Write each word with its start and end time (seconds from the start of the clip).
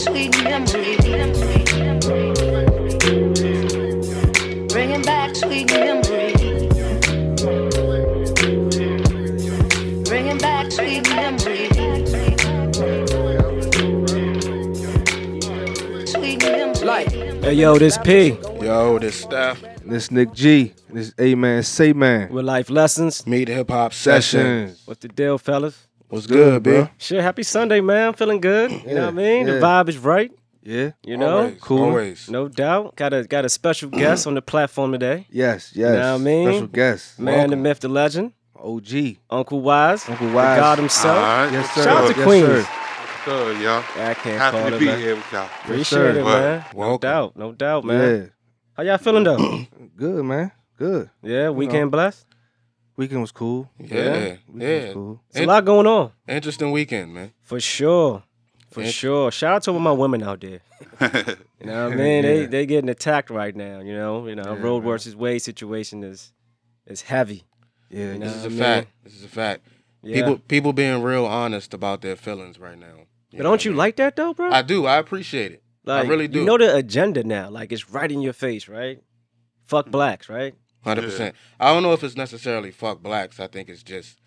sweet 0.00 0.42
memories. 0.42 0.96
Bringing 4.72 5.02
back 5.02 5.36
sweet 5.36 5.70
memories. 5.70 6.72
Bringing 10.08 10.38
back 10.38 10.72
sweet 10.72 11.08
memories. 11.10 11.70
Hey 17.42 17.54
yo, 17.54 17.78
this 17.78 17.98
P 17.98 18.38
Yo, 18.60 18.98
this 18.98 19.20
Steph. 19.22 19.62
This 19.84 20.10
Nick 20.10 20.32
G. 20.32 20.72
This 20.88 21.12
Aye 21.18 21.34
Man 21.34 21.62
Say 21.62 21.92
Man. 21.92 22.32
with 22.32 22.44
Life 22.44 22.70
Lessons. 22.70 23.26
Meet 23.26 23.48
Hip 23.48 23.70
Hop 23.70 23.92
Session. 23.92 24.40
Sessions. 24.40 24.82
What's 24.84 25.00
the 25.00 25.08
deal, 25.08 25.36
fellas? 25.38 25.88
What's 26.10 26.26
good, 26.26 26.62
bro? 26.62 26.84
B? 26.84 26.90
Shit, 26.98 27.22
happy 27.22 27.42
Sunday, 27.44 27.80
man. 27.80 28.12
Feeling 28.14 28.40
good. 28.40 28.70
You 28.72 28.94
know 28.94 29.02
what 29.06 29.08
I 29.08 29.10
mean? 29.12 29.46
The 29.46 29.52
vibe 29.52 29.88
is 29.88 29.96
right. 29.98 30.30
Yeah. 30.62 30.90
You 31.04 31.16
know? 31.16 31.38
Always, 31.38 31.60
Cool. 31.60 31.82
Always. 31.84 32.28
No 32.28 32.48
doubt. 32.48 32.96
Got 32.96 33.14
a 33.14 33.24
got 33.24 33.44
a 33.44 33.48
special 33.48 33.88
guest 34.02 34.26
on 34.26 34.34
the 34.34 34.42
platform 34.42 34.92
today. 34.92 35.26
Yes. 35.30 35.72
Yes. 35.74 35.90
You 35.92 35.96
know 35.98 36.12
what 36.14 36.20
I 36.20 36.24
mean? 36.24 36.48
Special 36.48 36.66
guest. 36.66 37.18
Man, 37.18 37.34
the 37.34 37.38
Welcome. 37.40 37.62
myth, 37.62 37.80
the 37.80 37.88
legend. 37.88 38.32
OG. 38.56 39.16
Uncle 39.30 39.60
Wise. 39.62 40.06
Uncle 40.08 40.26
the 40.28 40.34
Wise. 40.34 40.58
God 40.60 40.78
himself. 40.78 41.16
All 41.16 41.22
right. 41.22 41.52
Yes, 41.52 41.70
sir. 41.74 41.82
Shout 41.84 41.96
out 41.96 42.10
to 42.12 42.16
Yes, 42.18 42.26
Queens. 42.26 42.46
sir. 42.46 42.68
Good, 43.24 43.60
y'all. 43.62 43.78
I 43.96 44.14
can't 44.14 44.38
Happy 44.38 44.56
call 44.58 44.70
to 44.70 44.76
it, 44.76 44.78
be 44.80 44.86
man. 44.86 44.98
here 44.98 45.14
with 45.14 45.32
y'all. 45.32 45.48
Appreciate 45.64 46.16
it, 46.16 46.24
What? 46.24 46.40
man. 46.40 46.64
No 46.74 46.98
doubt. 46.98 47.36
No 47.36 47.52
doubt, 47.52 47.84
man. 47.84 48.20
Yeah. 48.22 48.26
How 48.76 48.82
y'all 48.82 48.98
feeling 48.98 49.24
though? 49.24 49.64
Good, 49.96 50.24
man. 50.24 50.50
Good. 50.76 51.10
yeah, 51.22 51.50
weekend 51.50 51.90
blessed. 51.90 52.26
Weekend 53.00 53.22
was 53.22 53.32
cool. 53.32 53.70
Yeah. 53.78 53.86
Weekend 53.86 54.38
Yeah. 54.56 54.84
was 54.84 54.92
cool. 54.92 55.20
It's 55.30 55.40
a 55.40 55.46
lot 55.46 55.64
going 55.64 55.86
on. 55.86 56.12
Interesting 56.28 56.70
weekend, 56.70 57.14
man. 57.14 57.32
For 57.40 57.58
sure. 57.58 58.24
For 58.70 58.82
Int- 58.82 58.92
sure. 58.92 59.30
Shout 59.30 59.54
out 59.54 59.62
to 59.62 59.70
all 59.70 59.78
my 59.78 59.90
women 59.92 60.22
out 60.22 60.42
there. 60.42 60.60
You 61.60 61.66
know 61.66 61.84
what 61.84 61.92
I 61.92 61.96
mean? 61.96 62.22
They 62.22 62.46
they 62.46 62.64
getting 62.66 62.88
attacked 62.88 63.28
right 63.28 63.54
now, 63.54 63.80
you 63.80 63.94
know. 63.94 64.26
You 64.26 64.34
know, 64.34 64.54
Yeah, 64.54 64.62
Roe 64.62 64.80
man. 64.80 64.88
versus 64.88 65.14
Wade 65.16 65.40
situation 65.42 66.04
is 66.04 66.32
is 66.86 67.02
heavy. 67.02 67.44
Yeah. 67.88 68.12
You 68.12 68.18
know 68.18 68.26
This 68.26 68.36
is 68.36 68.44
a 68.44 68.48
I 68.48 68.58
fact. 68.58 68.88
This 69.04 69.14
is 69.14 69.24
a 69.24 69.28
fact. 69.28 69.66
Yeah. 70.02 70.16
People 70.16 70.38
people 70.38 70.72
being 70.74 71.02
real 71.02 71.24
honest 71.24 71.72
about 71.72 72.02
their 72.02 72.16
feelings 72.16 72.58
right 72.58 72.78
now. 72.78 73.06
but 73.32 73.42
don't 73.42 73.64
you 73.64 73.72
like 73.72 73.96
that 73.96 74.16
though, 74.16 74.34
bro? 74.34 74.50
I 74.50 74.60
do. 74.60 74.84
I 74.86 74.96
appreciate 74.96 75.52
it. 75.52 75.62
like, 75.84 76.06
really 76.08 76.28
do. 76.28 76.40
You 76.40 76.44
know 76.44 76.58
the 76.58 76.74
agenda 76.76 77.24
now. 77.24 77.48
Like 77.48 77.72
it's 77.72 77.88
right 77.90 78.12
in 78.12 78.20
your 78.20 78.34
face, 78.34 78.68
right? 78.68 79.02
Fuck 79.66 79.86
mm. 79.86 79.92
blacks, 79.92 80.28
right? 80.28 80.54
Hundred 80.82 81.02
percent. 81.02 81.34
I 81.58 81.72
don't 81.72 81.82
know 81.82 81.92
if 81.92 82.02
it's 82.02 82.16
necessarily 82.16 82.70
fuck 82.70 83.02
blacks. 83.02 83.38
I 83.40 83.46
think 83.46 83.68
it's 83.68 83.82
just 83.82 84.18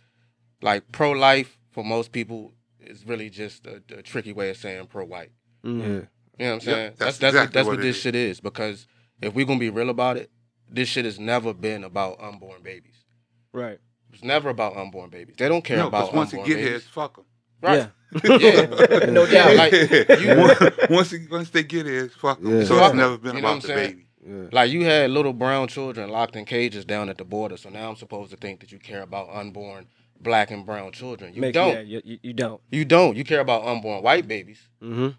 like 0.62 0.92
pro 0.92 1.12
life 1.12 1.58
for 1.72 1.84
most 1.84 2.12
people 2.12 2.54
is 2.80 3.06
really 3.08 3.30
just 3.30 3.66
a, 3.66 3.82
a 3.98 4.02
tricky 4.02 4.34
way 4.34 4.50
of 4.52 4.58
saying 4.58 4.88
pro 4.88 5.06
white. 5.06 5.32
Mhm. 5.66 5.80
Yeah. 5.80 5.86
You 5.86 6.46
know 6.46 6.46
what 6.46 6.54
I'm 6.54 6.60
saying? 6.62 6.94
that's 6.98 7.00
that's 7.00 7.18
that's, 7.18 7.34
exactly 7.36 7.40
what, 7.40 7.54
that's 7.54 7.68
what 7.68 7.76
what 7.78 7.82
this 7.82 7.96
is. 7.96 8.02
shit 8.02 8.16
is. 8.16 8.40
Because 8.40 8.88
if 9.22 9.34
we're 9.34 9.46
gonna 9.46 9.60
be 9.60 9.70
real 9.70 9.90
about 9.90 10.18
it, 10.18 10.30
this 10.70 10.90
shit 10.90 11.06
has 11.06 11.20
never 11.20 11.54
been 11.54 11.84
about 11.84 12.22
unborn 12.22 12.62
babies. 12.62 13.06
Right. 13.52 13.80
It's 14.12 14.24
never 14.24 14.50
about 14.50 14.78
unborn 14.78 15.10
babies. 15.10 15.36
They 15.38 15.48
don't 15.50 15.64
care 15.64 15.78
no, 15.78 15.88
about 15.88 16.02
because 16.08 16.16
once 16.16 16.34
it 16.34 16.38
unborn 16.38 16.48
get 16.50 16.56
babies. 16.56 16.68
here, 16.70 16.76
it's 16.78 16.88
fuck 16.88 17.18
'em. 17.18 17.26
Right. 17.62 17.78
Yeah. 17.78 17.88
Yeah. 19.00 19.10
no 19.12 19.26
doubt. 19.26 19.56
Like 19.56 19.72
you, 20.22 20.38
once, 20.38 20.60
once, 20.90 21.14
once 21.32 21.50
they 21.50 21.64
get 21.64 21.86
here, 21.88 22.06
it's 22.06 22.16
fuck 22.16 22.38
'em. 22.40 22.60
Yeah. 22.60 22.64
So 22.66 22.76
Fuck 22.78 22.84
it's 22.86 22.92
'em. 22.92 22.98
never 22.98 23.18
been 23.18 23.36
You 23.38 23.42
know 23.42 23.48
about 23.48 23.54
what 23.56 23.62
the 23.64 23.68
saying? 23.70 23.90
baby. 23.92 24.08
Yeah. 24.26 24.46
like 24.52 24.72
you 24.72 24.86
had 24.86 25.10
little 25.12 25.34
brown 25.34 25.68
children 25.68 26.10
locked 26.10 26.36
in 26.36 26.46
cages 26.46 26.86
down 26.86 27.10
at 27.10 27.18
the 27.18 27.26
border. 27.26 27.58
So 27.58 27.70
now 27.70 27.90
I'm 27.90 27.96
supposed 27.96 28.32
to 28.32 28.38
think 28.38 28.60
that 28.62 28.72
you 28.72 28.80
care 28.80 29.02
about 29.02 29.30
unborn 29.34 29.88
black 30.20 30.50
and 30.52 30.66
brown 30.66 30.92
children. 30.94 31.34
You 31.34 31.42
Make- 31.42 31.54
don't. 31.54 31.74
Yeah, 31.88 32.00
you, 32.06 32.20
you, 32.22 32.34
don't. 32.34 32.62
You 32.72 32.86
don't. 32.86 33.18
You 33.18 33.24
care 33.26 33.42
about 33.42 33.66
unborn 33.66 34.02
white 34.04 34.28
babies. 34.28 34.62
Mm-hmm. 34.82 35.10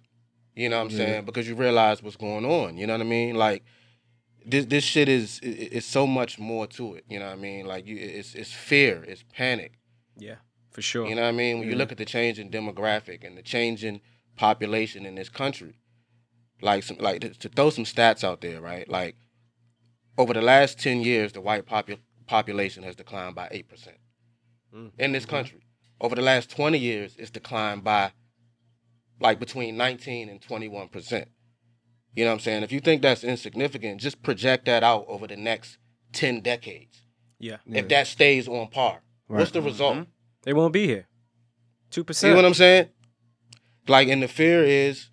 You 0.57 0.69
know 0.69 0.79
what 0.79 0.85
I'm 0.85 0.91
Yeah. 0.91 0.97
saying? 0.97 1.25
Because 1.27 1.47
you 1.49 1.55
realize 1.55 2.03
what's 2.03 2.17
going 2.17 2.45
on. 2.47 2.77
You 2.79 2.87
know 2.87 2.95
what 2.95 3.01
I 3.03 3.05
mean? 3.05 3.35
Like 3.35 3.65
this 4.47 4.67
this 4.67 4.85
shit 4.85 5.09
is 5.09 5.41
i- 5.43 5.49
i- 5.49 5.69
it's 5.73 5.87
so 5.87 6.07
much 6.07 6.39
more 6.39 6.67
to 6.69 6.95
it. 6.95 7.05
You 7.09 7.19
know 7.19 7.27
what 7.27 7.33
I 7.39 7.41
mean? 7.41 7.67
Like 7.67 7.87
you 7.87 7.97
it's 7.99 8.35
it's 8.35 8.53
fear, 8.53 9.05
it's 9.07 9.25
panic. 9.35 9.73
Yeah, 10.17 10.37
for 10.71 10.81
sure. 10.83 11.07
You 11.09 11.15
know 11.17 11.23
what 11.23 11.29
I 11.29 11.33
mean? 11.33 11.59
When 11.59 11.69
you 11.69 11.75
look 11.77 11.91
at 11.93 11.99
the 11.99 12.05
change 12.05 12.39
in 12.39 12.51
demographic 12.51 13.25
and 13.27 13.37
the 13.37 13.43
change 13.43 13.85
in 13.85 14.01
population 14.37 15.05
in 15.07 15.15
this 15.17 15.29
country, 15.29 15.75
like 16.63 16.83
some 16.83 16.99
like 16.99 17.21
to, 17.21 17.31
to 17.31 17.49
throw 17.49 17.71
some 17.71 17.85
stats 17.85 18.25
out 18.25 18.41
there, 18.41 18.61
right? 18.61 18.89
Like 18.89 19.17
over 20.19 20.33
the 20.33 20.43
last 20.43 20.79
ten 20.79 21.01
years, 21.01 21.33
the 21.33 21.41
white 21.41 21.67
popu- 21.67 21.99
population 22.27 22.83
has 22.85 22.97
declined 22.97 23.35
by 23.35 23.49
eight 23.51 23.69
percent 23.69 23.97
Mm. 24.75 24.91
in 24.99 25.13
this 25.13 25.25
country. 25.27 25.61
Over 26.01 26.17
the 26.17 26.23
last 26.23 26.51
twenty 26.51 26.79
years, 26.79 27.15
it's 27.19 27.31
declined 27.31 27.85
by 27.85 28.13
like 29.21 29.39
between 29.39 29.77
nineteen 29.77 30.29
and 30.29 30.41
twenty 30.43 30.69
one 30.69 30.89
percent. 30.89 31.29
You 32.17 32.25
know 32.25 32.31
what 32.31 32.35
I'm 32.35 32.41
saying? 32.41 32.63
If 32.63 32.73
you 32.73 32.81
think 32.81 33.03
that's 33.03 33.25
insignificant, 33.25 34.01
just 34.01 34.23
project 34.23 34.67
that 34.67 34.83
out 34.83 35.05
over 35.09 35.27
the 35.27 35.37
next 35.37 35.79
ten 36.13 36.41
decades. 36.41 37.03
yeah, 37.39 37.59
Yeah. 37.67 37.81
If 37.81 37.89
that 37.89 38.07
stays 38.07 38.47
on 38.49 38.69
par, 38.69 39.03
what's 39.27 39.51
the 39.51 39.63
result? 39.63 39.97
Mhm. 39.99 40.07
they 40.45 40.53
won't 40.53 40.73
be 40.73 40.87
here. 40.87 41.07
Two 41.91 42.05
percent. 42.05 42.21
See 42.21 42.27
percent. 42.35 42.37
what 42.37 42.45
I'm 42.45 42.55
saying? 42.55 42.89
Like, 43.87 44.09
and 44.09 44.23
the 44.23 44.29
fear 44.29 44.65
is, 44.65 45.09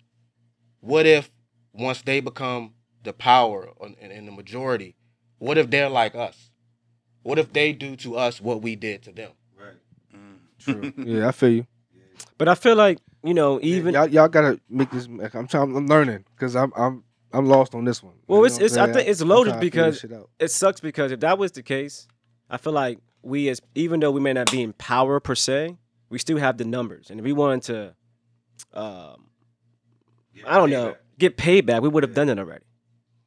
what 0.82 1.06
if 1.06 1.30
once 1.72 2.02
they 2.02 2.20
become 2.20 2.74
the 3.02 3.12
power 3.14 3.70
on- 3.80 3.96
and, 4.00 4.12
and 4.12 4.28
the 4.28 4.32
majority, 4.32 4.94
what 5.38 5.56
if 5.56 5.70
they're 5.70 5.88
like 5.88 6.14
us? 6.14 6.50
What 7.22 7.38
if 7.38 7.52
they 7.52 7.72
do 7.72 7.96
to 7.96 8.16
us 8.16 8.40
what 8.40 8.60
we 8.62 8.76
did 8.76 9.02
to 9.04 9.12
them? 9.12 9.30
Right. 9.58 10.18
True. 10.58 10.92
yeah, 11.04 11.28
I 11.28 11.32
feel 11.32 11.50
you. 11.50 11.66
But 12.36 12.48
I 12.48 12.54
feel 12.54 12.76
like 12.76 12.98
you 13.24 13.34
know, 13.34 13.58
even 13.62 13.94
y'all, 13.94 14.08
y'all 14.08 14.28
gotta 14.28 14.60
make 14.68 14.90
this. 14.90 15.06
I'm 15.06 15.46
trying. 15.46 15.74
I'm 15.76 15.86
learning 15.86 16.24
because 16.34 16.54
I'm 16.56 16.72
I'm 16.76 17.04
I'm 17.32 17.46
lost 17.46 17.74
on 17.74 17.84
this 17.84 18.02
one. 18.02 18.14
Well, 18.26 18.40
You 18.40 18.46
it's- 18.46 18.60
it's- 18.60 18.76
I'm 18.76 18.82
I 18.82 18.84
saying? 18.86 18.94
think 18.96 19.08
it's 19.08 19.20
loaded 19.22 19.50
trying 19.52 19.60
to 19.60 19.66
figure 19.66 19.82
because- 19.82 19.94
this 20.02 20.10
shit 20.10 20.12
out. 20.18 20.30
it 20.38 20.50
sucks 20.50 20.80
because 20.80 21.12
if 21.12 21.20
that 21.20 21.38
was 21.38 21.52
the 21.52 21.62
case, 21.62 22.06
I 22.50 22.56
feel 22.58 22.72
like 22.74 22.98
we 23.22 23.48
as 23.48 23.60
even 23.76 24.00
though 24.00 24.10
we 24.10 24.20
may 24.20 24.32
not 24.32 24.50
be 24.50 24.60
in 24.62 24.72
power 24.74 25.20
per 25.20 25.34
se, 25.36 25.76
we 26.10 26.18
still 26.18 26.38
have 26.38 26.58
the 26.58 26.64
numbers, 26.64 27.10
and 27.10 27.20
if 27.20 27.24
we 27.24 27.32
wanted 27.32 27.62
to, 27.62 27.94
um, 28.78 29.26
I 30.46 30.56
don't 30.56 30.70
know, 30.70 30.96
get 31.18 31.36
paid 31.36 31.66
back. 31.66 31.82
we 31.82 31.88
would 31.88 32.02
have 32.02 32.14
done 32.14 32.28
it 32.28 32.38
already. 32.38 32.64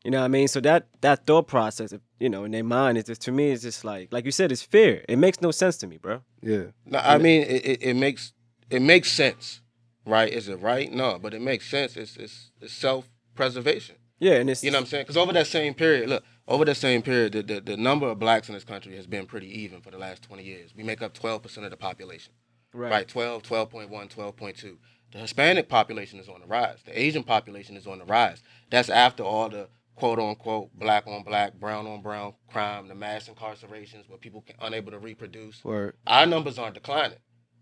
You 0.04 0.12
know 0.12 0.20
what 0.20 0.26
I 0.26 0.30
mean? 0.30 0.48
So 0.48 0.60
that 0.62 0.88
that 1.02 1.26
thought 1.26 1.48
process, 1.48 1.92
you 2.20 2.30
know, 2.30 2.44
in 2.44 2.52
their 2.52 2.64
mind, 2.64 2.98
is 3.00 3.06
just 3.06 3.22
to 3.22 3.32
me, 3.32 3.50
it's 3.50 3.64
just 3.64 3.84
like 3.84 4.14
like 4.14 4.24
you 4.26 4.32
said, 4.32 4.52
it's 4.52 4.62
fear. 4.62 5.04
It 5.10 5.18
makes 5.18 5.42
no 5.42 5.50
sense 5.50 5.78
to 5.78 5.88
me, 5.88 5.98
bro. 5.98 6.22
Yeah. 6.42 6.66
No, 6.86 7.00
I 7.00 7.18
mean, 7.18 7.42
it, 7.42 7.66
it, 7.66 7.82
it 7.82 7.94
makes 7.96 8.34
it 8.70 8.84
makes 8.84 9.12
sense, 9.12 9.62
right? 10.06 10.32
Is 10.32 10.48
it 10.48 10.60
right? 10.62 10.92
No, 10.92 11.18
but 11.18 11.34
it 11.34 11.42
makes 11.42 11.68
sense. 11.68 11.98
It's 11.98 12.18
it's, 12.18 12.52
it's 12.62 12.72
self 12.72 13.10
preservation. 13.34 13.96
Yeah, 14.20 14.34
and 14.34 14.50
it's 14.50 14.64
You 14.64 14.72
know 14.72 14.78
what 14.78 14.82
I'm 14.82 14.88
saying? 14.88 15.04
Because 15.04 15.18
over 15.18 15.34
that 15.34 15.48
same 15.48 15.74
period, 15.74 16.08
look, 16.08 16.24
over 16.48 16.66
that 16.66 16.76
same 16.76 17.02
period, 17.02 17.34
the, 17.34 17.44
the, 17.44 17.62
the 17.62 17.78
number 17.78 18.08
of 18.08 18.20
blacks 18.20 18.48
in 18.48 18.54
this 18.54 18.64
country 18.64 18.96
has 18.96 19.08
been 19.08 19.26
pretty 19.26 19.48
even 19.64 19.82
for 19.82 19.92
the 19.92 19.98
last 19.98 20.24
20 20.24 20.44
years. 20.44 20.74
We 20.76 20.84
make 20.84 21.02
up 21.02 21.14
12% 21.14 21.64
of 21.64 21.70
the 21.70 21.78
population. 21.78 22.34
right. 22.74 22.92
right? 22.92 23.08
12, 23.08 23.44
12.1, 23.44 23.90
12.2. 23.90 24.78
The 25.16 25.22
Hispanic 25.22 25.70
population 25.70 26.20
is 26.20 26.28
on 26.28 26.42
the 26.42 26.46
rise. 26.46 26.80
The 26.86 27.00
Asian 27.00 27.24
population 27.24 27.78
is 27.78 27.88
on 27.88 28.00
the 28.00 28.06
rise. 28.06 28.44
That's 28.70 28.90
after 28.90 29.24
all 29.24 29.48
the 29.48 29.70
quote 29.96 30.20
unquote 30.20 30.78
black 30.78 31.08
on 31.08 31.24
black, 31.24 31.54
brown 31.54 31.88
on 31.88 32.02
brown 32.02 32.34
crime, 32.52 32.90
the 32.90 32.96
mass 32.96 33.30
incarcerations 33.30 34.10
where 34.10 34.18
people 34.18 34.42
can, 34.42 34.58
unable 34.60 34.92
to 34.92 35.00
reproduce. 35.00 35.64
Word. 35.64 35.96
Our 36.06 36.26
numbers 36.26 36.60
aren't 36.60 36.74
declining. 36.74 37.20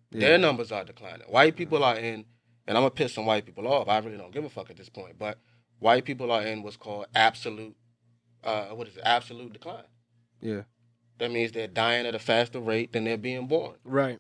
Yeah. 0.10 0.30
Their 0.30 0.38
numbers 0.40 0.72
are 0.72 0.84
declining. 0.84 1.28
White 1.28 1.56
people 1.56 1.84
are 1.84 1.96
in, 1.96 2.26
and 2.66 2.76
I'm 2.76 2.82
gonna 2.82 2.90
piss 2.90 3.14
some 3.14 3.28
white 3.28 3.46
people 3.46 3.68
off. 3.68 3.88
I 3.88 4.00
really 4.00 4.18
don't 4.18 4.34
give 4.34 4.46
a 4.46 4.50
fuck 4.50 4.72
at 4.72 4.78
this 4.78 4.90
point. 4.90 5.20
But 5.20 5.38
white 5.78 6.06
people 6.06 6.32
are 6.32 6.42
in 6.42 6.64
what's 6.64 6.76
called 6.76 7.06
absolute, 7.14 7.76
uh, 8.44 8.70
what 8.70 8.88
is 8.88 8.98
it? 8.98 9.04
Absolute 9.06 9.54
decline. 9.54 9.86
Yeah. 10.42 10.64
That 11.20 11.30
means 11.30 11.52
they're 11.52 11.68
dying 11.68 12.08
at 12.08 12.16
a 12.16 12.20
faster 12.20 12.60
rate 12.60 12.94
than 12.94 13.04
they're 13.04 13.16
being 13.16 13.46
born. 13.46 13.76
Right. 13.84 14.18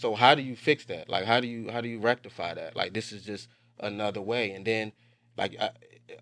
So 0.00 0.14
how 0.14 0.34
do 0.34 0.40
you 0.40 0.56
fix 0.56 0.86
that? 0.86 1.10
Like 1.10 1.26
how 1.26 1.40
do 1.40 1.46
you 1.46 1.70
how 1.70 1.82
do 1.82 1.88
you 1.88 1.98
rectify 2.00 2.54
that? 2.54 2.74
Like 2.74 2.94
this 2.94 3.12
is 3.12 3.22
just 3.22 3.48
another 3.78 4.22
way. 4.22 4.50
And 4.52 4.64
then 4.64 4.92
like 5.36 5.52
a, 5.60 5.74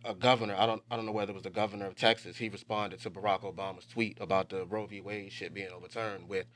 a 0.05 0.15
governor, 0.15 0.57
I 0.59 0.67
don't 0.67 0.83
I 0.91 0.97
don't 0.97 1.07
know 1.07 1.13
whether 1.13 1.31
it 1.31 1.35
was 1.35 1.45
the 1.45 1.51
governor 1.51 1.87
of 1.87 1.95
Texas, 1.95 2.39
he 2.39 2.49
responded 2.49 2.99
to 3.03 3.11
Barack 3.11 3.43
Obama's 3.43 3.87
tweet 3.87 4.19
about 4.21 4.49
the 4.49 4.67
Roe 4.67 4.87
v. 4.87 5.01
Wade 5.01 5.31
shit 5.31 5.55
being 5.55 5.69
overturned 5.71 6.29
with 6.29 6.47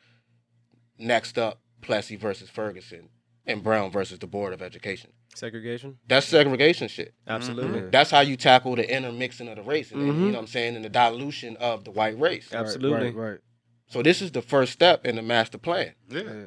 next 0.98 1.38
up 1.38 1.60
Plessy 1.80 2.16
versus 2.16 2.50
Ferguson 2.50 3.08
and 3.46 3.62
Brown 3.62 3.92
versus 3.92 4.18
the 4.18 4.26
Board 4.26 4.52
of 4.52 4.60
Education. 4.60 5.12
Segregation. 5.36 5.98
That's 6.08 6.26
segregation 6.26 6.88
shit. 6.88 7.14
Absolutely. 7.28 7.82
Yeah. 7.82 7.86
That's 7.90 8.10
how 8.10 8.20
you 8.20 8.36
tackle 8.36 8.74
the 8.74 8.92
intermixing 8.92 9.46
of 9.48 9.56
the 9.56 9.62
race 9.62 9.92
and, 9.92 10.02
and, 10.02 10.10
Mhm. 10.12 10.14
you 10.16 10.26
know 10.26 10.32
what 10.32 10.38
I'm 10.40 10.46
saying 10.48 10.74
and 10.74 10.84
the 10.84 10.88
dilution 10.88 11.56
of 11.58 11.84
the 11.84 11.92
white 11.92 12.18
race. 12.18 12.48
Yeah. 12.50 12.60
Absolutely. 12.60 13.10
Right. 13.10 13.30
Right. 13.30 13.38
So 13.86 14.02
this 14.02 14.22
is 14.22 14.32
the 14.32 14.42
first 14.42 14.72
step 14.72 15.06
in 15.06 15.14
the 15.16 15.22
master 15.22 15.58
plan. 15.58 15.94
Yeah. 16.08 16.46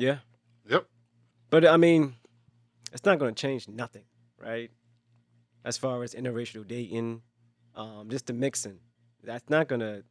Yeah. 0.00 0.18
Yeah. 0.66 0.72
Yep. 0.72 0.86
But 1.50 1.66
I 1.66 1.76
mean, 1.76 2.14
it's 2.92 3.04
not 3.04 3.18
going 3.18 3.34
to 3.34 3.40
change 3.40 3.68
nothing, 3.68 4.04
right? 4.38 4.70
As 5.64 5.76
far 5.76 6.02
as 6.02 6.14
interracial 6.14 6.66
dating, 6.66 7.22
um, 7.74 8.08
just 8.08 8.26
the 8.26 8.32
mixing, 8.32 8.78
that's 9.22 9.48
not 9.50 9.68
going 9.68 9.80
to. 9.80 10.02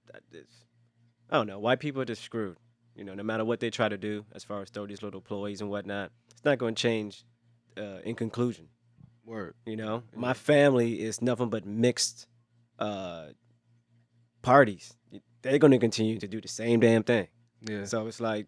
I 1.32 1.38
don't 1.38 1.48
know. 1.48 1.60
White 1.60 1.80
people 1.80 2.02
are 2.02 2.06
just 2.06 2.24
screwed. 2.24 2.58
You 2.96 3.04
know, 3.04 3.16
no 3.16 3.24
matter 3.24 3.46
what 3.46 3.60
they 3.60 3.70
try 3.70 3.90
to 3.90 3.98
do, 3.98 4.26
as 4.34 4.44
far 4.44 4.62
as 4.62 4.70
throw 4.70 4.86
these 4.86 5.02
little 5.02 5.22
ploys 5.22 5.62
and 5.62 5.70
whatnot, 5.70 6.12
it's 6.32 6.44
not 6.44 6.58
going 6.58 6.76
to 6.76 6.82
change 6.82 7.24
uh, 7.78 8.00
in 8.04 8.16
conclusion. 8.16 8.68
Word. 9.26 9.56
You 9.66 9.76
know, 9.76 10.04
my 10.16 10.34
family 10.34 11.02
is 11.02 11.22
nothing 11.22 11.50
but 11.50 11.66
mixed 11.66 12.28
uh, 12.78 13.28
parties. 14.42 14.94
They're 15.42 15.60
going 15.60 15.72
to 15.72 15.80
continue 15.80 16.20
to 16.20 16.28
do 16.28 16.42
the 16.42 16.48
same 16.48 16.80
damn 16.80 17.04
thing. 17.04 17.28
Yeah. 17.62 17.86
So 17.86 18.08
it's 18.08 18.20
like 18.20 18.48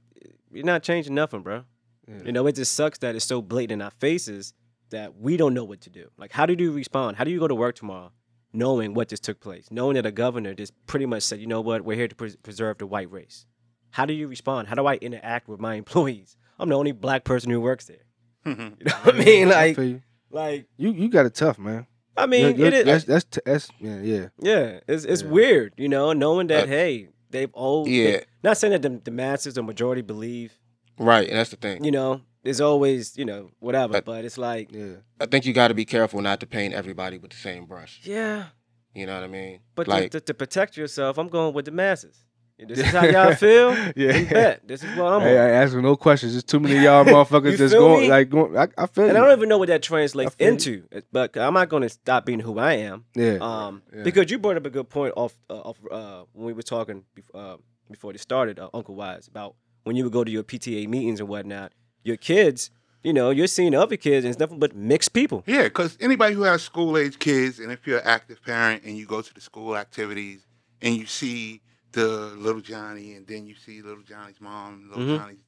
you're 0.52 0.66
not 0.66 0.84
changing 0.84 1.14
nothing, 1.16 1.42
bro. 1.42 1.64
Yeah. 2.08 2.24
You 2.26 2.32
know, 2.32 2.48
it 2.48 2.56
just 2.56 2.74
sucks 2.76 2.98
that 3.00 3.16
it's 3.16 3.26
so 3.26 3.42
blatant 3.42 3.82
in 3.82 3.82
our 3.82 3.92
faces 4.00 4.54
that 4.90 5.18
we 5.18 5.38
don't 5.38 5.54
know 5.54 5.64
what 5.64 5.82
to 5.82 5.90
do. 5.90 6.10
Like, 6.18 6.32
how 6.32 6.46
do 6.46 6.54
you 6.58 6.72
respond? 6.72 7.18
How 7.18 7.24
do 7.24 7.32
you 7.32 7.40
go 7.40 7.48
to 7.48 7.56
work 7.56 7.76
tomorrow 7.76 8.12
knowing 8.54 8.94
what 8.94 9.08
just 9.08 9.24
took 9.24 9.40
place, 9.40 9.68
knowing 9.72 9.96
that 9.96 10.06
a 10.06 10.12
governor 10.12 10.54
just 10.54 10.74
pretty 10.86 11.06
much 11.06 11.24
said, 11.24 11.40
you 11.40 11.48
know 11.48 11.62
what, 11.62 11.86
we're 11.86 11.96
here 11.96 12.08
to 12.10 12.16
pres- 12.16 12.36
preserve 12.36 12.78
the 12.80 12.86
white 12.88 13.10
race? 13.10 13.46
How 13.92 14.06
do 14.06 14.14
you 14.14 14.28
respond? 14.28 14.68
How 14.68 14.76
do 14.76 14.86
I 14.88 14.96
interact 14.96 15.48
with 15.48 15.60
my 15.60 15.76
employees? 15.84 16.36
I'm 16.60 16.70
the 16.70 16.76
only 16.76 16.92
black 16.92 17.24
person 17.24 17.50
who 17.52 17.62
works 17.62 17.86
there. 17.86 18.06
You 18.46 18.56
know 18.56 18.94
what 19.04 19.16
I 19.16 19.18
mean? 19.18 19.50
Like, 19.50 19.76
feel 19.76 19.86
you. 19.86 20.02
like 20.32 20.66
you 20.78 20.92
you 20.92 21.10
got 21.10 21.26
it 21.28 21.36
tough, 21.36 21.58
man. 21.60 21.86
I 22.18 22.26
mean, 22.26 22.58
You're- 22.58 22.68
it 22.68 22.74
is. 22.88 23.06
That's 23.06 23.06
that's, 23.06 23.40
that's 23.46 23.70
yeah 23.80 24.02
yeah. 24.02 24.28
Yeah, 24.40 24.80
it's 24.88 25.06
it's 25.06 25.22
Yeah. 25.22 25.30
weird, 25.30 25.74
you 25.78 25.88
know, 25.88 26.12
knowing 26.14 26.48
that 26.48 26.64
Uh, 26.66 26.68
hey, 26.68 27.08
they've 27.32 27.54
all 27.54 27.88
yeah. 27.88 28.22
Not 28.44 28.58
saying 28.58 28.72
that 28.74 28.82
the, 28.82 29.02
the 29.04 29.12
masses 29.12 29.58
or 29.58 29.64
majority 29.64 30.02
believe, 30.02 30.54
Right, 30.98 31.28
and 31.30 31.38
that's 31.38 31.50
the 31.52 31.56
thing. 31.58 31.84
you 31.84 31.92
know, 31.92 32.22
there's 32.44 32.62
always 32.62 33.18
you 33.18 33.26
know 33.26 33.50
whatever, 33.60 33.94
But- 33.94 34.06
but 34.06 34.26
it's 34.26 34.38
like 34.38 34.72
Yeah. 34.72 34.96
I 35.20 35.26
think 35.26 35.46
you 35.46 35.54
got 35.54 35.70
to 35.70 35.74
be 35.74 35.86
careful 35.86 36.22
not 36.22 36.40
to 36.42 36.48
paint 36.48 36.74
everybody 36.74 37.18
with 37.18 37.32
the 37.32 37.38
same 37.38 37.66
brush. 37.66 38.02
yeah, 38.04 38.46
You 38.94 39.06
know 39.06 39.16
what 39.16 39.24
I 39.24 39.28
mean? 39.28 39.60
but 39.76 39.86
to- 39.86 39.90
like, 39.90 40.12
to, 40.12 40.20
to 40.22 40.34
protect 40.34 40.78
yourself, 40.78 41.18
I'm 41.18 41.28
going 41.30 41.54
with 41.54 41.66
the 41.66 41.72
masses. 41.72 42.24
This 42.68 42.80
is 42.80 42.86
how 42.86 43.06
y'all 43.06 43.34
feel. 43.46 43.72
Yeah. 43.96 44.12
Then 44.12 44.26
bet. 44.28 44.68
This 44.68 44.84
is 44.84 44.96
what 44.98 45.12
I'm 45.14 45.22
Hey, 45.22 45.38
on. 45.38 45.46
I 45.46 45.50
asking 45.52 45.82
no 45.82 45.96
questions. 45.96 46.34
There's 46.34 46.44
too 46.44 46.60
many 46.60 46.78
of 46.78 46.84
y'all 46.84 47.04
motherfuckers 47.26 47.52
You 47.52 47.58
just 47.58 47.74
going 47.76 48.02
me? 48.02 48.10
like 48.10 48.30
going. 48.30 48.58
I, 48.58 48.68
I 48.78 48.86
feel 48.88 49.06
And 49.06 49.14
you. 49.14 49.24
I 49.24 49.26
don't 49.28 49.38
even 49.38 49.50
know 49.50 49.58
what 49.58 49.68
that 49.70 49.82
translates 49.84 50.36
feel 50.36 50.48
you. 50.48 50.52
into, 50.54 50.84
but 51.12 51.36
I'm 51.38 51.54
not 51.54 51.70
going 51.70 51.84
to 51.84 51.90
stop 51.90 52.26
being 52.26 52.40
who 52.40 52.60
I 52.60 52.74
am. 52.74 53.06
yeah. 53.16 53.38
Um, 53.42 53.82
Yeah. 53.96 54.04
because 54.04 54.30
you 54.32 54.40
brought 54.40 54.58
up 54.58 54.66
a 54.66 54.70
good 54.70 54.90
point 54.90 55.14
off 55.18 55.36
uh, 55.50 55.60
off 55.60 55.78
uh, 55.92 56.24
when 56.34 56.46
we 56.46 56.54
were 56.54 56.62
talking 56.64 57.04
bef- 57.18 57.34
uh, 57.54 57.58
before 57.90 58.14
this 58.14 58.22
started, 58.22 58.60
uh, 58.60 58.70
Uncle 58.74 58.96
Wise, 58.96 59.28
about 59.28 59.56
when 59.84 59.96
you 59.96 60.04
would 60.04 60.14
go 60.14 60.24
to 60.24 60.32
your 60.32 60.44
PTA 60.44 60.88
meetings 60.88 61.20
and 61.20 61.28
whatnot. 61.28 61.74
Your 62.04 62.16
kids, 62.18 62.70
you 63.04 63.12
know, 63.14 63.32
you're 63.32 63.48
seeing 63.48 63.74
other 63.76 63.98
kids, 63.98 64.24
and 64.26 64.32
it's 64.32 64.40
nothing 64.40 64.60
but 64.60 64.76
mixed 64.76 65.14
people. 65.14 65.44
Yeah, 65.48 65.64
because 65.64 65.98
anybody 66.00 66.36
who 66.36 66.44
has 66.44 66.62
school 66.62 66.98
age 66.98 67.18
kids, 67.20 67.60
and 67.60 67.72
if 67.72 67.86
you're 67.88 67.98
an 68.00 68.06
active 68.08 68.42
parent 68.44 68.84
and 68.84 68.98
you 68.98 69.06
go 69.06 69.22
to 69.22 69.34
the 69.34 69.42
school 69.42 69.76
activities 69.76 70.46
and 70.82 70.96
you 70.96 71.06
see 71.06 71.62
the 71.92 72.08
little 72.38 72.62
Johnny, 72.62 73.14
and 73.14 73.28
then 73.28 73.46
you 73.46 73.56
see 73.56 73.82
little 73.82 74.04
Johnny's 74.04 74.40
mom, 74.42 74.88
little 74.90 75.04
Mhm. 75.06 75.18
Johnny's 75.18 75.44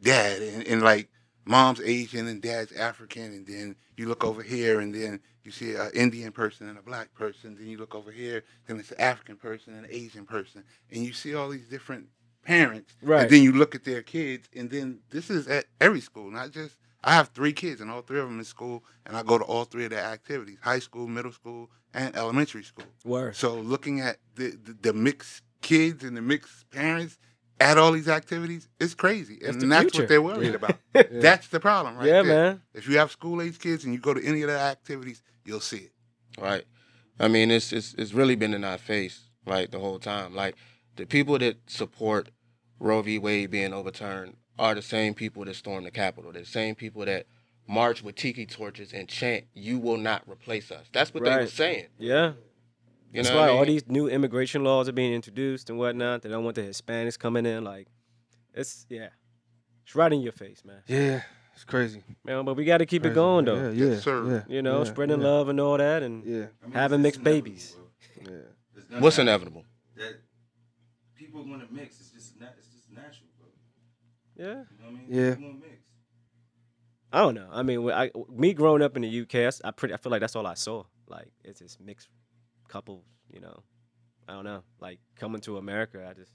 dad, 0.00 0.42
and, 0.42 0.66
and 0.66 0.82
like 0.82 1.10
mom's 1.44 1.80
Asian 1.80 2.26
and 2.26 2.40
dad's 2.40 2.72
African, 2.72 3.24
and 3.32 3.46
then 3.46 3.76
you 3.96 4.06
look 4.08 4.24
over 4.24 4.42
here, 4.42 4.80
and 4.80 4.94
then 4.94 5.20
you 5.44 5.50
see 5.50 5.74
an 5.74 5.90
Indian 5.94 6.32
person 6.32 6.68
and 6.68 6.78
a 6.78 6.82
black 6.82 7.12
person, 7.14 7.56
then 7.56 7.66
you 7.66 7.78
look 7.78 7.94
over 7.94 8.10
here, 8.12 8.44
then 8.66 8.78
it's 8.78 8.92
an 8.92 9.00
African 9.00 9.36
person 9.36 9.74
and 9.74 9.84
an 9.86 9.90
Asian 9.90 10.26
person, 10.26 10.64
and 10.90 11.04
you 11.04 11.12
see 11.12 11.34
all 11.34 11.48
these 11.48 11.68
different 11.68 12.08
parents, 12.44 12.94
Right. 13.02 13.22
and 13.22 13.30
then 13.30 13.42
you 13.42 13.52
look 13.52 13.74
at 13.74 13.84
their 13.84 14.02
kids, 14.02 14.48
and 14.54 14.70
then 14.70 15.00
this 15.10 15.28
is 15.30 15.48
at 15.48 15.66
every 15.80 16.00
school, 16.00 16.30
not 16.30 16.50
just. 16.52 16.76
I 17.02 17.14
have 17.14 17.28
three 17.28 17.54
kids, 17.54 17.80
and 17.80 17.90
all 17.90 18.02
three 18.02 18.20
of 18.20 18.28
them 18.28 18.38
in 18.38 18.44
school, 18.44 18.84
and 19.06 19.16
I 19.16 19.22
go 19.22 19.38
to 19.38 19.44
all 19.44 19.64
three 19.64 19.84
of 19.84 19.90
their 19.90 20.04
activities: 20.04 20.58
high 20.60 20.80
school, 20.80 21.06
middle 21.06 21.32
school, 21.32 21.70
and 21.94 22.14
elementary 22.14 22.62
school. 22.62 22.84
Word. 23.06 23.36
So, 23.36 23.54
looking 23.54 24.00
at 24.00 24.18
the 24.34 24.50
the, 24.50 24.74
the 24.74 24.92
mixed 24.92 25.42
kids 25.62 26.04
and 26.04 26.16
the 26.16 26.22
mixed 26.22 26.70
parents 26.70 27.18
at 27.60 27.76
all 27.76 27.92
these 27.92 28.08
activities, 28.08 28.68
it's 28.78 28.94
crazy, 28.94 29.38
That's 29.40 29.52
and 29.52 29.60
the 29.62 29.66
that's 29.66 29.82
future. 29.82 30.02
what 30.02 30.08
they're 30.08 30.22
worried 30.22 30.54
about. 30.54 30.76
Yeah. 30.94 31.02
That's 31.12 31.48
the 31.48 31.60
problem, 31.60 31.96
right 31.96 32.06
yeah, 32.06 32.22
there. 32.22 32.24
man. 32.24 32.62
If 32.74 32.88
you 32.88 32.98
have 32.98 33.10
school 33.10 33.40
age 33.42 33.58
kids 33.58 33.84
and 33.84 33.92
you 33.94 34.00
go 34.00 34.12
to 34.14 34.24
any 34.24 34.42
of 34.42 34.48
their 34.48 34.58
activities, 34.58 35.22
you'll 35.44 35.60
see 35.60 35.76
it. 35.88 35.92
right? 36.40 36.64
I 37.18 37.28
mean, 37.28 37.50
it's 37.50 37.72
it's 37.72 37.94
it's 37.98 38.12
really 38.14 38.34
been 38.34 38.54
in 38.54 38.64
our 38.64 38.78
face 38.78 39.28
like 39.46 39.70
the 39.70 39.78
whole 39.78 39.98
time. 39.98 40.34
Like 40.34 40.56
the 40.96 41.04
people 41.06 41.38
that 41.38 41.58
support 41.70 42.30
Roe 42.78 43.02
v. 43.02 43.18
Wade 43.18 43.50
being 43.50 43.72
overturned 43.74 44.36
are 44.58 44.74
the 44.74 44.82
same 44.82 45.12
people 45.14 45.44
that 45.44 45.54
stormed 45.54 45.86
the 45.86 45.90
Capitol. 45.90 46.32
They're 46.32 46.42
the 46.42 46.48
same 46.48 46.74
people 46.74 47.04
that 47.04 47.26
march 47.68 48.02
with 48.02 48.14
tiki 48.16 48.46
torches 48.46 48.92
and 48.94 49.06
chant, 49.06 49.44
"You 49.52 49.78
will 49.78 49.98
not 49.98 50.22
replace 50.26 50.70
us." 50.72 50.86
That's 50.92 51.12
what 51.12 51.24
they 51.24 51.36
were 51.36 51.46
saying. 51.46 51.86
Yeah. 51.98 52.32
You 53.12 53.16
That's 53.22 53.30
know 53.30 53.36
why 53.36 53.46
what 53.48 53.50
I 53.54 53.58
all 53.58 53.64
these 53.64 53.86
new 53.88 54.08
immigration 54.08 54.62
laws 54.62 54.88
are 54.88 54.92
being 54.92 55.12
introduced 55.12 55.68
and 55.68 55.78
whatnot. 55.78 56.22
They 56.22 56.28
don't 56.28 56.44
want 56.44 56.54
the 56.56 56.62
Hispanics 56.62 57.18
coming 57.18 57.44
in. 57.44 57.64
Like, 57.64 57.88
it's 58.54 58.86
yeah, 58.88 59.08
it's 59.84 59.94
right 59.96 60.12
in 60.12 60.20
your 60.20 60.32
face, 60.32 60.62
man. 60.64 60.82
yeah. 60.86 61.22
It's 61.52 61.64
crazy. 61.64 62.02
Man, 62.24 62.44
but 62.44 62.54
we 62.56 62.64
got 62.64 62.78
to 62.78 62.86
keep 62.86 63.04
it 63.04 63.12
going 63.12 63.44
though. 63.44 63.56
Yeah. 63.56 63.70
Yeah. 63.70 63.90
Yes, 63.92 64.02
sir. 64.04 64.44
yeah, 64.48 64.54
You 64.54 64.62
know, 64.62 64.78
yeah, 64.78 64.84
spreading 64.84 65.20
yeah, 65.20 65.26
love 65.26 65.48
and 65.48 65.60
all 65.60 65.76
that, 65.76 66.02
and 66.02 66.24
Yeah. 66.24 66.46
I 66.62 66.66
mean, 66.66 66.72
Having 66.74 67.02
mixed 67.02 67.22
babies. 67.24 67.76
Yeah. 68.22 68.98
What's 69.00 69.18
inevitable? 69.18 69.64
That 69.96 70.20
people 71.16 71.44
going 71.44 71.60
to 71.60 71.66
mix. 71.70 72.00
It's 72.00 72.12
just 72.12 72.40
not. 72.40 72.54
It's 72.56 72.68
just 72.68 72.90
natural, 72.92 73.28
bro. 73.38 73.48
yeah. 74.36 74.46
You 74.46 74.54
know 74.54 74.62
what 74.78 74.88
I 74.88 74.90
mean? 74.92 75.06
Yeah. 75.08 75.34
People 75.34 75.50
gonna 75.50 75.60
mix. 75.60 75.82
I 77.12 77.20
don't 77.20 77.34
know. 77.34 77.48
I 77.52 77.62
mean, 77.62 77.90
I, 77.90 78.10
me 78.32 78.54
growing 78.54 78.80
up 78.82 78.94
in 78.96 79.02
the 79.02 79.20
UK, 79.22 79.32
that's- 79.32 79.60
I 79.64 79.72
pretty, 79.72 79.92
I 79.92 79.96
feel 79.96 80.12
like 80.12 80.20
that's 80.20 80.36
all 80.36 80.46
I 80.46 80.54
saw. 80.54 80.84
Like, 81.08 81.28
it's 81.44 81.58
just 81.58 81.80
mixed 81.80 82.08
couples. 82.70 83.04
You 83.32 83.40
know, 83.40 83.62
I 84.28 84.32
don't 84.34 84.44
know. 84.44 84.62
Like 84.80 84.98
coming 85.16 85.40
to 85.42 85.58
America, 85.58 86.06
I 86.08 86.14
just 86.14 86.32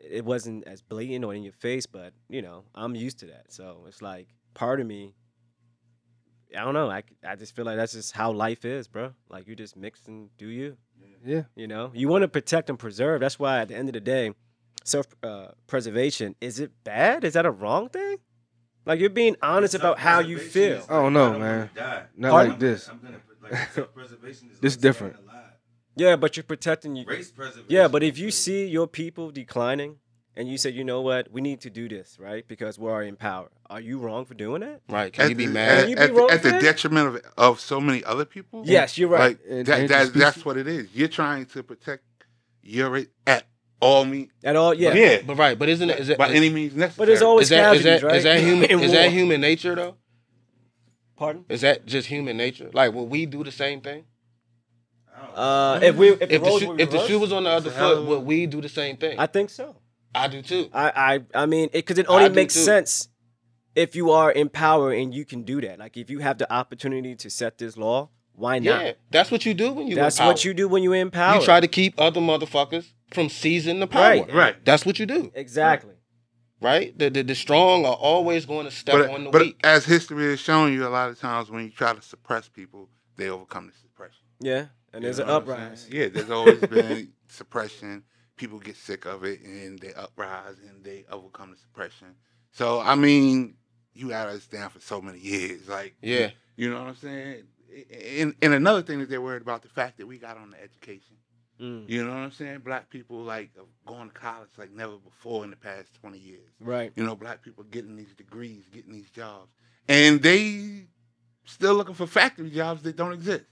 it 0.00 0.24
wasn't 0.24 0.66
as 0.66 0.82
blatant 0.82 1.24
or 1.24 1.34
in 1.34 1.42
your 1.42 1.52
face, 1.52 1.86
but 1.86 2.12
you 2.28 2.42
know, 2.42 2.64
I'm 2.74 2.94
used 2.94 3.18
to 3.20 3.26
that. 3.26 3.52
So 3.52 3.84
it's 3.86 4.02
like 4.02 4.28
part 4.54 4.80
of 4.80 4.86
me. 4.86 5.14
I 6.56 6.64
don't 6.64 6.74
know. 6.74 6.90
I, 6.90 7.02
I 7.26 7.34
just 7.36 7.56
feel 7.56 7.64
like 7.64 7.76
that's 7.76 7.94
just 7.94 8.12
how 8.12 8.30
life 8.30 8.66
is, 8.66 8.86
bro. 8.86 9.12
Like 9.30 9.48
you 9.48 9.56
just 9.56 9.74
mix 9.76 10.06
and 10.06 10.28
do 10.36 10.48
you. 10.48 10.76
Yeah. 11.24 11.42
You 11.54 11.66
know, 11.66 11.90
you 11.94 12.08
want 12.08 12.22
to 12.22 12.28
protect 12.28 12.68
and 12.68 12.78
preserve. 12.78 13.20
That's 13.20 13.38
why 13.38 13.60
at 13.60 13.68
the 13.68 13.76
end 13.76 13.88
of 13.88 13.92
the 13.94 14.00
day, 14.00 14.34
self 14.84 15.06
uh, 15.22 15.48
preservation 15.66 16.34
is 16.40 16.58
it 16.60 16.72
bad? 16.84 17.24
Is 17.24 17.34
that 17.34 17.46
a 17.46 17.50
wrong 17.50 17.88
thing? 17.88 18.16
Like 18.84 18.98
you're 19.00 19.10
being 19.10 19.36
honest 19.40 19.74
about 19.74 19.98
how 19.98 20.18
you 20.18 20.38
feel. 20.38 20.78
is 20.78 20.84
I 20.90 20.94
don't 20.94 21.04
like, 21.04 21.12
know, 21.12 21.30
wanna 21.32 21.38
man. 21.38 21.70
Not 22.16 22.30
Pardon? 22.30 22.50
like 22.50 22.58
this. 22.60 22.88
I'm 22.88 23.00
gonna 23.00 23.18
put 23.18 23.42
like 23.50 23.72
self-preservation 23.72 24.50
is 24.50 24.58
This 24.60 24.74
like 24.74 24.82
different. 24.82 25.16
Staying 25.96 26.06
alive. 26.06 26.12
Yeah, 26.12 26.16
but 26.20 26.36
you're 26.36 26.44
protecting 26.44 26.96
you. 26.96 27.04
Race 27.06 27.30
preservation. 27.30 27.66
Yeah, 27.68 27.88
but 27.88 28.02
if 28.02 28.18
you 28.18 28.30
see 28.30 28.66
your 28.66 28.86
people 28.86 29.30
declining 29.30 29.96
and 30.36 30.48
you 30.48 30.56
say, 30.58 30.70
you 30.70 30.84
know 30.84 31.00
what, 31.02 31.30
we 31.30 31.40
need 31.40 31.60
to 31.62 31.70
do 31.70 31.88
this, 31.88 32.16
right? 32.18 32.46
Because 32.48 32.78
we're 32.78 33.02
in 33.02 33.16
power. 33.16 33.50
Are 33.68 33.80
you 33.80 33.98
wrong 33.98 34.24
for 34.24 34.34
doing 34.34 34.60
that? 34.62 34.80
Right? 34.88 35.12
Can 35.12 35.24
At 35.24 35.30
you 35.30 35.36
be 35.36 35.46
the- 35.46 35.52
mad? 35.52 35.68
At, 35.70 35.80
Can 35.80 35.90
you 35.90 35.96
be 35.96 36.02
at 36.02 36.06
the- 36.08 36.12
wrong 36.14 36.30
at 36.30 36.42
the 36.42 36.50
for 36.50 36.60
detriment 36.60 37.08
of, 37.08 37.22
of 37.36 37.60
so 37.60 37.80
many 37.80 38.02
other 38.04 38.24
people? 38.24 38.62
Yes, 38.64 38.96
you're 38.98 39.08
right. 39.08 39.20
Like 39.20 39.40
And- 39.48 39.66
that, 39.66 39.80
and 39.80 39.88
that, 39.90 40.14
that's 40.14 40.44
what 40.44 40.56
it 40.56 40.66
is. 40.66 40.88
You're 40.94 41.08
trying 41.08 41.46
to 41.46 41.62
protect 41.62 42.04
your 42.62 42.90
ra- 42.90 43.02
at 43.26 43.44
all 43.80 44.04
means. 44.04 44.30
At 44.44 44.54
all, 44.56 44.72
yeah. 44.74 44.94
Yeah. 44.94 45.22
But 45.26 45.36
right, 45.38 45.58
but 45.58 45.68
isn't 45.68 45.90
it? 45.90 45.98
Is 45.98 46.08
it 46.08 46.16
by 46.18 46.28
is- 46.28 46.36
any 46.36 46.48
means 46.50 46.74
necessary. 46.74 47.02
But 47.02 47.06
there's 47.08 47.22
always 47.22 47.46
is 47.46 47.50
that 47.50 47.76
is 47.76 47.82
that 47.84 48.02
right? 48.02 48.16
is 48.16 48.22
that 48.24 48.40
human 48.40 48.64
In 48.70 48.80
is 48.80 48.92
that 48.92 49.10
human 49.10 49.40
nature 49.40 49.74
though? 49.74 49.96
Pardon? 51.16 51.44
Is 51.48 51.60
that 51.60 51.84
just 51.86 52.08
human 52.08 52.36
nature? 52.36 52.70
Like, 52.72 52.92
will 52.94 53.06
we 53.06 53.26
do 53.26 53.44
the 53.44 53.52
same 53.52 53.80
thing? 53.80 54.04
I 55.22 55.26
don't 55.26 55.38
Uh, 55.38 55.80
if 55.82 55.96
we 55.96 56.08
if, 56.10 56.18
the, 56.18 56.34
If 56.34 56.42
the 56.42 56.48
roles 56.48 56.60
shoe, 56.60 56.68
were 56.68 56.80
if 56.80 56.90
the 56.90 57.06
shoe 57.06 57.18
was 57.18 57.32
on 57.32 57.44
the 57.44 57.50
other 57.50 57.68
It's 57.68 57.76
a 57.76 57.78
hell 57.78 57.94
foot, 57.96 58.02
a- 58.02 58.04
would 58.10 58.20
we 58.26 58.46
do 58.46 58.60
the 58.60 58.68
same 58.68 58.96
thing? 58.96 59.18
I 59.18 59.24
I, 59.24 59.26
think 59.26 59.50
so. 59.50 59.76
I 60.14 60.28
do 60.28 60.42
too. 60.42 60.68
I 60.72 61.20
I 61.34 61.42
I 61.42 61.46
mean, 61.46 61.68
because 61.72 61.98
it, 61.98 62.06
only 62.08 62.26
I 62.26 62.28
makes 62.28 62.54
sense 62.54 63.08
if 63.74 63.96
you 63.96 64.10
are 64.10 64.30
in 64.30 64.48
power 64.50 64.92
and 64.92 65.14
you 65.14 65.24
can 65.24 65.42
do 65.44 65.60
that. 65.62 65.78
Like 65.78 65.96
if 65.96 66.10
you 66.10 66.18
have 66.20 66.38
the 66.38 66.52
opportunity 66.52 67.14
to 67.16 67.30
set 67.30 67.58
this 67.58 67.76
law, 67.76 68.10
why 68.34 68.58
not? 68.58 68.84
Yeah, 68.84 68.92
that's 69.10 69.30
what 69.30 69.46
you 69.46 69.54
do 69.54 69.72
when 69.72 69.86
you. 69.88 69.94
That's 69.94 70.18
in 70.18 70.26
what 70.26 70.36
power. 70.36 70.46
you 70.48 70.54
do 70.54 70.68
when 70.68 70.82
you're 70.82 70.94
in 70.96 71.10
power. 71.10 71.38
You 71.38 71.44
try 71.44 71.60
to 71.60 71.68
keep 71.68 71.94
other 71.98 72.20
motherfuckers 72.20 72.92
from 73.12 73.28
seizing 73.28 73.80
the 73.80 73.86
power. 73.86 74.02
Right. 74.02 74.34
Right. 74.34 74.64
That's 74.64 74.84
what 74.86 74.98
you 74.98 75.06
do. 75.06 75.30
exactly. 75.34 75.94
Right. 76.60 76.96
The 76.98 77.10
the, 77.10 77.22
the 77.22 77.34
strong 77.34 77.84
are 77.84 77.94
always 77.94 78.46
going 78.46 78.66
to 78.66 78.70
step 78.70 78.94
But, 78.94 79.10
on 79.10 79.24
the 79.24 79.30
but 79.30 79.40
weak. 79.42 79.58
But 79.62 79.68
as 79.68 79.84
history 79.84 80.24
has 80.30 80.40
shown 80.40 80.72
you, 80.72 80.86
a 80.86 80.90
lot 80.90 81.08
of 81.10 81.18
times 81.18 81.50
when 81.50 81.64
you 81.64 81.70
try 81.70 81.92
to 81.92 82.02
suppress 82.02 82.48
people, 82.48 82.88
they 83.16 83.28
overcome 83.28 83.66
the 83.66 83.72
suppression. 83.80 84.22
Yeah, 84.40 84.66
and 84.92 85.04
there's 85.04 85.18
You 85.18 85.24
an 85.24 85.28
know 85.28 85.38
what 85.40 85.48
I'm 85.48 85.52
uprise. 85.62 85.88
Yeah, 85.90 86.08
there's 86.08 86.30
always 86.30 86.60
been 86.70 87.12
suppression. 87.28 88.04
People 88.36 88.58
get 88.58 88.76
sick 88.76 89.04
of 89.06 89.24
it 89.24 89.40
and 89.42 89.78
they 89.78 89.92
uprise 89.94 90.56
and 90.68 90.84
they 90.84 91.04
overcome 91.10 91.50
the 91.50 91.56
suppression. 91.56 92.14
So 92.50 92.80
I 92.80 92.94
mean, 92.94 93.54
you 93.94 94.08
had 94.10 94.28
us 94.28 94.46
down 94.46 94.70
for 94.70 94.80
so 94.80 95.00
many 95.00 95.18
years. 95.18 95.68
Like 95.68 95.94
Yeah. 96.02 96.30
you 96.56 96.70
know 96.70 96.80
what 96.80 96.88
I'm 96.88 96.96
saying? 96.96 97.44
And, 98.18 98.34
and 98.42 98.52
another 98.52 98.82
thing 98.82 98.98
that 99.00 99.08
they're 99.08 99.20
worried 99.22 99.42
about 99.42 99.62
the 99.62 99.68
fact 99.68 99.96
that 99.98 100.06
we 100.06 100.18
got 100.18 100.36
on 100.36 100.50
the 100.50 100.62
education. 100.62 101.16
Mm, 101.60 101.88
You 101.88 102.04
know 102.04 102.10
what 102.10 102.18
I'm 102.18 102.30
saying? 102.32 102.60
Black 102.60 102.90
people 102.90 103.22
like 103.22 103.50
going 103.86 104.08
to 104.08 104.14
college 104.14 104.50
like 104.58 104.72
never 104.72 104.96
before 104.96 105.44
in 105.44 105.50
the 105.50 105.56
past 105.56 105.94
20 106.00 106.18
years. 106.18 106.50
right. 106.60 106.92
You 106.96 107.04
know, 107.04 107.14
black 107.14 107.42
people 107.42 107.64
getting 107.64 107.96
these 107.96 108.14
degrees, 108.14 108.64
getting 108.72 108.92
these 108.92 109.10
jobs, 109.10 109.52
and 109.88 110.20
they 110.22 110.86
still 111.44 111.74
looking 111.74 111.94
for 111.94 112.06
factory 112.06 112.50
jobs 112.50 112.82
that 112.82 112.96
don't 112.96 113.12
exist. 113.12 113.44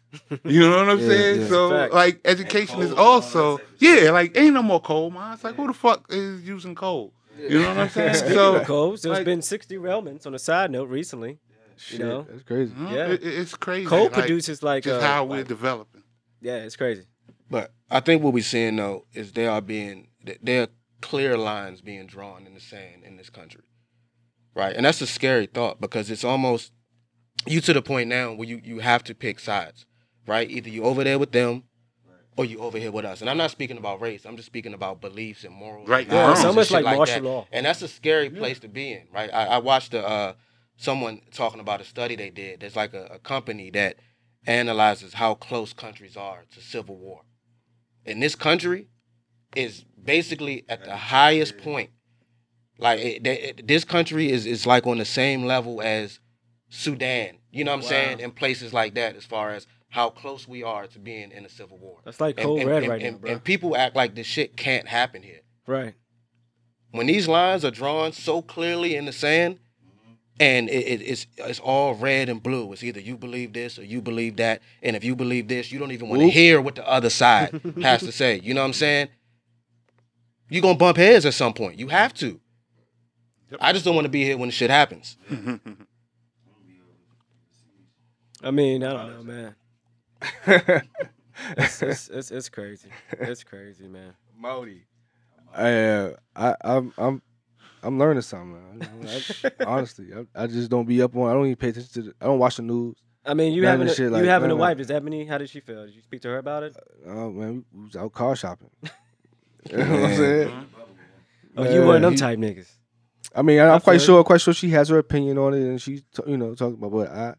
You 0.45 0.61
know 0.61 0.77
what 0.79 0.91
I'm 0.91 0.99
Yeah, 1.01 1.09
saying? 1.09 1.41
yeah. 1.43 1.47
So 1.49 1.71
Fact. 1.71 1.93
like 1.95 2.21
education 2.25 2.81
is 2.81 2.91
and 2.91 2.99
all 2.99 3.21
that 3.21 3.27
also 3.27 3.59
type 3.59 3.67
yeah, 3.79 4.11
like 4.11 4.37
ain't 4.37 4.55
no 4.55 4.63
more 4.63 4.81
coal 4.81 5.11
mines. 5.11 5.43
Like 5.45 5.55
who 5.57 5.67
the 5.67 5.73
fuck 5.75 6.07
is 6.11 6.43
using 6.43 6.75
coal? 6.75 7.13
You 7.39 7.63
know 7.63 7.69
what 7.69 7.79
I'm 7.79 7.89
saying? 7.89 8.15
Speaking 8.15 8.35
so 8.35 8.57
of 8.57 8.67
codes, 8.67 9.03
there's 9.03 9.19
like- 9.19 9.25
been 9.25 9.43
60 9.43 9.77
railments 9.79 10.27
on 10.27 10.35
a 10.35 10.39
side 10.39 10.71
note 10.71 10.89
recently. 10.89 11.39
Shit, 11.77 12.01
know? 12.01 12.27
that's 12.29 12.43
crazy. 12.43 12.75
Mhm. 12.75 12.93
Yeah. 12.93 13.07
It- 13.07 13.23
it- 13.23 13.39
it's 13.39 13.55
crazy. 13.55 13.87
Coal 13.87 14.05
like, 14.05 14.13
produces 14.13 14.63
like 14.63 14.85
just 14.85 15.03
uh, 15.03 15.07
how 15.07 15.25
we're 15.25 15.39
like- 15.39 15.49
developing. 15.49 16.03
yeah, 16.41 16.57
it's 16.57 16.77
crazy. 16.77 17.05
But 17.49 17.73
I 17.91 18.01
think 18.01 18.23
what 18.23 18.33
we're 18.35 18.43
seeing 18.45 18.77
though 18.77 19.07
is 19.15 19.33
there 19.33 19.51
are 19.51 19.61
being 19.63 20.09
th- 20.27 20.39
there 20.43 20.63
are 20.65 20.69
clear 21.01 21.37
lines 21.39 21.81
being 21.81 22.07
drawn 22.07 22.47
in 22.47 22.55
the 22.55 22.61
sand 22.61 23.03
in 23.05 23.17
this 23.17 23.31
country, 23.31 23.63
right? 24.55 24.77
And 24.77 24.85
that's 24.85 25.01
a 25.01 25.07
scary 25.07 25.47
thought 25.47 25.81
because 25.81 26.11
it's 26.11 26.23
almost 26.25 26.73
you 27.47 27.61
to 27.63 27.73
the 27.73 27.83
point 27.83 28.09
now 28.09 28.33
where 28.33 28.47
you 28.49 28.61
you 28.63 28.79
have 28.81 29.03
to 29.05 29.15
pick 29.15 29.41
sides, 29.41 29.87
right? 30.27 30.51
Either 30.51 30.69
you 30.69 30.85
over 30.85 31.05
there 31.05 31.19
with 31.19 31.33
them. 31.33 31.65
Or 32.37 32.45
you 32.47 32.61
over 32.61 32.79
here 32.79 32.93
with 32.93 33.05
us, 33.05 33.21
and 33.21 33.29
I'm 33.29 33.37
not 33.37 33.51
speaking 33.51 33.77
about 33.77 34.01
race. 34.01 34.25
I'm 34.25 34.37
just 34.37 34.47
speaking 34.47 34.73
about 34.73 35.01
beliefs 35.03 35.45
and 35.45 35.53
morals. 35.53 35.89
Right. 35.89 36.05
and 36.05 36.13
Yeah, 36.13 36.21
values 36.21 36.33
it's 36.39 36.41
and 36.41 36.49
almost 36.49 36.71
like 36.71 36.85
martial 36.85 37.15
that. 37.17 37.23
law. 37.25 37.47
and 37.53 37.67
that's 37.67 37.83
a 37.83 37.89
scary 37.89 38.31
place 38.31 38.61
to 38.61 38.69
be 38.69 38.93
in, 38.93 39.09
right? 39.13 39.29
I, 39.35 39.47
I 39.47 39.59
watched 39.59 39.93
a, 39.93 40.07
uh, 40.09 40.33
someone 40.79 41.21
talking 41.35 41.61
about 41.61 41.83
a 41.83 41.85
study 41.85 42.17
they 42.17 42.31
did. 42.31 42.61
There's 42.61 42.77
like 42.77 42.95
a, 42.95 43.05
a 43.07 43.19
company 43.19 43.69
that 43.71 43.97
analyzes 44.47 45.15
how 45.15 45.35
close 45.35 45.73
countries 45.75 46.17
are 46.17 46.45
to 46.55 46.63
civil 46.63 46.97
war. 46.97 47.23
And 48.07 48.23
this 48.23 48.37
country 48.37 48.87
is 49.55 49.85
basically 50.03 50.65
at 50.69 50.85
the 50.85 50.97
highest 50.97 51.59
point. 51.59 51.91
Like 52.79 53.01
it, 53.01 53.27
it- 53.27 53.67
this 53.67 53.85
country 53.85 54.31
is 54.31 54.47
is 54.47 54.65
like 54.67 54.87
on 54.87 54.97
the 54.99 55.05
same 55.05 55.45
level 55.45 55.83
as 55.83 56.21
Sudan. 56.71 57.37
You 57.51 57.65
know 57.65 57.73
what 57.73 57.79
I'm 57.79 57.89
saying? 57.89 58.23
And 58.23 58.35
places 58.35 58.73
like 58.73 58.95
that, 58.95 59.17
as 59.17 59.25
far 59.25 59.51
as 59.51 59.67
how 59.89 60.09
close 60.09 60.47
we 60.49 60.63
are 60.63 60.87
to 60.87 60.99
being 60.99 61.33
in 61.33 61.45
a 61.45 61.49
civil 61.49 61.77
war. 61.77 61.99
That's 62.05 62.21
like 62.21 62.37
And- 62.39 62.47
cold 62.47 62.61
and, 62.61 62.69
red 62.71 62.83
and- 62.85 62.91
right 62.93 63.03
and- 63.03 63.17
now, 63.17 63.21
bro. 63.21 63.31
and 63.33 63.45
people 63.45 63.77
act 63.77 63.97
like 63.97 64.15
this 64.15 64.27
shit 64.27 64.57
can't 64.57 64.87
happen 64.89 65.23
here 65.23 65.41
right. 65.67 65.95
when 66.93 67.07
these 67.09 67.27
lines 67.29 67.65
are 67.65 67.71
drawn 67.73 68.13
so 68.13 68.41
clearly 68.41 68.95
in 68.95 69.05
the 69.05 69.13
sand 69.13 69.59
and 70.39 70.69
it, 70.71 70.87
it- 70.87 71.03
it's 71.03 71.27
it's 71.39 71.59
all 71.59 71.95
red 71.97 72.29
and 72.29 72.41
blue 72.43 72.73
it's 72.73 72.83
either 72.85 73.01
you 73.01 73.17
believe 73.17 73.53
this 73.53 73.79
or 73.81 73.85
you 73.85 74.01
believe 74.01 74.37
that 74.37 74.63
and 74.83 74.95
if 74.97 75.03
you 75.05 75.15
believe 75.17 75.49
this 75.49 75.71
you 75.73 75.79
don't 75.81 75.91
even 75.93 76.09
want 76.09 76.23
to 76.23 76.29
hear 76.31 76.61
what 76.61 76.77
the 76.77 76.89
other 76.89 77.11
side 77.11 77.61
has 77.83 78.01
to 78.01 78.11
say 78.13 78.41
you 78.43 78.55
know 78.55 78.61
what 78.63 78.67
i'm 78.69 78.73
saying 78.73 79.09
you're 80.49 80.63
gonna 80.63 80.79
bump 80.79 80.97
heads 80.97 81.27
at 81.27 81.35
some 81.35 81.53
point 81.53 81.79
you 81.79 81.89
have 81.89 82.15
to 82.15 82.41
i 83.61 83.73
just 83.73 83.85
don't 83.85 83.95
want 83.97 84.05
to 84.07 84.09
be 84.11 84.25
here 84.25 84.39
when 84.39 84.49
the 84.49 84.53
shit 84.53 84.71
happens 84.71 85.17
I 88.43 88.51
mean, 88.51 88.83
I 88.83 88.93
don't 88.93 89.11
know, 89.11 89.23
man. 89.23 89.55
it's, 91.57 91.83
it's, 91.83 92.09
it's, 92.09 92.31
it's 92.31 92.49
crazy. 92.49 92.89
It's 93.13 93.45
crazy, 93.45 93.89
man. 93.89 94.15
Modi. 94.39 94.85
I, 95.55 95.73
uh, 95.73 96.13
I, 96.37 96.55
I'm, 96.63 96.93
I'm, 96.97 97.23
I'm 97.83 97.99
learning 97.99 98.23
something. 98.23 98.79
Man. 98.79 99.09
I, 99.09 99.65
honestly, 99.67 100.09
I, 100.15 100.45
I 100.45 100.47
just 100.47 100.71
don't 100.71 100.87
be 100.87 101.03
up 101.03 101.17
on. 101.17 101.29
I 101.31 101.33
don't 101.33 101.47
even 101.47 101.57
pay 101.57 101.69
attention 101.69 101.91
to. 101.93 102.03
The, 102.03 102.15
I 102.21 102.27
don't 102.27 102.39
watch 102.39 102.57
the 102.57 102.63
news. 102.63 102.97
I 103.25 103.35
mean, 103.35 103.53
you 103.53 103.67
having 103.67 103.83
a, 103.87 103.91
this 103.91 103.97
shit 103.97 104.05
you 104.07 104.11
like- 104.11 104.25
having 104.25 104.51
a 104.51 104.57
wife? 104.57 104.79
Does 104.79 104.91
Ebony? 104.91 105.27
How 105.27 105.39
did 105.39 105.51
she 105.51 105.61
feel? 105.61 105.85
Did 105.85 105.95
you 105.95 106.03
speak 106.03 106.23
to 106.23 106.29
her 106.29 106.39
about 106.39 106.63
it? 106.63 106.77
Oh 107.07 107.31
man, 107.31 107.65
we 107.73 107.85
was 107.85 107.97
out 107.97 108.13
car 108.13 108.35
shopping. 108.37 108.71
you 109.71 109.77
know 109.77 109.85
what 109.85 110.11
I'm 110.11 110.17
saying? 110.17 110.67
Oh, 111.57 111.71
you 111.75 111.85
one 111.85 111.97
of 111.97 112.03
them 112.03 112.13
he- 112.13 112.19
type 112.19 112.39
niggas. 112.39 112.71
I 113.35 113.43
mean, 113.43 113.61
I, 113.61 113.67
I 113.67 113.75
I'm 113.75 113.81
quite 113.81 113.99
feel 113.99 114.07
sure, 114.07 114.25
quite 114.25 114.41
sure 114.41 114.55
she 114.55 114.71
has 114.71 114.89
her 114.89 114.99
opinion 114.99 115.39
on 115.39 115.55
it, 115.55 115.61
and 115.61 115.81
she, 115.81 115.99
t- 116.01 116.23
you 116.27 116.37
know, 116.37 116.55
talking 116.55 116.75
about. 116.75 116.91
But 116.91 117.09
I, 117.11 117.35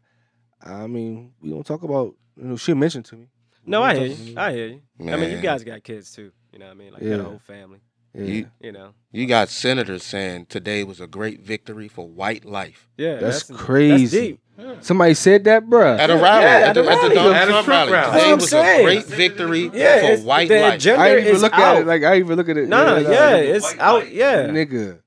I 0.64 0.86
mean, 0.86 1.32
we 1.40 1.50
don't 1.50 1.66
talk 1.66 1.82
about. 1.82 2.14
You 2.36 2.44
know, 2.44 2.56
she 2.56 2.72
mentioned 2.74 3.04
to 3.06 3.16
me. 3.16 3.26
No, 3.66 3.82
I 3.82 3.94
hear 3.96 4.06
you. 4.06 4.34
I 4.36 4.52
hear 4.52 4.66
you. 4.68 4.80
I 5.12 5.16
mean, 5.16 5.30
you 5.30 5.40
guys 5.40 5.62
got 5.64 5.82
kids 5.84 6.12
too. 6.12 6.32
You 6.52 6.58
know 6.58 6.66
what 6.66 6.72
I 6.72 6.74
mean? 6.74 6.92
Like, 6.92 7.02
you 7.02 7.10
got 7.10 7.20
a 7.20 7.24
whole 7.24 7.38
family. 7.38 7.80
Yeah, 8.14 8.24
You- 8.24 8.50
You 8.60 8.72
know? 8.72 8.92
you 9.10 9.26
got 9.26 9.48
senators 9.48 10.02
saying 10.02 10.46
today 10.46 10.84
was 10.84 11.00
a 11.00 11.06
great 11.06 11.40
victory 11.40 11.88
for 11.88 12.06
white 12.06 12.44
life 12.44 12.86
Yeah. 12.98 13.14
That's 13.16 13.44
That's, 13.44 13.58
crazy. 13.60 14.38
That's 14.58 14.68
deep. 14.74 14.84
somebody 14.84 15.14
said 15.14 15.44
that, 15.44 15.64
bruh. 15.64 15.98
at 15.98 16.10
a 16.10 16.16
rally 16.16 16.42
Yeah, 16.44 16.50
at, 16.50 16.62
at 16.68 16.74
the, 16.74 16.90
at 16.90 17.08
the. 17.08 17.14
Donald 17.14 17.34
At 17.36 17.48
Trump 17.48 17.64
Trump 17.64 17.90
rally. 17.90 17.92
rally. 17.92 18.20
Today 18.20 18.34
was 18.34 18.52
I'm 18.52 18.80
a 18.80 18.82
great 18.82 19.04
victory 19.06 19.70
Yeah, 19.72 20.16
for 20.16 20.22
white 20.24 20.48
the 20.48 20.60
life. 20.60 20.74
I 20.74 20.76
didn't 21.08 21.26
even 21.28 21.40
look 21.40 21.52
out. 21.54 21.76
at 21.76 21.82
it 21.82 21.86
like 21.86 22.02
I 22.02 22.18
even 22.18 22.36
look 22.36 22.48
at 22.50 22.56
it. 22.58 22.68
No, 22.68 22.84
no, 22.84 22.94
like, 22.96 23.06
yeah, 23.06 23.36
it's 23.36 23.64
white 23.72 23.80
out. 23.80 24.02
light. 24.02 24.12
Yeah. 24.12 24.46
nigga. 24.48 24.98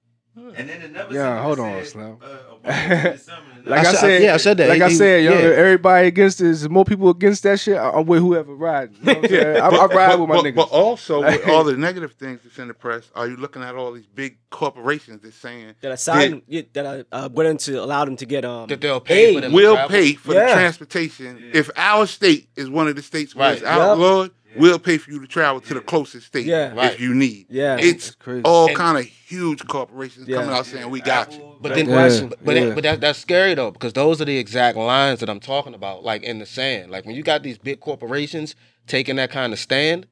And 0.57 0.69
then 0.69 0.81
another 0.81 0.89
never 0.89 1.13
Yeah, 1.13 1.35
said- 1.35 1.43
hold 1.43 1.59
on, 1.59 1.83
said, 1.83 1.87
Slim. 1.87 2.17
uh, 2.23 3.17
Obama 3.65 3.81
did 3.81 3.85
something 3.85 3.85
and 3.85 3.85
Like 3.85 3.85
I 3.85 3.89
I, 3.89 3.93
said- 3.93 3.99
said, 3.99 4.21
yeah, 4.23 4.33
I 4.33 4.37
said 4.37 4.57
that. 4.57 4.69
Like 4.69 4.81
I 4.81 4.89
said, 4.89 5.23
yo, 5.25 5.31
yeah. 5.33 5.37
everybody 5.55 6.07
against 6.07 6.39
this. 6.39 6.69
More 6.69 6.85
people 6.85 7.09
against 7.09 7.43
that 7.43 7.59
shit. 7.59 7.77
I, 7.77 7.89
I'm 7.91 8.05
with 8.05 8.21
whoever 8.21 8.53
riding. 8.55 8.95
You 9.01 9.05
know 9.05 9.13
what 9.19 9.23
I'm 9.25 9.29
saying? 9.29 9.57
I, 9.61 9.67
I 9.67 9.85
ride 9.87 10.15
with 10.19 10.29
my 10.29 10.35
but, 10.35 10.45
niggas. 10.45 10.55
but 10.55 10.69
also 10.71 11.21
with 11.25 11.47
all 11.47 11.63
the 11.63 11.75
negative 11.77 12.13
things 12.13 12.41
that's 12.43 12.57
in 12.59 12.67
the 12.67 12.73
press, 12.73 13.09
are 13.15 13.27
you 13.27 13.35
looking 13.37 13.61
at 13.63 13.75
all 13.75 13.91
these 13.91 14.05
big 14.07 14.37
corporations 14.49 15.21
that's 15.23 15.35
saying 15.35 15.73
That 15.81 15.91
I 15.91 15.95
signed, 15.95 16.43
yeah, 16.47 16.61
that 16.73 16.85
I 16.85 17.03
uh, 17.11 17.29
went 17.31 17.49
into 17.49 17.81
allowed 17.83 18.05
them 18.05 18.17
to 18.17 18.25
get 18.25 18.45
um 18.45 18.67
That 18.67 18.81
they'll 18.81 18.99
pay 19.01 19.33
for 19.33 19.37
aid. 19.39 19.43
them. 19.43 19.51
will 19.53 19.87
pay 19.87 20.13
for 20.13 20.33
Yeah. 20.33 20.47
the 20.47 20.53
transportation? 20.53 21.51
If 21.53 21.69
our 21.75 22.05
state 22.07 22.49
is 22.55 22.69
one 22.69 22.87
of 22.87 22.95
the 22.95 23.01
states 23.01 23.35
where 23.35 23.53
it's 23.53 23.61
Right. 23.61 23.75
Yep. 23.77 24.31
Outlawed, 24.55 24.61
we'll 24.61 24.79
pay 24.79 24.97
for 24.97 25.11
you 25.11 25.19
to 25.19 25.27
travel 25.27 25.61
to 25.61 25.73
the 25.73 25.81
closest 25.81 26.27
state 26.27 26.45
Yeah. 26.45 26.73
Right. 26.73 26.93
if 26.93 26.99
you 26.99 27.13
need. 27.13 27.47
Yeah. 27.49 27.77
It's 27.79 28.05
That's 28.07 28.15
crazy. 28.15 28.41
all 28.43 28.69
kind 28.69 28.97
of 28.97 29.05
huge 29.05 29.65
corporations 29.67 30.27
Yeah. 30.27 30.37
coming 30.37 30.51
out 30.55 30.65
saying 30.65 30.89
we 30.89 31.01
got 31.01 31.33
you. 31.33 31.55
But 31.61 31.75
then, 31.75 31.87
Yeah, 31.87 31.93
question, 31.95 32.33
but, 32.43 32.55
yeah. 32.55 32.65
that, 32.65 32.75
but 32.75 32.83
that, 32.83 33.01
that's 33.01 33.19
scary 33.19 33.53
though 33.55 33.71
because 33.71 33.93
those 33.93 34.21
are 34.21 34.25
the 34.25 34.37
exact 34.37 34.77
lines 34.77 35.19
that 35.19 35.29
I'm 35.29 35.39
talking 35.39 35.73
about, 35.73 36.03
like 36.03 36.23
in 36.23 36.39
the 36.39 36.45
sand. 36.45 36.91
Like 36.91 37.05
when 37.05 37.15
you 37.15 37.23
got 37.23 37.43
these 37.43 37.57
big 37.57 37.79
corporations 37.79 38.55
taking 38.87 39.15
that 39.17 39.31
kind 39.31 39.51
of 39.53 39.59
stand, 39.59 40.07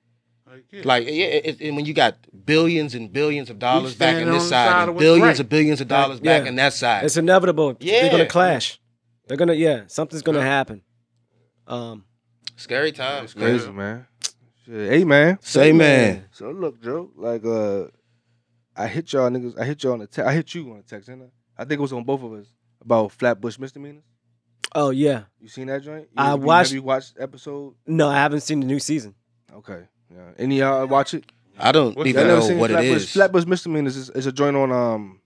Like, 0.48 0.66
yeah. 0.72 0.82
like 0.86 1.08
it, 1.08 1.62
it, 1.62 1.72
when 1.74 1.86
you 1.86 1.94
got 1.94 2.16
billions 2.46 2.94
and 2.96 3.12
billions 3.12 3.50
of 3.50 3.58
dollars 3.60 3.96
back 3.96 4.22
in 4.22 4.30
this 4.30 4.44
side 4.50 4.70
side, 4.72 4.90
and 4.90 4.98
billions 5.00 5.24
right. 5.24 5.40
of 5.40 5.50
billions 5.50 5.82
of 5.82 5.88
dollars 5.88 6.20
Yeah. 6.22 6.40
back 6.40 6.48
in 6.48 6.56
that 6.58 6.74
side. 6.74 7.06
It's 7.06 7.18
inevitable. 7.18 7.76
Yeah, 7.80 8.02
They're 8.04 8.12
gonna 8.12 8.26
clash. 8.28 8.80
They're 9.28 9.38
gonna 9.38 9.54
yeah, 9.54 9.84
something's 9.88 10.22
gonna 10.22 10.42
happen. 10.42 10.82
Um 11.68 12.06
Scary 12.56 12.92
times, 12.92 13.32
It's 13.32 13.34
crazy, 13.34 13.72
man. 13.72 14.06
Man. 14.68 14.80
Shit. 14.80 14.92
Hey, 14.92 15.04
man. 15.04 15.38
Say 15.42 15.72
man. 15.74 16.26
So 16.32 16.52
look, 16.52 16.82
Joe. 16.82 17.12
Like, 17.16 17.46
uh, 17.46 17.86
I 18.76 18.88
hit 18.88 19.12
y'all 19.14 19.30
niggas. 19.30 19.58
I 19.60 19.66
hit 19.66 19.84
y'all 19.84 19.94
on 19.94 20.00
the. 20.00 20.08
Te- 20.08 20.22
I 20.22 20.34
hit 20.34 20.54
you 20.56 20.72
on 20.72 20.78
the 20.78 20.84
text, 20.84 21.08
didn't 21.10 21.24
I? 21.58 21.62
I 21.62 21.66
think 21.66 21.80
it 21.80 21.82
was 21.82 21.94
on 21.94 22.04
both 22.04 22.24
of 22.24 22.34
us 22.34 22.48
about 22.82 23.12
Flatbush 23.12 23.60
misdemeanors. 23.60 24.04
oh 24.76 24.90
yeah. 24.90 25.24
You 25.40 25.48
seen 25.48 25.68
that 25.68 25.84
joint? 25.84 26.04
You- 26.04 26.08
I 26.18 26.32
you- 26.32 26.38
watched- 26.38 26.70
Have 26.72 26.76
you 26.76 26.82
watched 26.84 27.14
episode? 27.20 27.76
No, 27.86 28.10
I 28.10 28.16
haven't 28.16 28.42
seen 28.42 28.60
the 28.60 28.66
new 28.66 28.80
season. 28.80 29.14
Okay. 29.54 29.84
Yeah. 30.12 30.32
Any 30.38 30.60
of 30.62 30.68
y'all 30.68 30.88
watch 30.88 31.14
it? 31.14 31.26
I 31.60 31.72
don't 31.72 31.96
What's 31.96 32.10
even 32.10 32.22
Y'all 32.22 32.28
never 32.30 32.42
know 32.42 32.48
seen 32.48 32.58
what 32.58 32.72
it 32.72 32.74
Flatbush? 32.74 32.96
is. 33.04 33.12
Flatbush 33.14 33.46
misdemeanors 33.46 33.96
is, 33.96 34.10
is 34.10 34.26
a 34.26 34.32
joint 34.32 34.56
on 34.58 34.72
um, 34.72 35.22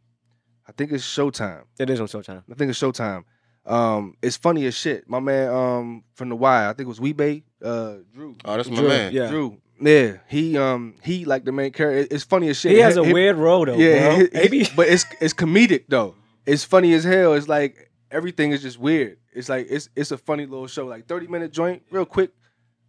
I 0.68 0.74
think 0.74 0.92
it's 0.92 1.04
Showtime. 1.06 1.64
It 1.80 1.90
is 1.90 2.02
on 2.02 2.08
Showtime. 2.08 2.44
I 2.52 2.54
think 2.56 2.70
it's 2.70 2.80
Showtime. 2.80 3.24
Um, 3.68 4.16
it's 4.22 4.38
funny 4.38 4.66
as 4.66 4.76
shit. 4.76 5.10
My 5.10 5.20
man 5.20 5.50
um 5.54 6.04
from 6.16 6.30
the 6.30 6.36
Y, 6.36 6.64
I 6.66 6.68
think 6.70 6.82
it 6.82 6.88
was 6.88 7.02
Wee-Bey, 7.02 7.44
uh, 7.64 7.96
Drew. 8.14 8.36
Oh, 8.46 8.56
that's 8.58 8.70
my 8.70 8.78
Drew, 8.78 8.88
man. 8.88 9.14
Yeah. 9.14 9.28
Drew. 9.28 9.58
Yeah, 9.80 10.18
he 10.28 10.58
um 10.58 10.96
he 11.04 11.26
like 11.26 11.44
the 11.46 11.52
main 11.52 11.72
character. 11.72 12.08
It's 12.16 12.24
funny 12.24 12.50
as 12.50 12.58
shit. 12.58 12.72
He 12.72 12.80
has 12.80 12.98
a 12.98 13.04
Him- 13.04 13.14
weird 13.14 13.36
role 13.36 13.66
though, 13.66 13.76
yeah, 13.78 14.08
bro. 14.08 14.16
his- 14.16 14.30
his- 14.30 14.34
Maybe 14.34 14.68
but 14.76 14.88
it's 14.88 15.06
it's 15.22 15.34
comedic 15.34 15.84
though. 15.88 16.16
It's 16.48 16.64
funny 16.64 16.94
as 16.94 17.04
hell. 17.04 17.34
It's 17.34 17.48
like 17.48 17.92
everything 18.10 18.52
is 18.54 18.62
just 18.64 18.80
weird. 18.80 19.18
It's 19.34 19.50
like 19.50 19.68
it's 19.70 19.90
it's 19.96 20.10
a 20.12 20.18
funny 20.18 20.46
little 20.48 20.66
show, 20.68 20.86
like 20.88 21.06
thirty 21.08 21.28
minute 21.28 21.52
joint, 21.52 21.84
real 21.92 22.06
quick, 22.06 22.32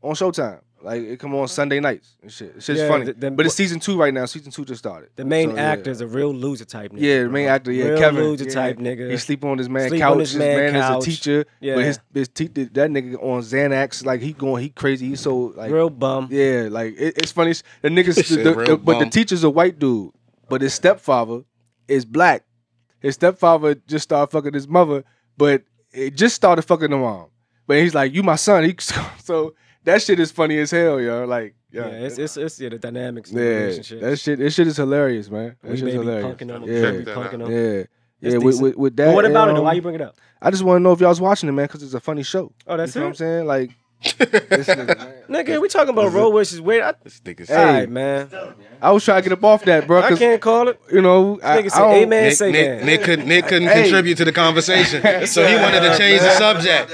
on 0.02 0.14
Showtime. 0.14 0.60
Like 0.80 1.02
it 1.02 1.18
come 1.18 1.34
on 1.34 1.48
Sunday 1.48 1.80
nights 1.80 2.16
and 2.22 2.30
shit. 2.32 2.52
It's 2.56 2.66
just 2.66 2.80
Yeah, 2.80 2.88
funny. 2.88 3.06
the- 3.06 3.12
the- 3.14 3.30
but 3.32 3.46
it's 3.46 3.54
season 3.56 3.80
two 3.80 3.98
right 3.98 4.14
now. 4.14 4.26
Season 4.26 4.52
two 4.52 4.64
just 4.64 4.78
started. 4.78 5.10
the 5.16 5.24
main 5.24 5.50
So, 5.50 5.56
yeah. 5.56 5.62
actor 5.72 5.90
is 5.90 6.00
a 6.00 6.06
real 6.06 6.32
loser 6.32 6.64
type 6.64 6.92
nigga. 6.92 7.00
Yeah, 7.00 7.22
the 7.24 7.28
main 7.30 7.48
actor, 7.48 7.72
yeah, 7.72 7.84
real 7.86 7.98
Kevin. 7.98 8.22
loser 8.24 8.44
yeah, 8.44 8.50
type 8.54 8.78
nigga. 8.78 9.10
He 9.10 9.16
sleep 9.16 9.44
on 9.44 9.58
his 9.58 9.68
man 9.68 9.88
Sleep 9.88 10.00
couch. 10.00 10.12
on 10.12 10.18
his 10.20 10.30
his 10.30 10.38
man, 10.38 10.72
man 10.72 10.76
is 10.76 11.04
a 11.04 11.08
teacher, 11.10 11.44
Yeah. 11.60 11.74
but 11.74 11.84
his 11.84 11.98
his 12.14 12.28
te- 12.28 12.46
that 12.46 12.90
nigga 12.90 13.14
on 13.22 13.40
Xanax, 13.42 14.04
like 14.04 14.20
he 14.20 14.32
going, 14.32 14.62
he 14.62 14.68
crazy. 14.68 15.08
He's 15.08 15.20
so 15.20 15.52
like 15.56 15.72
real 15.72 15.90
bum. 15.90 16.28
yeah, 16.30 16.68
like 16.70 16.94
it, 16.96 17.18
it's 17.18 17.32
funny. 17.32 17.54
The 17.82 17.88
niggas, 17.88 18.28
the, 18.28 18.36
the- 18.42 18.64
the- 18.64 18.76
but 18.76 19.00
the 19.00 19.06
teacher's 19.06 19.42
a 19.42 19.50
white 19.50 19.78
dude, 19.80 20.12
but 20.48 20.60
his 20.62 20.74
stepfather 20.74 21.42
is 21.88 22.04
black. 22.04 22.44
His 23.00 23.14
stepfather 23.14 23.74
just 23.86 24.04
started 24.04 24.30
fucking 24.30 24.54
his 24.54 24.68
mother, 24.68 25.02
but 25.36 25.62
it 25.92 26.14
just 26.14 26.36
started 26.36 26.62
fucking 26.62 26.90
the 26.90 26.96
mom. 26.96 27.26
But 27.66 27.78
he's 27.78 27.94
like, 27.94 28.14
"You 28.14 28.22
my 28.22 28.36
son." 28.36 28.62
He, 28.68 28.74
so 28.78 29.54
that 29.84 30.02
shit 30.02 30.18
is 30.20 30.30
funny 30.32 30.58
as 30.58 30.70
hell, 30.70 31.00
yo. 31.00 31.24
Like, 31.24 31.54
Yeah, 31.70 31.88
yeah, 31.88 31.92
it's 32.06 32.18
it's 32.18 32.36
it's 32.36 32.60
yeah 32.60 32.68
the 32.70 32.78
dynamics. 32.78 33.30
of 33.30 33.36
the 33.36 33.42
yeah, 33.42 33.48
relationship. 33.50 34.00
that 34.00 34.18
shit. 34.18 34.38
That 34.38 34.50
shit 34.50 34.66
is 34.66 34.76
hilarious, 34.76 35.30
man. 35.30 35.56
That 35.62 35.70
we 35.70 35.76
shit's 35.76 35.92
hilarious. 35.92 36.36
punking 36.36 36.48
them. 36.48 36.62
Yeah. 36.64 37.14
punking. 37.14 37.48
Yeah, 38.20 38.30
yeah. 38.30 38.38
With, 38.38 38.60
with, 38.60 38.76
with 38.76 38.96
that. 38.96 39.06
But 39.06 39.14
what 39.14 39.24
about 39.24 39.48
it? 39.48 39.52
though? 39.52 39.58
um, 39.58 39.64
Why 39.64 39.72
you 39.74 39.82
bring 39.82 39.94
it 39.94 40.00
up? 40.00 40.16
I 40.42 40.50
just 40.50 40.62
want 40.62 40.78
to 40.78 40.82
know 40.82 40.92
if 40.92 41.00
y'all 41.00 41.08
was 41.10 41.20
watching 41.20 41.48
it, 41.48 41.52
man, 41.52 41.66
because 41.66 41.82
it's 41.82 41.94
a 41.94 42.00
funny 42.00 42.22
show. 42.22 42.52
Oh, 42.66 42.76
that's 42.76 42.94
you 42.94 43.00
know 43.00 43.06
it. 43.06 43.08
what 43.08 43.10
I'm 43.10 43.14
saying? 43.16 43.46
Like, 43.46 43.68
this 43.68 43.76
nigga, 44.02 44.96
man. 44.98 45.14
Nigga, 45.28 45.60
we 45.60 45.68
talking 45.68 45.90
about 45.90 46.12
road 46.12 46.30
wishes. 46.30 46.60
Weird. 46.60 46.82
I, 46.82 46.94
This 47.04 47.20
nigga's 47.20 47.48
Hey. 47.48 47.56
all 47.56 47.64
right, 47.66 47.88
man. 47.88 48.28
I 48.80 48.92
was 48.92 49.04
trying 49.04 49.22
to 49.22 49.28
get 49.28 49.32
up 49.36 49.44
off 49.44 49.64
that, 49.64 49.86
bro. 49.86 50.00
I 50.00 50.08
'cause, 50.10 50.18
can't 50.18 50.40
call 50.40 50.68
it. 50.68 50.80
You 50.92 51.02
know, 51.02 51.38
I, 51.42 51.58
Nigga 51.58 51.64
I 51.64 51.68
say 51.68 51.78
don't- 51.80 51.94
amen. 51.94 52.22
Nick, 52.24 52.32
say 52.34 52.52
Nick, 52.52 52.78
that. 52.78 52.84
Nick 52.86 53.02
couldn't 53.02 53.28
Nick 53.28 53.46
couldn't 53.46 53.68
Hey. 53.68 53.82
contribute 53.82 54.16
to 54.18 54.24
the 54.24 54.32
conversation, 54.32 55.26
so 55.26 55.46
he 55.46 55.54
wanted 55.56 55.80
to 55.80 55.98
change 55.98 56.20
the 56.20 56.30
subject. 56.30 56.92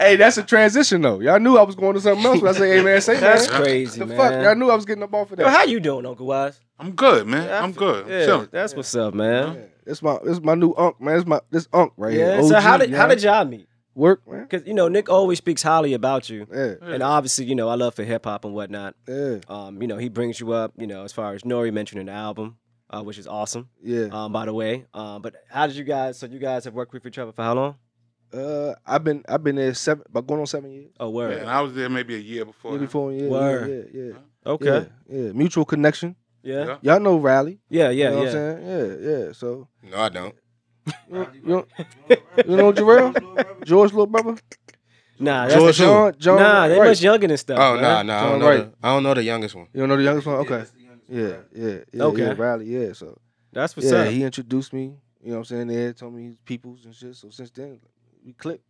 Hey, 0.00 0.16
that's 0.16 0.36
a 0.36 0.42
transition 0.42 1.02
though. 1.02 1.20
Y'all 1.20 1.38
knew 1.38 1.56
I 1.56 1.62
was 1.62 1.76
going 1.76 1.94
to 1.94 2.00
something 2.00 2.24
else 2.26 2.42
when 2.42 2.54
I 2.54 2.58
say, 2.58 2.76
"Hey 2.76 2.82
man, 2.82 3.00
say 3.00 3.18
That's 3.20 3.48
man." 3.50 3.62
crazy, 3.62 4.00
The 4.00 4.06
man. 4.06 4.16
fuck, 4.16 4.42
y'all 4.42 4.54
knew 4.56 4.70
I 4.70 4.74
was 4.74 4.84
getting 4.84 5.04
up 5.04 5.14
off 5.14 5.30
of 5.30 5.38
Yo, 5.38 5.44
that. 5.44 5.50
how 5.52 5.64
you 5.64 5.78
doing, 5.80 6.04
Uncle 6.04 6.26
Wise? 6.26 6.60
I'm 6.80 6.90
good, 6.92 7.26
man. 7.28 7.46
Yeah, 7.46 7.60
I 7.60 7.62
I'm 7.62 7.70
f- 7.70 7.76
good. 7.76 8.04
I'm 8.06 8.10
Yeah, 8.10 8.44
that's 8.50 8.74
what's 8.74 8.94
up, 8.96 9.14
man. 9.14 9.68
This 9.84 10.02
my 10.02 10.18
this 10.24 10.40
my 10.42 10.54
new 10.56 10.74
unk, 10.76 11.00
man. 11.00 11.16
This 11.16 11.26
my 11.26 11.40
this 11.50 11.68
unk 11.72 11.92
right 11.96 12.12
Yeah. 12.14 12.40
here. 12.40 12.48
so 12.48 12.58
how 12.58 12.76
did 12.76 12.90
you 12.90 12.96
how 12.96 13.06
did 13.06 13.22
y'all 13.22 13.44
meet? 13.44 13.68
Work, 13.94 14.26
man? 14.28 14.42
Because 14.42 14.66
you 14.66 14.74
know 14.74 14.88
Nick 14.88 15.08
always 15.08 15.38
speaks 15.38 15.62
highly 15.62 15.94
about 15.94 16.28
you, 16.28 16.46
Yeah, 16.52 16.74
and 16.82 17.02
obviously 17.02 17.44
you 17.44 17.54
know 17.54 17.68
I 17.68 17.74
love 17.76 17.94
for 17.94 18.04
hip 18.04 18.24
hop 18.24 18.44
and 18.44 18.52
whatnot. 18.54 18.94
yeah, 19.08 19.38
Um, 19.48 19.80
you 19.80 19.86
know 19.88 19.98
he 19.98 20.08
brings 20.08 20.40
you 20.40 20.52
up. 20.52 20.72
You 20.76 20.86
know 20.86 21.04
as 21.04 21.12
far 21.12 21.34
as 21.34 21.44
Nore 21.44 21.70
mentioning 21.70 22.06
the 22.06 22.12
album, 22.12 22.56
uh, 22.90 23.02
which 23.02 23.18
is 23.18 23.26
awesome. 23.28 23.68
yeah. 23.82 24.06
Um, 24.10 24.32
by 24.32 24.46
the 24.46 24.52
way. 24.52 24.86
Um, 24.94 25.22
but 25.22 25.34
how 25.48 25.66
did 25.68 25.76
you 25.76 25.84
guys? 25.84 26.18
So 26.18 26.26
you 26.26 26.38
guys 26.40 26.64
have 26.64 26.74
worked 26.74 26.92
with 26.92 27.06
each 27.06 27.18
other 27.18 27.32
for 27.32 27.42
how 27.42 27.54
long? 27.54 27.76
Uh, 28.32 28.74
I've 28.84 29.04
been 29.04 29.22
I've 29.28 29.44
been 29.44 29.54
there 29.54 29.72
seven, 29.74 30.02
but 30.10 30.26
going 30.26 30.40
on 30.40 30.46
seven 30.46 30.72
years. 30.72 30.90
Oh, 30.98 31.20
Yeah, 31.20 31.36
and 31.36 31.48
I 31.50 31.60
was 31.60 31.72
there 31.74 31.88
maybe 31.88 32.16
a 32.16 32.18
year 32.18 32.44
before. 32.44 32.72
Maybe 32.72 32.84
him. 32.84 32.90
four 32.90 33.12
years. 33.12 33.30
Word. 33.30 33.70
Yeah, 33.94 34.00
yeah, 34.02 34.08
yeah. 34.12 34.50
Okay. 34.52 34.88
Yeah, 35.08 35.16
yeah. 35.26 35.32
Mutual 35.32 35.64
connection. 35.64 36.16
Yeah. 36.42 36.66
Yeah. 36.66 36.76
Y'all 36.82 37.00
know 37.00 37.16
Riley. 37.16 37.60
Yeah. 37.68 37.90
Yeah. 37.90 37.90
you 37.90 38.04
know 38.04 38.10
Yeah. 38.10 38.18
what 38.18 38.26
I'm 38.26 38.32
saying? 38.32 39.00
Yeah, 39.06 39.08
yeah. 39.26 39.32
So 39.32 39.68
No, 39.84 39.96
I 39.98 40.08
don't. 40.08 40.34
You 40.86 40.92
know, 41.10 41.28
you 41.34 41.42
know, 41.48 41.66
you 42.46 42.56
know 42.56 42.72
Jarrell? 42.72 43.14
George 43.64 43.92
little 43.92 44.06
brother? 44.06 44.36
Nah, 45.18 45.46
that's 45.46 45.54
George 45.54 45.78
who? 45.78 45.84
John, 45.84 46.14
John 46.18 46.38
nah, 46.38 46.68
they 46.68 46.78
Wright. 46.78 46.88
much 46.88 47.02
younger 47.02 47.26
than 47.28 47.36
stuff. 47.36 47.58
Oh, 47.58 47.76
no, 47.76 47.80
nah, 47.80 48.02
nah. 48.02 48.18
I 48.18 48.30
don't 48.30 48.38
know. 48.40 48.48
Wright. 48.48 48.72
The, 48.72 48.86
I 48.86 48.94
don't 48.94 49.02
know 49.02 49.14
the 49.14 49.22
youngest 49.22 49.54
one. 49.54 49.68
You 49.72 49.80
don't 49.80 49.88
know 49.88 49.96
the 49.96 50.02
youngest 50.02 50.26
one? 50.26 50.36
Okay. 50.36 50.56
that's 50.58 50.70
the 50.70 50.80
youngest 50.80 51.08
Yeah, 51.08 51.36
yeah, 51.66 51.78
yeah. 51.92 52.02
Okay. 52.04 52.22
Yeah, 52.22 52.34
Riley, 52.36 52.66
yeah. 52.66 52.92
So 52.92 53.18
That's 53.52 53.76
what's 53.76 53.90
yeah, 53.90 53.98
up. 53.98 54.08
he 54.08 54.22
introduced 54.24 54.72
me, 54.72 54.82
you 55.22 55.30
know 55.30 55.34
what 55.34 55.38
I'm 55.38 55.44
saying? 55.44 55.66
They 55.68 55.82
had 55.84 55.96
told 55.96 56.14
me 56.14 56.24
he's 56.24 56.36
peoples 56.44 56.84
and 56.84 56.94
shit. 56.94 57.14
So 57.16 57.30
since 57.30 57.50
then, 57.50 57.80
we 58.24 58.32
clicked. 58.32 58.64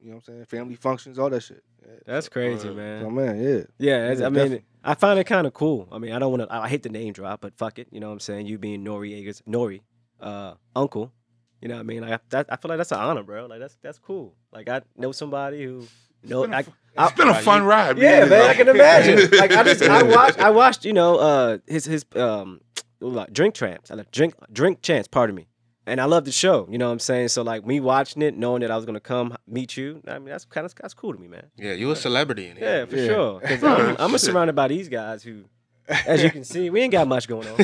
You 0.00 0.10
know 0.10 0.16
what 0.16 0.28
I'm 0.28 0.34
saying? 0.34 0.44
Family 0.46 0.74
functions, 0.76 1.18
all 1.18 1.30
that 1.30 1.42
shit. 1.42 1.62
Yeah. 1.82 1.94
That's 2.06 2.28
crazy, 2.28 2.68
Word. 2.68 2.76
man. 2.76 3.02
So 3.02 3.10
man, 3.10 3.42
yeah. 3.42 3.50
Yeah, 3.78 4.12
Yeah, 4.12 4.26
I 4.26 4.30
mean, 4.30 4.34
definitely. 4.34 4.64
I 4.84 4.94
find 4.94 5.18
it 5.18 5.24
kind 5.24 5.46
of 5.46 5.52
cool. 5.52 5.88
I 5.90 5.98
mean, 5.98 6.12
I 6.12 6.18
don't 6.18 6.30
want 6.30 6.48
to. 6.48 6.54
I 6.54 6.68
hate 6.68 6.82
the 6.82 6.88
name 6.88 7.12
drop, 7.12 7.40
but 7.40 7.56
fuck 7.56 7.78
it. 7.78 7.88
You 7.90 8.00
know 8.00 8.06
what 8.08 8.14
I'm 8.14 8.20
saying? 8.20 8.46
You 8.46 8.56
being 8.58 8.84
Noreaga's 8.84 9.42
Nore, 9.46 9.78
uh, 10.20 10.54
uncle. 10.74 11.12
You 11.60 11.68
know 11.68 11.74
what 11.74 11.80
I 11.80 11.84
mean? 11.84 12.02
Like 12.02 12.12
I, 12.12 12.18
that, 12.30 12.46
I 12.50 12.56
feel 12.56 12.68
like 12.68 12.78
that's 12.78 12.92
an 12.92 12.98
honor, 12.98 13.22
bro. 13.22 13.46
Like 13.46 13.60
that's 13.60 13.76
that's 13.82 13.98
cool. 13.98 14.34
Like 14.52 14.68
I 14.68 14.82
know 14.96 15.12
somebody 15.12 15.64
who 15.64 15.86
know. 16.22 16.42
been 16.42 16.52
a 16.52 16.56
I, 16.58 16.62
fu- 16.62 16.72
I- 16.98 17.04
It's 17.06 17.16
been 17.16 17.28
a 17.28 17.34
fun 17.34 17.64
ride. 17.64 17.96
yeah, 17.98 18.20
man, 18.20 18.28
there. 18.28 18.50
I 18.50 18.54
can 18.54 18.68
imagine. 18.68 19.30
like 19.38 19.52
I 19.52 19.62
just 19.62 19.82
I 19.82 20.02
watched 20.02 20.38
I 20.38 20.50
watched 20.50 20.84
you 20.84 20.92
know 20.92 21.16
uh 21.16 21.58
his 21.66 21.84
his 21.86 22.04
um 22.14 22.60
like, 23.00 23.32
Drink 23.32 23.54
Champs. 23.54 23.90
I 23.90 23.94
like 23.94 24.10
drink 24.10 24.34
Drink 24.52 24.82
Champs. 24.82 25.08
Pardon 25.08 25.34
me. 25.34 25.48
And 25.88 26.00
I 26.00 26.04
love 26.06 26.24
the 26.24 26.32
show. 26.32 26.66
You 26.68 26.78
know 26.78 26.86
what 26.88 26.92
I'm 26.92 26.98
saying? 26.98 27.28
So 27.28 27.42
like 27.42 27.64
me 27.64 27.78
watching 27.80 28.20
it, 28.22 28.36
knowing 28.36 28.60
that 28.62 28.70
I 28.72 28.76
was 28.76 28.84
gonna 28.84 29.00
come 29.00 29.36
meet 29.46 29.76
you. 29.76 30.02
I 30.06 30.18
mean 30.18 30.28
that's 30.28 30.44
kind 30.44 30.64
of 30.66 30.74
that's 30.74 30.94
cool 30.94 31.14
to 31.14 31.18
me, 31.20 31.28
man. 31.28 31.44
Yeah, 31.56 31.72
you 31.72 31.90
a 31.90 31.96
celebrity 31.96 32.48
in 32.48 32.56
Yeah, 32.56 32.62
here. 32.62 32.86
for 32.86 32.96
Yeah. 32.96 33.06
sure. 33.06 33.40
'Cause 33.44 33.64
I'm, 33.64 33.96
I'm 33.98 34.18
surrounded 34.26 34.54
by 34.56 34.68
these 34.68 34.88
guys 34.88 35.22
who, 35.22 35.44
as 35.88 36.22
you 36.22 36.30
can 36.30 36.42
see, 36.44 36.68
we 36.70 36.80
ain't 36.82 36.92
got 36.92 37.06
much 37.06 37.28
going 37.28 37.46
on. 37.48 37.56
Nah, 37.56 37.62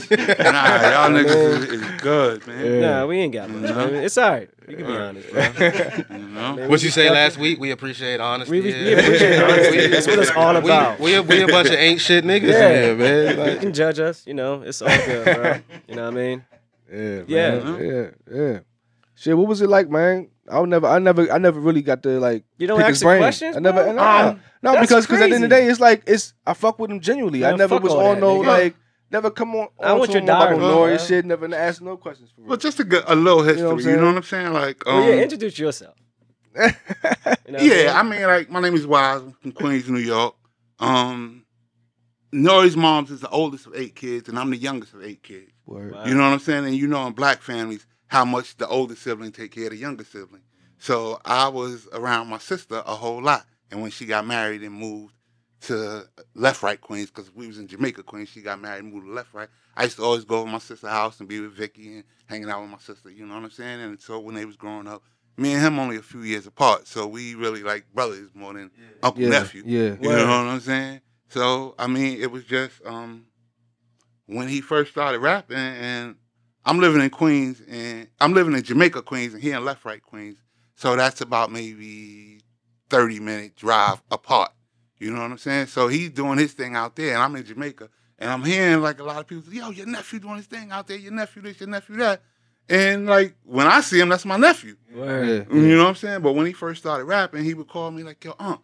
y'all 0.91 1.11
niggas 1.11 1.59
is, 1.59 1.65
is 1.65 2.01
good, 2.01 2.47
man. 2.47 2.81
Nah, 2.81 3.07
we 3.07 3.19
ain't 3.19 3.33
got 3.33 3.51
much. 3.51 3.71
Mhm. 3.71 3.93
man. 3.93 4.05
It's 4.05 4.17
all 4.19 4.31
right. 4.31 4.49
You 4.69 4.77
can 4.77 4.87
be 4.87 4.93
honest, 4.97 5.31
bro. 5.31 5.43
You 5.43 6.19
know? 6.29 6.57
Man, 6.57 6.69
What 6.69 6.81
we 6.81 6.85
you 6.85 6.91
say 6.91 7.11
last 7.11 7.37
week? 7.39 7.59
We 7.59 7.71
appreciate 7.73 8.21
honesty. 8.21 8.51
We, 8.53 8.61
we, 8.61 8.73
yeah. 8.73 8.85
we 8.85 8.93
appreciate 8.95 9.43
honesty. 9.43 9.87
That's 9.89 10.07
what 10.07 10.19
it's 10.21 10.31
all 10.31 10.57
about. 10.57 11.01
We, 11.01 11.19
we, 11.21 11.43
a 11.43 11.47
bunch 11.49 11.69
of 11.69 11.75
ain't 11.75 12.01
shit 12.01 12.25
niggas 12.25 12.49
Yeah. 12.53 12.69
here, 12.73 12.97
man. 12.97 13.55
you 13.55 13.59
can 13.61 13.73
judge 13.73 13.99
us, 13.99 14.27
you 14.27 14.35
know. 14.35 14.63
It's 14.63 14.81
all 14.83 14.89
good, 14.89 15.25
bro. 15.25 15.55
You 15.89 15.97
know 15.97 16.05
what 16.05 16.13
I 16.13 16.17
mean? 16.17 16.45
Yeah, 16.93 17.23
Yeah. 17.27 17.59
man. 17.61 18.15
yeah, 18.31 18.37
yeah. 18.37 18.59
Shit, 19.15 19.37
what 19.37 19.47
was 19.49 19.61
it 19.63 19.69
like, 19.69 19.89
man? 19.89 20.29
I 20.51 20.59
would 20.61 20.69
never, 20.71 20.87
I 20.89 20.99
never, 20.99 21.31
I 21.33 21.39
never 21.39 21.61
really 21.61 21.83
got 21.83 22.03
to 22.03 22.19
like. 22.19 22.45
You 22.59 22.67
don't 22.67 22.79
pick 22.79 22.87
ask 22.87 22.95
his 22.95 23.03
brain. 23.03 23.21
questions, 23.21 23.57
I 23.57 23.61
never, 23.61 23.85
bro? 23.85 23.93
no, 23.93 24.03
Um, 24.03 24.41
no, 24.63 24.73
that's 24.73 24.83
because 24.87 25.07
because 25.07 25.21
at 25.23 25.29
the 25.31 25.35
end 25.37 25.45
of 25.45 25.51
the 25.51 25.57
day, 25.57 25.67
it's 25.69 25.79
like 25.81 26.03
it's 26.07 26.35
I 26.47 26.55
fuck 26.55 26.79
with 26.79 26.91
him 26.91 27.01
genuinely. 27.01 27.45
I 27.45 27.55
never 27.57 27.79
was 27.79 27.93
on 27.93 28.15
that, 28.17 28.21
no 28.21 28.41
nigga. 28.41 28.47
like, 28.47 28.77
never 29.11 29.31
come 29.31 29.55
on. 29.55 29.69
I 29.81 29.93
on 29.93 29.99
want 30.01 30.11
your 30.11 30.21
him 30.21 30.27
diary, 30.27 30.59
no 30.59 30.69
Nore 30.69 30.89
bro. 30.89 30.99
shit. 30.99 31.25
Never 31.25 31.55
ask 31.55 31.81
no 31.81 31.97
questions 31.97 32.31
for 32.35 32.41
real. 32.43 32.49
Well, 32.49 32.59
just 32.59 32.77
to 32.79 32.85
get 32.85 33.05
a 33.07 33.15
little 33.15 33.43
history, 33.43 33.61
You 33.63 33.69
know 33.69 33.79
you 33.79 33.87
what 33.91 33.95
know 33.97 33.99
I'm 34.01 34.07
what 34.07 34.17
I'm 34.17 34.23
saying? 34.25 34.53
Like, 34.53 34.87
um, 34.87 34.97
Well, 35.01 35.09
yeah, 35.09 35.23
introduce 35.23 35.59
yourself. 35.59 35.95
You 37.47 37.53
know 37.53 37.59
yeah, 37.61 37.93
I 37.95 38.01
I'm 38.01 38.09
mean, 38.09 38.23
like, 38.23 38.51
my 38.51 38.61
name 38.61 38.75
is 38.75 38.87
Wise 38.87 39.21
I'm 39.23 39.33
from 39.33 39.53
Queens, 39.53 39.89
New 39.89 39.99
York. 40.01 40.35
Um, 40.79 41.45
Nore's 42.33 42.77
mom's 42.77 43.11
is 43.11 43.21
the 43.21 43.29
oldest 43.29 43.67
of 43.67 43.75
eight 43.75 43.95
kids, 43.95 44.29
and 44.29 44.39
I'm 44.39 44.51
the 44.51 44.57
youngest 44.57 44.95
of 44.95 45.03
eight 45.05 45.23
kids. 45.23 45.51
Word. 45.67 45.93
Wow. 45.93 46.05
You 46.07 46.15
know 46.15 46.23
what 46.23 46.33
I'm 46.33 46.39
saying? 46.39 46.65
And 46.67 46.75
you 46.75 46.87
know, 46.87 47.07
in 47.07 47.13
black 47.13 47.43
families, 47.43 47.87
how 48.13 48.27
much 48.27 48.59
the 48.59 48.69
older 48.69 48.95
sibling 48.95 49.33
take 49.33 49.53
care 49.53 49.65
of 49.65 49.71
the 49.71 49.77
younger 49.79 50.05
sibling. 50.05 50.43
So 50.77 51.19
I 51.25 51.49
was 51.49 51.89
around 51.95 52.29
my 52.29 52.37
sister 52.37 52.83
a 52.85 52.95
whole 52.95 53.23
lot. 53.23 53.47
And 53.71 53.81
when 53.81 53.91
she 53.91 54.05
got 54.05 54.27
married 54.27 54.63
and 54.63 54.75
moved 54.75 55.15
to 55.63 56.05
LeFrak 56.37 56.83
Queens, 56.83 57.07
because 57.11 57.35
we 57.35 57.47
was 57.47 57.57
in 57.59 57.69
Jamaica 57.69 58.03
Queens, 58.03 58.29
she 58.29 58.43
got 58.43 58.61
married 58.61 58.85
and 58.85 58.93
moved 58.93 59.07
to 59.07 59.13
LeFrak. 59.13 59.49
I 59.75 59.85
used 59.85 59.97
to 59.97 60.03
always 60.03 60.27
go 60.27 60.45
to 60.45 60.51
my 60.51 60.59
sister's 60.59 60.91
house 60.91 61.21
and 61.21 61.29
be 61.29 61.41
with 61.41 61.55
Vicky 61.55 61.95
and 61.95 62.05
hanging 62.27 62.51
out 62.51 62.61
with 62.61 62.69
my 62.69 62.77
sister. 62.81 63.09
You 63.09 63.25
know 63.25 63.35
what 63.35 63.45
I'm 63.45 63.51
saying? 63.51 63.81
And 63.81 63.99
so 63.99 64.21
when 64.21 64.35
they 64.35 64.45
was 64.45 64.57
growing 64.57 64.87
up, 64.87 65.03
me 65.39 65.55
and 65.55 65.63
him 65.63 65.79
only 65.79 65.97
a 65.97 66.03
few 66.03 66.21
years 66.21 66.47
apart, 66.47 66.87
so 66.87 67.07
we 67.07 67.35
really 67.35 67.63
like 67.63 67.87
brothers 67.95 68.29
more 68.35 68.53
than 68.53 68.71
uncle 69.03 69.23
Yeah, 69.23 69.31
nephew. 69.31 69.63
yeah. 69.65 69.97
You 69.99 70.09
know 70.11 70.27
what 70.27 70.53
I'm 70.53 70.61
saying? 70.61 71.01
So 71.31 71.75
I 71.79 71.87
mean, 71.87 72.21
it 72.21 72.31
was 72.31 72.45
just 72.45 72.75
um, 72.85 73.25
when 74.27 74.49
he 74.49 74.61
first 74.61 74.91
started 74.91 75.21
rapping, 75.21 75.57
and 75.57 76.17
I'm 76.65 76.79
living 76.79 77.03
in 77.03 77.11
Queens, 77.11 77.61
and 77.69 78.09
I'm 78.21 78.35
living 78.35 78.55
in 78.55 78.63
Jamaica 78.63 79.03
Queens, 79.03 79.35
and 79.35 79.43
he 79.43 79.51
in 79.51 79.63
LeFrak 79.63 80.03
Queens. 80.03 80.39
So 80.77 80.97
that's 80.97 81.21
about 81.21 81.51
maybe 81.51 82.41
30 82.91 83.21
minute 83.21 83.57
drive 83.57 84.03
apart. 84.11 84.53
You 84.99 85.11
know 85.11 85.21
what 85.21 85.31
I'm 85.31 85.39
saying? 85.39 85.67
So 85.67 85.89
he's 85.89 86.11
doing 86.11 86.39
his 86.39 86.53
thing 86.53 86.77
out 86.77 86.95
there, 86.95 87.15
and 87.15 87.23
I'm 87.23 87.35
in 87.35 87.45
Jamaica, 87.45 87.89
and 88.19 88.31
I'm 88.31 88.45
hearing 88.45 88.81
like 88.81 89.01
a 89.01 89.05
lot 89.05 89.19
of 89.19 89.27
people 89.27 89.43
say, 89.43 89.59
"Yo, 89.59 89.71
your 89.71 89.87
nephew 89.87 90.21
doing 90.21 90.37
his 90.37 90.47
thing 90.47 90.71
out 90.71 90.87
there. 90.87 90.97
Your 90.97 91.13
nephew 91.13 91.43
this, 91.43 91.59
your 91.59 91.69
nephew 91.69 91.97
that." 91.97 92.23
And 92.69 93.07
like 93.07 93.35
when 93.43 93.67
I 93.67 93.81
see 93.81 93.99
him, 93.99 94.09
that's 94.09 94.25
my 94.25 94.37
nephew. 94.37 94.77
Word. 94.95 95.49
Yeah. 95.51 95.57
You 95.57 95.77
know 95.77 95.83
what 95.83 95.91
I'm 95.91 95.95
saying? 95.97 96.23
But 96.23 96.35
when 96.35 96.47
he 96.47 96.53
first 96.53 96.81
started 96.81 97.05
rapping, 97.05 97.43
he 97.43 97.55
would 97.55 97.69
call 97.69 97.91
me 97.91 98.05
like, 98.05 98.25
"Yo, 98.25 98.35
Unc, 98.39 98.61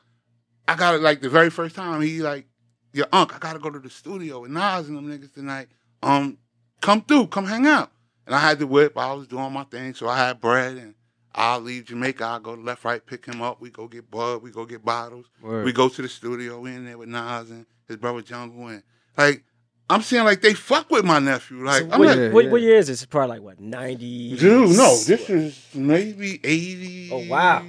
I 0.69 0.77
got 0.77 0.95
it." 0.95 1.01
like 1.01 1.21
the 1.21 1.29
very 1.29 1.51
first 1.51 1.75
time 1.75 2.01
he 2.03 2.23
like, 2.23 2.47
yo, 2.93 3.05
Unc, 3.13 3.35
I 3.35 3.39
gotta 3.39 3.59
go 3.59 3.71
to 3.71 3.79
the 3.79 3.91
studio 3.91 4.41
with 4.41 4.51
Nas 4.51 4.89
and 4.89 4.97
them 4.97 5.07
niggas 5.07 5.35
tonight. 5.35 5.69
Um, 6.03 6.39
come 6.81 7.03
through, 7.03 7.29
come 7.29 7.47
hang 7.47 7.67
out. 7.67 7.91
And 8.27 8.35
I 8.35 8.41
had 8.41 8.59
the 8.59 8.67
whip. 8.67 8.97
I 8.97 9.13
was 9.13 9.27
doing 9.27 9.53
my 9.53 9.65
thing. 9.65 9.95
So 9.95 10.09
I 10.09 10.19
had 10.19 10.41
bread 10.41 10.77
and 10.77 10.95
I'll 11.35 11.61
leave 11.61 11.87
Jamaica. 11.87 12.25
I'll 12.25 12.41
go 12.41 12.55
left, 12.55 12.85
right, 12.85 13.05
pick 13.05 13.25
him 13.25 13.41
up. 13.41 13.61
We 13.61 13.71
go 13.71 13.89
get 13.89 14.11
Bud. 14.11 14.43
We 14.43 14.51
go 14.51 14.67
get 14.67 14.85
bottles. 14.85 15.27
Word. 15.41 15.65
We 15.65 15.73
go 15.73 15.89
to 15.89 16.03
the 16.03 16.09
studio. 16.09 16.61
We 16.61 16.75
in 16.75 16.85
there 16.85 16.99
with 16.99 17.09
Nas 17.09 17.51
and 17.51 17.65
his 17.87 17.97
brother 17.97 18.21
Jungle. 18.23 18.67
And 18.69 18.83
like, 19.17 19.45
I'm 19.89 20.03
saying 20.03 20.25
like 20.25 20.43
they 20.43 20.53
fuck 20.53 20.91
with 20.91 21.05
my 21.05 21.19
nephew. 21.19 21.65
Like, 21.65 21.83
so 21.83 21.91
I'm 21.91 22.01
what, 22.01 22.19
like, 22.19 22.33
what, 22.33 22.45
yeah. 22.45 22.51
what 22.51 22.61
year 22.61 22.77
is 22.77 22.89
this? 22.89 23.03
It's 23.03 23.11
probably 23.11 23.37
like 23.39 23.43
what, 23.43 23.61
90? 23.61 24.37
Dude, 24.37 24.77
no. 24.77 24.97
This 24.97 25.31
is 25.31 25.67
maybe 25.75 26.41
80. 26.45 27.11
Oh, 27.13 27.29
wow. 27.29 27.65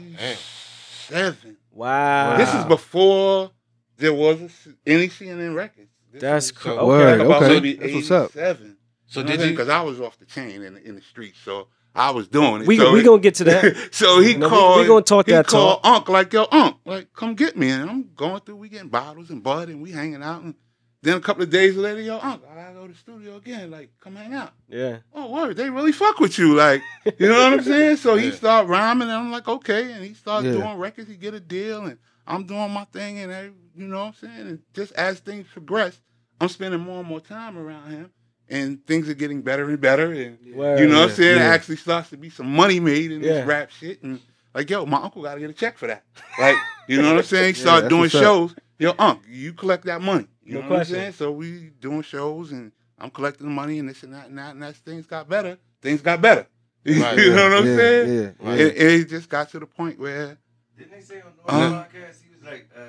Seven. 1.08 1.58
Wow. 1.72 2.36
This 2.36 2.54
is 2.54 2.66
before 2.66 3.52
there 3.98 4.14
was 4.14 4.68
any 4.86 5.08
CNN 5.08 5.56
records. 5.56 5.90
This 6.12 6.22
That's 6.22 6.52
crazy. 6.52 6.78
Okay. 6.78 6.88
what's 6.88 7.22
about 7.24 7.44
okay. 7.44 7.54
maybe 7.54 7.74
That's 7.76 7.92
87. 7.92 8.78
So 9.10 9.24
did 9.24 9.42
you? 9.42 9.50
Because 9.50 9.70
I 9.70 9.82
was 9.82 10.00
off 10.00 10.18
the 10.20 10.26
chain 10.26 10.62
in 10.62 10.76
the, 10.76 10.88
in 10.88 10.96
the 10.96 11.02
street, 11.02 11.34
so 11.44 11.68
I 11.96 12.12
was 12.12 12.28
doing 12.28 12.62
it. 12.62 12.68
We 12.68 12.78
so 12.78 12.94
we 12.94 13.02
gonna 13.02 13.22
get 13.22 13.36
to 13.36 13.44
that. 13.46 13.90
so 13.92 14.20
he 14.22 14.36
no, 14.36 14.48
called. 14.48 14.78
We, 14.78 14.82
we 14.84 14.88
gonna 14.88 15.02
talk 15.02 15.26
he 15.26 15.32
that 15.32 15.48
talk. 15.48 15.82
Unc 15.84 16.08
like 16.08 16.32
yo, 16.32 16.46
Unc, 16.52 16.78
like 16.86 17.12
come 17.14 17.34
get 17.34 17.58
me. 17.58 17.70
And 17.72 17.90
I'm 17.90 18.10
going 18.16 18.40
through. 18.42 18.58
We 18.58 18.70
getting 18.70 18.90
bottles 18.90 19.32
and 19.32 19.44
bud, 19.44 19.70
and 19.70 19.82
we 19.82 19.92
hanging 19.92 20.22
out. 20.22 20.44
And 20.44 20.54
then 21.02 21.18
a 21.18 21.20
couple 21.20 21.42
of 21.42 21.50
days 21.50 21.76
later, 21.76 22.02
yo, 22.02 22.20
Unc, 22.20 22.44
I 22.50 22.56
gotta 22.56 22.74
go 22.76 22.82
to 22.86 22.94
the 22.94 23.00
studio 23.00 23.38
again. 23.38 23.72
Like 23.72 23.90
come 24.00 24.16
hang 24.16 24.36
out. 24.36 24.54
Yeah. 24.68 24.98
Oh 25.12 25.32
word, 25.32 25.58
they 25.58 25.72
really 25.72 25.92
fuck 25.92 26.20
with 26.20 26.38
you. 26.38 26.54
Like 26.54 26.84
you 27.18 27.28
know 27.28 27.44
what 27.44 27.54
I'm 27.54 27.64
saying. 27.64 27.98
So 27.98 28.16
he 28.16 28.30
start 28.30 28.68
rhyming, 28.68 29.08
and 29.08 29.18
I'm 29.18 29.32
like 29.32 29.48
okay, 29.48 29.92
and 29.92 30.06
he 30.06 30.14
starts 30.14 30.46
yeah. 30.46 30.52
doing 30.52 30.78
records. 30.78 31.10
He 31.10 31.16
get 31.16 31.34
a 31.34 31.40
deal, 31.40 31.84
and 31.86 31.98
I'm 32.28 32.46
doing 32.46 32.70
my 32.70 32.86
thing, 32.86 33.18
and 33.18 33.34
I, 33.34 33.50
you 33.76 33.88
know 33.88 34.02
what 34.02 34.08
I'm 34.08 34.14
saying. 34.14 34.48
And 34.48 34.60
just 34.76 34.92
as 34.92 35.20
things 35.20 35.48
progress, 35.52 36.00
I'm 36.40 36.50
spending 36.50 36.82
more 36.82 37.00
and 37.00 37.08
more 37.08 37.20
time 37.20 37.58
around 37.58 37.90
him 37.90 38.12
and 38.50 38.86
things 38.86 39.08
are 39.10 39.14
getting 39.14 39.42
better 39.42 39.70
and 39.70 39.80
better. 39.80 40.12
And 40.12 40.38
Word. 40.56 40.80
you 40.80 40.88
know 40.88 40.96
what 41.02 41.04
I'm 41.04 41.10
yeah, 41.10 41.16
saying? 41.16 41.38
It 41.38 41.42
actually 41.42 41.76
starts 41.78 42.10
to 42.10 42.18
be 42.18 42.30
some 42.30 42.52
money 42.54 42.80
made 42.80 43.12
in 43.12 43.22
Yeah. 43.22 43.30
this 43.40 43.46
rap 43.48 43.70
shit. 43.72 44.02
And 44.04 44.20
like, 44.54 44.70
yo, 44.70 44.86
my 44.86 45.02
uncle 45.02 45.22
got 45.24 45.36
to 45.36 45.40
get 45.40 45.50
a 45.50 45.54
check 45.54 45.78
for 45.78 45.88
that. 45.88 46.04
Like, 46.40 46.56
you 46.88 47.02
know 47.02 47.10
what 47.10 47.18
I'm 47.20 47.24
saying? 47.24 47.56
Yeah, 47.58 47.62
start 47.62 47.90
doing 47.90 48.02
what's 48.02 48.16
up. 48.16 48.22
shows. 48.24 48.56
Yo, 48.80 48.94
uncle, 48.98 49.30
you 49.30 49.54
collect 49.54 49.86
that 49.86 50.02
money. 50.02 50.28
You 50.44 50.56
No 50.56 50.62
know 50.62 50.68
question. 50.68 50.96
what 50.98 51.00
I'm 51.00 51.04
saying? 51.04 51.14
So 51.14 51.32
we 51.32 51.70
doing 51.80 52.02
shows 52.02 52.52
and 52.52 52.72
I'm 52.98 53.10
collecting 53.12 53.48
the 53.48 53.54
money 53.54 53.78
and 53.80 53.88
this 53.90 54.04
and 54.04 54.14
that 54.14 54.28
and 54.28 54.38
that 54.38 54.56
and 54.56 54.64
as 54.64 54.78
things 54.78 55.06
got 55.06 55.30
better, 55.30 55.58
things 55.82 56.02
got 56.02 56.22
better. 56.22 56.48
Right, 56.86 57.20
you 57.20 57.36
know 57.36 57.50
what 57.50 57.58
I'm 57.60 57.66
yeah, 57.68 57.76
saying? 57.76 58.08
Yeah, 58.08 58.22
Right. 58.40 58.60
And, 58.62 58.72
and 58.72 58.90
it 59.02 59.10
just 59.10 59.28
got 59.30 59.50
to 59.52 59.60
the 59.60 59.66
point 59.68 60.00
where 60.00 60.38
Didn't 60.78 60.92
they 60.92 61.02
say 61.02 61.22
on 61.22 61.34
the 61.36 61.52
Uh-huh. 61.54 61.84
podcast 61.84 62.24
he 62.24 62.32
was 62.34 62.42
like, 62.42 62.70
uh, 62.76 62.82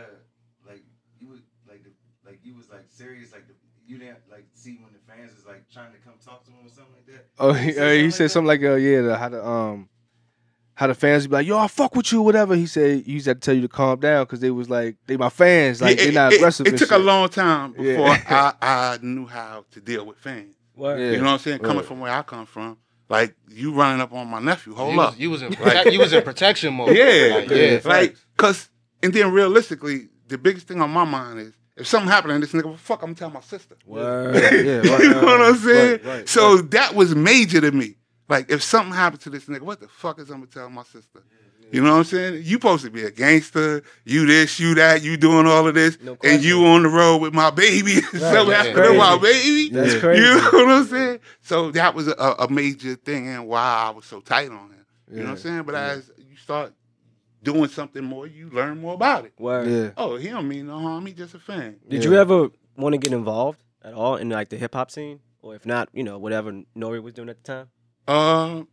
like 0.67 0.85
you 1.19 1.29
was 1.29 1.41
like 1.69 1.83
the, 1.83 1.91
like 2.25 2.39
you 2.45 2.55
was 2.55 2.71
like 2.71 2.85
serious, 2.89 3.33
like 3.33 3.49
the, 3.49 3.55
you 3.91 3.99
didn't 3.99 4.19
like 4.31 4.47
see 4.55 4.79
when 4.83 4.93
the 4.93 4.99
fans 5.13 5.35
was 5.35 5.45
like 5.47 5.65
trying 5.73 5.93
to 5.93 5.99
come 5.99 6.15
talk 6.25 6.45
to 6.45 6.51
him 6.51 6.67
or 6.67 6.69
something 6.71 6.95
like 6.95 7.07
that. 7.07 7.27
Oh, 7.39 7.53
Did 7.53 7.63
he, 7.75 7.79
uh, 7.79 8.05
he 8.05 8.11
said 8.11 8.31
something 8.31 8.47
like, 8.47 8.63
uh, 8.63 8.75
yeah, 8.77 9.01
the, 9.03 9.17
how 9.19 9.29
the 9.29 9.45
um, 9.47 9.89
how 10.75 10.87
the 10.87 10.95
fans 10.95 11.27
be 11.27 11.33
like, 11.35 11.47
yo, 11.47 11.59
I 11.59 11.67
fuck 11.69 11.95
with 11.97 12.11
you, 12.13 12.23
whatever. 12.23 12.55
He 12.55 12.67
said 12.67 13.03
he 13.05 13.13
used 13.13 13.25
to 13.25 13.31
have 13.33 13.41
to 13.41 13.45
tell 13.45 13.55
you 13.55 13.63
to 13.63 13.69
calm 13.69 13.99
down 14.01 14.25
because 14.25 14.41
they 14.41 14.51
was 14.51 14.71
like, 14.71 14.97
they 15.07 15.17
my 15.17 15.29
fans, 15.29 15.83
like 15.83 15.99
Yeah, 15.99 16.05
they 16.07 16.11
not 16.13 16.33
it, 16.33 16.37
aggressive. 16.37 16.67
It, 16.67 16.71
and 16.71 16.79
took 16.79 16.93
a 16.93 16.99
long 16.99 17.29
time 17.29 17.75
Yeah. 17.79 17.97
before 17.97 18.09
I, 18.37 18.53
I 18.63 18.99
knew 19.03 19.27
how 19.27 19.65
to 19.73 19.81
deal 19.81 20.07
with 20.07 20.17
fans. 20.19 20.55
Word. 20.77 20.99
Yeah. 21.01 21.11
You 21.13 21.19
know 21.19 21.25
what 21.25 21.33
I'm 21.33 21.39
saying? 21.41 21.59
Coming 21.59 21.77
Right. 21.79 21.87
from 21.87 22.01
where 22.01 22.13
I 22.13 22.23
come 22.23 22.47
from, 22.47 22.79
Like 23.11 23.35
you 23.51 23.75
running 23.75 24.01
up 24.01 24.13
on 24.13 24.29
my 24.29 24.41
nephew. 24.41 24.75
Hold 24.75 24.95
you 24.95 25.01
up. 25.01 25.11
Was, 25.13 25.21
you 25.21 25.31
was 25.31 25.43
in 25.43 25.53
protect, 25.53 25.93
you 25.93 25.99
was 25.99 26.13
in 26.13 26.23
protection 26.23 26.73
mode. 26.75 26.97
Yeah, 26.97 27.35
Like, 27.35 27.51
yeah. 27.51 27.57
yeah. 27.57 27.81
Like, 27.85 28.17
cause, 28.39 28.71
and 29.03 29.13
then 29.13 29.33
realistically, 29.33 30.09
the 30.29 30.39
biggest 30.39 30.67
thing 30.69 30.81
on 30.81 30.91
my 30.91 31.05
mind 31.05 31.41
is 31.41 31.53
if 31.81 31.87
something 31.87 32.09
happened 32.11 32.41
to 32.43 32.47
this 32.47 32.53
nigga, 32.55 32.67
well, 32.69 32.77
fuck, 32.77 33.03
I'm 33.03 33.15
telling 33.15 33.35
my 33.35 33.41
sister. 33.41 33.77
Word. 33.87 34.35
Yeah, 34.65 34.77
right, 34.79 35.01
you 35.01 35.11
know 35.11 35.23
what 35.23 35.41
I'm 35.41 35.57
saying? 35.57 35.91
right, 35.93 36.05
right, 36.05 36.29
so 36.29 36.59
that 36.59 36.95
was 36.95 37.15
major 37.15 37.61
to 37.61 37.73
me. 37.73 37.97
Like, 38.29 38.51
if 38.51 38.63
something 38.63 38.93
happened 38.95 39.23
to 39.23 39.31
this 39.31 39.47
nigga, 39.47 39.63
what 39.63 39.81
the 39.81 39.89
fuck 39.89 40.21
is 40.21 40.31
I'm 40.31 40.37
gonna 40.37 40.47
tell 40.47 40.71
my 40.71 40.85
sister? 40.85 41.23
You 41.73 41.83
know 41.83 41.93
what 41.93 41.99
I'm 41.99 42.05
saying? 42.05 42.35
You 42.45 42.55
supposed 42.57 42.85
to 42.85 42.91
be 42.91 43.05
a 43.05 43.13
gangster. 43.13 43.83
You 44.05 44.27
this, 44.27 44.59
you 44.59 44.75
that. 44.75 45.03
You 45.03 45.17
doing 45.17 45.47
all 45.47 45.69
of 45.69 45.75
this, 45.75 45.99
No 46.03 46.17
and 46.25 46.43
you 46.43 46.67
on 46.67 46.83
the 46.83 46.89
road 46.89 47.19
with 47.19 47.33
my 47.33 47.51
baby. 47.51 47.93
so 48.03 48.19
yeah. 48.51 48.57
happened 48.57 48.75
to 48.75 48.95
my 48.95 49.17
Crazy. 49.19 49.69
baby. 49.69 49.75
That's 49.77 49.95
Yeah. 49.95 50.01
crazy. 50.01 50.23
You 50.23 50.35
know 50.37 50.51
what 50.53 50.69
I'm 50.69 50.85
saying? 50.87 51.19
So 51.43 51.71
that 51.71 51.95
was 51.95 52.09
a, 52.09 52.13
a 52.41 52.49
major 52.51 52.97
thing 52.97 53.29
and 53.29 53.47
why 53.47 53.85
I 53.87 53.91
was 53.91 54.05
so 54.05 54.19
tight 54.21 54.49
on 54.51 54.71
him. 54.71 54.87
You 55.13 55.19
know 55.19 55.25
what 55.27 55.31
I'm 55.31 55.37
saying? 55.39 55.63
But 55.63 55.77
as 55.77 56.11
you 56.19 56.37
start 56.37 56.73
doing 57.43 57.69
something 57.69 58.05
more, 58.05 58.27
you 58.27 58.51
learn 58.51 58.81
more 58.81 58.95
about 58.95 59.25
it. 59.25 59.33
Word. 59.39 59.69
Yeah. 59.69 59.91
Oh, 59.97 60.17
he 60.17 60.29
don't 60.29 60.49
mean 60.49 60.67
no 60.67 60.79
harm. 60.79 61.07
He 61.07 61.13
just 61.13 61.35
a 61.35 61.39
fan. 61.39 61.79
Did 61.89 62.05
Yeah. 62.05 62.11
you 62.11 62.17
ever 62.19 62.49
want 62.77 62.93
to 62.95 62.99
get 62.99 63.13
involved 63.13 63.63
at 63.83 63.95
all 63.95 64.17
in 64.17 64.29
like 64.29 64.49
the 64.51 64.57
hip 64.57 64.75
hop 64.75 64.91
scene, 64.91 65.21
or 65.43 65.55
if 65.55 65.65
not, 65.67 65.89
you 65.93 66.03
know, 66.05 66.19
whatever 66.19 66.63
Nore 66.75 67.01
was 67.01 67.15
doing 67.15 67.29
at 67.29 67.43
the 67.43 67.67
time? 68.07 68.15
Um, 68.15 68.69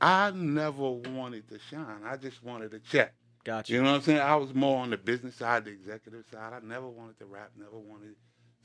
I 0.00 0.30
never 0.32 0.90
wanted 0.90 1.48
to 1.48 1.58
shine. 1.70 2.02
I 2.04 2.16
just 2.16 2.42
wanted 2.42 2.70
to 2.72 2.80
check. 2.80 3.14
Gotcha. 3.44 3.72
You 3.72 3.82
know 3.82 3.90
what 3.90 3.96
I'm 3.96 4.02
saying? 4.02 4.20
I 4.20 4.36
was 4.36 4.52
more 4.54 4.78
on 4.78 4.90
the 4.90 4.98
business 4.98 5.34
side, 5.36 5.64
the 5.64 5.70
executive 5.70 6.24
side. 6.30 6.52
I 6.52 6.60
never 6.66 6.88
wanted 6.88 7.18
to 7.18 7.26
rap. 7.26 7.50
Never 7.56 7.78
wanted 7.78 8.14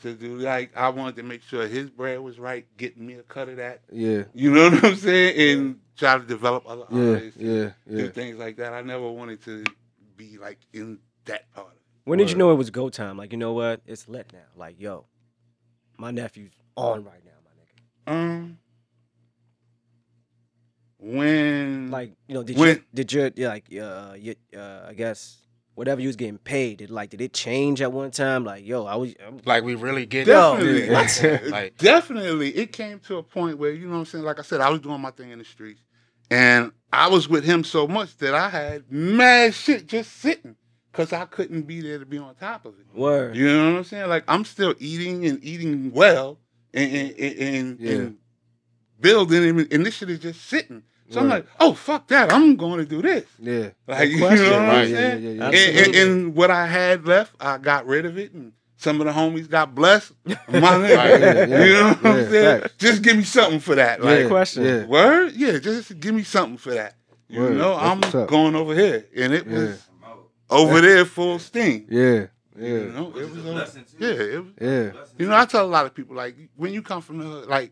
to 0.03 0.13
do 0.13 0.37
like. 0.37 0.75
I 0.77 0.89
wanted 0.89 1.15
to 1.17 1.23
make 1.23 1.41
sure 1.41 1.67
his 1.67 1.89
bread 1.89 2.19
was 2.19 2.39
right, 2.39 2.65
getting 2.77 3.05
me 3.05 3.15
a 3.15 3.23
cut 3.23 3.49
of 3.49 3.57
that. 3.57 3.81
Yeah. 3.91 4.23
You 4.33 4.51
know 4.53 4.69
what 4.69 4.83
I'm 4.85 4.95
saying? 4.95 5.57
And 5.59 5.79
try 5.97 6.17
to 6.17 6.23
develop 6.23 6.63
other 6.67 6.85
Yeah. 6.91 7.09
artists. 7.13 7.39
and 7.39 7.73
Yeah. 7.87 7.97
Do 7.97 8.09
things 8.09 8.37
like 8.37 8.57
that. 8.57 8.73
I 8.73 8.81
never 8.81 9.09
wanted 9.09 9.41
to 9.45 9.63
be 10.15 10.37
like 10.37 10.59
in 10.71 10.99
that 11.25 11.51
part 11.53 11.67
of 11.67 11.73
it. 11.73 11.79
When 12.05 12.19
did 12.19 12.29
you 12.29 12.35
know 12.37 12.51
it 12.51 12.55
was 12.55 12.69
go 12.69 12.89
time? 12.89 13.17
Like, 13.17 13.31
you 13.31 13.37
know 13.37 13.53
what? 13.53 13.81
It's 13.87 14.07
lit 14.07 14.31
now. 14.33 14.39
Like, 14.55 14.79
yo, 14.79 15.05
my 15.97 16.11
nephew's 16.11 16.51
on 16.75 17.03
right 17.03 17.21
now, 17.25 17.31
my 17.45 18.11
nigga. 18.13 18.15
Um, 18.33 18.57
when 20.99 21.91
Like, 21.91 22.13
you 22.27 22.33
know, 22.35 22.43
did 22.43 22.57
When- 22.57 22.75
you 22.77 22.83
did 22.93 23.13
your 23.13 23.31
yeah, 23.35 23.47
like 23.49 23.65
uh, 23.73 24.13
you, 24.17 24.35
uh 24.55 24.85
I 24.89 24.93
guess 24.93 25.37
whatever 25.75 26.01
you 26.01 26.07
was 26.07 26.15
getting 26.15 26.37
paid, 26.37 26.77
did 26.77 26.89
like 26.89 27.09
did 27.09 27.21
it 27.21 27.33
change 27.33 27.81
at 27.81 27.91
one 27.91 28.11
time? 28.11 28.43
Like, 28.43 28.65
yo, 28.65 28.85
I 28.85 28.95
was 28.95 29.13
I'm, 29.25 29.39
Like 29.45 29.63
we 29.63 29.75
really 29.75 30.05
get 30.05 30.25
Definitely. 30.25 30.89
Like, 30.89 31.49
like 31.51 31.77
Definitely. 31.77 32.49
It 32.55 32.71
came 32.71 32.99
to 33.01 33.17
a 33.17 33.23
point 33.23 33.57
where, 33.57 33.71
you 33.71 33.85
know 33.87 33.93
what 33.93 33.99
I'm 33.99 34.05
saying? 34.05 34.23
Like 34.23 34.39
I 34.39 34.43
said, 34.43 34.61
I 34.61 34.69
was 34.69 34.81
doing 34.81 35.01
my 35.01 35.11
thing 35.11 35.31
in 35.31 35.39
the 35.39 35.45
streets. 35.45 35.81
And 36.31 36.71
I 36.91 37.09
was 37.09 37.27
with 37.29 37.43
him 37.43 37.63
so 37.63 37.87
much 37.87 38.17
that 38.17 38.33
I 38.33 38.49
had 38.49 38.91
mad 38.91 39.53
shit 39.53 39.87
just 39.87 40.11
sitting. 40.17 40.55
Cause 40.93 41.11
I 41.11 41.25
couldn't 41.25 41.63
be 41.63 41.81
there 41.81 41.97
to 41.97 42.05
be 42.05 42.19
on 42.19 42.35
top 42.35 42.65
of 42.67 42.75
it. 42.79 42.85
word. 42.95 43.35
You 43.35 43.47
know 43.47 43.71
what 43.71 43.77
I'm 43.79 43.83
saying? 43.83 44.09
Like 44.09 44.23
I'm 44.27 44.45
still 44.45 44.75
eating 44.77 45.25
and 45.25 45.43
eating 45.43 45.91
well 45.91 46.37
and 46.71 46.91
and, 46.95 47.11
and, 47.19 47.39
and, 47.39 47.79
Yeah. 47.79 47.91
and 47.93 48.17
building 48.99 49.43
and, 49.43 49.73
and 49.73 49.85
this 49.85 49.95
shit 49.95 50.11
is 50.11 50.19
just 50.19 50.45
sitting. 50.45 50.83
So 51.09 51.19
I'm 51.19 51.29
like, 51.29 51.45
oh 51.59 51.73
fuck 51.73 52.07
that. 52.07 52.31
I'm 52.31 52.55
going 52.55 52.79
to 52.79 52.85
do 52.85 53.01
this. 53.01 53.25
Yeah. 53.39 53.69
Like 53.87 54.09
you 54.09 54.19
know 54.19 54.27
question, 54.27 54.49
what 54.51 54.59
I'm 54.59 54.67
right. 54.67 54.87
Yeah, 54.87 54.95
saying? 54.97 55.23
yeah, 55.23 55.29
yeah, 55.29 55.49
yeah. 55.51 55.77
And, 55.77 55.77
and, 55.87 55.95
and 55.95 56.35
what 56.35 56.49
I 56.51 56.65
had 56.67 57.05
left, 57.05 57.33
I 57.39 57.57
got 57.59 57.85
rid 57.85 58.05
of 58.05 58.17
it, 58.17 58.33
and 58.33 58.53
some 58.77 58.99
of 58.99 59.07
the 59.07 59.13
homies 59.13 59.49
got 59.49 59.75
blessed. 59.75 60.13
My 60.25 60.35
nigga, 60.35 60.95
Right. 60.97 61.21
Yeah, 61.21 61.45
yeah, 61.45 61.63
you 61.65 61.73
know 61.73 61.87
what 61.89 62.03
yeah, 62.03 62.09
I'm 62.11 62.29
saying? 62.29 62.61
facts. 62.61 62.73
Just 62.79 63.01
give 63.03 63.17
me 63.17 63.23
something 63.23 63.59
for 63.59 63.75
that. 63.75 63.99
Yeah, 63.99 64.05
Like, 64.09 64.27
question. 64.27 64.63
Yeah. 64.63 64.85
word? 64.85 65.33
Yeah, 65.33 65.59
just 65.59 65.99
give 65.99 66.15
me 66.15 66.23
something 66.23 66.57
for 66.57 66.73
that. 66.73 66.95
You 67.29 67.39
Word. 67.41 67.57
know, 67.57 67.75
That's 67.77 68.13
I'm 68.15 68.25
going 68.27 68.55
over 68.55 68.73
here, 68.75 69.05
and 69.15 69.33
it 69.33 69.45
Yeah. 69.47 69.53
was 69.53 69.83
over 70.49 70.81
there 70.81 71.05
full 71.05 71.37
steam. 71.39 71.85
Yeah. 71.89 72.27
You 72.55 72.65
Yeah. 72.67 72.91
know, 72.93 73.13
it 73.15 73.29
was 73.29 73.37
a 73.37 73.41
blessing, 73.41 73.85
too. 73.85 73.97
yeah, 74.05 74.11
it 74.35 74.43
was. 74.43 74.53
Yeah. 74.61 74.91
You 75.17 75.27
know, 75.27 75.35
I 75.35 75.45
tell 75.45 75.65
a 75.65 75.67
lot 75.67 75.85
of 75.85 75.93
people 75.95 76.15
like 76.15 76.35
when 76.55 76.73
you 76.73 76.81
come 76.81 77.01
from 77.01 77.17
the 77.19 77.25
hood, 77.25 77.47
like 77.49 77.71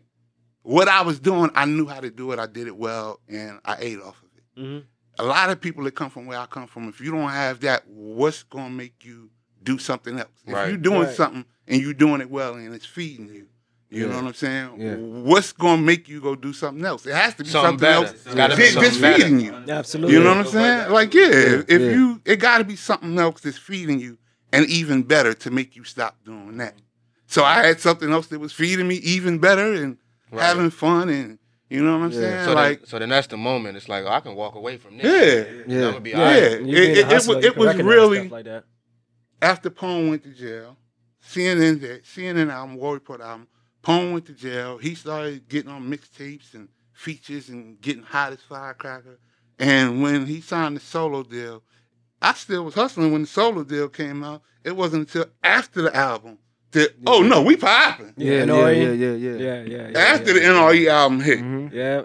what 0.62 0.88
I 0.88 1.02
was 1.02 1.18
doing, 1.20 1.50
I 1.54 1.64
knew 1.64 1.86
how 1.86 2.00
to 2.00 2.10
do 2.10 2.32
it. 2.32 2.38
I 2.38 2.46
did 2.46 2.66
it 2.66 2.76
well, 2.76 3.20
and 3.28 3.58
I 3.64 3.76
ate 3.80 4.00
off 4.00 4.16
of 4.22 4.28
it. 4.36 4.60
hmm 4.60 4.78
a 5.18 5.24
lot 5.24 5.50
of 5.50 5.60
people 5.60 5.84
that 5.84 5.90
come 5.94 6.08
from 6.08 6.24
where 6.24 6.38
I 6.38 6.46
come 6.46 6.66
from, 6.66 6.88
if 6.88 6.98
you 6.98 7.10
don't 7.10 7.28
have 7.28 7.60
that, 7.60 7.86
what's 7.86 8.44
gonna 8.44 8.70
make 8.70 9.04
you 9.04 9.28
do 9.62 9.76
something 9.76 10.18
else? 10.18 10.30
If 10.46 10.54
you're 10.66 10.78
doing 10.78 11.00
Right. 11.02 11.14
something 11.14 11.44
and 11.68 11.82
you're 11.82 11.92
doing 11.92 12.22
it 12.22 12.30
well 12.30 12.54
and 12.54 12.74
it's 12.74 12.86
feeding 12.86 13.26
you, 13.28 13.46
you 13.90 14.04
Yeah. 14.04 14.06
know 14.06 14.16
what 14.22 14.28
I'm 14.28 14.34
saying? 14.34 14.80
Yeah. 14.80 14.96
What's 14.96 15.52
gonna 15.52 15.82
make 15.82 16.08
you 16.08 16.22
go 16.22 16.34
do 16.34 16.54
something 16.54 16.82
else? 16.82 17.04
It 17.04 17.14
has 17.14 17.34
to 17.34 17.44
be 17.44 17.50
Something 17.50 17.86
something, 17.86 17.88
else 17.88 18.10
It's 18.24 18.34
gotta 18.34 18.56
be 18.56 18.64
something 18.70 18.82
that's 18.82 18.98
better. 18.98 19.22
feeding 19.24 19.40
you. 19.40 19.52
Absolutely. 19.68 20.14
You 20.16 20.22
know 20.24 20.30
what 20.30 20.38
I'm 20.38 20.46
saying? 20.46 20.90
Like, 20.90 21.12
yeah, 21.12 21.30
if 21.68 21.68
Yeah. 21.82 21.90
you, 21.90 22.22
it 22.24 22.36
gotta 22.36 22.64
be 22.64 22.76
something 22.76 23.18
else 23.18 23.42
that's 23.42 23.58
feeding 23.58 24.00
you, 24.00 24.16
and 24.50 24.64
even 24.66 25.02
better 25.02 25.34
to 25.34 25.50
make 25.50 25.76
you 25.76 25.84
stop 25.84 26.16
doing 26.24 26.56
that. 26.56 26.74
So 27.26 27.44
I 27.44 27.66
had 27.66 27.80
something 27.80 28.10
else 28.10 28.28
that 28.28 28.38
was 28.38 28.52
feeding 28.54 28.88
me 28.88 28.94
even 28.96 29.38
better 29.38 29.74
and 29.74 29.98
Right. 30.32 30.44
having 30.44 30.70
fun, 30.70 31.08
and 31.10 31.38
you 31.70 31.82
know 31.82 31.98
what 31.98 32.04
I'm 32.06 32.10
Yeah. 32.12 32.18
saying? 32.20 32.44
So 32.46 32.54
like, 32.54 32.78
then, 32.80 32.86
so 32.88 32.98
then 32.98 33.08
that's 33.10 33.26
the 33.28 33.36
moment. 33.36 33.76
It's 33.76 33.88
like 33.88 34.04
oh, 34.04 34.08
I 34.08 34.20
can 34.20 34.34
walk 34.34 34.54
away 34.54 34.76
from 34.78 34.96
this. 34.98 35.06
yeah. 35.66 35.74
Yeah. 35.76 35.84
I'm 35.86 35.90
gonna 35.92 36.00
be 36.00 36.10
Yeah, 36.10 36.18
alright. 36.18 36.42
Yeah. 36.42 36.48
It- 36.48 36.64
being 36.64 36.90
it- 36.92 36.98
it 36.98 37.26
was- 37.26 37.44
it 37.44 37.56
was 37.56 37.76
really- 37.76 38.28
like 38.28 38.44
that. 38.46 38.64
after 39.40 39.70
Pone 39.70 40.08
went 40.10 40.22
to 40.24 40.30
jail, 40.30 40.76
CNN 41.24 41.80
that 41.80 42.04
CNN 42.04 42.50
album, 42.50 42.76
War 42.76 42.94
Report 42.94 43.20
album, 43.20 43.48
Pone 43.82 44.12
went 44.12 44.26
to 44.26 44.32
jail. 44.32 44.78
He 44.78 44.94
started 44.94 45.48
getting 45.48 45.70
on 45.70 45.88
mixtapes 45.90 46.54
and 46.54 46.68
features 46.92 47.48
and 47.48 47.80
getting 47.80 48.02
hot 48.04 48.32
as 48.32 48.40
firecracker. 48.40 49.18
And 49.58 50.02
when 50.02 50.26
he 50.26 50.40
signed 50.40 50.76
the 50.76 50.80
solo 50.80 51.22
deal, 51.22 51.62
I 52.20 52.32
still 52.34 52.64
was 52.64 52.74
hustling 52.74 53.12
when 53.12 53.22
the 53.22 53.28
solo 53.28 53.64
deal 53.64 53.88
came 53.88 54.22
out. 54.24 54.42
It 54.64 54.76
wasn't 54.76 55.08
until 55.08 55.26
after 55.42 55.82
the 55.82 55.94
album 55.96 56.38
that 56.72 56.94
oh 57.06 57.22
no, 57.22 57.42
we 57.42 57.56
popping. 57.56 58.12
Yeah. 58.16 58.44
Yeah. 58.44 58.70
Yeah. 58.70 58.70
Yeah. 58.70 58.92
Yeah. 58.92 59.12
Yeah, 59.14 59.62
yeah, 59.62 59.88
yeah. 59.92 59.98
After 59.98 60.28
yeah. 60.28 60.34
the 60.34 60.40
NRE 60.54 60.88
album 60.88 61.20
hit, 61.20 61.38
Mhm. 61.40 61.72
Yeah. 61.72 62.02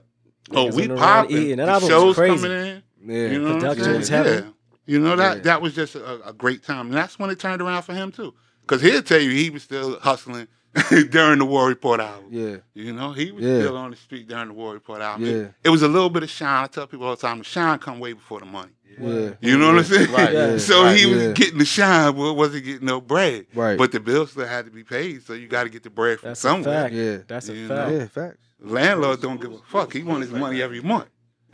oh 0.52 0.66
we 0.76 0.84
on 0.84 0.88
the 0.90 0.94
road 0.96 1.00
popping. 1.00 1.56
That 1.58 1.66
The 1.66 1.72
album 1.72 1.90
shows 1.90 2.04
was 2.06 2.16
crazy. 2.18 2.36
coming 2.44 2.52
in. 2.52 2.84
Yeah. 3.06 3.28
You 3.32 3.40
know 3.42 3.48
I'm 3.54 3.60
Production 3.60 3.94
was 3.96 4.10
heavy. 4.10 4.30
Yeah. 4.30 4.42
You 4.86 5.00
know 5.00 5.16
that 5.18 5.38
Yeah. 5.38 5.44
that 5.44 5.62
was 5.62 5.74
just 5.76 5.96
a, 5.96 6.28
a 6.30 6.34
great 6.34 6.64
time, 6.64 6.88
and 6.88 6.96
that's 6.96 7.20
when 7.20 7.30
it 7.30 7.40
turned 7.40 7.62
around 7.62 7.82
for 7.84 7.94
him 7.94 8.12
too. 8.12 8.34
Because 8.62 8.82
he'll 8.82 9.02
tell 9.02 9.20
you 9.22 9.32
he 9.32 9.50
was 9.50 9.64
still 9.64 10.00
hustling 10.00 10.48
during 11.10 11.40
the 11.40 11.46
War 11.46 11.68
Report 11.68 12.00
album. 12.00 12.30
Yeah. 12.32 12.58
You 12.74 12.94
know, 12.94 13.12
he 13.14 13.32
was 13.32 13.44
Yeah. 13.44 13.60
still 13.62 13.78
on 13.78 13.92
the 13.92 13.98
street 13.98 14.28
during 14.28 14.50
the 14.50 14.54
War 14.54 14.74
Report 14.74 15.02
album. 15.02 15.26
Yeah. 15.26 15.32
It, 15.34 15.54
it 15.66 15.70
was 15.70 15.82
a 15.82 15.88
little 15.88 16.10
bit 16.10 16.24
of 16.24 16.30
shine. 16.30 16.64
I 16.64 16.68
tell 16.68 16.88
people 16.88 17.06
all 17.08 17.16
the 17.16 17.22
time, 17.22 17.40
the 17.40 17.44
shine 17.44 17.80
come 17.80 18.00
way 18.00 18.14
before 18.14 18.40
the 18.40 18.46
money. 18.46 18.72
Yeah. 19.00 19.32
You 19.42 19.58
know 19.60 19.68
what 19.68 19.78
I'm 19.80 19.84
saying? 19.84 20.12
Right. 20.12 20.34
Yeah. 20.34 20.58
So 20.70 20.84
Right. 20.84 20.98
he 20.98 21.06
was 21.06 21.22
Yeah. 21.24 21.32
getting 21.34 21.60
the 21.60 21.66
shine, 21.66 22.16
but 22.16 22.34
wasn't 22.34 22.66
getting 22.66 22.86
no 22.88 23.00
bread. 23.02 23.46
Right. 23.54 23.78
But 23.78 23.92
the 23.92 24.00
bills 24.00 24.32
still 24.32 24.48
had 24.48 24.66
to 24.66 24.72
be 24.72 24.84
paid, 24.84 25.24
so 25.24 25.34
you 25.34 25.48
got 25.48 25.64
to 25.64 25.70
get 25.70 25.84
the 25.84 25.90
bread 25.92 26.20
from 26.20 26.30
That's 26.30 26.40
a 26.44 26.48
somewhere. 26.48 26.84
fact. 26.84 26.94
Yeah. 26.96 27.18
That's 27.28 27.50
a 27.50 27.54
You 27.56 27.68
fact. 27.68 27.92
Yeah. 27.92 28.08
Facts. 28.08 28.38
Landlord 28.60 29.22
don't 29.22 29.40
give 29.40 29.54
a 29.54 29.60
fuck. 29.60 29.94
He 29.94 30.02
want 30.04 30.22
his 30.24 30.32
money 30.32 30.62
every 30.62 30.82
month. 30.82 31.08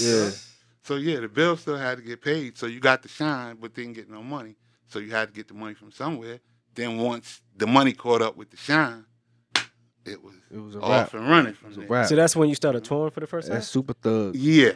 Yeah. 0.00 0.30
So 0.82 0.94
yeah, 0.96 1.20
the 1.20 1.28
bill 1.28 1.56
still 1.56 1.76
had 1.76 1.98
to 1.98 2.04
get 2.04 2.22
paid. 2.22 2.56
So 2.56 2.66
you 2.66 2.80
got 2.80 3.02
the 3.02 3.08
shine, 3.08 3.56
but 3.60 3.74
didn't 3.74 3.94
get 3.94 4.08
no 4.08 4.22
money. 4.22 4.56
So 4.88 4.98
you 5.00 5.10
had 5.10 5.28
to 5.28 5.34
get 5.34 5.48
the 5.48 5.54
money 5.54 5.74
from 5.74 5.90
somewhere. 5.90 6.38
Then 6.74 6.98
once 6.98 7.42
the 7.56 7.66
money 7.66 7.92
caught 7.92 8.22
up 8.22 8.36
with 8.36 8.50
the 8.50 8.56
shine, 8.56 9.04
it 10.04 10.22
was 10.22 10.34
It 10.50 10.58
was 10.58 10.74
a 10.76 10.80
off 10.80 11.12
rap. 11.12 11.20
and 11.20 11.28
running 11.30 11.54
from 11.54 11.74
there. 11.74 11.86
rap. 11.88 12.06
So 12.06 12.16
that's 12.16 12.36
when 12.36 12.48
you 12.48 12.54
started 12.54 12.84
touring 12.84 13.10
for 13.10 13.20
the 13.20 13.26
first 13.26 13.48
time. 13.48 13.56
That's 13.56 13.68
super 13.68 13.92
thug. 13.94 14.36
Yeah, 14.36 14.72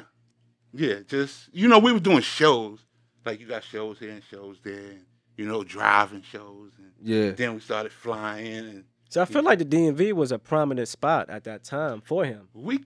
yeah. 0.72 1.00
Just 1.06 1.48
you 1.52 1.68
know, 1.68 1.78
we 1.78 1.92
were 1.92 2.00
doing 2.00 2.20
shows. 2.22 2.80
Like 3.24 3.38
you 3.40 3.46
got 3.46 3.62
shows 3.64 3.98
here 3.98 4.10
and 4.10 4.22
shows 4.24 4.58
there, 4.64 4.74
and 4.78 5.04
you 5.36 5.46
know, 5.46 5.62
driving 5.62 6.22
shows, 6.22 6.72
and 6.78 6.92
Yeah. 7.02 7.30
then 7.32 7.54
we 7.54 7.60
started 7.60 7.92
flying, 7.92 8.56
and 8.68 8.84
So 9.08 9.20
I 9.22 9.24
feel 9.26 9.42
like 9.42 9.58
the 9.58 9.64
DMV 9.64 10.12
was 10.14 10.32
a 10.32 10.38
prominent 10.38 10.88
spot 10.88 11.28
at 11.30 11.44
that 11.44 11.64
time 11.64 12.00
for 12.00 12.24
him. 12.24 12.48
we 12.54 12.84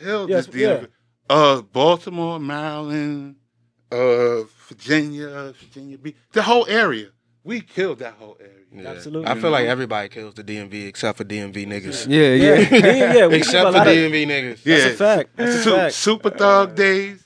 killed 0.00 0.28
Yes, 0.30 0.46
this 0.46 0.54
deal. 0.54 0.86
Uh, 1.28 1.60
Baltimore, 1.62 2.38
Maryland, 2.38 3.36
uh, 3.90 4.42
Virginia, 4.68 5.52
Virginia 5.58 5.98
Beach, 5.98 6.16
the 6.32 6.42
whole 6.42 6.66
area. 6.68 7.08
We 7.46 7.60
killed 7.60 8.00
that 8.00 8.14
whole 8.14 8.36
area. 8.40 8.52
Yeah. 8.72 8.90
Absolutely. 8.90 9.28
I 9.30 9.38
feel 9.40 9.50
like 9.52 9.66
everybody 9.66 10.08
kills 10.08 10.34
the 10.34 10.42
DMV 10.44 10.88
except 10.88 11.16
for 11.18 11.24
DMV 11.24 11.64
niggas. 11.66 12.06
Yeah. 12.08 12.34
Yeah, 12.34 12.54
Yeah. 12.58 12.76
yeah, 12.78 13.14
yeah. 13.14 13.26
We 13.28 13.36
Except 13.36 13.66
for 13.66 13.70
lot 13.72 13.86
of- 13.86 13.94
DMV 13.94 14.26
niggas. 14.26 14.60
Yeah. 14.64 14.78
That's 14.78 14.94
a 14.94 14.96
fact. 14.96 15.30
That's 15.36 15.66
a 15.66 15.70
fact. 15.76 15.94
Super 15.94 16.30
Thug 16.30 16.74
days, 16.74 17.24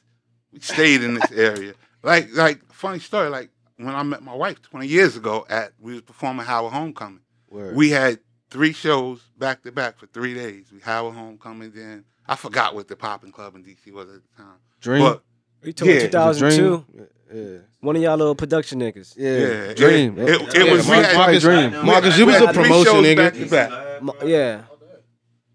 we 0.52 0.60
stayed 0.60 1.02
in 1.02 1.14
this 1.14 1.32
area. 1.32 1.72
Like, 2.02 2.28
like 2.34 2.60
funny 2.72 2.98
story. 2.98 3.30
Like 3.30 3.48
when 3.78 3.94
I 3.94 4.02
met 4.02 4.22
my 4.22 4.34
wife 4.34 4.60
20 4.62 4.86
years 4.86 5.16
ago 5.16 5.46
at 5.48 5.72
we 5.80 5.92
was 5.94 6.02
performing 6.02 6.44
Howard 6.44 6.72
Homecoming. 6.74 7.20
Word. 7.48 7.74
We 7.74 7.88
had 7.90 8.20
three 8.50 8.72
shows 8.74 9.22
back 9.38 9.62
to 9.62 9.72
back 9.72 9.98
for 9.98 10.06
three 10.06 10.34
days. 10.34 10.66
We 10.72 10.80
Howard 10.80 11.14
Homecoming, 11.14 11.72
then 11.74 12.04
I 12.28 12.36
forgot 12.36 12.74
what 12.74 12.88
the 12.88 12.96
popping 12.96 13.32
club 13.32 13.54
in 13.56 13.64
DC 13.64 13.90
was 13.92 14.08
at 14.08 14.20
the 14.22 14.36
time. 14.42 14.58
Dream. 14.82 15.02
But 15.02 15.22
We 15.62 15.72
toured 15.72 15.90
Yeah, 15.90 15.96
It 16.02 16.14
was 16.14 16.42
a 16.42 16.50
2002. 16.50 17.06
Yeah. 17.32 17.58
One 17.80 17.96
of 17.96 18.02
y'all 18.02 18.16
little 18.16 18.34
production 18.34 18.80
niggas. 18.80 19.14
Yeah. 19.16 19.30
Yeah, 19.68 19.74
Dream. 19.74 20.18
it- 20.18 20.28
it- 20.28 20.54
Yeah, 20.54 20.72
was- 20.72 20.84
we 20.84 20.92
Mar- 20.92 21.02
had- 21.02 21.16
Marcus, 21.16 21.42
Dream. 21.42 21.86
Marcus, 21.86 22.18
you 22.18 22.26
was 22.26 22.40
a 22.40 22.52
promotion 22.52 22.94
nigga. 22.96 23.16
back 23.16 23.34
to 23.34 23.46
back. 23.46 24.02
Mo- 24.02 24.16
Yeah. 24.24 24.62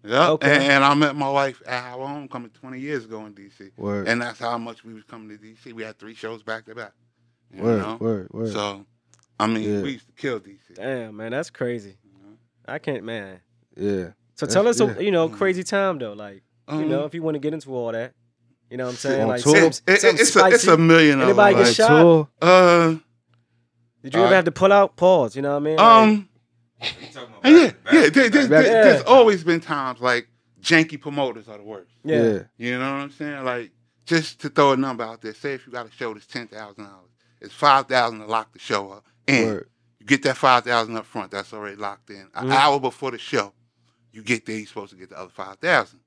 Yeah, 0.04 0.30
Okay. 0.30 0.54
and, 0.54 0.62
and 0.62 0.84
I 0.84 0.94
met 0.94 1.16
my 1.16 1.28
wife 1.28 1.60
at 1.66 1.82
Howard 1.82 2.08
homecoming 2.08 2.50
20 2.50 2.78
years 2.78 3.04
ago 3.04 3.26
in 3.26 3.34
DC, 3.34 3.72
Word. 3.76 4.06
and 4.06 4.22
that's 4.22 4.38
how 4.38 4.56
much 4.56 4.84
we 4.84 4.94
was 4.94 5.02
coming 5.02 5.28
to 5.36 5.36
DC. 5.36 5.72
We 5.74 5.82
had 5.82 5.98
three 5.98 6.14
shows 6.14 6.44
back 6.44 6.64
to 6.66 6.76
back. 6.76 6.92
Word, 7.52 7.82
know? 7.82 7.96
word, 8.00 8.28
word. 8.32 8.52
So, 8.52 8.86
I 9.40 9.48
mean, 9.48 9.62
Yeah. 9.68 9.82
we 9.82 9.92
used 9.94 10.06
to 10.06 10.12
kill 10.12 10.38
DC. 10.38 10.74
Damn, 10.74 11.16
man, 11.16 11.32
that's 11.32 11.50
crazy. 11.50 11.96
Mm-hmm. 12.06 12.34
I 12.68 12.78
can't, 12.78 13.02
man. 13.02 13.40
yeah. 13.76 14.10
So 14.36 14.46
That's- 14.46 14.54
tell 14.54 14.68
us, 14.68 14.78
yeah. 14.80 14.94
a, 14.96 15.02
you 15.02 15.10
know, 15.10 15.26
mm-hmm. 15.28 15.38
crazy 15.38 15.64
time 15.64 15.98
though. 15.98 16.12
Like, 16.12 16.42
you 16.70 16.84
know, 16.84 16.98
mm-hmm. 16.98 17.06
if 17.06 17.14
you 17.14 17.22
want 17.22 17.34
to 17.34 17.38
get 17.40 17.52
into 17.52 17.74
all 17.74 17.90
that, 17.90 18.12
you 18.70 18.76
know 18.76 18.84
what 18.84 18.90
I'm 18.90 18.96
saying? 18.96 19.22
On 19.22 19.28
Like, 19.28 19.42
tour? 19.42 19.54
some, 19.56 19.64
it- 19.64 19.66
it- 19.86 20.00
some 20.00 20.10
it's, 20.16 20.36
a, 20.36 20.46
it's 20.46 20.54
a 20.54 20.58
spicy. 20.58 20.76
million 20.82 21.20
of 21.20 21.28
Anybody 21.28 21.54
them. 21.54 21.62
get 21.64 21.66
like, 21.68 21.76
shot? 21.76 22.00
Tour. 22.00 22.28
Uh, 22.42 22.94
Did 24.02 24.14
you 24.14 24.20
ever 24.20 24.34
have 24.34 24.44
to 24.44 24.52
pull 24.52 24.72
out? 24.72 24.96
Pause. 24.96 25.36
You 25.36 25.42
know 25.42 25.50
what 25.52 25.56
I 25.56 25.60
mean? 25.60 25.76
Like, 25.76 25.86
um, 25.86 26.28
You 26.80 26.88
talking 27.12 27.34
about 27.40 27.50
yeah, 27.50 27.66
back- 27.66 27.92
yeah. 27.92 28.00
back- 28.02 28.12
There, 28.12 28.30
there's, 28.30 28.48
back- 28.48 28.64
there- 28.64 28.84
there's 28.84 29.02
always 29.02 29.44
been 29.44 29.60
times 29.60 30.00
like 30.00 30.28
janky 30.60 31.00
promoters 31.00 31.48
are 31.48 31.58
the 31.58 31.64
worst. 31.64 31.90
yeah. 32.04 32.22
Yeah. 32.22 32.38
You 32.58 32.78
know 32.78 32.92
what 32.92 33.00
I'm 33.02 33.10
saying? 33.10 33.44
Like, 33.44 33.70
just 34.04 34.40
to 34.40 34.48
throw 34.48 34.72
a 34.72 34.76
number 34.76 35.02
out 35.04 35.20
there, 35.22 35.34
say 35.34 35.54
if 35.54 35.66
you 35.66 35.72
got 35.72 35.86
a 35.86 35.90
show 35.90 36.12
that's 36.14 36.26
ten 36.26 36.46
thousand 36.46 36.84
dollars, 36.84 37.10
it's 37.40 37.52
five 37.54 37.86
thousand 37.86 38.20
to 38.20 38.26
lock 38.26 38.52
the 38.52 38.58
show 38.58 38.90
up, 38.92 39.04
and 39.26 39.46
Word. 39.46 39.68
you 39.98 40.06
get 40.06 40.22
that 40.22 40.36
five 40.36 40.62
thousand 40.64 40.96
up 40.96 41.06
front. 41.06 41.30
That's 41.32 41.52
already 41.52 41.76
locked 41.76 42.10
in. 42.10 42.28
An 42.34 42.48
Mhm. 42.48 42.52
hour 42.52 42.78
before 42.78 43.10
the 43.10 43.18
show, 43.18 43.52
you 44.12 44.22
get 44.22 44.46
there. 44.46 44.56
You're 44.58 44.66
supposed 44.66 44.92
to 44.92 44.96
get 44.98 45.10
the 45.10 45.18
other 45.18 45.30
five 45.30 45.56
thousand. 45.58 45.98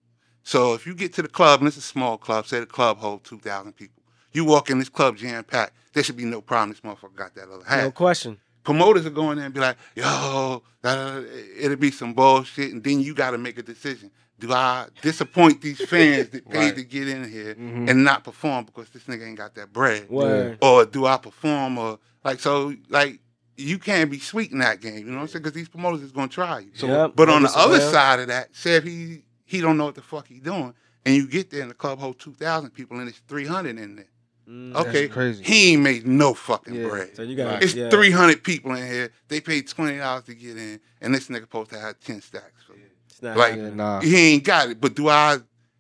So 0.50 0.74
if 0.74 0.88
you 0.88 0.96
get 0.96 1.14
to 1.14 1.22
the 1.22 1.28
club, 1.28 1.60
and 1.62 1.68
it's 1.68 1.78
a 1.78 1.82
small 1.82 2.18
club, 2.18 2.48
say 2.48 2.60
the 2.60 2.66
club 2.66 2.98
holds 2.98 3.30
two 3.30 3.38
thousand 3.38 3.74
people, 3.74 4.02
you 4.32 4.44
walk 4.46 4.72
in 4.72 4.80
this 4.80 4.90
club 4.90 5.16
jam 5.16 5.44
packed. 5.44 5.74
There 5.94 6.02
should 6.04 6.18
be 6.18 6.26
no 6.26 6.42
problem. 6.42 6.72
This 6.72 6.82
motherfucker 6.82 7.16
got 7.16 7.36
that 7.36 7.50
other 7.50 7.64
half 7.68 7.84
No 7.84 7.92
question. 7.92 8.40
promoters 8.64 9.06
are 9.06 9.12
going 9.12 9.38
there 9.38 9.46
and 9.46 9.54
be 9.54 9.60
like, 9.60 9.78
yo, 9.96 10.64
uh, 10.84 11.22
it'll 11.56 11.78
be 11.78 11.92
some 11.92 12.16
bullshit, 12.16 12.72
and 12.74 12.84
then 12.84 13.00
you 13.00 13.14
got 13.14 13.32
to 13.32 13.38
make 13.38 13.60
a 13.60 13.62
decision. 13.62 14.10
Do 14.40 14.52
I 14.52 14.88
disappoint 15.04 15.62
these 15.62 15.80
fans 15.94 16.30
that 16.30 16.50
paid 16.50 16.60
Right. 16.70 16.76
to 16.78 16.84
get 16.84 17.08
in 17.08 17.30
here 17.30 17.54
Mhm. 17.54 17.88
and 17.88 18.04
not 18.04 18.24
perform 18.24 18.66
because 18.66 18.90
this 18.90 19.04
nigga 19.04 19.28
ain't 19.28 19.38
got 19.38 19.54
that 19.54 19.72
bread? 19.72 20.10
Word. 20.10 20.58
Or 20.64 20.84
do 20.84 21.06
I 21.06 21.18
perform 21.18 21.78
or 21.78 22.00
like 22.24 22.40
so 22.40 22.74
like 22.90 23.20
you 23.56 23.78
can't 23.78 24.10
be 24.10 24.18
sweet 24.20 24.52
in 24.52 24.58
that 24.60 24.82
game, 24.82 24.98
you 24.98 25.04
know 25.12 25.18
what 25.18 25.22
I'm 25.22 25.28
saying? 25.28 25.44
Because 25.44 25.54
these 25.54 25.70
promoters 25.70 26.02
is 26.02 26.12
gonna 26.12 26.28
try 26.28 26.58
you. 26.62 26.72
So, 26.74 26.88
Yep, 26.88 27.12
but 27.16 27.30
on 27.30 27.44
the 27.44 27.56
other 27.56 27.80
so, 27.80 27.86
yeah. 27.86 27.92
side 27.92 28.20
of 28.22 28.28
that, 28.30 28.56
say 28.56 28.76
if 28.78 28.84
he 28.84 29.22
he 29.50 29.62
don't 29.62 29.78
know 29.78 29.86
what 29.86 29.96
the 29.96 30.02
fuck 30.02 30.28
he 30.28 30.40
doing, 30.40 30.74
and 31.06 31.16
you 31.16 31.28
get 31.28 31.50
there 31.50 31.62
and 31.62 31.72
the 31.72 31.76
club 31.76 32.00
hold 32.00 32.20
two 32.20 32.34
thousand 32.34 32.70
people 32.72 33.00
and 33.00 33.10
it's 33.10 33.18
three 33.28 33.46
hundred 33.48 33.78
in 33.80 33.96
there. 33.96 34.06
Mm, 34.48 34.76
Okay, 34.76 35.08
crazy. 35.08 35.44
he 35.44 35.74
ain't 35.74 35.82
made 35.84 36.08
no 36.08 36.34
fucking 36.34 36.74
Yeah. 36.74 36.88
bread. 36.88 37.16
So 37.16 37.22
you 37.24 37.36
got 37.36 37.62
It's 37.62 37.74
yeah. 37.76 37.90
300 37.90 38.44
people 38.44 38.74
in 38.74 38.86
here. 38.88 39.12
They 39.28 39.42
paid 39.42 39.68
$20 39.68 40.24
to 40.26 40.34
get 40.34 40.58
in, 40.58 40.80
and 41.02 41.14
this 41.14 41.28
nigga 41.28 41.42
supposed 41.42 41.70
to 41.72 41.80
have 41.80 42.00
10 42.00 42.22
stacks. 42.22 42.64
For 42.66 42.74
It's 43.10 43.22
not 43.22 43.38
like- 43.38 43.56
Yeah, 43.56 43.70
nah. 43.70 44.02
He 44.02 44.16
ain't 44.34 44.44
got 44.44 44.70
it, 44.70 44.82
but 44.82 44.96
do 44.96 45.08
I 45.08 45.38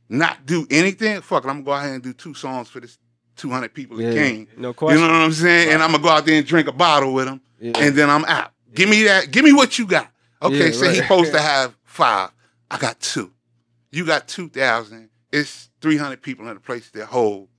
not 0.07 0.45
do 0.45 0.67
anything? 0.69 1.21
Fuck 1.21 1.45
it, 1.45 1.47
I'm 1.47 1.63
gonna 1.63 1.65
go 1.65 1.71
out 1.71 1.85
here 1.85 1.93
and 1.95 2.03
do 2.03 2.13
two 2.13 2.33
songs 2.35 2.69
for 2.69 2.79
this 2.79 2.97
200 3.37 3.73
people 3.73 3.97
that 3.97 4.03
Yeah. 4.03 4.13
came. 4.13 4.47
no 4.57 4.69
You 4.79 4.95
know 4.95 5.01
what 5.01 5.11
I'm 5.11 5.31
saying? 5.31 5.69
And 5.73 5.81
I'm 5.81 5.91
gonna 5.91 6.03
go 6.03 6.09
out 6.09 6.25
there 6.27 6.37
and 6.37 6.45
drink 6.45 6.67
a 6.67 6.71
bottle 6.71 7.13
with 7.13 7.27
him, 7.27 7.41
Yeah. 7.59 7.71
and 7.75 7.95
then 7.95 8.09
I'm 8.09 8.25
out. 8.25 8.51
Give 8.75 8.87
me 8.89 9.01
that. 9.05 9.31
Give 9.31 9.43
me 9.43 9.51
what 9.53 9.79
you 9.79 9.87
got. 9.87 10.11
Okay, 10.43 10.67
Yeah, 10.67 10.71
so 10.73 10.89
he 10.89 10.95
supposed 10.97 11.31
to 11.31 11.39
have 11.53 11.75
five. 11.85 12.29
I 12.69 12.77
got 12.77 12.99
two. 12.99 13.31
You 13.91 14.05
got 14.05 14.27
2,000. 14.27 15.09
It's 15.31 15.69
300 15.81 16.21
people 16.21 16.47
in 16.47 16.55
the 16.55 16.59
place 16.59 16.89
that 16.91 17.05
hold 17.07 17.49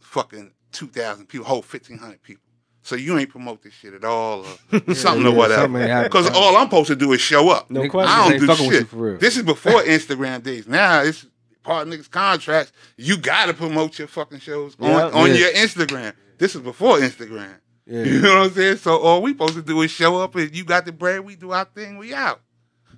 fucking 0.00 0.52
2,000 0.72 1.26
people, 1.26 1.46
hold 1.46 1.64
1,500 1.64 2.22
people. 2.22 2.42
So 2.82 2.96
you 2.96 3.18
ain't 3.18 3.28
promote 3.28 3.62
this 3.62 3.74
shit 3.74 3.92
at 3.92 4.04
all 4.04 4.40
or 4.40 4.94
something 4.94 5.24
Yeah, 5.26 5.32
or 5.32 5.34
whatever. 5.34 6.02
Because 6.04 6.30
all 6.30 6.56
I'm 6.56 6.66
supposed 6.66 6.88
to 6.88 6.96
do 6.96 7.12
is 7.12 7.20
show 7.20 7.50
up. 7.50 7.70
No 7.70 7.88
question. 7.88 8.12
I 8.12 8.28
don't 8.38 8.40
do 8.40 8.54
shit. 8.56 8.72
you 8.72 8.84
for 8.86 8.96
real. 8.96 9.18
This 9.18 9.36
is 9.36 9.42
before 9.42 9.82
Instagram 9.82 10.42
days. 10.42 10.66
Now 10.66 11.02
it's 11.02 11.26
part 11.62 11.86
of 11.86 11.92
niggas' 11.92 12.10
contracts. 12.10 12.72
You 12.96 13.18
gotta 13.18 13.52
promote 13.52 13.98
your 13.98 14.08
fucking 14.08 14.40
shows 14.40 14.76
on, 14.80 14.90
on 15.12 15.28
Yeah. 15.28 15.34
your 15.34 15.50
Instagram. 15.52 16.14
This 16.38 16.54
is 16.54 16.62
before 16.62 16.98
Instagram. 16.98 17.54
yeah. 17.86 18.02
You 18.04 18.20
know 18.22 18.38
what 18.38 18.46
I'm 18.46 18.52
saying? 18.52 18.76
So 18.78 18.96
all 18.98 19.20
we 19.20 19.32
supposed 19.32 19.54
to 19.54 19.62
do 19.62 19.82
is 19.82 19.90
show 19.90 20.16
up 20.18 20.34
and 20.36 20.54
you 20.56 20.64
got 20.64 20.86
the 20.86 20.92
bread, 20.92 21.20
we 21.20 21.36
do 21.36 21.50
our 21.52 21.66
thing, 21.66 21.98
we 21.98 22.14
out. 22.14 22.40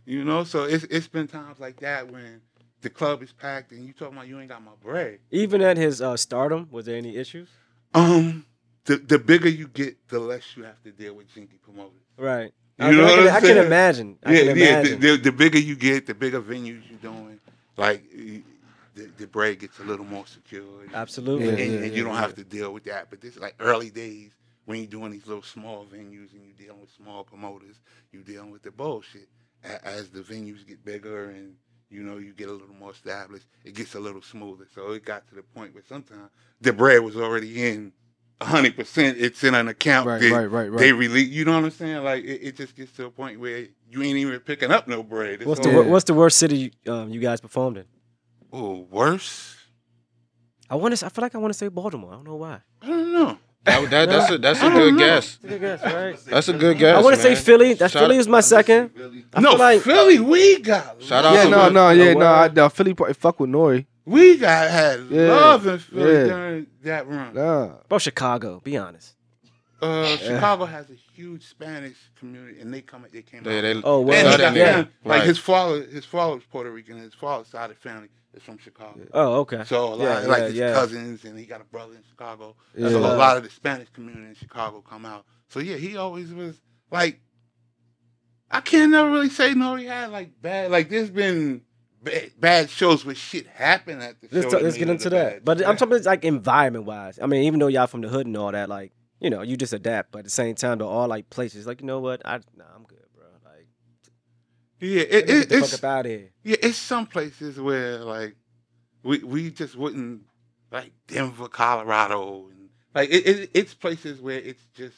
You 0.04 0.24
know, 0.24 0.44
so 0.44 0.64
it's 0.64 0.84
it's 0.84 1.08
been 1.08 1.28
times 1.28 1.60
like 1.60 1.80
that 1.80 2.10
when 2.10 2.40
the 2.80 2.90
club 2.90 3.22
is 3.22 3.32
packed 3.32 3.70
and 3.72 3.86
you 3.86 3.92
talking 3.92 4.16
about 4.16 4.26
you 4.28 4.40
ain't 4.40 4.48
got 4.48 4.62
my 4.64 4.72
bread. 4.82 5.20
Even 5.30 5.62
at 5.62 5.76
his 5.76 6.02
uh, 6.02 6.16
stardom, 6.16 6.68
was 6.70 6.86
there 6.86 6.96
any 6.96 7.16
issues? 7.16 7.48
Um, 7.94 8.44
the 8.84 8.96
the 8.96 9.18
bigger 9.18 9.48
you 9.48 9.68
get, 9.68 10.08
the 10.08 10.18
less 10.18 10.56
you 10.56 10.64
have 10.64 10.82
to 10.82 10.90
deal 10.90 11.14
with 11.14 11.32
jinky 11.32 11.58
promoters. 11.58 11.92
Right. 12.16 12.52
You 12.78 12.86
I, 12.86 12.90
know 12.90 13.04
I, 13.04 13.06
what 13.06 13.14
can, 13.16 13.28
I'm 13.28 13.36
I 13.36 13.40
can 13.40 13.56
imagine. 13.58 14.18
I 14.24 14.32
yeah, 14.32 14.44
can 14.46 14.56
yeah. 14.56 14.82
The, 14.82 14.94
the, 14.96 15.16
the 15.18 15.32
bigger 15.32 15.58
you 15.58 15.76
get, 15.76 16.06
the 16.06 16.14
bigger 16.14 16.40
venues 16.40 16.82
you're 16.88 16.98
doing. 17.00 17.38
Like 17.76 18.02
the, 18.94 19.06
the 19.18 19.26
bread 19.26 19.60
gets 19.60 19.78
a 19.78 19.84
little 19.84 20.04
more 20.04 20.26
secure. 20.26 20.64
Absolutely. 20.92 21.48
and, 21.48 21.58
Yeah, 21.58 21.64
and- 21.64 21.72
yeah, 21.74 21.80
and 21.86 21.94
you 21.94 22.02
don't 22.04 22.14
yeah. 22.14 22.20
have 22.20 22.34
to 22.34 22.44
deal 22.44 22.72
with 22.72 22.84
that. 22.84 23.06
But 23.08 23.20
this 23.20 23.36
is 23.36 23.40
like 23.40 23.54
early 23.60 23.90
days 23.90 24.32
when 24.64 24.78
you're 24.78 24.86
doing 24.88 25.12
these 25.12 25.26
little 25.26 25.42
small 25.42 25.84
venues 25.84 26.32
and 26.32 26.42
you're 26.44 26.56
dealing 26.66 26.80
with 26.80 26.90
small 26.90 27.22
promoters, 27.24 27.76
you're 28.10 28.22
dealing 28.22 28.50
with 28.50 28.62
the 28.62 28.70
bullshit. 28.72 29.28
A- 29.64 29.86
As 29.86 30.08
the 30.10 30.20
venues 30.20 30.66
get 30.66 30.84
bigger 30.84 31.30
and 31.30 31.54
you 31.90 32.02
know 32.02 32.16
you 32.18 32.32
get 32.32 32.48
a 32.48 32.52
little 32.52 32.74
more 32.74 32.90
established, 32.92 33.46
it 33.64 33.74
gets 33.74 33.94
a 33.94 34.00
little 34.00 34.22
smoother. 34.22 34.66
So 34.74 34.92
it 34.92 35.04
got 35.04 35.28
to 35.28 35.34
the 35.34 35.42
point 35.42 35.74
where 35.74 35.84
sometimes 35.88 36.30
the 36.60 36.72
bread 36.72 37.02
was 37.02 37.16
already 37.16 37.62
in. 37.68 37.92
hundred 38.40 38.74
percent, 38.74 39.18
it's 39.20 39.44
in 39.44 39.54
an 39.54 39.68
account. 39.68 40.06
Right, 40.06 40.20
that 40.20 40.30
right, 40.32 40.46
right, 40.50 40.70
right. 40.72 40.78
They 40.80 40.92
release. 40.92 41.28
You 41.28 41.44
know 41.44 41.52
what 41.54 41.64
I'm 41.64 41.70
saying? 41.70 42.02
Like 42.02 42.24
it, 42.24 42.40
it 42.42 42.56
just 42.56 42.74
gets 42.74 42.90
to 42.92 43.04
a 43.06 43.10
point 43.10 43.38
where 43.38 43.66
you 43.88 44.02
ain't 44.02 44.16
even 44.18 44.40
picking 44.40 44.70
up 44.72 44.88
no 44.88 45.02
bread. 45.02 45.34
It's 45.42 45.44
What's 45.46 45.60
the 45.60 45.68
all- 45.68 45.74
wor- 45.82 45.84
What's 45.92 46.04
the 46.06 46.14
worst 46.14 46.38
city 46.38 46.72
you, 46.84 46.92
um, 46.92 47.10
you 47.10 47.20
guys 47.20 47.40
performed 47.40 47.76
in? 47.76 47.84
oh 48.52 48.86
worse? 48.90 49.56
I 50.68 50.74
want 50.76 50.96
to. 50.96 51.06
I 51.06 51.08
feel 51.10 51.22
like 51.22 51.34
I 51.34 51.38
want 51.38 51.52
to 51.52 51.58
say 51.58 51.68
Baltimore. 51.68 52.12
I 52.12 52.14
don't 52.16 52.24
know 52.26 52.36
why. 52.36 52.60
I 52.80 52.86
don't 52.86 53.12
know. 53.12 53.38
That, 53.64 53.90
that, 53.90 54.08
that's 54.08 54.30
a 54.32 54.38
that's 54.38 54.60
a 54.60 54.64
I 54.64 54.68
don't 54.70 54.78
good 54.78 54.92
know. 54.94 54.98
guess. 54.98 55.36
Good 55.36 55.60
guess, 55.60 55.82
right? 55.84 56.18
That's 56.26 56.48
a 56.48 56.52
good 56.52 56.78
guess. 56.78 56.96
I 56.96 57.00
want 57.02 57.14
to 57.16 57.22
say 57.22 57.34
man. 57.34 57.42
Philly. 57.42 57.74
That 57.74 57.90
Shout- 57.92 58.02
Philly 58.02 58.16
was 58.16 58.26
my 58.26 58.40
second. 58.40 58.90
I 59.34 59.40
no, 59.40 59.50
feel 59.50 59.58
like 59.58 59.80
Philly, 59.82 60.18
we 60.18 60.58
got 60.60 61.00
Shout 61.00 61.24
out 61.24 61.34
Yeah, 61.34 61.44
to 61.44 61.50
no, 61.50 61.60
Philly. 61.62 61.74
no, 61.74 61.90
yeah, 61.90 62.14
no. 62.14 62.26
I, 62.26 62.42
word. 62.42 62.54
the 62.56 62.68
Philly 62.70 62.94
part, 62.94 63.16
fuck 63.16 63.38
with 63.38 63.50
Nore. 63.50 63.84
We 64.04 64.36
got 64.36 64.68
had 64.68 65.06
Yeah, 65.10 65.28
love 65.28 65.64
in 65.68 65.78
Philly 65.78 66.12
yeah. 66.12 66.24
during 66.24 66.66
that 66.82 67.06
run. 67.06 67.34
Nah. 67.34 67.68
bro 67.88 67.98
Chicago. 67.98 68.60
Be 68.64 68.76
honest. 68.76 69.14
Uh, 69.80 70.16
Chicago 70.16 70.64
has 70.64 70.90
a 70.90 70.94
huge 70.94 71.44
Spanish 71.44 71.96
community, 72.18 72.60
and 72.60 72.72
they 72.74 72.80
come. 72.82 73.04
They 73.12 73.22
came. 73.22 73.42
They, 73.44 73.58
out. 73.58 73.62
they, 73.62 73.82
Oh, 73.84 73.98
and 74.00 74.08
well, 74.08 74.24
he 74.24 74.30
love 74.30 74.40
got 74.40 74.54
yeah. 74.56 74.76
like 74.76 75.18
Right. 75.20 75.22
his 75.24 75.38
father. 75.38 75.82
His 75.84 76.04
father 76.04 76.34
was 76.36 76.44
Puerto 76.50 76.70
Rican. 76.70 76.94
and 76.94 77.04
His 77.04 77.14
father's 77.14 77.48
side 77.48 77.70
of 77.70 77.76
the 77.76 77.88
family 77.88 78.08
is 78.34 78.42
from 78.42 78.58
Chicago. 78.58 79.00
Oh, 79.12 79.40
okay. 79.40 79.64
So 79.64 79.94
a 79.94 79.94
lot, 79.94 80.00
Yeah, 80.00 80.18
like 80.28 80.38
yeah, 80.38 80.44
his 80.46 80.54
yeah. 80.54 80.72
cousins, 80.72 81.24
and 81.24 81.38
he 81.38 81.44
got 81.46 81.60
a 81.60 81.64
brother 81.64 81.94
in 81.94 82.02
Chicago. 82.08 82.56
So 82.78 82.86
a 82.86 83.16
lot 83.16 83.36
of 83.36 83.42
the 83.44 83.50
Spanish 83.50 83.88
community 83.90 84.28
in 84.28 84.34
Chicago 84.34 84.80
come 84.80 85.04
out. 85.06 85.24
So 85.48 85.60
yeah, 85.60 85.76
he 85.76 85.96
always 85.96 86.32
was 86.32 86.60
like. 86.90 87.20
I 88.54 88.60
can't 88.60 88.90
never 88.90 89.10
really 89.10 89.30
say 89.30 89.54
no. 89.54 89.76
He 89.76 89.86
had 89.86 90.10
like 90.10 90.40
bad. 90.42 90.70
Like 90.70 90.90
there's 90.90 91.08
been 91.08 91.62
bad, 92.02 92.32
bad 92.38 92.68
shows 92.70 93.02
where 93.02 93.14
shit 93.14 93.46
happened 93.46 94.02
at 94.02 94.20
the 94.20 94.28
Let's, 94.30 94.44
show. 94.44 94.50
that 94.58 94.62
let's 94.62 94.76
get 94.76 94.90
into 94.90 95.08
that. 95.10 95.42
But. 95.42 95.66
I'm 95.66 95.76
talking 95.78 95.94
about 95.94 96.04
like 96.04 96.24
environment 96.24 96.84
wise. 96.84 97.18
I 97.18 97.24
mean, 97.26 97.44
even 97.44 97.60
though 97.60 97.68
y'all 97.68 97.86
from 97.86 98.02
the 98.02 98.08
hood 98.08 98.26
and 98.26 98.36
all 98.36 98.52
that, 98.52 98.68
like 98.68 98.92
you 99.20 99.30
know, 99.30 99.40
you 99.40 99.56
just 99.56 99.72
adapt. 99.72 100.12
But 100.12 100.18
at 100.20 100.24
the 100.24 100.30
same 100.30 100.54
time, 100.54 100.78
they're 100.78 100.86
all 100.86 101.08
like 101.08 101.30
places. 101.30 101.66
Like 101.66 101.80
you 101.80 101.86
know 101.86 102.00
what? 102.00 102.20
I 102.26 102.40
nah, 102.54 102.64
I'm 102.76 102.82
good, 102.84 102.91
bro. 102.91 102.91
Like 102.91 102.91
yeah, 104.82 105.02
it, 105.02 105.30
it, 105.30 105.52
it's 105.52 105.70
fuck 105.70 105.78
up 105.78 105.84
out 105.98 106.04
here. 106.06 106.30
Yeah, 106.42 106.56
it's 106.60 106.76
some 106.78 107.06
places 107.06 107.60
where 107.60 107.98
like 107.98 108.34
we 109.02 109.18
we 109.18 109.50
just 109.50 109.76
wouldn't 109.76 110.22
like 110.70 110.92
Denver, 111.06 111.48
Colorado, 111.48 112.48
and 112.48 112.68
like 112.94 113.10
it, 113.10 113.26
it 113.26 113.50
it's 113.54 113.74
places 113.74 114.20
where 114.20 114.38
it's 114.38 114.64
just 114.74 114.96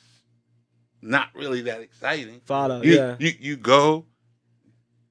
not 1.03 1.29
really 1.35 1.61
that 1.63 1.81
exciting. 1.81 2.41
Follow, 2.45 2.83
You, 2.83 2.95
yeah. 2.95 3.17
you 3.19 3.33
you 3.39 3.57
go, 3.57 4.07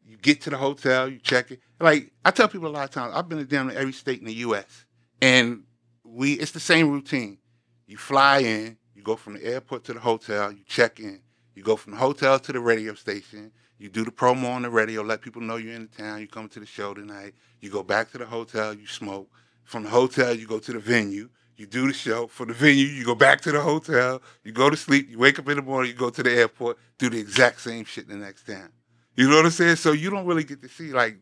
you 0.05 0.17
get 0.17 0.41
to 0.41 0.49
the 0.49 0.57
hotel, 0.57 1.07
you 1.07 1.19
check 1.19 1.51
it. 1.51 1.59
Like 1.79 2.11
I 2.25 2.31
tell 2.31 2.47
people 2.47 2.67
a 2.67 2.69
lot 2.69 2.85
of 2.85 2.89
times, 2.91 3.13
I've 3.15 3.29
been 3.29 3.37
to 3.37 3.45
damn 3.45 3.69
every 3.69 3.93
state 3.93 4.19
in 4.19 4.25
the 4.25 4.33
U.S. 4.35 4.85
and 5.21 5.63
we 6.03 6.33
it's 6.33 6.51
the 6.51 6.59
same 6.59 6.89
routine. 6.91 7.37
You 7.85 7.97
fly 7.97 8.39
in, 8.39 8.77
you 8.95 9.03
go 9.03 9.15
from 9.15 9.33
the 9.33 9.45
airport 9.45 9.83
to 9.85 9.93
the 9.93 9.99
hotel, 9.99 10.51
you 10.51 10.63
check 10.65 10.99
in. 10.99 11.21
You 11.55 11.61
go 11.61 11.75
from 11.75 11.91
the 11.91 11.99
hotel 11.99 12.39
to 12.39 12.51
the 12.51 12.59
radio 12.59 12.95
station. 12.95 13.51
You 13.83 13.89
do 13.89 14.05
the 14.05 14.11
promo 14.11 14.49
on 14.53 14.61
the 14.61 14.69
radio, 14.69 15.01
let 15.01 15.21
people 15.21 15.41
know 15.41 15.57
you're 15.57 15.73
in 15.75 15.89
the 15.91 16.03
town. 16.03 16.21
You 16.21 16.27
come 16.29 16.47
to 16.47 16.59
the 16.61 16.65
show 16.65 16.93
tonight. 16.93 17.33
You 17.59 17.69
go 17.69 17.83
back 17.83 18.09
to 18.13 18.17
the 18.17 18.25
hotel, 18.25 18.73
you 18.73 18.87
smoke. 18.87 19.29
From 19.65 19.83
the 19.83 19.89
hotel, 19.89 20.33
you 20.33 20.47
go 20.47 20.57
to 20.59 20.71
the 20.71 20.79
venue. 20.79 21.27
You 21.57 21.65
do 21.65 21.87
the 21.87 21.93
show. 21.93 22.27
From 22.27 22.47
the 22.47 22.53
venue, 22.53 22.85
you 22.85 23.03
go 23.03 23.13
back 23.13 23.41
to 23.41 23.51
the 23.51 23.59
hotel. 23.59 24.21
You 24.45 24.53
go 24.53 24.69
to 24.69 24.77
sleep. 24.77 25.09
You 25.09 25.19
wake 25.19 25.37
up 25.37 25.49
in 25.49 25.57
the 25.57 25.61
morning. 25.61 25.91
You 25.91 25.97
go 25.97 26.09
to 26.09 26.23
the 26.23 26.31
airport. 26.31 26.77
Do 26.97 27.09
the 27.09 27.19
exact 27.19 27.59
same 27.59 27.83
shit 27.83 28.07
the 28.07 28.15
next 28.15 28.47
time. 28.47 28.71
You 29.17 29.29
know 29.29 29.35
what 29.35 29.45
I'm 29.47 29.51
saying? 29.51 29.75
So 29.75 29.91
you 29.91 30.09
don't 30.09 30.25
really 30.25 30.45
get 30.45 30.61
to 30.61 30.69
see 30.69 30.93
like 30.93 31.17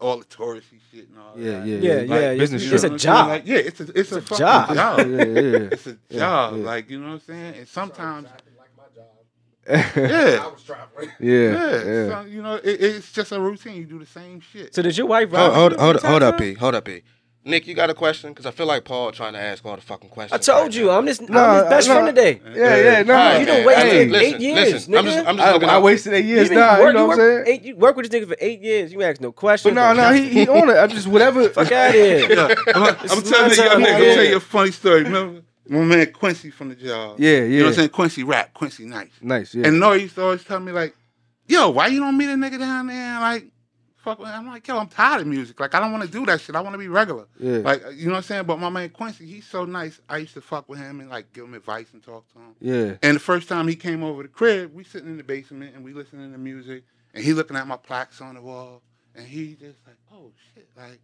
all 0.00 0.18
the 0.20 0.24
touristy 0.24 0.78
shit 0.92 1.08
and 1.08 1.18
all 1.18 1.36
Yeah, 1.36 1.58
that. 1.58 1.66
yeah, 1.66 1.78
Yeah, 1.78 1.94
Like, 2.02 2.08
yeah, 2.22 2.34
business 2.36 2.64
You 2.64 2.74
It's 2.74 2.84
a 2.84 2.86
what 2.86 2.92
I'm 2.92 2.98
saying? 3.00 3.14
job. 3.16 3.28
Like, 3.28 3.42
yeah, 3.44 3.56
it's 3.56 3.80
a 3.80 3.82
it's, 3.82 3.90
a, 3.90 3.98
It's 3.98 4.12
a 4.12 4.20
fucking 4.22 4.38
job. 4.38 4.74
job. 4.76 4.98
yeah, 5.10 5.16
yeah, 5.16 5.24
yeah. 5.24 5.58
It's 5.74 5.86
a 5.88 5.98
Yeah, 6.10 6.18
job. 6.20 6.58
yeah. 6.58 6.64
Like 6.64 6.90
you 6.90 7.00
know 7.00 7.06
what 7.08 7.12
I'm 7.14 7.20
saying? 7.22 7.54
And 7.56 7.66
sometimes 7.68 8.28
Yeah. 9.68 10.38
I 10.42 10.46
was 10.48 10.62
traveling. 10.64 11.10
yeah, 11.20 11.32
Yeah, 11.32 11.84
yeah. 11.84 12.08
So, 12.22 12.26
you 12.28 12.42
know, 12.42 12.54
it, 12.56 12.80
it's 12.80 13.12
just 13.12 13.32
a 13.32 13.40
routine. 13.40 13.76
You 13.76 13.84
do 13.84 13.98
the 13.98 14.06
same 14.06 14.40
shit. 14.40 14.74
So 14.74 14.82
did 14.82 14.96
your 14.96 15.06
wife? 15.06 15.30
Hold, 15.30 15.40
ride 15.52 15.54
hold, 15.56 15.72
with 15.72 15.80
you 15.80 15.84
hold, 15.86 16.02
hold 16.02 16.22
up, 16.22 16.38
time? 16.38 16.46
E. 16.48 16.54
Hold 16.54 16.74
up, 16.74 16.88
E. 16.88 17.02
Nick, 17.44 17.66
you 17.66 17.74
got 17.74 17.88
a 17.88 17.94
question? 17.94 18.30
Because 18.32 18.44
I 18.44 18.50
feel 18.50 18.66
like 18.66 18.84
Paul 18.84 19.10
trying 19.10 19.32
to 19.32 19.38
ask 19.40 19.64
all 19.64 19.74
the 19.76 19.80
fucking 19.80 20.10
questions. 20.10 20.48
I 20.48 20.52
told 20.52 20.66
right 20.66 20.74
you, 20.74 20.86
now. 20.86 20.98
I'm 20.98 21.06
his, 21.06 21.20
Nah, 21.20 21.40
I'm 21.46 21.54
his 21.54 21.70
best 21.70 21.88
nah. 21.88 21.94
friend 21.94 22.06
today. 22.08 22.40
Yeah, 22.54 22.76
yeah, 22.76 23.02
no. 23.04 23.14
Alright, 23.14 23.40
you 23.40 23.46
done 23.46 23.56
man. 23.58 23.66
waited 23.66 23.82
Hey, 23.82 24.00
eight 24.02 24.10
listen, 24.10 24.40
years, 24.42 24.56
listen. 24.72 24.94
I'm 24.94 25.04
just. 25.04 25.18
I'm 25.26 25.36
just 25.36 25.48
I, 25.48 25.52
looking 25.52 25.68
I 25.68 25.74
out. 25.74 25.82
wasted 25.82 26.12
eight 26.14 26.24
years 26.26 26.48
you, 26.50 26.56
been- 26.56 26.58
work, 26.58 26.86
You 26.88 26.92
know 26.92 27.06
what 27.06 27.12
I'm 27.12 27.18
saying? 27.18 27.44
Eight, 27.46 27.62
you 27.62 27.76
work 27.76 27.96
with 27.96 28.10
this 28.10 28.20
nigga 28.20 28.28
for 28.28 28.36
eight 28.40 28.60
years. 28.60 28.92
You 28.92 29.02
ask 29.02 29.20
no 29.22 29.32
questions. 29.32 29.74
But 29.74 29.80
no, 29.80 30.02
no, 30.02 30.12
he 30.12 30.28
he 30.28 30.48
on 30.48 30.68
it. 30.68 30.74
I'm 30.76 30.90
just 30.90 31.06
whatever. 31.06 31.48
fuck 31.48 31.72
out 31.72 31.88
of 31.88 31.94
here. 31.94 32.28
Yeah, 32.28 32.54
I'm, 32.74 32.82
I'm 32.84 32.96
telling 33.22 33.48
my 33.48 33.54
you, 33.54 33.62
I'm 33.62 33.70
time, 33.70 33.82
gonna 33.82 34.14
tell 34.14 34.24
you 34.24 34.36
a 34.36 34.40
funny 34.40 34.70
story. 34.72 35.04
Remember 35.04 35.40
my 35.68 35.80
man 35.84 36.12
Quincy 36.12 36.50
from 36.50 36.70
the 36.70 36.74
job? 36.76 37.18
Yeah, 37.20 37.30
yeah. 37.30 37.44
You 37.44 37.58
know 37.58 37.64
what 37.64 37.68
I'm 37.70 37.74
saying? 37.76 37.88
Quincy 37.90 38.24
rap, 38.24 38.54
Quincy 38.54 38.84
nice. 38.86 39.10
Nice, 39.20 39.54
yeah. 39.54 39.66
And 39.66 39.78
Nore 39.80 39.96
used 39.96 40.14
to 40.16 40.22
always 40.22 40.44
tell 40.44 40.60
me 40.60 40.72
like, 40.72 40.94
"Yo, 41.46 41.70
why 41.70 41.88
you 41.88 42.00
don't 42.00 42.16
meet 42.16 42.30
a 42.30 42.34
nigga 42.34 42.58
down 42.58 42.86
there 42.86 42.96
and 42.96 43.20
like 43.20 43.44
fuck?" 43.96 44.18
with-" 44.18 44.28
I'm 44.28 44.46
like, 44.46 44.66
"Yo, 44.66 44.78
I'm 44.78 44.88
tired 44.88 45.20
of 45.22 45.26
music. 45.26 45.58
Like, 45.60 45.74
I 45.74 45.80
don't 45.80 45.92
want 45.92 46.04
to 46.04 46.10
do 46.10 46.24
that 46.26 46.40
shit. 46.40 46.54
I 46.56 46.60
want 46.60 46.74
to 46.74 46.78
be 46.78 46.88
regular. 46.88 47.26
Yeah. 47.38 47.58
Like, 47.58 47.84
uh, 47.84 47.90
you 47.90 48.06
know 48.06 48.12
what 48.12 48.16
I'm 48.18 48.22
saying?" 48.24 48.44
But 48.44 48.58
my 48.58 48.68
man 48.70 48.88
Quincy, 48.90 49.26
he's 49.26 49.46
so 49.46 49.64
nice. 49.64 50.00
I 50.08 50.18
used 50.18 50.34
to 50.34 50.40
fuck 50.40 50.68
with 50.68 50.78
him 50.78 51.00
and 51.00 51.10
like 51.10 51.32
give 51.32 51.44
him 51.44 51.54
advice 51.54 51.86
and 51.92 52.02
talk 52.02 52.24
to 52.32 52.38
him. 52.38 52.54
yeah, 52.60 52.94
And 53.02 53.16
the 53.16 53.20
first 53.20 53.48
time 53.48 53.68
he 53.68 53.76
came 53.76 54.02
over 54.02 54.22
the 54.22 54.28
crib, 54.28 54.72
we 54.74 54.84
sitting 54.84 55.08
in 55.08 55.16
the 55.16 55.24
basement 55.24 55.74
and 55.74 55.84
we 55.84 55.92
listening 55.92 56.32
to 56.32 56.38
music, 56.38 56.84
and 57.14 57.22
he 57.24 57.32
looking 57.34 57.56
at 57.56 57.66
my 57.66 57.76
plaques 57.76 58.20
on 58.20 58.34
the 58.36 58.42
wall, 58.42 58.82
and 59.14 59.26
he 59.26 59.54
just 59.54 59.78
like, 59.86 59.96
"Oh 60.12 60.32
shit!" 60.54 60.68
Like, 60.76 61.00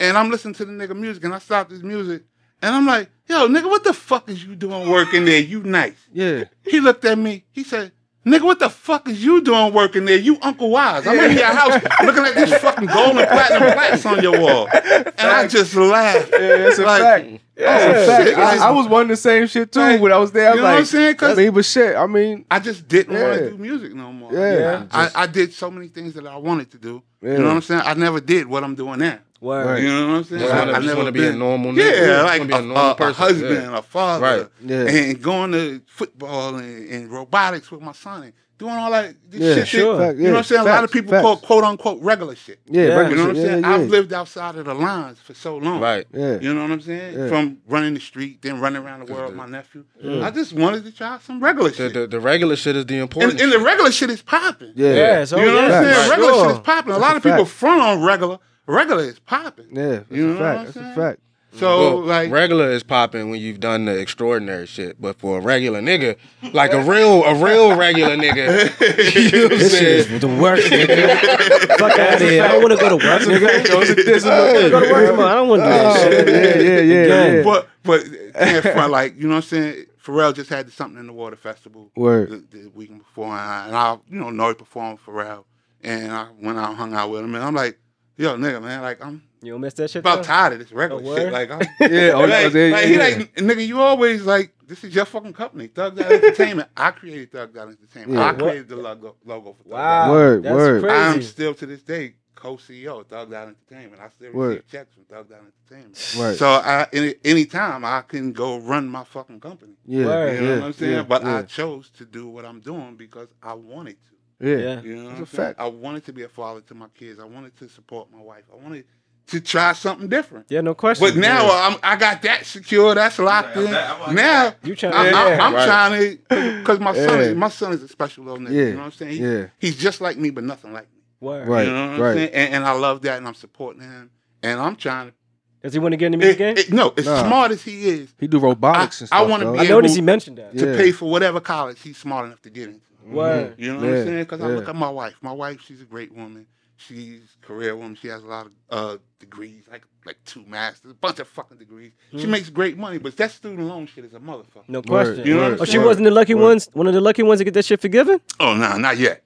and 0.00 0.18
I'm 0.18 0.30
listening 0.30 0.54
to 0.54 0.64
the 0.64 0.72
nigga 0.72 0.96
music, 0.96 1.22
and 1.24 1.32
I 1.32 1.38
stopped 1.38 1.70
his 1.70 1.82
music, 1.82 2.24
and 2.62 2.74
I'm 2.74 2.86
like, 2.86 3.10
"Yo, 3.28 3.48
nigga, 3.48 3.64
what 3.68 3.84
the 3.84 3.92
fuck 3.92 4.28
is 4.30 4.42
you 4.44 4.54
doing 4.56 4.88
working 4.88 5.24
there? 5.24 5.40
You 5.40 5.62
nice." 5.62 5.96
yeah. 6.12 6.44
He 6.64 6.80
looked 6.80 7.04
at 7.04 7.18
me. 7.18 7.44
He 7.52 7.64
said, 7.64 7.92
"Nigga, 8.24 8.42
what 8.42 8.58
the 8.60 8.70
fuck 8.70 9.08
is 9.08 9.22
you 9.22 9.42
doing 9.42 9.74
working 9.74 10.04
there? 10.04 10.16
You 10.18 10.38
Uncle 10.42 10.70
Wise. 10.70 11.06
I'm 11.06 11.18
in 11.18 11.36
your 11.36 11.46
house 11.46 11.82
looking 12.04 12.24
at 12.24 12.34
these 12.36 12.54
fucking 12.58 12.86
gold 12.86 13.18
and 13.18 13.28
platinum 13.28 13.72
plaques 13.72 14.06
on 14.06 14.22
your 14.22 14.40
wall." 14.40 14.68
And 14.72 15.14
I 15.30 15.46
just 15.48 15.74
laughed. 15.74 16.30
Yeah, 16.32 16.56
that's 16.58 16.78
a 16.78 16.84
Like, 16.84 17.02
fact. 17.02 17.26
Oh, 17.58 17.64
that's 17.64 17.84
oh, 17.84 18.06
fact. 18.06 18.28
shit. 18.28 18.38
I, 18.38 18.68
I 18.68 18.70
was 18.70 18.86
wondering 18.88 19.08
the 19.08 19.16
same 19.16 19.46
shit 19.46 19.70
too 19.72 19.78
Like, 19.80 20.00
when 20.00 20.10
I 20.12 20.16
was 20.18 20.32
there. 20.32 20.50
I'm 20.50 20.56
you 20.56 20.62
know 20.62 20.68
what 20.70 20.78
I'm 20.78 20.84
saying? 20.84 21.16
'Cause- 21.16 21.38
I 21.38 21.42
mean, 21.42 21.52
but 21.52 21.64
shit. 21.64 21.94
I 21.96 22.06
mean, 22.06 22.44
I 22.50 22.58
just 22.58 22.88
didn't 22.88 23.14
want 23.20 23.38
to 23.38 23.50
do 23.50 23.58
music 23.58 23.94
no 23.94 24.12
more. 24.12 24.32
Yeah. 24.32 24.86
I, 24.90 25.10
I 25.14 25.26
did 25.26 25.52
so 25.52 25.70
many 25.70 25.88
things 25.88 26.14
that 26.14 26.26
I 26.26 26.36
wanted 26.36 26.70
to 26.72 26.78
do. 26.78 27.02
Yeah. 27.20 27.32
You 27.32 27.38
know 27.38 27.44
what 27.48 27.54
I'm 27.56 27.62
saying? 27.62 27.82
I 27.84 27.94
never 27.94 28.20
did 28.20 28.46
what 28.48 28.64
I'm 28.64 28.74
doing 28.74 28.98
now. 29.00 29.18
Word. 29.42 29.66
Right. 29.66 29.82
You 29.82 29.88
know 29.88 30.06
what 30.08 30.14
I'm 30.18 30.24
saying? 30.24 30.40
Just 30.42 30.54
I, 30.54 30.58
wanna- 30.60 30.70
I 30.72 30.74
just 30.76 30.86
never 30.86 30.98
wanna 30.98 31.12
be 31.12 31.18
a 31.26 31.30
been- 31.30 31.38
normal 31.38 31.72
nigga. 31.72 31.76
Yeah, 31.78 32.06
Just 32.06 32.24
like 32.24 32.38
wanna 32.40 32.48
be 32.48 32.54
a 32.54 32.58
a, 32.58 32.62
normal 32.62 32.76
a- 32.86 32.90
a 32.92 32.94
person, 32.94 33.14
husband, 33.14 33.54
yeah. 33.72 33.78
a 33.78 33.82
father, 33.82 34.22
Right. 34.24 34.48
Yeah. 34.64 34.88
and 34.88 35.22
going 35.22 35.52
to 35.52 35.80
football 35.86 36.54
and, 36.56 36.88
and 36.90 37.10
robotics 37.10 37.70
with 37.70 37.80
my 37.82 37.92
son 37.92 38.22
and 38.22 38.32
doing 38.58 38.74
all 38.74 38.92
that 38.92 39.16
this 39.28 39.40
Yeah, 39.40 39.54
shit. 39.56 39.66
sure. 39.68 39.96
that- 39.98 40.06
Fact, 40.10 40.18
You 40.18 40.24
know 40.26 40.32
what 40.34 40.38
I'm 40.38 40.44
saying? 40.44 40.60
a 40.60 40.64
lot 40.64 40.84
of 40.84 40.92
people 40.92 41.10
facts. 41.10 41.22
call 41.22 41.36
quote 41.38 41.64
unquote 41.64 42.00
regular 42.02 42.36
shit. 42.36 42.60
yeah, 42.68 42.82
Yeah. 42.82 42.88
regular 42.94 43.08
You 43.10 43.16
know 43.16 43.22
what 43.22 43.28
I'm 43.30 43.34
shit. 43.34 43.44
saying? 43.46 43.62
Yeah, 43.64 43.68
yeah. 43.70 43.74
I've 43.82 43.88
lived 43.90 44.12
outside 44.12 44.54
of 44.54 44.64
the 44.66 44.74
lines 44.74 45.18
for 45.18 45.34
so 45.34 45.56
long. 45.56 45.80
Right. 45.80 46.06
Yeah. 46.12 46.38
You 46.40 46.54
know 46.54 46.62
what 46.62 46.70
I'm 46.70 46.80
saying? 46.80 47.18
Yeah. 47.18 47.28
From 47.28 47.58
running 47.66 47.94
the 47.94 48.00
street, 48.00 48.40
then 48.42 48.60
running 48.60 48.80
around 48.84 49.04
the 49.08 49.12
world 49.12 49.26
with 49.30 49.36
my 49.36 49.46
nephew. 49.46 49.84
I 50.22 50.30
just 50.30 50.52
wanted 50.52 50.84
to 50.84 50.92
try 50.92 51.18
some 51.26 51.42
regular 51.42 51.70
The, 51.70 51.76
shit. 51.76 51.94
the, 51.94 52.06
the 52.06 52.20
regular 52.20 52.54
shit 52.54 52.76
is 52.76 52.86
the 52.86 52.98
important 52.98 53.32
and, 53.32 53.40
and 53.40 53.52
the 53.52 53.58
regular 53.58 53.90
shit 53.90 54.10
is 54.10 54.22
popping. 54.22 54.72
Yeah. 54.76 54.94
Yeah, 54.94 55.24
so 55.24 55.40
You 55.40 55.46
know 55.46 55.54
what 55.56 55.64
I'm 55.72 55.84
saying? 55.84 56.10
Regular 56.10 56.34
shit 56.44 56.50
is 56.52 56.58
popping. 56.60 56.92
A 56.92 56.98
lot 56.98 57.16
of 57.16 57.22
people 57.24 57.44
fact. 57.44 57.56
front 57.58 57.80
on 57.82 58.02
regular. 58.04 58.38
Regular 58.66 59.04
is 59.04 59.18
popping. 59.18 59.66
Yeah, 59.72 59.88
that's 59.88 60.10
You 60.10 60.26
know 60.28 60.32
a 60.32 60.34
what 60.34 60.38
fact. 60.42 60.58
I'm 60.58 60.64
That's 60.66 60.76
a 60.76 60.80
saying? 60.80 60.94
fact. 60.94 61.20
So 61.54 61.96
Well, 61.96 62.04
like 62.06 62.30
regular 62.30 62.70
is 62.70 62.82
popping 62.82 63.28
when 63.28 63.38
you've 63.38 63.60
done 63.60 63.84
the 63.84 63.98
extraordinary 63.98 64.64
shit, 64.66 64.98
but 64.98 65.18
for 65.18 65.36
a 65.36 65.40
regular 65.42 65.82
nigga, 65.82 66.16
like 66.54 66.72
a 66.72 66.82
real 66.82 67.22
a 67.24 67.34
real 67.34 67.76
regular 67.76 68.16
nigga, 68.16 68.70
you 69.30 69.38
know 69.38 69.48
what 69.48 69.58
This 69.58 69.78
shit 69.78 70.10
is 70.12 70.20
the 70.22 70.28
worst, 70.28 70.68
nigga. 70.68 71.18
Fuck 71.78 71.98
out 71.98 72.14
of 72.14 72.20
here. 72.20 72.42
I 72.42 72.48
don't 72.48 72.62
want 72.62 72.72
to 72.72 72.78
go 72.78 72.88
to 72.88 72.94
work, 73.06 73.20
nigga. 73.22 73.68
Those 73.68 73.90
are 73.90 73.92
I 73.92 73.94
this 74.02 74.22
don't 74.24 74.54
wanna 74.54 74.70
go 74.70 74.80
to 74.80 74.92
work. 74.92 75.18
I 75.20 75.34
don't 75.34 75.48
want 75.48 75.60
to 75.62 75.66
do 75.66 75.70
that 75.74 76.00
shit. 76.00 76.28
yeah, 76.28 76.62
yeah, 76.80 77.06
yeah, 77.06 77.32
yeah. 77.36 77.42
but 77.42 77.68
but 77.82 78.62
can't 78.62 78.90
like 78.90 79.16
you 79.16 79.24
know 79.28 79.34
what 79.34 79.44
I'm 79.44 79.48
saying. 79.48 79.86
Pharrell 80.02 80.34
just 80.34 80.48
had 80.48 80.72
something 80.72 80.98
in 80.98 81.06
the 81.06 81.12
water 81.12 81.36
festival 81.36 81.90
Word. 81.94 82.30
the, 82.50 82.58
the 82.58 82.68
weekend 82.70 83.00
before, 83.00 83.26
and 83.26 83.34
I, 83.38 83.66
and 83.66 83.76
I 83.76 83.92
you 84.10 84.18
know 84.18 84.30
Nore 84.30 84.54
performed 84.54 85.00
for 85.00 85.12
Pharrell, 85.12 85.44
and 85.82 86.10
I 86.10 86.28
went 86.40 86.58
out 86.58 86.70
and 86.70 86.78
hung 86.78 86.94
out 86.94 87.10
with 87.10 87.20
him, 87.22 87.34
and 87.34 87.44
I'm 87.44 87.54
like, 87.54 87.78
yo 88.16 88.36
nigga 88.36 88.62
man, 88.62 88.82
like 88.82 89.04
I'm 89.04 89.22
You 89.42 89.52
don't 89.52 89.60
miss 89.60 89.74
that 89.74 89.90
shit. 89.90 90.00
about 90.00 90.16
though? 90.18 90.22
tired 90.24 90.52
of 90.54 90.58
this 90.60 90.72
regular 90.72 91.02
Oh, 91.04 91.16
shit. 91.16 91.32
Like 91.32 91.50
I'm 91.50 91.60
Yeah, 91.80 92.12
oh, 92.14 92.20
like, 92.26 92.52
yeah, 92.52 92.66
like, 92.68 92.86
he 92.86 92.98
like, 92.98 93.34
nigga, 93.36 93.66
you 93.66 93.80
always 93.80 94.22
like, 94.24 94.52
this 94.66 94.84
is 94.84 94.94
your 94.94 95.04
fucking 95.04 95.32
company, 95.32 95.66
Thug 95.68 95.98
Out 96.00 96.12
Entertainment. 96.12 96.68
I 96.76 96.90
created 96.92 97.32
Thug 97.32 97.56
Out 97.56 97.68
Entertainment. 97.68 98.18
Yeah. 98.18 98.28
I 98.30 98.32
created 98.34 98.68
the 98.68 98.76
logo, 98.76 99.16
logo 99.24 99.52
for 99.54 99.62
Thug 99.64 99.72
Wow. 99.72 100.02
Out. 100.04 100.10
Word, 100.12 100.42
that's 100.44 100.54
word. 100.54 100.82
Crazy. 100.82 100.96
I'm 100.96 101.22
still 101.22 101.54
to 101.54 101.66
this 101.66 101.82
day 101.82 102.14
co-CEO 102.34 103.00
of 103.00 103.06
Thug 103.06 103.32
Out 103.32 103.48
Entertainment. 103.48 104.00
I 104.02 104.08
still 104.08 104.32
Word. 104.32 104.48
receive 104.48 104.68
checks 104.68 104.94
from 104.94 105.04
Thug 105.04 105.30
Out 105.32 105.40
Entertainment. 105.70 106.14
Right. 106.18 106.36
So 106.36 106.48
I, 106.48 106.86
any 106.92 107.14
anytime 107.24 107.84
I 107.84 108.02
can 108.02 108.32
go 108.32 108.58
run 108.58 108.88
my 108.88 109.04
fucking 109.04 109.40
company. 109.40 109.74
Yeah, 109.86 110.06
Word. 110.06 110.34
You 110.34 110.40
know 110.40 110.48
yeah, 110.48 110.58
what 110.58 110.64
I'm 110.66 110.72
saying? 110.72 110.92
yeah, 110.92 111.02
but 111.02 111.24
I 111.24 111.42
chose 111.42 111.90
to 111.98 112.04
do 112.04 112.26
what 112.28 112.44
I'm 112.44 112.60
doing 112.60 112.96
because 112.96 113.28
I 113.42 113.54
wanted 113.54 113.96
to. 114.04 114.11
Yeah. 114.42 114.56
Yeah. 114.56 114.80
You 114.82 114.96
know 114.96 115.04
That's 115.08 115.16
I'm 115.18 115.22
a 115.22 115.26
fact. 115.26 115.60
I 115.60 115.66
wanted 115.68 116.04
to 116.06 116.12
be 116.12 116.22
a 116.24 116.28
father 116.28 116.60
to 116.62 116.74
my 116.74 116.88
kids. 116.94 117.18
I 117.20 117.24
wanted 117.24 117.56
to 117.58 117.68
support 117.68 118.08
my 118.12 118.20
wife. 118.20 118.44
I 118.52 118.62
wanted 118.62 118.84
to 119.28 119.40
try 119.40 119.72
something 119.72 120.08
different. 120.08 120.46
Yeah, 120.50 120.60
no 120.62 120.74
question. 120.74 121.06
But 121.06 121.16
now 121.16 121.48
I'm, 121.48 121.78
I 121.82 121.94
got 121.96 122.22
that 122.22 122.44
secure. 122.44 122.94
That's 122.94 123.18
locked 123.18 123.56
I'm 123.56 123.66
in. 123.66 123.70
back- 123.70 123.98
I'm 124.08 124.14
Now 124.16 124.44
that. 124.50 124.56
you 124.64 124.74
trying? 124.74 124.92
I, 124.94 125.10
yeah, 125.10 125.46
am 125.46 125.54
right. 125.54 125.64
trying 125.66 126.18
to, 126.18 126.58
because 126.58 126.80
my 126.80 126.92
son, 126.94 127.18
Yeah. 127.20 127.24
is, 127.26 127.34
my 127.36 127.48
son 127.48 127.72
is 127.72 127.82
a 127.84 127.88
special 127.88 128.24
little 128.24 128.40
nigga. 128.40 128.50
Yeah. 128.52 128.62
You 128.64 128.72
know 128.72 128.78
what 128.78 128.84
I'm 128.86 128.92
saying? 128.92 129.10
He's, 129.12 129.20
Yeah. 129.20 129.46
he's 129.60 129.76
just 129.76 130.00
like 130.00 130.16
me, 130.18 130.30
but 130.30 130.42
nothing 130.44 130.72
like 130.72 130.90
me. 130.92 130.98
Word. 131.20 131.46
Right. 131.46 131.66
You 131.68 131.72
know 131.72 131.86
what 131.86 131.94
I'm 131.94 132.00
right. 132.00 132.14
saying? 132.14 132.30
And, 132.34 132.54
and 132.56 132.64
I 132.64 132.72
love 132.72 133.02
that, 133.02 133.18
and 133.18 133.28
I'm 133.28 133.34
supporting 133.34 133.82
him, 133.82 134.10
and 134.42 134.58
I'm 134.60 134.74
trying 134.74 135.10
to. 135.10 135.14
Does 135.62 135.72
he 135.72 135.78
want 135.78 135.92
to 135.92 135.96
get 135.96 136.06
in 136.06 136.12
the 136.12 136.18
music 136.18 136.40
It, 136.40 136.56
game? 136.56 136.56
it- 136.58 136.72
no, 136.72 136.92
as 136.96 137.04
Nah. 137.06 137.22
smart 137.24 137.52
as 137.52 137.62
he 137.62 137.88
is, 137.88 138.12
He 138.18 138.26
do 138.26 138.40
robotics 138.40 139.00
I- 139.00 139.02
and 139.04 139.08
stuff. 139.08 139.18
I 139.20 139.22
wanna 139.22 139.44
dog. 139.44 139.54
be 139.54 139.60
I 139.60 139.62
able- 139.62 139.74
noticed 139.76 139.94
he 139.94 140.02
mentioned 140.02 140.38
that. 140.38 140.58
to 140.58 140.70
Yeah. 140.72 140.76
pay 140.76 140.90
for 140.90 141.08
whatever 141.08 141.38
college 141.38 141.80
he's 141.80 141.96
smart 141.96 142.26
enough 142.26 142.42
to 142.42 142.50
get 142.50 142.70
into. 142.70 142.80
Word. 143.06 143.54
You 143.58 143.74
know 143.74 143.80
what 143.80 143.88
I'm 143.88 144.04
saying? 144.04 144.18
Because 144.24 144.40
I 144.40 144.46
look 144.48 144.68
at 144.68 144.76
my 144.76 144.90
wife. 144.90 145.14
My 145.22 145.32
wife, 145.32 145.60
she's 145.62 145.80
a 145.80 145.84
great 145.84 146.12
woman. 146.14 146.46
She's 146.76 147.20
a 147.42 147.46
career 147.46 147.76
woman. 147.76 147.94
She 147.94 148.08
has 148.08 148.24
a 148.24 148.26
lot 148.26 148.46
of 148.46 148.52
uh, 148.70 148.98
degrees, 149.20 149.64
like 149.70 149.82
like 150.04 150.16
two 150.24 150.44
masters, 150.46 150.90
a 150.90 150.94
bunch 150.94 151.20
of 151.20 151.28
fucking 151.28 151.58
degrees. 151.58 151.92
She 152.18 152.26
makes 152.26 152.50
great 152.50 152.76
money, 152.76 152.98
but 152.98 153.16
that 153.18 153.30
student 153.30 153.68
loan 153.68 153.86
shit 153.86 154.04
is 154.04 154.14
a 154.14 154.18
motherfucker. 154.18 154.64
No 154.68 154.78
Word. 154.80 154.86
question. 154.86 155.24
You 155.26 155.34
know 155.36 155.42
what 155.42 155.52
I'm 155.52 155.60
oh, 155.60 155.64
she 155.64 155.78
wasn't 155.78 156.06
the 156.06 156.10
lucky 156.10 156.34
Word. 156.34 156.42
ones. 156.42 156.68
One 156.72 156.88
of 156.88 156.94
the 156.94 157.00
lucky 157.00 157.22
ones 157.22 157.38
to 157.38 157.44
get 157.44 157.54
that 157.54 157.64
shit 157.64 157.80
forgiven. 157.80 158.20
Oh 158.40 158.54
no, 158.54 158.76
not 158.78 158.98
yet. 158.98 159.22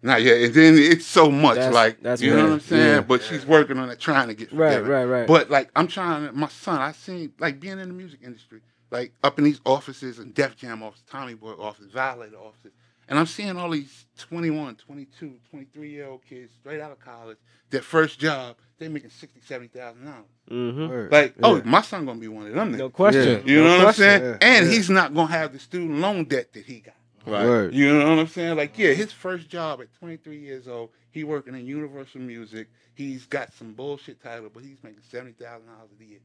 Not 0.00 0.22
yet. 0.22 0.40
And 0.42 0.54
then 0.54 0.74
it's 0.78 1.04
so 1.06 1.30
much 1.30 1.56
That's- 1.56 1.74
like 1.74 2.02
that's 2.02 2.22
you 2.22 2.34
know 2.34 2.44
what 2.44 2.52
I'm 2.52 2.60
saying? 2.60 2.82
Yeah. 2.94 3.00
But 3.02 3.22
she's 3.22 3.44
working 3.46 3.78
on 3.78 3.90
it, 3.90 3.98
trying 4.00 4.28
to 4.28 4.34
get 4.34 4.50
Right, 4.52 4.74
forgiven. 4.74 4.90
right, 4.90 5.04
right. 5.04 5.26
But 5.26 5.50
like 5.50 5.70
I'm 5.76 5.88
trying 5.88 6.26
to 6.26 6.32
my 6.32 6.48
son, 6.48 6.80
I 6.80 6.92
seen 6.92 7.32
like 7.38 7.60
being 7.60 7.78
in 7.78 7.88
the 7.88 7.94
music 7.94 8.20
industry, 8.24 8.60
like 8.90 9.12
up 9.22 9.38
in 9.38 9.44
these 9.44 9.60
offices 9.66 10.18
and 10.18 10.32
Def 10.34 10.56
Jam 10.56 10.82
offices, 10.82 11.04
Tommy 11.10 11.34
Boy 11.34 11.52
offices, 11.58 11.92
Violator 11.92 12.36
offices. 12.36 12.72
And 13.08 13.18
I'm 13.18 13.26
seeing 13.26 13.56
all 13.56 13.70
these 13.70 14.06
21, 14.18 14.76
22, 14.76 15.34
23 15.50 15.90
year 15.90 16.06
old 16.06 16.24
kids 16.24 16.52
straight 16.60 16.80
out 16.80 16.92
of 16.92 17.00
college, 17.00 17.38
their 17.70 17.82
first 17.82 18.18
job, 18.18 18.56
they 18.78 18.88
making 18.88 19.10
60, 19.10 19.40
70,000 19.40 20.04
dollars. 20.04 20.24
Mm-hmm. 20.50 20.88
Word. 20.88 21.12
Like, 21.12 21.34
oh, 21.42 21.62
my 21.64 21.82
son 21.82 22.06
gonna 22.06 22.20
be 22.20 22.28
one 22.28 22.46
of 22.46 22.54
them. 22.54 22.72
No 22.76 22.88
niggas. 22.88 22.92
question. 22.92 23.42
You 23.46 23.62
No 23.62 23.64
know 23.64 23.78
what 23.78 23.86
I'm 23.88 23.94
saying? 23.94 24.22
Yeah, 24.22 24.36
And 24.40 24.66
yeah. 24.66 24.72
he's 24.72 24.90
not 24.90 25.14
gonna 25.14 25.32
have 25.32 25.52
the 25.52 25.58
student 25.58 25.98
loan 26.00 26.24
debt 26.24 26.52
that 26.52 26.64
he 26.64 26.80
got. 26.80 26.94
Right. 27.26 27.44
Word. 27.46 27.74
You 27.74 27.98
know 27.98 28.10
what 28.10 28.18
I'm 28.18 28.26
saying? 28.26 28.56
Like, 28.56 28.78
yeah, 28.78 28.92
his 28.92 29.10
first 29.12 29.48
job 29.48 29.80
at 29.80 29.92
23 29.94 30.38
years 30.38 30.68
old, 30.68 30.90
he 31.10 31.24
working 31.24 31.54
in 31.54 31.66
Universal 31.66 32.20
Music. 32.20 32.68
He's 32.94 33.26
got 33.26 33.52
some 33.54 33.72
bullshit 33.72 34.22
title, 34.22 34.50
but 34.52 34.62
he's 34.62 34.82
making 34.82 35.00
seventy 35.10 35.32
thousand 35.32 35.66
dollars 35.66 35.90
a 36.00 36.04
year. 36.04 36.20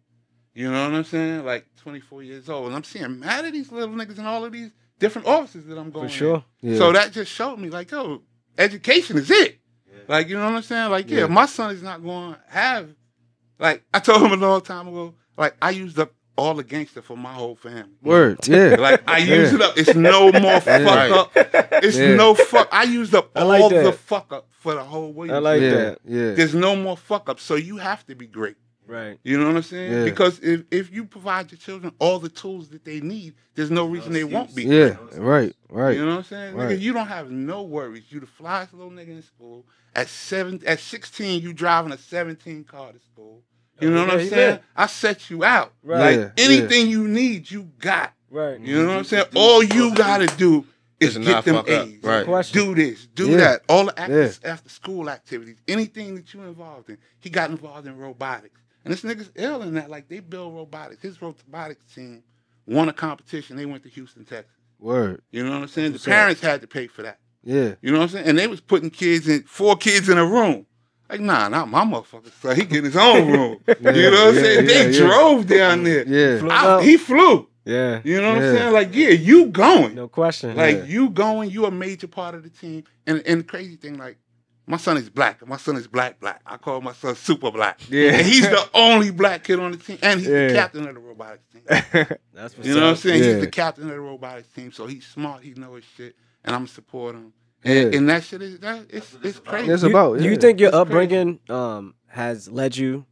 You 0.54 0.72
know 0.72 0.84
what 0.90 0.96
I'm 0.98 1.04
saying? 1.06 1.46
Like 1.46 1.66
24 1.78 2.24
years 2.24 2.50
old, 2.50 2.68
and 2.68 2.76
I'm 2.76 2.84
seeing 2.84 3.20
mad 3.20 3.46
at 3.46 3.54
these 3.54 3.72
little 3.72 3.96
niggas 3.96 4.18
and 4.18 4.28
all 4.28 4.44
of 4.44 4.52
these 4.52 4.72
different 5.00 5.28
offices 5.28 5.66
that 5.68 5.78
I'm 5.78 5.92
going. 5.92 6.08
For 6.10 6.14
sure. 6.14 6.44
in. 6.62 6.74
Yeah. 6.74 6.78
So 6.78 6.92
that 6.92 7.12
just 7.12 7.32
showed 7.32 7.58
me, 7.58 7.70
like, 7.70 7.90
yo, 7.92 8.22
education 8.58 9.18
is 9.18 9.32
it. 9.32 9.60
Like, 10.08 10.28
you 10.28 10.36
know 10.38 10.46
what 10.46 10.56
I'm 10.56 10.62
saying? 10.64 10.90
Like, 10.92 11.10
yeah, 11.10 11.20
Yeah. 11.22 11.28
my 11.28 11.46
son 11.46 11.72
is 11.74 11.84
not 11.84 12.04
going 12.04 12.34
to 12.34 12.40
have. 12.48 12.90
Like, 13.60 13.84
I 13.94 14.00
told 14.00 14.22
him 14.24 14.32
a 14.32 14.36
long 14.38 14.62
time 14.62 14.88
ago. 14.88 15.14
Like, 15.38 15.56
I 15.62 15.70
used 15.72 16.00
up 16.00 16.12
all 16.36 16.54
the 16.56 16.64
gangster 16.64 17.02
for 17.02 17.18
my 17.18 17.34
whole 17.34 17.56
family. 17.56 17.92
Word. 18.02 18.40
Yeah. 18.48 18.76
Like 18.80 19.04
I 19.08 19.18
Yeah. 19.18 19.36
used 19.36 19.56
it 19.56 19.62
up. 19.62 19.78
It's 19.78 19.94
no 19.94 20.32
more 20.32 20.60
fuck 20.62 20.86
Right. 20.86 21.12
up. 21.12 21.32
It's 21.84 21.98
Yeah. 21.98 22.16
no 22.16 22.34
fuck. 22.34 22.70
I 22.72 22.84
used 22.84 23.14
up 23.14 23.30
I 23.36 23.42
all 23.42 23.48
like 23.50 23.70
the 23.70 23.92
fuck 23.92 24.32
up 24.32 24.48
for 24.52 24.74
the 24.74 24.84
whole 24.84 25.12
Williams. 25.12 25.36
I 25.36 25.40
like 25.40 25.62
yeah. 25.62 25.70
that. 25.72 26.00
Yeah. 26.06 26.32
There's 26.36 26.56
no 26.56 26.78
more 26.78 26.96
fuck 26.96 27.28
up. 27.28 27.42
So 27.42 27.56
you 27.56 27.76
have 27.78 28.06
to 28.06 28.16
be 28.16 28.26
great. 28.26 28.56
Right. 28.90 29.20
You 29.24 29.38
know 29.38 29.46
what 29.46 29.58
I'm 29.58 29.62
saying? 29.62 29.92
Yeah. 29.92 30.04
Because 30.04 30.40
if, 30.40 30.64
if 30.72 30.92
you 30.92 31.06
provide 31.06 31.52
your 31.52 31.60
children 31.60 31.94
all 32.00 32.18
the 32.18 32.28
tools 32.28 32.70
that 32.70 32.84
they 32.84 33.00
need, 33.02 33.36
there's 33.54 33.70
no 33.70 33.86
reason 33.86 34.14
they 34.14 34.24
won't 34.24 34.56
be. 34.56 34.64
Yeah. 34.64 34.98
Right. 35.16 35.54
Right. 35.70 35.96
You 35.96 36.06
know 36.06 36.14
what 36.14 36.18
I'm 36.18 36.24
saying? 36.24 36.56
Right. 36.56 36.70
Nigga, 36.72 36.82
you 36.82 36.92
don't 36.94 37.08
have 37.08 37.30
no 37.30 37.62
worries. 37.62 38.06
You 38.10 38.20
the 38.20 38.26
flyest 38.26 38.74
little 38.74 38.90
nigga 38.90 39.10
in 39.10 39.22
school. 39.22 39.66
At 39.96 40.08
seven, 40.08 40.60
at 40.66 40.80
16, 40.80 41.44
you 41.44 41.54
driving 41.54 41.92
a 41.92 42.00
17 42.00 42.64
car 42.64 42.92
to 42.92 43.00
school. 43.00 43.44
You 43.80 43.92
know 43.92 44.06
what 44.06 44.16
Yeah, 44.16 44.22
I'm 44.22 44.28
saying? 44.28 44.52
lit. 44.54 44.64
I 44.76 44.88
set 44.88 45.30
you 45.30 45.44
out. 45.44 45.72
Right. 45.84 46.00
Like 46.00 46.34
Yeah, 46.38 46.46
anything 46.46 46.90
you 46.90 47.08
need, 47.08 47.52
you 47.52 47.70
got. 47.78 48.14
Right. 48.32 48.60
You 48.60 48.82
know 48.82 48.88
what 48.88 48.98
I'm 48.98 49.04
mm-hmm. 49.04 49.08
saying? 49.08 49.26
All 49.36 49.64
you 49.64 49.94
gotta 49.94 50.26
do 50.36 50.66
is 51.00 51.14
To 51.14 51.20
get 51.20 51.46
them 51.46 51.56
fuck 51.58 51.70
up. 51.70 51.88
A's. 51.88 52.04
Right. 52.04 52.26
Question. 52.26 52.66
Do 52.66 52.76
this, 52.76 53.06
do 53.06 53.30
Yeah. 53.30 53.38
that. 53.38 53.62
All 53.70 53.86
the 53.86 54.00
after, 54.00 54.24
Yeah. 54.24 54.52
after 54.52 54.70
school 54.70 55.10
activities, 55.10 55.58
anything 55.68 56.16
that 56.16 56.34
you 56.34 56.42
involved 56.42 56.90
in. 56.90 56.98
He 57.20 57.30
got 57.30 57.52
involved 57.52 57.86
in 57.88 57.98
robotics. 57.98 58.60
And 58.90 58.98
this 58.98 59.04
nigga's 59.04 59.32
ill 59.36 59.62
in 59.62 59.76
that. 59.76 59.90
Like 59.90 60.10
they 60.10 60.20
build 60.20 60.56
robotics. 60.56 61.04
His 61.04 61.22
robotics 61.22 61.94
team 61.94 62.24
won 62.66 62.90
a 62.90 62.94
competition. 62.94 63.56
They 63.56 63.68
went 63.68 63.84
to 63.84 63.90
Houston, 63.90 64.26
Texas. 64.26 64.52
Word. 64.80 65.22
You 65.32 65.44
know 65.44 65.52
what 65.52 65.62
I'm 65.62 65.68
saying? 65.68 65.94
The 65.94 66.00
parents 66.00 66.42
had 66.42 66.62
to 66.62 66.68
pay 66.68 66.88
for 66.88 67.04
that. 67.04 67.20
Yeah. 67.44 67.76
You 67.82 67.92
know 67.92 68.00
what 68.00 68.04
I'm 68.06 68.10
saying? 68.10 68.26
And 68.28 68.40
they 68.40 68.48
was 68.48 68.62
putting 68.62 68.90
kids 68.90 69.28
in 69.28 69.44
four 69.44 69.76
kids 69.76 70.10
in 70.10 70.18
a 70.18 70.26
room. 70.26 70.66
Like, 71.08 71.20
nah, 71.22 71.50
not 71.50 71.70
my 71.70 71.84
motherfucker. 71.84 72.32
So 72.42 72.54
he 72.56 72.64
get 72.66 72.84
his 72.84 72.96
own 72.98 73.28
room. 73.32 73.58
you 73.68 73.76
know 73.80 73.82
what 73.82 73.96
I'm 74.30 74.36
yeah, 74.36 74.42
saying? 74.42 74.68
yeah, 74.70 74.84
they 74.84 74.92
yeah. 74.92 74.98
drove 74.98 75.46
down 75.48 75.84
there. 75.84 76.08
Yeah. 76.08 76.48
I- 76.50 76.84
he 76.84 76.98
flew. 76.98 77.48
Yeah. 77.66 78.02
You 78.04 78.22
know 78.22 78.34
what 78.34 78.42
Yeah. 78.42 78.50
I'm 78.50 78.58
saying? 78.58 78.74
Like, 78.74 78.96
yeah, 78.96 79.10
you 79.10 79.46
going. 79.48 79.94
No 79.94 80.08
question. 80.08 80.56
Like 80.56 80.78
Yeah. 80.78 80.84
you 80.86 81.10
going, 81.12 81.52
you 81.52 81.66
a 81.66 81.72
major 81.72 82.08
part 82.08 82.34
of 82.34 82.42
the 82.42 82.50
team. 82.50 82.86
And 83.06 83.22
and 83.28 83.42
the 83.42 83.44
crazy 83.44 83.76
thing, 83.76 83.98
like, 84.00 84.18
my 84.70 84.78
son 84.78 84.98
is 84.98 85.10
black. 85.10 85.46
My 85.48 85.58
son 85.58 85.76
is 85.78 85.88
black 85.88 86.20
black. 86.20 86.42
I 86.46 86.58
call 86.58 86.80
my 86.80 86.94
son 86.94 87.16
super 87.16 87.50
black. 87.52 87.80
Yeah. 87.90 88.12
And 88.12 88.26
he's 88.28 88.48
the 88.48 88.70
only 88.76 89.10
black 89.12 89.44
kid 89.44 89.60
on 89.60 89.72
the 89.72 89.78
team. 89.78 89.98
And 90.04 90.20
he's 90.20 90.30
Yeah. 90.30 90.48
the 90.50 90.54
captain 90.54 90.88
of 90.88 90.94
the 90.94 91.00
robotics 91.02 91.44
team. 91.52 91.64
That's 92.34 92.56
what's 92.56 92.68
You 92.68 92.76
know 92.76 92.82
what 92.82 92.90
I'm 92.92 92.96
saying? 92.96 93.24
Yeah. 93.24 93.32
He's 93.34 93.42
the 93.42 93.52
captain 93.52 93.84
of 93.86 93.90
the 93.90 94.00
robotics 94.00 94.48
team. 94.50 94.72
So 94.72 94.86
he's 94.86 95.06
smart, 95.08 95.44
he 95.44 95.56
knows 95.56 95.78
his 95.84 95.86
shit. 95.98 96.16
And 96.46 96.56
I'm 96.56 96.68
support 96.68 97.16
him. 97.16 97.34
Yeah. 97.64 97.74
And, 97.82 97.96
and 97.96 98.10
that 98.10 98.24
shit 98.24 98.42
is 98.44 98.60
that 98.60 98.86
it's 98.90 99.14
it's 99.16 99.26
it's 99.26 99.38
about. 99.40 99.52
crazy. 99.54 99.72
It's 99.72 99.84
You- 99.84 99.90
about. 99.90 100.18
Do 100.20 100.24
you 100.24 100.32
yeah. 100.32 100.38
think 100.38 100.60
your 100.60 100.70
It's 100.70 100.78
upbringing 100.78 101.40
um, 101.50 101.96
has 102.08 102.48
led 102.50 102.78
you 102.78 103.06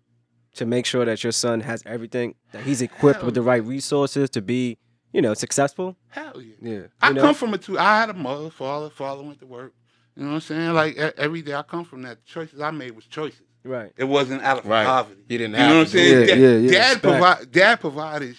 to 0.56 0.66
make 0.66 0.86
sure 0.86 1.06
that 1.06 1.24
your 1.24 1.34
son 1.34 1.62
has 1.62 1.82
everything 1.86 2.36
that 2.52 2.64
he's 2.64 2.82
equipped 2.82 3.24
with 3.24 3.34
the 3.34 3.42
right 3.42 3.64
resources 3.64 4.30
to 4.32 4.42
be, 4.42 4.78
you 5.12 5.22
know, 5.22 5.34
successful? 5.34 5.98
Hell 6.10 6.40
yeah. 6.42 6.54
Yeah. 6.62 6.80
I 7.02 7.10
You 7.10 7.14
know? 7.16 7.22
come 7.24 7.36
from 7.36 7.54
a 7.54 7.58
two. 7.58 7.78
I 7.80 8.00
had 8.00 8.10
a 8.10 8.14
mother, 8.14 8.50
father, 8.52 8.90
father 8.90 9.24
went 9.24 9.40
to 9.40 9.46
work. 9.48 9.74
You 10.18 10.24
know 10.24 10.30
what 10.30 10.36
I'm 10.36 10.42
saying? 10.42 10.74
Like 10.74 10.96
e- 10.98 11.12
every 11.18 11.42
day 11.44 11.54
I 11.54 11.62
come 11.62 11.86
from 11.86 12.02
that. 12.04 12.26
Choices 12.26 12.60
I 12.60 12.72
made 12.72 12.96
was 12.96 13.06
choices. 13.06 13.42
Right. 13.64 13.92
It 13.98 14.06
wasn't 14.06 14.42
out 14.44 14.60
of 14.60 14.66
Right. 14.66 14.86
poverty. 14.86 15.22
You 15.30 15.38
didn't 15.38 15.54
You 15.54 15.60
know 15.60 15.68
what 15.68 15.82
I'm 15.82 15.86
saying? 15.88 16.24
it. 16.24 16.26
Dad, 16.28 16.40
Yeah, 16.40 16.48
yeah, 16.58 16.72
dad, 16.72 16.94
respect. 16.96 17.02
provi- 17.04 17.46
dad 17.52 17.80
provided 17.82 18.36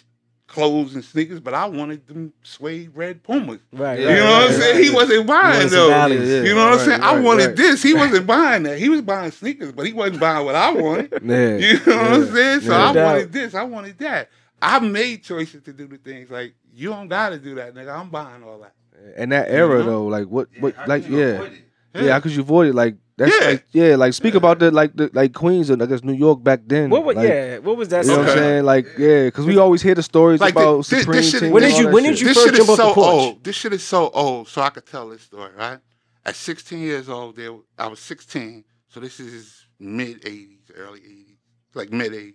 clothes 0.48 0.94
and 0.94 1.04
sneakers, 1.04 1.38
but 1.40 1.52
I 1.54 1.66
wanted 1.66 2.06
them 2.06 2.32
suede 2.42 2.90
red 2.94 3.22
Pumas. 3.22 3.60
Right. 3.72 4.00
You 4.00 4.06
right, 4.08 4.14
know 4.14 4.24
right, 4.24 4.30
what 4.30 4.42
I'm 4.42 4.48
right. 4.48 4.60
saying? 4.60 4.82
He 4.84 4.90
wasn't 4.90 5.26
buying 5.26 5.52
wanted 5.58 5.70
those. 5.70 6.28
Yeah, 6.28 6.42
You 6.48 6.54
know 6.54 6.64
what 6.64 6.72
I'm 6.72 6.78
right, 6.78 6.86
saying? 6.86 7.02
I 7.02 7.20
wanted 7.20 7.46
right. 7.48 7.56
this. 7.56 7.82
He 7.82 7.94
wasn't 7.94 8.26
buying 8.26 8.62
that. 8.64 8.78
He 8.78 8.88
was 8.88 9.02
buying 9.02 9.30
sneakers, 9.30 9.72
but 9.72 9.86
he 9.86 9.92
wasn't 9.92 10.20
buying 10.20 10.44
what 10.46 10.54
I 10.56 10.72
wanted. 10.72 11.12
Yeah. 11.24 11.56
You 11.58 11.74
know 11.86 11.96
what 11.96 12.12
I'm 12.12 12.34
saying? 12.34 12.60
So 12.62 12.70
Yeah. 12.72 12.88
I 12.88 12.92
doubt. 12.94 13.04
wanted 13.04 13.32
this. 13.32 13.54
I 13.54 13.62
wanted 13.64 13.98
that. 13.98 14.30
I 14.60 14.78
made 14.80 15.22
choices 15.22 15.62
to 15.64 15.72
do 15.72 15.86
the 15.86 15.98
things 15.98 16.30
like 16.30 16.54
you 16.74 16.88
don't 16.90 17.08
got 17.08 17.28
to 17.30 17.38
do 17.38 17.54
that, 17.56 17.74
nigga. 17.74 17.94
I'm 17.96 18.08
buying 18.08 18.42
all 18.42 18.58
that. 18.60 18.72
And 19.16 19.30
that 19.30 19.48
era 19.50 19.78
know? 19.80 19.84
though, 19.84 20.04
like 20.06 20.26
what, 20.26 20.48
what, 20.58 20.74
how 20.74 20.86
like 20.86 21.08
yeah, 21.08 21.18
avoid 21.18 21.52
it? 21.52 21.62
Yeah, 22.06 22.18
because 22.18 22.32
could 22.32 22.36
you 22.36 22.42
avoid 22.42 22.68
it? 22.68 22.74
Like 22.74 22.96
that's 23.16 23.34
Yeah. 23.40 23.46
like 23.48 23.64
yeah, 23.72 23.96
like 23.96 24.12
speak 24.14 24.34
about 24.34 24.58
the 24.58 24.70
like 24.70 24.94
the 24.94 25.10
like 25.12 25.32
Queens 25.34 25.70
and 25.70 25.82
I 25.82 25.86
guess 25.86 26.02
New 26.04 26.12
York 26.14 26.42
back 26.42 26.60
then. 26.66 26.90
What 26.90 27.04
was 27.04 27.16
like, 27.16 27.28
yeah? 27.28 27.58
What 27.58 27.76
was 27.76 27.88
that? 27.88 28.04
You 28.04 28.12
know 28.12 28.18
what 28.18 28.28
I'm 28.30 28.38
saying? 28.38 28.64
Like 28.64 28.86
yeah, 28.98 29.24
because 29.24 29.46
we 29.46 29.58
always 29.58 29.82
hear 29.82 29.94
the 29.94 30.02
stories 30.02 30.40
Like 30.40 30.54
the- 30.54 30.60
about 30.60 30.76
this- 30.78 30.88
this 30.90 31.00
Supreme 31.02 31.22
shit- 31.22 31.40
Team 31.40 31.52
When 31.52 31.62
did 31.62 31.76
you- 31.78 31.88
when 31.88 32.04
did 32.04 32.20
you 32.20 32.26
this 32.28 32.36
first 32.36 32.46
shit 32.46 32.54
is 32.58 32.66
jump 32.66 32.70
off 32.70 32.76
the 32.76 32.82
so 32.88 32.94
porch? 32.94 33.06
old. 33.06 33.44
This 33.44 33.56
shit 33.56 33.72
is 33.72 33.82
so 33.82 34.10
old. 34.10 34.48
So 34.48 34.62
I 34.62 34.70
could 34.70 34.86
tell 34.86 35.08
this 35.08 35.22
story, 35.22 35.50
right? 35.56 35.78
At 36.24 36.36
16 36.36 36.78
years 36.80 37.08
old, 37.08 37.36
there 37.36 37.52
I 37.78 37.86
was 37.88 38.00
16. 38.00 38.64
So 38.88 39.00
this 39.00 39.18
is 39.20 39.66
mid 39.80 40.22
80s, 40.24 40.70
early 40.76 41.00
80s, 41.00 41.36
like 41.74 41.90
mid 41.92 42.12
80s. 42.12 42.34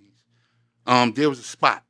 Um, 0.85 1.13
there 1.13 1.29
was 1.29 1.39
a 1.39 1.43
spot. 1.43 1.83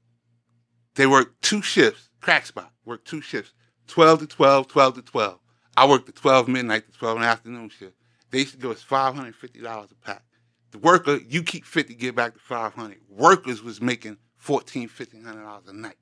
They 0.95 1.07
worked 1.07 1.41
two 1.41 1.61
shifts. 1.61 2.09
Crack 2.21 2.45
spot 2.45 2.71
worked 2.85 3.07
two 3.07 3.21
shifts, 3.21 3.53
12 3.87 4.19
to 4.19 4.27
12, 4.27 4.67
12 4.67 4.95
to 4.95 5.01
12. 5.01 5.39
I 5.75 5.87
worked 5.87 6.05
the 6.05 6.11
12 6.11 6.47
midnight 6.47 6.91
to 6.91 6.97
12 6.97 7.17
in 7.17 7.21
the 7.23 7.27
afternoon 7.27 7.69
shift. 7.69 7.93
They 8.31 8.39
used 8.39 8.51
to 8.53 8.57
give 8.57 8.71
us 8.71 8.83
$550 8.83 9.91
a 9.91 9.95
pack. 10.05 10.23
The 10.71 10.77
worker, 10.79 11.19
you 11.27 11.43
keep 11.43 11.65
50, 11.65 11.93
get 11.95 12.15
back 12.15 12.33
the 12.33 12.39
500. 12.39 12.97
Workers 13.09 13.61
was 13.61 13.79
making 13.81 14.17
14, 14.37 14.83
1500 14.89 15.41
dollars 15.43 15.63
a 15.67 15.73
night. 15.73 15.97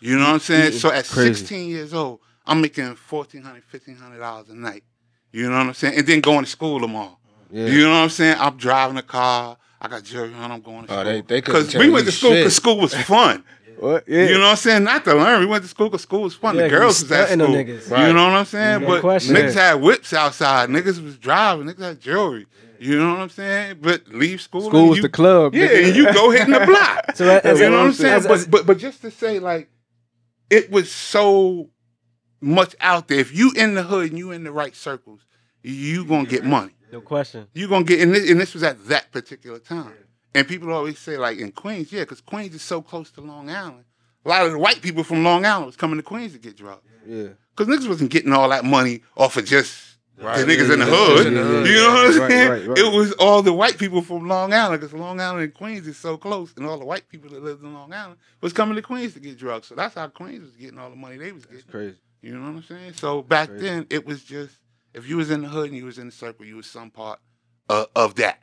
You 0.00 0.16
know 0.16 0.24
what 0.24 0.34
I'm 0.34 0.38
saying? 0.38 0.72
So 0.72 0.90
at 0.90 1.06
Crazy. 1.08 1.34
16 1.34 1.68
years 1.68 1.92
old, 1.92 2.20
I'm 2.46 2.60
making 2.60 2.84
$1,400, 2.84 3.44
1500 3.44 4.18
dollars 4.18 4.48
a 4.48 4.54
night. 4.54 4.84
You 5.32 5.50
know 5.50 5.58
what 5.58 5.66
I'm 5.66 5.74
saying? 5.74 5.98
And 5.98 6.06
then 6.06 6.20
going 6.20 6.44
to 6.44 6.50
school 6.50 6.80
tomorrow. 6.80 7.18
Yeah. 7.50 7.66
You 7.66 7.82
know 7.84 7.90
what 7.90 7.96
I'm 8.04 8.08
saying? 8.10 8.36
I'm 8.38 8.56
driving 8.56 8.96
a 8.96 9.02
car. 9.02 9.56
I 9.80 9.88
got 9.88 10.04
jewelry 10.04 10.32
on. 10.34 10.50
I'm 10.52 10.60
going 10.62 10.86
to 10.86 10.92
Oh, 10.92 10.94
school. 11.02 11.04
they- 11.04 11.20
they 11.22 11.40
Because 11.40 11.72
tell 11.72 11.80
we 11.80 11.90
went 11.90 12.06
to 12.06 12.12
school 12.12 12.30
because 12.32 12.54
school 12.56 12.78
was 12.78 12.94
fun. 12.94 13.44
What? 13.78 14.04
Yeah. 14.08 14.24
You 14.26 14.34
know 14.34 14.40
what 14.40 14.50
I'm 14.50 14.56
saying? 14.56 14.84
Not 14.84 15.04
to 15.04 15.14
learn. 15.14 15.40
We 15.40 15.46
went 15.46 15.62
to 15.64 15.68
school 15.68 15.88
because 15.88 16.02
school 16.02 16.22
was 16.22 16.34
fun. 16.34 16.56
Yeah, 16.56 16.62
the 16.62 16.68
'cause 16.70 16.78
girls 16.78 17.02
was 17.02 17.12
at 17.12 17.28
school. 17.30 17.48
niggas. 17.48 17.90
Right. 17.90 18.06
You 18.08 18.12
know 18.14 18.24
what 18.24 18.34
I'm 18.34 18.44
saying? 18.44 18.80
No 18.82 18.86
but 18.88 19.00
question. 19.00 19.34
niggas 19.36 19.54
Yeah. 19.54 19.68
had 19.72 19.80
whips 19.82 20.12
outside. 20.12 20.68
Niggas 20.70 21.02
was 21.04 21.16
driving. 21.18 21.66
Niggas 21.66 21.82
had 21.82 22.00
jewelry. 22.00 22.46
You 22.78 22.98
know 22.98 23.10
what 23.14 23.20
I'm 23.20 23.28
saying? 23.30 23.78
But 23.80 24.08
leave 24.08 24.40
school. 24.42 24.68
School 24.68 24.88
was 24.90 25.00
the 25.00 25.08
club. 25.08 25.54
Yeah, 25.54 25.68
nigga. 25.68 25.86
and 25.88 25.96
you 25.96 26.12
go 26.12 26.30
hitting 26.30 26.52
the 26.52 26.60
block. 26.66 27.04
So 27.16 27.24
as, 27.28 27.42
as 27.44 27.60
you 27.60 27.70
know 27.70 27.78
what 27.78 27.86
I'm 27.86 27.92
saying? 27.94 28.14
as- 28.14 28.26
as- 28.26 28.44
but, 28.46 28.50
but 28.50 28.66
but 28.66 28.78
just 28.78 29.00
to 29.02 29.10
say, 29.10 29.38
like, 29.38 29.70
it 30.50 30.70
was 30.70 30.92
so 30.92 31.70
much 32.42 32.76
out 32.80 33.08
there. 33.08 33.18
If 33.18 33.34
you 33.34 33.52
in 33.56 33.74
the 33.74 33.82
hood 33.82 34.10
and 34.10 34.18
you 34.18 34.30
in 34.32 34.44
the 34.44 34.52
right 34.52 34.76
circles, 34.76 35.20
you 35.62 36.04
gonna 36.04 36.26
get 36.26 36.44
money. 36.44 36.72
no 36.92 37.00
question. 37.00 37.46
You 37.54 37.66
gonna 37.68 37.84
get 37.84 38.00
and 38.00 38.14
this, 38.14 38.30
and 38.30 38.38
this 38.40 38.52
was 38.52 38.62
at 38.62 38.86
that 38.88 39.10
particular 39.10 39.58
time. 39.58 39.92
And 40.36 40.46
people 40.46 40.72
always 40.72 40.98
say 40.98 41.16
like 41.16 41.38
in 41.38 41.50
Queens, 41.52 41.90
yeah, 41.92 42.00
because 42.02 42.20
Queens 42.20 42.54
is 42.54 42.62
so 42.62 42.82
close 42.82 43.10
to 43.12 43.20
Long 43.20 43.48
Island. 43.50 43.84
A 44.24 44.28
lot 44.28 44.44
of 44.44 44.52
the 44.52 44.58
white 44.58 44.82
people 44.82 45.02
from 45.04 45.24
Long 45.24 45.44
Island 45.46 45.66
was 45.66 45.76
coming 45.76 45.96
to 45.96 46.02
Queens 46.02 46.32
to 46.32 46.38
get 46.38 46.56
drugs. 46.56 46.82
Yeah. 47.06 47.28
Because 47.56 47.74
niggas 47.74 47.88
wasn't 47.88 48.10
getting 48.10 48.32
all 48.32 48.48
that 48.50 48.64
money 48.64 49.02
off 49.16 49.36
of 49.36 49.44
just 49.46 49.82
Right. 50.18 50.38
the 50.38 50.50
niggas 50.50 50.72
in 50.72 50.80
the 50.80 50.86
Yeah, 50.86 50.94
hood. 50.96 51.16
just 51.16 51.26
in 51.28 51.34
the 51.34 51.44
hood, 51.44 51.66
You 51.66 51.74
know 51.74 51.92
what 51.92 52.06
I'm 52.06 52.12
saying? 52.30 52.50
right, 52.50 52.66
right. 52.68 52.78
It 52.78 52.92
was 52.92 53.12
all 53.12 53.42
the 53.42 53.52
white 53.52 53.76
people 53.78 54.00
from 54.02 54.26
Long 54.26 54.52
Island 54.54 54.80
because 54.80 54.94
Long 54.94 55.20
Island 55.20 55.42
and 55.44 55.54
Queens 55.54 55.86
is 55.86 55.98
so 55.98 56.16
close, 56.16 56.54
and 56.56 56.64
all 56.66 56.78
the 56.78 56.86
white 56.86 57.06
people 57.08 57.28
that 57.30 57.42
lived 57.42 57.62
in 57.62 57.74
Long 57.74 57.92
Island 57.92 58.16
was 58.40 58.52
coming 58.54 58.76
to 58.76 58.82
Queens 58.82 59.12
to 59.14 59.20
get 59.20 59.36
drugs. 59.38 59.66
So 59.68 59.74
that's 59.74 59.94
how 59.94 60.08
Queens 60.08 60.42
was 60.42 60.56
getting 60.56 60.78
all 60.78 60.88
the 60.90 60.96
money 60.96 61.16
they 61.18 61.32
was 61.32 61.44
getting. 61.44 61.60
It's 61.60 61.70
crazy. 61.70 61.96
You 62.22 62.34
know 62.38 62.40
what 62.46 62.56
I'm 62.56 62.62
saying? 62.62 62.94
So 62.94 63.22
back 63.22 63.50
then, 63.52 63.86
it 63.90 64.06
was 64.06 64.22
just 64.24 64.54
if 64.94 65.06
you 65.08 65.18
was 65.18 65.30
in 65.30 65.42
the 65.42 65.48
hood 65.48 65.68
and 65.68 65.76
you 65.76 65.84
was 65.84 65.98
in 65.98 66.06
the 66.06 66.12
circle, 66.12 66.46
you 66.46 66.56
was 66.56 66.66
some 66.66 66.90
part 66.90 67.20
uh, 67.68 67.84
of 67.94 68.14
that. 68.16 68.42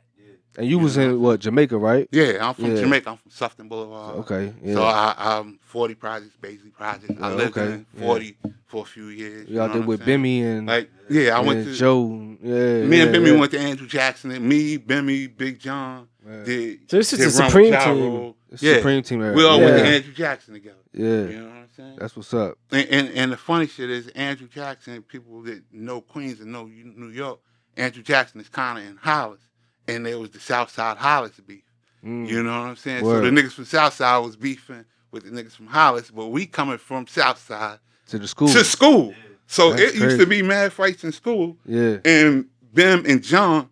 And 0.56 0.66
you 0.66 0.78
was 0.78 0.96
in 0.96 1.20
what 1.20 1.40
Jamaica, 1.40 1.76
right? 1.76 2.08
Yeah, 2.12 2.38
I'm 2.40 2.54
from 2.54 2.74
Yeah. 2.74 2.82
Jamaica. 2.82 3.10
I'm 3.10 3.16
from 3.16 3.30
Sutphin 3.30 3.68
Boulevard. 3.68 4.16
Okay. 4.18 4.54
Yeah. 4.62 4.74
So 4.74 4.82
I, 4.84 5.14
I'm 5.16 5.58
40 5.62 5.94
projects, 5.94 6.36
basically 6.40 6.70
projects. 6.70 7.20
I 7.20 7.32
oh, 7.32 7.34
lived 7.34 7.58
okay. 7.58 7.72
in 7.72 7.86
40 7.98 8.36
for 8.66 8.82
a 8.82 8.86
few 8.86 9.06
years. 9.06 9.48
you 9.48 9.60
out 9.60 9.68
know 9.70 9.78
there 9.78 9.86
with 9.86 10.02
I'm? 10.02 10.22
Bimmy 10.22 10.42
and, 10.42 10.66
Like, 10.66 10.90
yeah, 11.10 11.36
I 11.36 11.40
went 11.40 11.64
to 11.64 11.74
Joe. 11.74 12.36
Yeah. 12.40 12.54
Me 12.84 13.00
and 13.00 13.12
yeah, 13.12 13.18
Bimmy 13.18 13.32
yeah. 13.32 13.40
went 13.40 13.52
to 13.52 13.58
Andrew 13.58 13.86
Jackson. 13.86 14.30
And 14.30 14.44
me, 14.48 14.78
Bimmy, 14.78 15.36
Big 15.36 15.58
John. 15.58 16.08
Did, 16.44 16.90
So 16.90 16.96
this 16.96 17.12
is 17.12 17.18
did 17.18 17.26
the 17.28 17.30
Supreme 17.32 17.72
team. 17.72 18.00
Rule. 18.00 18.36
It's 18.50 18.62
Yeah, 18.62 18.76
Supreme 18.76 19.02
Team 19.02 19.22
era. 19.22 19.34
we 19.34 19.44
all 19.44 19.58
yeah. 19.58 19.64
went 19.64 19.78
to 19.78 19.86
Andrew 19.86 20.12
Jackson 20.12 20.54
together. 20.54 20.76
Yeah. 20.92 21.04
You 21.04 21.40
know 21.40 21.46
what 21.46 21.56
I'm 21.56 21.68
saying? 21.76 21.96
That's 21.98 22.16
what's 22.16 22.32
up. 22.32 22.56
And, 22.70 22.88
and 22.88 23.08
and 23.10 23.32
the 23.32 23.36
funny 23.36 23.66
shit 23.66 23.90
is 23.90 24.08
Andrew 24.08 24.48
Jackson. 24.48 25.02
People 25.02 25.42
that 25.42 25.62
know 25.72 26.00
Queens 26.00 26.40
and 26.40 26.52
know 26.52 26.64
New 26.66 27.08
York, 27.08 27.40
Andrew 27.76 28.02
Jackson 28.02 28.40
is 28.40 28.48
kind 28.48 28.78
of 28.78 28.84
in 28.84 28.96
Hollis, 28.96 29.40
and 29.88 30.04
there 30.06 30.18
was 30.18 30.30
the 30.30 30.40
South 30.40 30.70
Side 30.70 30.96
Hollis 30.96 31.38
beef. 31.46 31.62
Mm. 32.04 32.28
You 32.28 32.42
know 32.42 32.60
what 32.60 32.68
I'm 32.68 32.76
saying? 32.76 33.04
Word. 33.04 33.24
So 33.24 33.30
the 33.30 33.40
niggas 33.42 33.52
from 33.52 33.64
South 33.64 33.94
Side 33.94 34.18
was 34.18 34.36
beefing 34.36 34.84
with 35.10 35.24
the 35.24 35.30
niggas 35.30 35.52
from 35.52 35.66
Hollis, 35.66 36.10
but 36.10 36.26
we 36.26 36.46
coming 36.46 36.78
from 36.78 37.06
South 37.06 37.38
Side 37.38 37.78
To 38.08 38.18
the 38.18 38.28
school. 38.28 38.48
to 38.48 38.64
school. 38.64 39.14
So 39.46 39.70
That's 39.70 39.94
it 39.94 39.94
used 39.96 40.20
to 40.20 40.26
be 40.26 40.42
mad 40.42 40.72
fights 40.72 41.04
in 41.04 41.12
school, 41.12 41.56
yeah. 41.66 41.98
and 42.04 42.46
Bim 42.72 43.04
and 43.06 43.22
John 43.22 43.68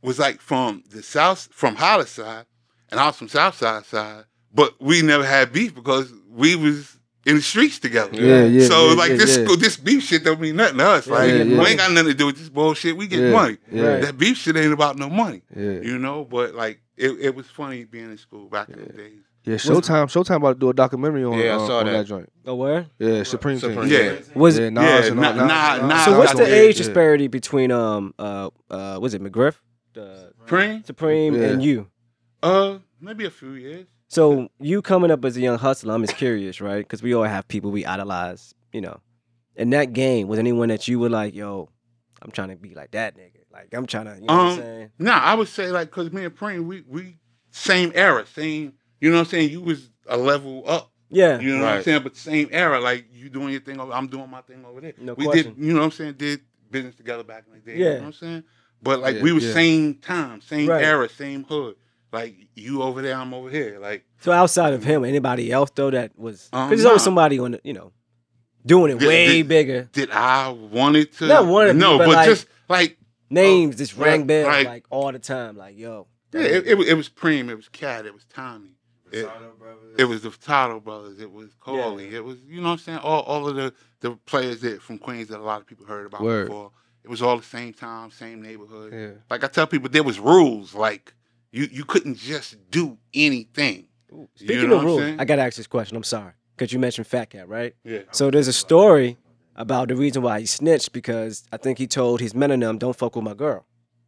was 0.00 0.18
like 0.18 0.40
from 0.40 0.82
the 0.90 1.02
south, 1.02 1.48
from 1.52 1.76
Hollis 1.76 2.10
side, 2.10 2.46
and 2.90 2.98
I 3.00 3.06
was 3.06 3.16
from 3.16 3.28
South 3.28 3.56
Side 3.56 3.84
side. 3.84 4.24
But 4.54 4.80
we 4.80 5.02
never 5.02 5.24
had 5.24 5.52
beef 5.52 5.74
because 5.74 6.12
we 6.30 6.56
was 6.56 6.98
in 7.26 7.36
the 7.36 7.42
streets 7.42 7.78
together. 7.78 8.10
Yeah, 8.20 8.44
yeah. 8.44 8.66
so 8.66 8.88
yeah, 8.90 8.94
like 8.94 9.10
yeah, 9.12 9.16
this 9.16 9.36
yeah. 9.38 9.56
this 9.58 9.76
beef 9.76 10.02
shit 10.02 10.24
don't 10.24 10.40
mean 10.40 10.56
nothing 10.56 10.78
to 10.78 10.86
us. 10.88 11.06
Yeah, 11.06 11.12
Like 11.14 11.30
yeah, 11.30 11.44
we 11.44 11.66
ain't 11.66 11.78
got 11.78 11.90
nothing 11.92 12.08
to 12.08 12.14
do 12.14 12.26
with 12.26 12.36
this 12.38 12.48
bullshit. 12.48 12.96
We 12.96 13.06
get 13.06 13.20
Yeah, 13.20 13.30
money. 13.32 13.58
Yeah. 13.70 13.98
That 13.98 14.18
beef 14.18 14.36
shit 14.38 14.56
ain't 14.56 14.72
about 14.72 14.98
no 14.98 15.08
money. 15.08 15.42
Yeah. 15.54 15.80
You 15.80 15.98
know, 15.98 16.24
but 16.24 16.54
like 16.54 16.80
it, 16.96 17.10
it 17.20 17.34
was 17.34 17.46
funny 17.46 17.84
being 17.84 18.10
in 18.10 18.18
school 18.18 18.48
back 18.48 18.68
in 18.68 18.78
the 18.80 18.86
days. 18.92 19.20
Yeah, 19.44 19.56
Showtime. 19.56 20.06
Showtime 20.06 20.36
about 20.36 20.52
to 20.52 20.58
do 20.60 20.68
a 20.70 20.74
documentary 20.74 21.24
on, 21.24 21.36
Yeah, 21.36 21.56
I 21.56 21.56
uh, 21.56 21.66
saw 21.66 21.78
on 21.80 21.86
that. 21.86 21.92
that 21.92 22.06
joint. 22.06 22.32
Oh, 22.46 22.54
where? 22.54 22.86
Yeah, 23.00 23.24
Supreme, 23.24 23.58
Supreme. 23.58 23.88
Team. 23.88 23.90
Yeah. 23.90 24.14
Was 24.36 24.56
yeah, 24.56 24.68
Nas 24.68 24.84
Yeah, 24.84 25.10
and 25.10 25.18
all- 25.18 25.22
nah, 25.22 25.32
Nas- 25.32 25.48
nah, 25.48 25.76
Nas- 25.78 25.88
nah. 25.88 26.04
so? 26.04 26.18
What's 26.18 26.34
the 26.34 26.44
age 26.46 26.76
yeah. 26.78 26.84
disparity 26.86 27.26
between 27.26 27.72
um 27.72 28.14
uh 28.20 28.50
uh 28.70 28.98
was 29.00 29.14
it 29.14 29.22
McGriff, 29.22 29.56
uh, 29.96 30.28
Supreme? 30.40 30.84
Supreme, 30.84 31.34
Yeah. 31.34 31.48
and 31.48 31.62
you? 31.62 31.88
Uh, 32.42 32.78
maybe 33.00 33.24
a 33.24 33.30
few 33.30 33.52
years. 33.54 33.86
So 34.12 34.50
you 34.60 34.82
coming 34.82 35.10
up 35.10 35.24
as 35.24 35.38
a 35.38 35.40
young 35.40 35.56
hustler, 35.56 35.94
I'm 35.94 36.02
just 36.02 36.18
curious, 36.18 36.60
right? 36.60 36.84
Because 36.84 37.02
we 37.02 37.14
all 37.14 37.22
have 37.22 37.48
people 37.48 37.70
we 37.70 37.86
idolize, 37.86 38.54
you 38.70 38.82
know. 38.82 39.00
In 39.56 39.70
that 39.70 39.94
game, 39.94 40.28
was 40.28 40.38
anyone 40.38 40.68
that 40.68 40.86
you 40.86 40.98
were 40.98 41.08
like, 41.08 41.34
yo, 41.34 41.70
I'm 42.20 42.30
trying 42.30 42.50
to 42.50 42.56
be 42.56 42.74
like 42.74 42.90
that 42.90 43.16
nigga? 43.16 43.38
Like 43.50 43.72
I'm 43.72 43.86
trying 43.86 44.04
to, 44.04 44.16
you 44.16 44.26
know 44.26 44.34
what 44.34 44.42
I'm 44.42 44.48
Um, 44.50 44.58
saying? 44.58 44.90
Nah, 44.98 45.18
I 45.18 45.32
would 45.32 45.48
say 45.48 45.68
like 45.70 45.88
because 45.88 46.12
me 46.12 46.26
and 46.26 46.36
Preem, 46.36 46.66
we 46.66 46.82
we 46.86 47.16
same 47.52 47.90
era, 47.94 48.26
same. 48.26 48.74
You 49.00 49.08
know 49.08 49.16
what 49.16 49.20
I'm 49.20 49.26
saying? 49.30 49.50
You 49.50 49.62
was 49.62 49.88
a 50.06 50.18
level 50.18 50.62
up 50.66 50.92
Yeah. 51.08 51.40
You 51.40 51.56
know 51.56 51.64
what 51.64 51.72
I'm 51.72 51.82
saying? 51.82 52.02
But 52.02 52.14
same 52.14 52.50
era, 52.52 52.80
like 52.80 53.06
you 53.14 53.30
doing 53.30 53.48
your 53.48 53.62
thing 53.62 53.80
over, 53.80 53.92
I'm 53.94 54.08
doing 54.08 54.28
my 54.28 54.42
thing 54.42 54.62
over 54.66 54.82
there. 54.82 54.92
No 54.98 55.14
we 55.14 55.24
question. 55.24 55.54
did, 55.54 55.64
you 55.64 55.72
know 55.72 55.78
what 55.78 55.86
I'm 55.86 55.90
saying? 55.92 56.14
Did 56.18 56.42
business 56.70 56.94
together 56.96 57.24
back 57.24 57.44
in 57.46 57.54
the 57.54 57.60
day. 57.60 57.78
Yeah. 57.78 57.84
You 57.86 57.94
know 57.94 58.00
what 58.00 58.06
I'm 58.08 58.12
saying? 58.12 58.44
But 58.82 59.00
like 59.00 59.16
Yeah, 59.16 59.22
we 59.22 59.32
were 59.32 59.40
yeah. 59.40 59.54
same 59.54 59.94
time, 59.94 60.42
same 60.42 60.68
Right. 60.68 60.84
era, 60.84 61.08
same 61.08 61.44
hood. 61.44 61.76
Like 62.12 62.34
you 62.54 62.82
over 62.82 63.00
there, 63.02 63.16
I'm 63.16 63.32
over 63.32 63.48
here. 63.48 63.78
Like 63.80 64.04
So 64.20 64.32
outside 64.32 64.74
of 64.74 64.84
him, 64.84 65.04
anybody 65.04 65.50
else 65.50 65.70
though 65.74 65.90
that 65.90 66.18
was 66.18 66.48
because 66.50 66.62
Um, 66.64 66.68
there's 66.68 66.84
always 66.84 67.00
nah. 67.00 67.04
somebody 67.04 67.38
on 67.38 67.52
the, 67.52 67.60
you 67.64 67.72
know, 67.72 67.92
doing 68.66 68.92
it 68.92 68.98
Did- 68.98 69.08
way 69.08 69.26
did- 69.38 69.48
bigger. 69.48 69.88
did 69.92 70.10
I 70.10 70.48
wanted 70.50 71.12
to? 71.14 71.26
Not 71.26 71.46
wanted 71.46 71.72
to, 71.72 71.78
no, 71.78 71.98
but 71.98 72.06
but, 72.08 72.14
like- 72.16 72.28
just 72.28 72.46
like 72.68 72.98
Names 73.30 73.76
just 73.76 73.96
right, 73.96 74.08
rang 74.08 74.26
bells 74.26 74.46
right. 74.48 74.66
like 74.66 74.84
all 74.90 75.10
the 75.10 75.18
time. 75.18 75.56
Like 75.56 75.78
yo, 75.78 76.06
yeah, 76.34 76.40
it, 76.42 76.66
it, 76.68 76.74
was- 76.76 76.86
it 76.86 76.94
was 76.94 77.08
Preem, 77.08 77.48
it 77.48 77.54
was 77.54 77.68
Cat, 77.68 78.04
it 78.04 78.12
was 78.12 78.24
Tommy. 78.26 78.76
It- 79.10 79.28
It 79.98 80.04
was 80.06 80.22
the 80.22 80.30
Furtado 80.30 80.82
brothers. 80.82 81.18
It 81.20 81.30
was 81.30 81.50
Coley. 81.60 82.14
It 82.14 82.24
was 82.24 82.38
you 82.48 82.60
know 82.60 82.68
what 82.68 82.72
I'm 82.72 82.78
saying. 82.78 82.98
All 82.98 83.20
all 83.22 83.46
of 83.48 83.56
the 83.56 83.72
the 84.00 84.12
players 84.26 84.60
that 84.62 84.80
from 84.82 84.98
Queens 84.98 85.28
that 85.28 85.38
a 85.38 85.42
lot 85.42 85.60
of 85.60 85.66
people 85.66 85.86
heard 85.86 86.06
about 86.06 86.22
Word. 86.22 86.46
before. 86.48 86.70
It 87.04 87.10
was 87.10 87.20
all 87.20 87.36
the 87.36 87.42
same 87.42 87.72
time, 87.74 88.10
same 88.10 88.40
neighborhood. 88.42 88.92
Yeah. 88.92 89.10
Like 89.30 89.44
I 89.44 89.48
tell 89.48 89.66
people, 89.66 89.88
there 89.90 90.02
was 90.02 90.18
rules. 90.18 90.74
Like 90.74 91.12
you 91.52 91.68
you 91.70 91.84
couldn't 91.84 92.16
just 92.16 92.56
do 92.70 92.98
anything. 93.14 93.86
Ooh, 94.12 94.28
You 94.36 94.46
speaking 94.46 94.70
know 94.70 94.78
of 94.78 94.84
rules. 94.84 95.02
I 95.18 95.24
gotta 95.24 95.42
ask 95.42 95.56
this 95.56 95.66
question. 95.66 95.96
I'm 95.96 96.02
sorry 96.02 96.32
because 96.56 96.72
you 96.72 96.78
mentioned 96.78 97.06
Fat 97.06 97.30
Cat, 97.30 97.48
right? 97.48 97.74
Yeah. 97.84 98.00
So 98.10 98.30
there's 98.30 98.48
a 98.48 98.52
story 98.52 99.18
about 99.54 99.88
the 99.88 99.96
reason 99.96 100.22
why 100.22 100.40
he 100.40 100.46
snitched 100.46 100.92
because 100.92 101.44
I 101.52 101.56
think 101.58 101.78
he 101.78 101.86
told 101.86 102.20
his 102.20 102.34
men 102.34 102.50
and 102.50 102.62
them, 102.62 102.78
"Don't 102.78 102.96
fuck 102.96 103.14
with 103.16 103.24
my 103.24 103.34
girl," 103.34 103.66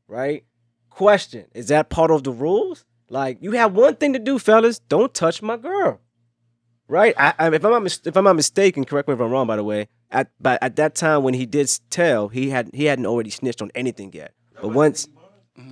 right? 0.09 0.45
Question: 0.91 1.47
Is 1.55 1.69
that 1.69 1.89
part 1.91 2.11
of 2.11 2.25
the 2.25 2.33
rules? 2.33 2.85
Like 3.11 3.39
you 3.43 3.53
have 3.53 3.75
one 3.75 3.97
thing 3.97 4.13
to 4.15 4.19
do, 4.19 4.39
fellas. 4.39 4.79
Don't 4.79 5.13
touch 5.13 5.43
my 5.43 5.57
girl, 5.57 6.01
right? 6.89 7.15
I, 7.19 7.35
I, 7.39 7.55
if 7.55 7.65
I'm 7.65 7.71
not 7.85 8.01
if 8.07 8.17
I'm 8.17 8.25
not 8.25 8.37
mistaken, 8.37 8.85
correct 8.85 9.09
me 9.09 9.15
if 9.15 9.21
I'm 9.21 9.31
wrong. 9.31 9.47
By 9.47 9.57
the 9.57 9.65
way, 9.65 9.89
at 10.11 10.31
but 10.41 10.63
at 10.63 10.77
that 10.77 10.95
time 10.95 11.23
when 11.23 11.35
he 11.35 11.47
did 11.47 11.71
tell, 11.91 12.29
he 12.29 12.51
had 12.51 12.71
he 12.73 12.85
hadn't 12.87 13.07
already 13.07 13.31
snitched 13.31 13.61
on 13.63 13.71
anything 13.75 14.13
yet. 14.13 14.33
But 14.61 14.69
once, 14.69 15.09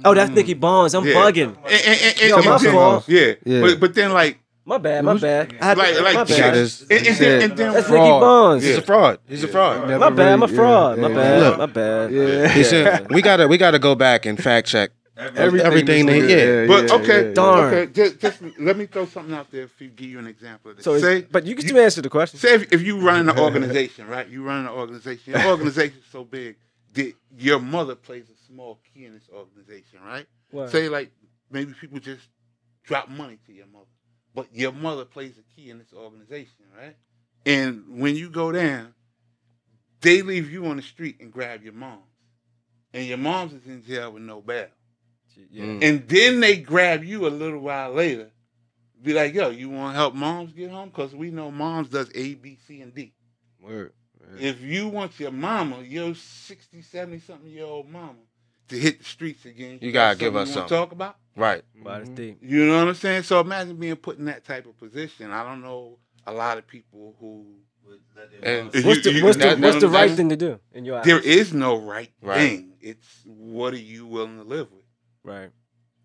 oh, 0.04 0.14
that's 0.14 0.30
Nicky 0.30 0.54
mm. 0.54 0.60
Barnes. 0.60 0.94
I'm 0.94 1.06
Yeah. 1.06 1.14
bugging. 1.14 1.56
And, 1.64 1.66
and, 1.66 2.20
and, 2.20 2.28
Yo, 2.30 2.36
and 2.36 2.46
my 2.46 2.58
fault. 2.58 3.08
Yeah. 3.08 3.34
Yeah. 3.44 3.60
But 3.60 3.80
but 3.80 3.94
then 3.94 4.12
like 4.12 4.38
My 4.64 4.78
bad. 4.78 5.04
My 5.04 5.18
bad. 5.18 5.56
I 5.60 5.64
had 5.64 5.74
to- 5.74 5.80
like 5.82 6.00
like 6.00 6.14
my 6.14 6.24
bad. 6.24 6.54
his- 6.54 6.82
and, 6.82 7.06
and 7.06 7.16
then, 7.16 7.42
and 7.42 7.58
then 7.58 7.72
That's 7.72 7.88
Nicky 7.88 7.98
Fraud. 7.98 8.20
Barnes. 8.20 8.62
He's 8.62 8.76
a 8.78 8.82
fraud. 8.82 9.18
He's 9.28 9.44
a 9.44 9.48
fraud. 9.48 9.88
Never 9.88 9.98
My 9.98 10.10
bad. 10.10 10.32
I'm 10.32 10.42
a 10.42 10.48
fraud. 10.48 10.98
yeah, 10.98 11.08
My 11.08 11.14
bad. 11.14 11.40
Look. 11.42 11.58
My 11.58 11.66
bad. 11.66 12.12
Yeah. 12.12 12.48
He 12.48 12.64
said 12.64 13.10
we 13.10 13.22
gotta 13.22 13.48
we 13.48 13.58
gotta 13.58 13.78
go 13.78 13.94
back 13.94 14.26
and 14.26 14.42
fact 14.42 14.68
check 14.68 14.90
Everything, 15.14 15.66
everything 15.66 16.06
this 16.06 16.26
they 16.26 16.62
yeah. 16.62 16.66
But 16.66 16.90
okay, 16.90 17.28
yeah, 17.28 17.34
Darn. 17.34 17.74
okay. 17.74 17.92
Just, 17.92 18.18
just 18.18 18.42
let 18.58 18.78
me 18.78 18.86
throw 18.86 19.04
something 19.04 19.34
out 19.34 19.50
there. 19.50 19.64
If 19.64 19.78
you 19.80 19.88
give 19.88 20.08
you 20.08 20.18
an 20.18 20.26
example 20.26 20.70
of 20.70 20.76
this. 20.78 20.84
So, 20.84 20.98
say, 20.98 21.22
but 21.30 21.44
you 21.44 21.54
can 21.54 21.66
still 21.66 21.78
answer 21.78 22.00
the 22.00 22.08
question. 22.08 22.40
say 22.40 22.54
if, 22.54 22.72
if 22.72 22.82
you 22.82 22.98
run 22.98 23.28
an 23.28 23.38
organization, 23.38 24.08
right? 24.08 24.26
You 24.26 24.42
run 24.42 24.64
an 24.66 24.72
organization. 24.72 25.34
Your 25.34 25.46
organization's 25.50 26.04
so 26.10 26.24
big 26.24 26.56
that 26.94 27.14
your 27.38 27.58
mother 27.58 27.94
plays 27.94 28.24
a 28.30 28.31
small 28.52 28.80
key 28.92 29.06
in 29.06 29.14
this 29.14 29.28
organization, 29.32 29.98
right? 30.04 30.26
What? 30.50 30.70
Say 30.70 30.88
like 30.88 31.10
maybe 31.50 31.72
people 31.80 31.98
just 31.98 32.28
drop 32.84 33.08
money 33.08 33.38
to 33.46 33.52
your 33.52 33.66
mother, 33.66 33.86
but 34.34 34.48
your 34.52 34.72
mother 34.72 35.04
plays 35.04 35.34
a 35.38 35.54
key 35.54 35.70
in 35.70 35.78
this 35.78 35.92
organization, 35.94 36.64
right? 36.76 36.96
And 37.46 38.00
when 38.00 38.14
you 38.16 38.30
go 38.30 38.52
down, 38.52 38.94
they 40.00 40.22
leave 40.22 40.50
you 40.50 40.66
on 40.66 40.76
the 40.76 40.82
street 40.82 41.16
and 41.20 41.32
grab 41.32 41.62
your 41.62 41.72
mom, 41.72 42.02
and 42.92 43.06
your 43.06 43.18
mom's 43.18 43.52
is 43.52 43.66
in 43.66 43.84
jail 43.84 44.12
with 44.12 44.22
no 44.22 44.40
bail. 44.40 44.68
Yeah. 45.50 45.64
Mm. 45.64 45.82
And 45.82 46.08
then 46.08 46.40
they 46.40 46.58
grab 46.58 47.04
you 47.04 47.26
a 47.26 47.30
little 47.30 47.60
while 47.60 47.92
later, 47.92 48.30
be 49.02 49.14
like, 49.14 49.32
yo, 49.34 49.48
you 49.48 49.70
want 49.70 49.94
to 49.94 49.96
help 49.96 50.14
moms 50.14 50.52
get 50.52 50.70
home? 50.70 50.90
Because 50.90 51.14
we 51.14 51.30
know 51.30 51.50
moms 51.50 51.88
does 51.88 52.10
A, 52.14 52.34
B, 52.34 52.58
C, 52.66 52.82
and 52.82 52.94
D. 52.94 53.14
Word. 53.60 53.92
If 54.38 54.60
you 54.60 54.88
want 54.88 55.18
your 55.18 55.30
mama, 55.30 55.82
your 55.82 56.14
60, 56.14 56.82
70 56.82 57.20
something 57.20 57.50
year 57.50 57.64
old 57.64 57.88
mama, 57.88 58.18
to 58.68 58.78
hit 58.78 58.98
the 58.98 59.04
streets 59.04 59.44
again, 59.44 59.78
You 59.80 59.92
gotta 59.92 60.14
got 60.14 60.18
give 60.20 60.36
us 60.36 60.48
you 60.48 60.54
wanna 60.56 60.68
something. 60.68 60.76
talk 60.78 60.92
about? 60.92 61.16
Right. 61.36 61.62
Wow, 61.82 61.98
that's 61.98 62.10
deep. 62.10 62.38
You 62.42 62.66
know 62.66 62.78
what 62.78 62.88
I'm 62.88 62.94
saying? 62.94 63.22
So 63.24 63.40
imagine 63.40 63.76
being 63.76 63.96
put 63.96 64.18
in 64.18 64.26
that 64.26 64.44
type 64.44 64.66
of 64.66 64.78
position. 64.78 65.30
I 65.30 65.44
don't 65.44 65.62
know 65.62 65.98
a 66.26 66.32
lot 66.32 66.58
of 66.58 66.66
people 66.66 67.16
who. 67.20 67.46
Would 67.84 67.98
let 68.16 68.30
their 68.40 68.58
And- 68.60 68.72
moms- 68.72 68.84
What's 68.86 68.96
you- 68.98 69.02
the 69.12 69.18
you- 69.18 69.24
what's 69.24 69.36
the 69.36 69.42
that- 69.44 69.58
what's 69.58 69.80
the 69.80 69.88
right 69.88 70.10
thing 70.10 70.28
to 70.28 70.36
do 70.36 70.60
in 70.72 70.84
your 70.84 70.98
eyes? 70.98 71.04
There 71.04 71.18
is 71.18 71.52
no 71.52 71.76
right, 71.80 72.12
Right. 72.22 72.36
thing. 72.38 72.72
It's 72.80 73.08
what 73.24 73.74
are 73.74 73.78
you 73.78 74.06
willing 74.06 74.36
to 74.38 74.44
live 74.44 74.70
with? 74.70 74.84
right. 75.24 75.50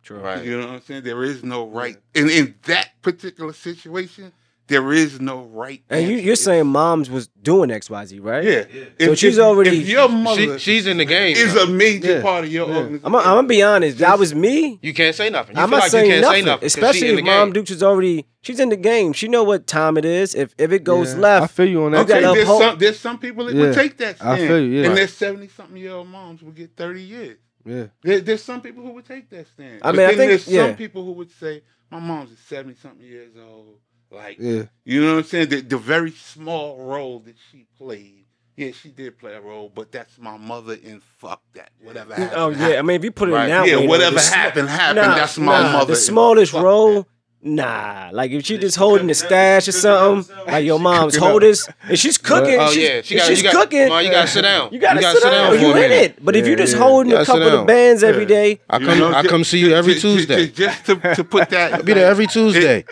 True. 0.01 0.17
Right. 0.19 0.43
You 0.43 0.57
know 0.59 0.67
what 0.67 0.75
I'm 0.75 0.81
saying? 0.81 1.03
There 1.03 1.23
is 1.23 1.43
no 1.43 1.67
right. 1.67 1.97
And 2.15 2.29
in 2.31 2.55
that 2.63 2.99
particular 3.03 3.51
situation, 3.53 4.31
there 4.67 4.91
is 4.91 5.19
no 5.21 5.43
right. 5.45 5.81
And 5.89 6.03
you 6.07 6.15
answer. 6.15 6.25
you're 6.25 6.35
saying 6.35 6.67
moms 6.67 7.09
was 7.09 7.27
doing 7.41 7.71
X 7.71 7.89
Y 7.89 8.05
Z, 8.05 8.19
right? 8.19 8.43
Yeah. 8.43 8.63
Yeah. 8.99 9.07
So 9.07 9.15
she's 9.15 9.39
already- 9.39 9.79
If 9.81 9.87
your 9.87 10.09
She, 10.09 10.15
mother 10.15 10.59
she's 10.59 10.87
in 10.87 10.97
the 10.97 11.05
game. 11.05 11.35
is 11.37 11.53
though. 11.53 11.63
a 11.63 11.67
major 11.67 12.13
Yeah. 12.15 12.21
part 12.21 12.43
of 12.45 12.51
your 12.51 12.67
Yeah. 12.67 12.75
organization. 12.75 13.05
I'm 13.05 13.11
gonna 13.13 13.47
be 13.47 13.61
honest. 13.63 13.97
That 13.99 14.19
was 14.19 14.35
me. 14.35 14.79
you 14.81 14.93
can't 14.93 15.15
say 15.15 15.29
nothing. 15.29 15.55
You 15.55 15.61
I'm 15.61 15.69
feel 15.69 15.77
not 15.77 15.83
like 15.83 15.91
saying 15.91 16.05
you 16.07 16.11
can't 16.13 16.21
nothing, 16.23 16.41
say 16.41 16.45
nothing 16.45 16.59
'cause 16.61 16.75
especially 16.75 17.07
if 17.09 17.23
Mom 17.25 17.47
game. 17.47 17.53
Dukes 17.53 17.71
is 17.71 17.81
already 17.83 18.25
she's 18.41 18.59
in 18.59 18.69
the 18.69 18.75
game. 18.77 19.13
She 19.13 19.27
know 19.27 19.43
what 19.43 19.67
time 19.67 19.97
it 19.97 20.05
is. 20.05 20.35
If 20.35 20.53
if 20.57 20.71
it 20.71 20.83
goes 20.83 21.13
Yeah, 21.13 21.19
left, 21.21 21.43
I 21.43 21.47
feel 21.47 21.67
you 21.69 21.83
on 21.83 21.91
that. 21.93 22.09
Okay, 22.09 22.21
there's 22.21 22.47
some 22.47 22.77
there's 22.77 22.99
some 22.99 23.17
people 23.19 23.45
that 23.45 23.55
Yeah. 23.55 23.61
would 23.61 23.73
take 23.75 23.97
that 23.97 24.17
I 24.19 24.35
stand. 24.35 24.47
feel 24.49 24.59
you, 24.59 24.79
yeah. 24.81 24.87
And 24.87 24.97
there's 24.97 25.13
seventy 25.13 25.47
something 25.47 25.77
year 25.77 25.91
old 25.93 26.07
moms 26.09 26.41
would 26.43 26.55
get 26.55 26.71
thirty 26.75 27.01
years. 27.01 27.37
Yeah. 27.65 27.85
There, 28.01 28.19
there's 28.21 28.43
some 28.43 28.61
people 28.61 28.81
who 28.83 28.91
would 28.91 29.05
take 29.05 29.29
that 29.29 29.45
stand. 29.47 29.79
I 29.81 29.91
But 29.91 29.95
mean, 29.97 30.05
I 30.05 30.09
think- 30.09 30.19
there's 30.29 30.47
yeah. 30.47 30.67
some 30.67 30.75
people 30.77 31.03
who 31.03 31.11
would 31.13 31.31
say, 31.31 31.63
My 31.91 31.99
mom's 31.99 32.31
is 32.31 32.37
seventy 32.47 32.75
something 32.81 33.05
years 33.05 33.31
old. 33.37 33.79
Like 34.11 34.37
Yeah. 34.39 34.63
you 34.85 35.01
know 35.03 35.13
what 35.15 35.19
I'm 35.19 35.23
saying? 35.25 35.49
The, 35.49 35.61
the 35.61 35.77
very 35.77 36.11
small 36.11 36.77
role 36.77 37.19
that 37.19 37.35
she 37.51 37.65
played. 37.77 38.25
Yeah, 38.55 38.71
she 38.71 38.89
did 38.89 39.19
play 39.19 39.33
a 39.35 39.41
role, 39.41 39.71
but 39.73 39.91
that's 39.91 40.17
my 40.17 40.35
mother 40.35 40.75
and 40.83 41.03
fuck 41.19 41.41
that. 41.53 41.69
Whatever 41.83 42.13
oh, 42.13 42.15
happened. 42.15 42.39
oh 42.61 42.67
yeah. 42.69 42.79
I 42.79 42.81
mean, 42.81 42.95
if 42.95 43.03
you 43.03 43.11
put 43.11 43.29
it 43.29 43.33
Right. 43.33 43.43
in 43.43 43.49
that 43.49 43.67
yeah, 43.67 43.75
way, 43.75 43.81
though, 43.83 43.89
whatever 43.89 44.15
the 44.15 44.21
sm- 44.21 44.33
happened, 44.33 44.69
happened. 44.69 45.07
nah, 45.07 45.15
that's 45.15 45.37
my 45.37 45.61
nah, 45.61 45.71
mother. 45.73 45.93
The 45.93 45.99
smallest 45.99 46.51
fuck 46.53 46.63
role. 46.63 47.07
Nah, 47.39 48.09
like 48.13 48.31
if 48.31 48.45
she 48.45 48.57
just 48.57 48.75
holding 48.77 49.05
the 49.05 49.13
stash 49.13 49.67
or 49.67 49.71
something, 49.71 50.35
like 50.47 50.65
your 50.65 50.79
mom's 50.79 51.15
hold 51.15 51.43
this, 51.43 51.69
and 51.83 51.97
she's 51.99 52.17
cooking. 52.17 52.57
Oh 52.59 52.71
she's, 52.71 52.83
yeah, 52.83 53.01
she 53.03 53.15
got. 53.15 53.27
she's 53.27 53.43
you 53.43 53.51
got, 53.51 53.61
cooking. 53.61 53.89
Ma, 53.89 53.99
you 53.99 54.09
gotta 54.09 54.27
sit 54.27 54.41
down. 54.41 54.73
You 54.73 54.79
gotta, 54.79 54.99
gotta 55.01 55.21
sit 55.21 55.29
down. 55.29 55.53
for 55.53 55.59
You 55.59 55.77
in 55.77 55.91
it. 55.91 56.25
But 56.25 56.35
if 56.35 56.47
you're 56.47 56.55
just 56.57 56.73
yeah. 56.73 56.79
holding 56.79 57.11
You 57.11 57.17
a 57.19 57.25
couple 57.25 57.47
of 57.47 57.67
bands 57.67 58.01
every 58.03 58.23
Yeah. 58.23 58.27
day, 58.27 58.59
I 58.67 58.77
You 58.79 58.85
come. 58.87 58.99
know, 58.99 59.13
I 59.13 59.21
come 59.23 59.43
see 59.43 59.59
you 59.59 59.75
every 59.75 59.93
ju- 59.93 59.99
Tuesday. 59.99 60.47
ju- 60.47 60.65
Just 60.65 60.85
to, 60.87 60.95
to 61.15 61.23
put 61.23 61.51
that. 61.51 61.73
I'll 61.75 61.83
be 61.83 61.93
there 61.93 62.09
every 62.09 62.25
Tuesday. 62.25 62.83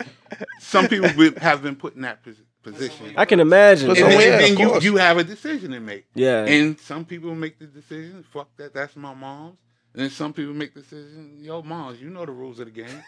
Some 0.60 0.88
people 0.88 1.08
have 1.38 1.62
been 1.62 1.76
put 1.76 1.94
in 1.96 2.02
that 2.02 2.22
pos- 2.22 2.36
position. 2.62 3.14
I 3.16 3.24
can 3.24 3.40
imagine. 3.40 3.90
And 3.90 3.98
Oh, 3.98 4.08
then, 4.08 4.20
yeah, 4.20 4.38
then 4.38 4.58
you, 4.58 4.80
you 4.80 4.96
have 4.96 5.18
a 5.18 5.24
decision 5.24 5.70
to 5.72 5.80
make. 5.80 6.06
Yeah. 6.14 6.44
And 6.44 6.78
some 6.80 7.04
people 7.04 7.34
make 7.34 7.58
the 7.58 7.66
decision, 7.66 8.24
fuck 8.32 8.48
that, 8.56 8.74
that's 8.74 8.96
my 8.96 9.14
mom's. 9.14 9.56
And 9.94 10.02
then 10.02 10.10
some 10.10 10.32
people 10.32 10.52
make 10.52 10.74
the 10.74 10.80
decision, 10.80 11.38
yo, 11.40 11.62
moms, 11.62 12.00
you 12.02 12.10
know 12.10 12.26
the 12.26 12.32
rules 12.32 12.60
of 12.60 12.66
the 12.66 12.72
game. 12.72 13.02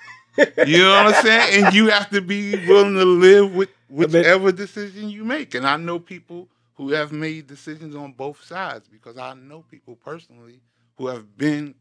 you 0.67 0.79
know 0.79 0.91
what 1.05 1.15
I'm 1.15 1.23
saying? 1.23 1.65
And 1.65 1.75
you 1.75 1.89
have 1.89 2.09
to 2.11 2.21
be 2.23 2.67
willing 2.67 2.95
to 2.95 3.05
live 3.05 3.55
with 3.55 3.69
whichever 3.91 4.53
decision 4.53 5.11
you 5.11 5.25
make. 5.25 5.55
And 5.55 5.67
I 5.67 5.77
know 5.77 5.99
people 5.99 6.49
who 6.75 6.91
have 6.93 7.13
made 7.13 7.47
decisions 7.47 7.95
on 7.95 8.13
both 8.13 8.43
sides 8.45 8.89
because 8.89 9.19
I 9.19 9.35
know 9.35 9.65
people 9.71 9.97
personally 9.97 10.61
who 10.97 11.09
have 11.09 11.37
been 11.37 11.75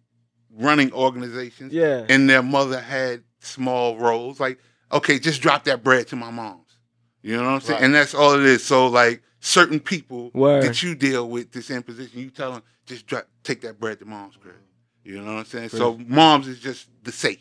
running 0.58 0.92
organizations 0.92 1.72
yeah. 1.72 2.06
and 2.10 2.30
their 2.30 2.42
mother 2.44 2.80
had 2.80 3.24
small 3.40 3.98
roles. 3.98 4.40
Like, 4.40 4.60
okay, 4.92 5.20
just 5.20 5.42
drop 5.42 5.64
that 5.66 5.84
bread 5.84 6.08
to 6.08 6.16
my 6.16 6.32
mom's. 6.32 6.78
You 7.22 7.38
know 7.38 7.44
what 7.44 7.50
I'm 7.50 7.62
saying? 7.62 7.76
Right. 7.80 7.86
And 7.86 7.96
that's 7.96 8.14
all 8.14 8.34
it 8.34 8.46
is. 8.46 8.64
So 8.64 8.88
like 8.88 9.22
certain 9.40 9.80
people 9.80 10.32
Word. 10.34 10.64
that 10.64 10.82
you 10.84 10.96
deal 10.96 11.28
with 11.30 11.52
this 11.52 11.70
imposition, 11.70 12.20
you 12.20 12.30
tell 12.30 12.54
them 12.54 12.64
just 12.86 13.06
drop, 13.08 13.28
take 13.44 13.62
that 13.62 13.80
bread 13.80 14.00
to 14.00 14.06
mom's 14.06 14.38
crib. 14.38 14.56
You 15.04 15.22
know 15.22 15.34
what 15.34 15.40
I'm 15.40 15.46
saying? 15.46 15.70
So 15.70 15.98
mom's 15.98 16.48
is 16.48 16.60
just 16.60 16.90
the 17.04 17.12
safe. 17.12 17.40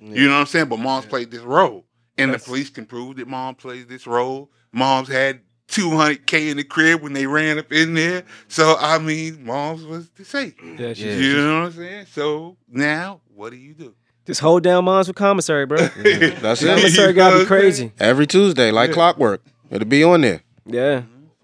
You 0.00 0.26
know 0.28 0.34
what 0.34 0.40
I'm 0.40 0.46
saying? 0.46 0.68
But 0.68 0.78
mom's 0.78 1.06
played 1.06 1.30
this 1.30 1.42
role, 1.42 1.84
and 2.16 2.30
That's- 2.30 2.44
the 2.44 2.48
police 2.48 2.70
can 2.70 2.86
prove 2.86 3.16
that 3.16 3.28
mom 3.28 3.54
plays 3.54 3.86
this 3.86 4.06
role. 4.06 4.50
Mom's 4.72 5.08
had 5.08 5.40
200k 5.68 6.50
in 6.50 6.56
the 6.56 6.64
crib 6.64 7.02
when 7.02 7.12
they 7.12 7.26
ran 7.26 7.58
up 7.58 7.72
in 7.72 7.94
there. 7.94 8.24
So 8.48 8.76
I 8.78 8.98
mean, 8.98 9.44
mom's 9.44 9.84
was 9.84 10.08
the 10.10 10.24
safe. 10.24 10.54
Yeah, 10.62 10.92
Yeah. 10.96 11.14
You 11.16 11.36
know 11.36 11.60
what 11.60 11.66
I'm 11.66 11.72
saying? 11.72 12.06
So 12.12 12.56
now, 12.68 13.20
what 13.34 13.50
do 13.50 13.56
you 13.56 13.74
do? 13.74 13.94
Just 14.30 14.40
hold 14.40 14.62
down 14.62 14.84
moms 14.84 15.08
with 15.08 15.16
commissary, 15.16 15.66
bro. 15.66 15.78
That's 15.96 16.62
it. 16.62 16.66
commissary 16.66 17.12
gotta 17.14 17.40
be 17.40 17.44
crazy. 17.54 17.92
Every 17.98 18.28
Tuesday, 18.28 18.70
like 18.70 18.90
Yeah. 18.90 18.94
clockwork. 18.94 19.42
It'll 19.70 19.88
be 19.88 20.04
on 20.04 20.20
there. 20.20 20.42
Yeah. 20.66 21.02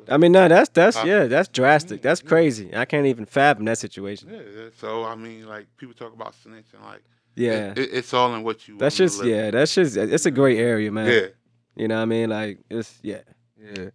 I 0.08 0.18
mean, 0.18 0.30
no, 0.30 0.46
that's 0.46 0.68
that's 0.68 0.96
Uh, 0.98 1.02
yeah, 1.04 1.24
that's 1.24 1.48
drastic. 1.48 2.00
That's 2.00 2.22
crazy. 2.22 2.70
I 2.76 2.84
can't 2.84 3.06
even 3.06 3.26
fathom 3.26 3.64
that 3.64 3.78
situation. 3.78 4.28
Yeah, 4.32 4.40
yeah. 4.56 4.68
So 4.78 5.02
I 5.04 5.16
mean, 5.16 5.48
like 5.48 5.66
people 5.78 5.96
talk 5.96 6.12
about 6.14 6.32
snitching, 6.44 6.80
like 6.84 7.02
Yeah. 7.34 7.72
it, 7.72 7.78
it- 7.78 7.90
it's 7.92 8.14
all 8.14 8.32
in 8.36 8.44
what 8.44 8.68
you. 8.68 8.78
That's 8.78 8.96
willing 9.00 9.08
just 9.10 9.22
to 9.22 9.28
yeah, 9.28 9.50
that's 9.50 9.74
just 9.74 9.96
it's 9.96 10.26
a 10.26 10.30
great 10.30 10.58
area, 10.58 10.92
man. 10.92 11.08
Yeah. 11.10 11.26
You 11.74 11.88
know 11.88 11.96
what 11.96 12.02
I 12.02 12.04
mean? 12.04 12.30
Like 12.30 12.60
it's 12.70 13.00
yeah. 13.02 13.22
Yeah. 13.60 13.86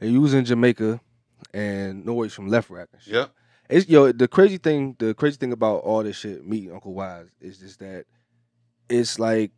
And 0.00 0.12
you 0.12 0.20
was 0.20 0.34
in 0.34 0.44
Jamaica 0.44 1.00
and 1.52 2.04
Nore's 2.06 2.32
from 2.32 2.48
LeFrak 2.48 2.86
and 2.92 3.02
shit. 3.02 3.14
Yep. 3.14 3.30
It's 3.68 3.88
yo, 3.88 4.12
the 4.12 4.28
crazy 4.28 4.58
thing, 4.58 4.94
the 5.00 5.14
crazy 5.14 5.36
thing 5.36 5.52
about 5.52 5.78
all 5.78 6.04
this 6.04 6.16
shit, 6.16 6.46
meeting 6.46 6.70
Uncle 6.72 6.94
Wise, 6.94 7.26
is 7.40 7.58
just 7.58 7.80
that 7.80 8.04
it's 8.88 9.18
like 9.18 9.52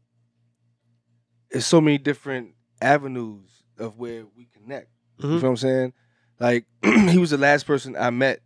it's 1.50 1.66
so 1.66 1.80
many 1.80 1.98
different 1.98 2.54
avenues 2.80 3.62
of 3.78 3.98
where 3.98 4.24
we 4.36 4.46
connect. 4.46 4.88
You 5.18 5.24
Mhm. 5.28 5.40
feel 5.40 5.42
what 5.42 5.48
I'm 5.50 5.56
saying? 5.56 5.92
Like 6.38 6.66
he 7.10 7.18
was 7.18 7.30
the 7.30 7.38
last 7.38 7.66
person 7.66 7.96
I 7.96 8.10
met, 8.10 8.40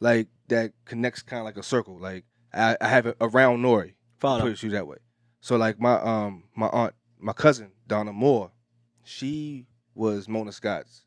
like 0.00 0.28
that 0.48 0.72
connects 0.84 1.22
kind 1.22 1.40
of 1.40 1.44
like 1.46 1.56
a 1.56 1.62
circle. 1.62 1.98
Like 1.98 2.24
I, 2.52 2.76
I 2.80 2.88
have 2.88 3.06
it 3.06 3.16
around 3.20 3.62
Nore. 3.62 3.90
Follow. 4.18 4.42
Put 4.42 4.52
it 4.52 4.62
you 4.62 4.70
that 4.70 4.86
way. 4.86 4.98
So 5.40 5.56
like 5.56 5.80
my 5.80 5.94
um 6.00 6.44
my 6.54 6.66
aunt, 6.68 6.94
my 7.18 7.32
cousin 7.32 7.72
Donna 7.86 8.12
Moore, 8.12 8.50
she 9.04 9.66
was 9.94 10.28
Mona 10.28 10.52
Scott's 10.52 11.04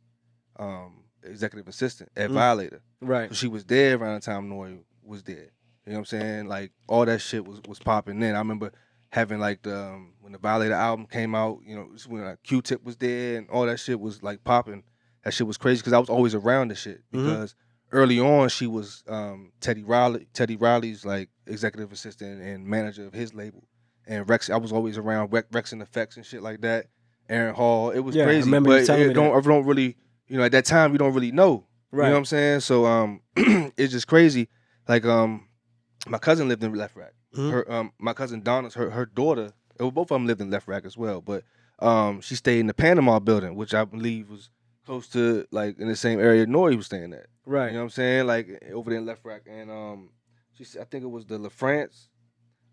um 0.57 1.03
executive 1.23 1.67
assistant 1.67 2.09
at 2.15 2.29
Mm. 2.29 2.33
Violator. 2.33 2.81
Right. 3.01 3.29
So 3.29 3.35
she 3.35 3.47
was 3.47 3.65
there 3.65 3.97
around 3.97 4.15
the 4.15 4.21
time 4.25 4.49
Nore 4.49 4.71
was 5.03 5.23
there. 5.23 5.51
You 5.85 5.91
know 5.91 5.93
what 5.93 5.97
I'm 5.99 6.05
saying? 6.05 6.47
Like 6.47 6.71
all 6.87 7.05
that 7.05 7.19
shit 7.21 7.45
was 7.45 7.61
was 7.67 7.79
popping 7.79 8.19
then. 8.19 8.35
I 8.35 8.39
remember 8.39 8.71
having 9.13 9.39
like 9.39 9.61
the 9.61 9.77
um, 9.77 10.13
when 10.21 10.31
the 10.31 10.39
Violator 10.39 10.73
album 10.73 11.05
came 11.05 11.35
out, 11.35 11.59
you 11.63 11.75
know, 11.75 11.87
when 12.07 12.23
like, 12.23 12.41
Q-Tip 12.41 12.83
was 12.83 12.95
there 12.97 13.37
and 13.37 13.47
all 13.51 13.67
that 13.67 13.79
shit 13.79 13.99
was 13.99 14.23
like 14.23 14.43
popping. 14.43 14.81
That 15.23 15.35
shit 15.35 15.45
was 15.45 15.55
crazy 15.57 15.81
because 15.81 15.93
I 15.93 15.99
was 15.99 16.09
always 16.09 16.33
around 16.33 16.69
the 16.69 16.75
shit 16.75 17.01
Mhm. 17.13 17.23
because 17.23 17.55
early 17.91 18.19
on 18.19 18.49
she 18.49 18.65
was 18.65 19.03
um, 19.07 19.51
Teddy 19.61 19.83
Riley, 19.83 20.27
Teddy 20.33 20.55
Riley's 20.55 21.05
like 21.05 21.29
executive 21.45 21.91
assistant 21.91 22.41
and 22.41 22.65
manager 22.65 23.05
of 23.05 23.13
his 23.13 23.35
label. 23.35 23.67
And 24.07 24.27
Rex, 24.27 24.49
I 24.49 24.57
was 24.57 24.71
always 24.71 24.97
around 24.97 25.31
Rex, 25.31 25.47
Wreckx-N-Effect 25.51 26.17
and 26.17 26.25
shit 26.25 26.41
like 26.41 26.61
that. 26.61 26.87
Aaron 27.29 27.53
Hall, 27.53 27.91
it 27.91 27.99
was 27.99 28.15
Yeah, 28.15 28.23
I 28.23 28.25
crazy. 28.25 28.45
remember 28.45 28.71
you 28.71 28.79
but 28.79 28.85
telling 28.87 29.01
it 29.03 29.07
me 29.09 29.13
don't, 29.13 29.31
that. 29.31 29.37
I 29.37 29.53
don't 29.53 29.65
really, 29.65 29.95
you 30.27 30.37
know, 30.37 30.43
at 30.43 30.51
that 30.53 30.65
time 30.65 30.91
you 30.91 30.97
don't 30.97 31.13
really 31.13 31.31
know. 31.31 31.67
Right. 31.91 32.05
You 32.05 32.09
know 32.09 32.15
what 32.15 32.19
I'm 32.19 32.25
saying? 32.25 32.59
So 32.61 32.85
um, 32.87 33.21
it's 33.77 33.93
just 33.93 34.07
crazy. 34.07 34.49
Like 34.87 35.05
um, 35.05 35.47
my 36.07 36.17
cousin 36.17 36.47
lived 36.49 36.63
in 36.63 36.73
LeFrak. 36.73 37.11
Mhm. 37.33 37.51
Her 37.51 37.71
um, 37.71 37.91
my 37.99 38.13
cousin 38.13 38.41
Donna's 38.41 38.75
her 38.75 38.89
her 38.91 39.05
daughter. 39.05 39.53
Well, 39.79 39.91
both 39.91 40.11
of 40.11 40.15
them 40.15 40.27
lived 40.27 40.41
in 40.41 40.49
LeFrak 40.51 40.85
as 40.85 40.95
well. 40.97 41.19
But 41.21 41.43
um, 41.79 42.21
she 42.21 42.35
stayed 42.35 42.59
in 42.59 42.67
the 42.67 42.73
Panama 42.73 43.19
building, 43.19 43.55
which 43.55 43.73
I 43.73 43.85
believe 43.85 44.29
was 44.29 44.49
close 44.85 45.07
to 45.09 45.45
like 45.51 45.79
in 45.79 45.87
the 45.87 45.95
same 45.95 46.19
area 46.19 46.45
Nore 46.45 46.75
was 46.75 46.85
staying 46.85 47.13
at. 47.13 47.25
Right. 47.45 47.67
You 47.67 47.73
know 47.73 47.79
what 47.79 47.83
I'm 47.85 47.89
saying? 47.89 48.27
Like 48.27 48.63
over 48.71 48.89
there 48.91 48.99
in 48.99 49.05
LeFrak, 49.05 49.41
and 49.47 49.71
um, 49.71 50.09
she 50.53 50.63
I 50.79 50.83
think 50.83 51.03
it 51.03 51.07
was 51.09 51.25
the 51.25 51.39
La 51.39 51.49
France, 51.49 52.09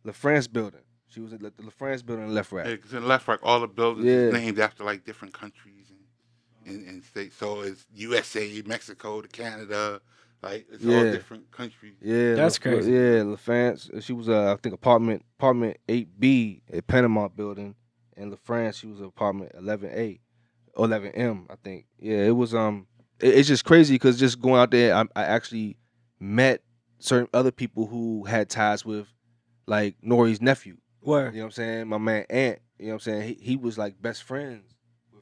La 0.04 0.12
France 0.12 0.46
building. 0.46 0.82
She 1.08 1.20
was 1.20 1.32
at 1.32 1.40
the 1.40 1.52
La 1.58 1.70
France 1.70 2.02
building 2.02 2.26
in 2.28 2.34
LeFrak. 2.34 2.66
Yeah, 2.66 2.76
'cause 2.76 2.92
in 2.94 3.02
LeFrak, 3.04 3.38
all 3.42 3.60
the 3.60 3.66
buildings 3.66 4.06
is 4.06 4.32
Yeah. 4.32 4.38
named 4.38 4.60
after 4.60 4.84
like 4.84 5.04
different 5.04 5.34
countries 5.34 5.90
and, 5.90 6.72
and, 6.76 6.86
and 6.88 7.02
states. 7.04 7.34
So 7.36 7.62
it's 7.62 7.86
USA, 7.94 8.62
Mexico, 8.66 9.20
to 9.22 9.26
Canada, 9.28 10.00
like 10.42 10.66
it's 10.72 10.84
all 10.84 11.02
different 11.12 11.50
country. 11.50 11.94
Yeah, 12.00 12.34
That's 12.34 12.58
La- 12.64 12.72
crazy. 12.72 12.92
Yeah, 12.92 13.22
LaFrance. 13.24 14.02
She 14.02 14.12
was 14.12 14.28
uh, 14.28 14.52
I 14.52 14.56
think 14.56 14.74
apartment 14.74 15.24
apartment 15.38 15.76
eight 15.88 16.08
B 16.18 16.62
at 16.72 16.86
Panama 16.86 17.28
building, 17.28 17.74
and 18.16 18.32
LaFrance 18.32 18.74
she 18.80 18.86
was 18.86 19.00
apartment 19.00 19.52
eleven 19.56 19.90
A, 19.90 20.20
eleven 20.78 21.12
M 21.12 21.46
I 21.50 21.56
think. 21.62 21.86
Yeah, 21.98 22.18
it 22.24 22.36
was 22.36 22.54
um, 22.54 22.86
it- 23.20 23.34
it's 23.34 23.48
just 23.48 23.64
crazy 23.64 23.94
because 23.94 24.18
just 24.18 24.40
going 24.40 24.60
out 24.60 24.70
there, 24.70 24.94
I, 24.94 25.02
I 25.14 25.24
actually 25.24 25.76
met 26.18 26.62
certain 26.98 27.28
other 27.34 27.50
people 27.50 27.86
who 27.86 28.24
had 28.24 28.48
ties 28.50 28.84
with, 28.84 29.06
like 29.66 29.96
Nore's 30.02 30.40
nephew. 30.40 30.76
Word. 31.02 31.32
You 31.34 31.40
know 31.40 31.44
what 31.44 31.46
I'm 31.46 31.52
saying? 31.52 31.88
My 31.88 31.98
man 31.98 32.26
Ant. 32.30 32.58
You 32.78 32.86
know 32.86 32.92
what 32.92 32.94
I'm 32.94 33.00
saying? 33.00 33.22
He 33.22 33.34
he 33.42 33.56
was 33.56 33.76
like 33.78 34.00
best 34.00 34.22
friends 34.22 34.62
with 34.64 34.69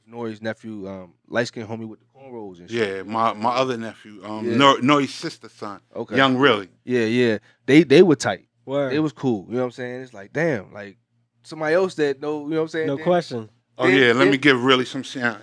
Nore's 0.09 0.41
nephew, 0.41 0.87
um, 0.89 1.13
light 1.27 1.47
skinned 1.47 1.67
homie 1.69 1.87
with 1.87 1.99
the 1.99 2.05
cornrows 2.17 2.59
and 2.59 2.69
shit. 2.69 2.95
Yeah, 2.97 3.03
my 3.03 3.33
my 3.33 3.49
other 3.51 3.77
nephew, 3.77 4.21
um, 4.23 4.45
Yeah. 4.49 4.57
Nor- 4.57 4.81
Nore's 4.81 5.13
sister 5.13 5.49
son, 5.49 5.79
Okay. 5.95 6.15
Young 6.17 6.37
Really. 6.37 6.69
Yeah, 6.83 7.05
yeah. 7.05 7.37
They 7.65 7.83
they 7.83 8.01
were 8.01 8.15
tight. 8.15 8.45
Word. 8.65 8.93
It 8.93 8.99
was 8.99 9.13
cool. 9.13 9.45
You 9.49 9.55
know 9.55 9.59
what 9.61 9.65
I'm 9.65 9.71
saying? 9.71 10.01
It's 10.01 10.13
like, 10.13 10.31
damn, 10.33 10.71
like 10.73 10.97
somebody 11.43 11.75
else 11.75 11.95
that 11.95 12.21
know, 12.21 12.43
you 12.43 12.49
know 12.51 12.55
what 12.57 12.61
I'm 12.63 12.67
saying? 12.69 12.87
no 12.87 12.95
Then- 12.97 13.05
question. 13.05 13.49
Oh 13.77 13.87
Then- 13.87 13.97
yeah, 13.97 14.13
let 14.13 14.27
me 14.29 14.37
give 14.37 14.61
really 14.63 14.85
some 14.85 15.03
shout. 15.03 15.41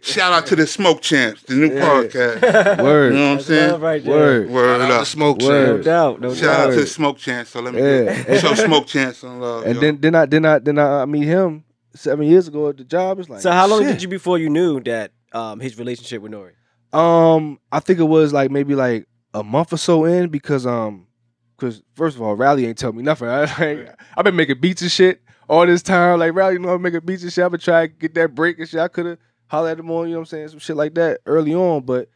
Shout 0.00 0.34
out 0.34 0.44
to 0.48 0.56
the 0.56 0.66
Smoke 0.66 1.00
Champs, 1.00 1.42
the 1.44 1.54
new 1.54 1.72
Yeah. 1.74 1.80
podcast. 1.82 2.82
Word. 2.82 3.14
You 3.14 3.18
know 3.18 3.28
what 3.30 3.38
I'm 3.38 3.40
saying? 3.40 3.80
right 3.80 4.04
there. 4.04 4.12
Word. 4.14 4.50
Word 4.50 4.78
Shout 4.78 4.80
out 4.82 4.88
to 4.88 5.00
up. 5.00 5.06
Smoke 5.06 5.38
Word. 5.40 5.48
No 5.66 5.72
Champs. 5.72 5.84
doubt. 5.86 6.20
No 6.20 6.34
Shout 6.34 6.60
out 6.60 6.70
to 6.74 6.80
the 6.80 6.86
Smoke 6.86 7.16
Champs. 7.18 7.50
So 7.50 7.60
let 7.62 7.72
me 7.74 7.80
Yeah. 7.80 8.22
give, 8.22 8.40
show 8.40 8.54
Smoke 8.54 8.86
Champs 8.86 9.18
some 9.18 9.40
love. 9.40 9.64
And 9.64 9.76
yo. 9.76 9.80
then 9.80 9.98
then 10.02 10.14
I 10.14 10.26
then 10.26 10.44
I 10.44 10.58
then 10.58 10.78
I 10.78 11.06
meet 11.06 11.24
him 11.24 11.63
seven 11.94 12.26
years 12.26 12.48
ago 12.48 12.68
at 12.68 12.76
the 12.76 12.84
job. 12.84 13.18
It's 13.18 13.28
like 13.28 13.40
So 13.40 13.50
how 13.50 13.66
long 13.66 13.80
shit. 13.82 13.92
did 13.92 14.02
you 14.02 14.08
before 14.08 14.38
you 14.38 14.48
knew 14.50 14.80
that 14.80 15.12
um 15.32 15.60
his 15.60 15.78
relationship 15.78 16.22
with 16.22 16.32
Nore? 16.32 16.52
Um, 16.92 17.58
I 17.72 17.80
think 17.80 17.98
it 17.98 18.04
was 18.04 18.32
like 18.32 18.50
maybe 18.50 18.74
like 18.74 19.08
a 19.32 19.42
month 19.42 19.72
or 19.72 19.76
so 19.76 20.04
in 20.04 20.28
because 20.28 20.64
um, 20.66 21.08
because 21.56 21.82
first 21.94 22.16
of 22.16 22.22
all, 22.22 22.36
Rally 22.36 22.66
ain't 22.66 22.78
tell 22.78 22.92
me 22.92 23.02
nothing. 23.02 23.28
I 23.30 23.40
like 23.40 23.94
I've 24.16 24.24
been 24.24 24.36
making 24.36 24.60
beats 24.60 24.82
and 24.82 24.90
shit 24.90 25.20
all 25.48 25.66
this 25.66 25.82
time. 25.82 26.20
Like 26.20 26.34
Rally, 26.34 26.54
you 26.54 26.58
know, 26.60 26.70
I'm 26.70 26.82
making 26.82 27.00
beats 27.04 27.22
and 27.24 27.32
shit. 27.32 27.44
I've 27.44 27.50
been 27.50 27.60
trying 27.60 27.88
to 27.88 27.94
get 27.94 28.14
that 28.14 28.34
break 28.34 28.58
and 28.58 28.68
shit. 28.68 28.80
I 28.80 28.88
could 28.88 29.06
have 29.06 29.18
hollered 29.48 29.72
at 29.72 29.78
him 29.80 29.90
on, 29.90 30.06
you 30.06 30.12
know 30.14 30.20
what 30.20 30.22
I'm 30.22 30.26
saying, 30.26 30.48
some 30.48 30.58
shit 30.60 30.76
like 30.76 30.94
that 30.94 31.20
early 31.26 31.54
on, 31.54 31.82
but 31.82 32.08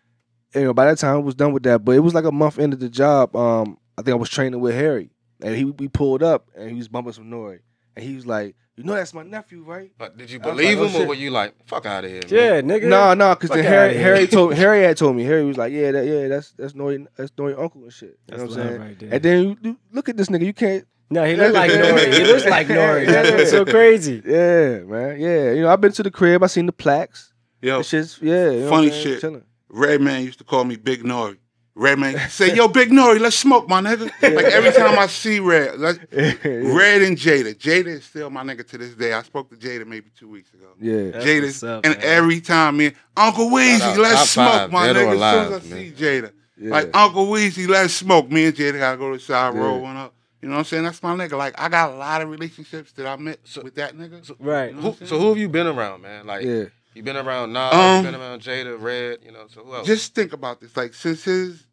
you 0.55 0.63
know, 0.65 0.73
by 0.73 0.87
that 0.87 0.99
time 0.99 1.17
I 1.17 1.19
was 1.19 1.35
done 1.35 1.53
with 1.53 1.63
that. 1.65 1.85
But 1.85 1.93
it 1.97 2.01
was 2.01 2.15
like 2.15 2.25
a 2.25 2.33
month 2.33 2.59
into 2.59 2.77
the 2.77 2.89
job. 2.89 3.35
Um, 3.37 3.79
I 3.99 4.03
think 4.03 4.13
I 4.15 4.19
was 4.19 4.31
training 4.31 4.61
with 4.61 4.75
Harry, 4.75 5.11
and 5.43 5.55
he 5.57 5.65
we 5.65 5.89
pulled 5.89 6.23
up 6.23 6.49
and 6.57 6.71
he 6.71 6.77
was 6.77 6.89
bumping 6.89 7.13
some 7.15 7.29
Nore, 7.31 7.59
and 7.97 8.05
he 8.05 8.15
was 8.15 8.27
like, 8.27 8.55
"You 8.79 8.85
know, 8.85 8.95
that's 8.95 9.13
my 9.13 9.23
nephew, 9.25 9.63
right?" 9.63 9.91
But 9.99 10.17
did 10.17 10.31
you 10.31 10.39
believe 10.41 10.79
like, 10.79 10.87
oh, 10.87 10.89
him, 10.89 10.97
or 10.97 10.99
shit. 11.01 11.09
were 11.09 11.15
you 11.15 11.31
like, 11.31 11.55
fuck 11.67 11.85
out 11.85 12.05
of 12.05 12.11
here? 12.11 12.23
Yeah, 12.29 12.61
man? 12.63 12.69
nigga. 12.81 12.89
No, 12.89 13.13
no, 13.15 13.35
because 13.35 13.51
then 13.51 13.65
Harry. 13.65 13.97
Harry 13.97 14.27
told 14.27 14.55
Harry 14.55 14.83
had 14.85 14.97
told 14.97 15.17
me. 15.17 15.25
Harry 15.25 15.45
was 15.45 15.57
like, 15.59 15.73
"Yeah, 15.73 15.91
that, 15.93 16.07
yeah, 16.07 16.29
that's 16.29 16.53
that's 16.53 16.75
Nore, 16.75 16.97
that's 17.17 17.33
Nore 17.37 17.59
uncle 17.61 17.83
and 17.83 17.93
shit." 17.93 18.11
You 18.11 18.17
That's 18.29 18.43
know 18.43 18.49
what 18.49 18.59
I'm 18.59 18.69
saying? 18.69 18.81
right 18.81 18.99
there. 18.99 19.15
And 19.15 19.23
then 19.23 19.43
you, 19.43 19.57
you 19.63 19.79
look 19.93 20.09
at 20.09 20.17
this 20.17 20.29
nigga. 20.29 20.47
You 20.47 20.55
can't. 20.55 20.87
no, 21.11 21.25
he 21.25 21.35
looked 21.37 21.55
like 21.55 21.71
Nore. 21.73 21.99
He 21.99 22.25
looks 22.25 22.45
like 22.47 22.69
Nore. 22.79 23.05
That's 23.05 23.51
so 23.51 23.65
crazy. 23.65 24.23
Yeah, 24.25 24.81
man. 24.81 25.19
Yeah, 25.21 25.53
you 25.53 25.63
know, 25.63 25.71
I've 25.73 25.81
been 25.81 25.93
to 25.93 26.03
the 26.03 26.11
crib. 26.11 26.43
I 26.43 26.47
seen 26.47 26.67
the 26.67 26.73
plaques. 26.73 27.33
yo, 27.61 27.79
The 27.79 27.85
shit's 27.85 28.19
yeah. 28.23 28.51
You 28.51 28.61
know 28.61 28.69
Funny 28.71 28.89
what 28.89 28.97
I'm 28.97 29.03
saying? 29.03 29.03
shit. 29.15 29.21
Chilling. 29.21 29.45
Redman 29.71 30.25
used 30.25 30.39
to 30.39 30.45
call 30.45 30.65
me 30.65 30.77
Big 30.77 31.05
Nore. 31.05 31.37
Redman 31.79 32.19
say, 32.29 32.55
"Yo, 32.57 32.67
Big 32.69 32.91
Nore, 32.91 33.19
let's 33.19 33.37
smoke, 33.37 33.69
my 33.69 33.81
nigga." 33.81 34.11
Like 34.35 34.47
every 34.47 34.73
time 34.73 34.99
I 34.99 35.07
see 35.07 35.39
Red, 35.39 35.79
like, 35.79 35.97
Red 36.13 37.03
and 37.03 37.17
Jada. 37.17 37.55
Jada 37.55 37.87
is 37.87 38.05
still 38.05 38.31
my 38.31 38.43
nigga 38.43 38.67
to 38.69 38.79
this 38.79 38.95
day. 38.95 39.13
I 39.13 39.23
spoke 39.23 39.49
to 39.51 39.57
Jada 39.57 39.87
maybe 39.87 40.11
two 40.19 40.29
weeks 40.29 40.53
ago. 40.53 40.67
yeah. 40.81 41.11
That's 41.13 41.25
Jada, 41.25 41.69
up, 41.79 41.85
and 41.87 41.95
man. 41.97 42.05
every 42.05 42.41
time 42.41 42.77
me, 42.79 42.93
Uncle 43.17 43.47
Weezy, 43.51 43.97
let's 43.97 44.17
top 44.17 44.27
smoke, 44.27 44.53
five, 44.53 44.73
my 44.73 44.87
dead 44.93 44.97
or 44.97 45.15
nigga. 45.15 45.15
As 45.15 45.19
soon 45.19 45.53
as 45.55 45.65
I 45.73 45.75
man. 45.75 45.79
see 45.79 46.05
Jada, 46.05 46.33
yeah. 46.59 46.71
like 46.71 46.91
Uncle 46.97 47.27
Weezy, 47.29 47.69
let's 47.69 47.95
smoke. 47.95 48.31
Me 48.31 48.47
and 48.47 48.55
Jada 48.57 48.79
gotta 48.79 48.97
go 48.99 49.13
to 49.13 49.19
the 49.19 49.23
side, 49.23 49.55
Yeah. 49.55 49.61
roll 49.61 49.81
one 49.81 49.97
up. 49.97 50.15
You 50.43 50.49
know 50.49 50.55
what 50.55 50.59
I'm 50.61 50.65
saying? 50.67 50.83
That's 50.85 51.03
my 51.03 51.15
nigga. 51.15 51.39
Like 51.39 51.61
I 51.61 51.69
got 51.69 51.91
a 51.93 51.95
lot 51.97 52.23
of 52.23 52.29
relationships 52.29 52.91
that 52.93 53.07
I 53.07 53.15
met 53.17 53.39
So- 53.45 53.63
with 53.63 53.77
that 53.77 53.97
nigga. 53.97 54.25
So, 54.27 54.35
Right. 54.41 54.75
know 54.75 54.93
who, 54.93 55.07
so 55.07 55.19
who 55.19 55.29
have 55.29 55.39
you 55.39 55.49
been 55.49 55.67
around, 55.69 56.03
man? 56.03 56.27
Like 56.27 56.45
yeah. 56.45 56.65
you 56.95 57.03
been 57.05 57.17
around 57.17 57.53
Nas, 57.53 57.73
Um, 57.75 58.05
you 58.05 58.11
been 58.13 58.21
around 58.21 58.43
Jada, 58.43 58.81
Red, 58.81 59.19
you 59.25 59.31
know. 59.33 59.47
So 59.53 59.63
who 59.65 59.75
else? 59.75 59.87
Just 59.87 60.15
think 60.17 60.33
about 60.33 60.61
this. 60.61 60.77
Like 60.77 60.95
since 60.95 61.25
his 61.25 61.65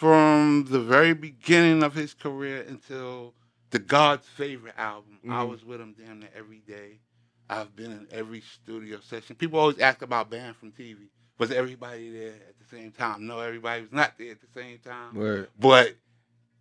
from 0.00 0.64
the 0.70 0.80
very 0.80 1.12
beginning 1.12 1.82
of 1.82 1.92
his 1.92 2.14
career 2.14 2.64
until 2.66 3.34
the 3.68 3.78
God's 3.78 4.26
favorite 4.26 4.72
album, 4.78 5.18
I 5.28 5.44
Mhm. 5.44 5.50
was 5.50 5.62
with 5.62 5.78
him 5.78 5.92
damn 5.92 6.20
near 6.20 6.30
every 6.34 6.60
day. 6.60 7.00
I've 7.50 7.76
been 7.76 7.92
in 7.92 8.08
every 8.10 8.40
studio 8.40 9.00
session. 9.00 9.36
People 9.36 9.58
always 9.60 9.78
ask 9.78 10.00
about 10.00 10.30
Banned 10.30 10.56
from 10.56 10.72
TV. 10.72 11.10
Was 11.36 11.50
everybody 11.50 12.10
there 12.10 12.32
at 12.32 12.58
the 12.58 12.64
same 12.64 12.92
time? 12.92 13.26
No, 13.26 13.40
everybody 13.40 13.82
was 13.82 13.92
not 13.92 14.16
there 14.16 14.30
at 14.30 14.40
the 14.40 14.46
same 14.58 14.78
time. 14.78 15.14
Word. 15.16 15.50
But 15.58 15.96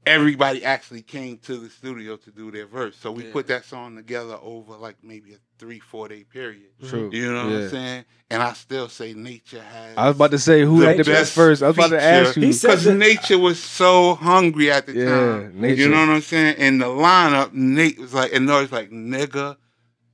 everybody 0.06 0.64
actually 0.64 1.02
came 1.02 1.38
to 1.40 1.58
the 1.58 1.70
studio 1.70 2.16
to 2.18 2.32
do 2.32 2.52
their 2.52 2.66
verse. 2.66 2.96
So 2.98 3.12
we 3.12 3.26
Yeah. 3.26 3.34
put 3.34 3.48
that 3.48 3.66
song 3.66 3.96
together 3.96 4.38
over 4.42 4.76
like 4.76 4.98
maybe 5.04 5.34
a 5.34 5.38
three, 5.60 5.80
four 5.80 6.08
day 6.08 6.24
period. 6.24 6.70
True. 6.88 7.10
You 7.14 7.32
know 7.34 7.46
what 7.48 7.56
I'm 7.64 7.70
saying? 7.70 8.06
And 8.32 8.42
I 8.42 8.54
still 8.54 8.90
say 8.90 9.14
Nature 9.14 9.62
has 9.62 9.98
I 9.98 10.08
was 10.08 10.16
about 10.16 10.32
to 10.32 10.40
say 10.40 10.62
who 10.64 10.80
The 10.82 10.88
had 10.88 10.98
the 10.98 11.04
best 11.04 11.08
best 11.12 11.34
first. 11.34 11.64
I 11.64 11.68
was 11.68 11.78
about 11.78 11.90
to 11.90 12.02
ask 12.02 12.36
you. 12.38 12.48
Because 12.48 12.88
Nature 12.88 13.38
was 13.38 13.62
so 13.62 14.16
hungry 14.16 14.72
at 14.72 14.86
the 14.86 14.94
Yeah, 14.94 15.06
time. 15.06 15.62
Nature. 15.62 15.82
You 15.84 15.90
know 15.90 16.00
what 16.00 16.10
I'm 16.10 16.22
saying? 16.22 16.56
And 16.58 16.82
the 16.82 16.86
lineup, 16.86 17.54
Nate 17.54 18.00
was 18.00 18.14
like, 18.14 18.34
and 18.34 18.46
Nore's 18.46 18.72
like, 18.72 18.90
nigga, 18.92 19.58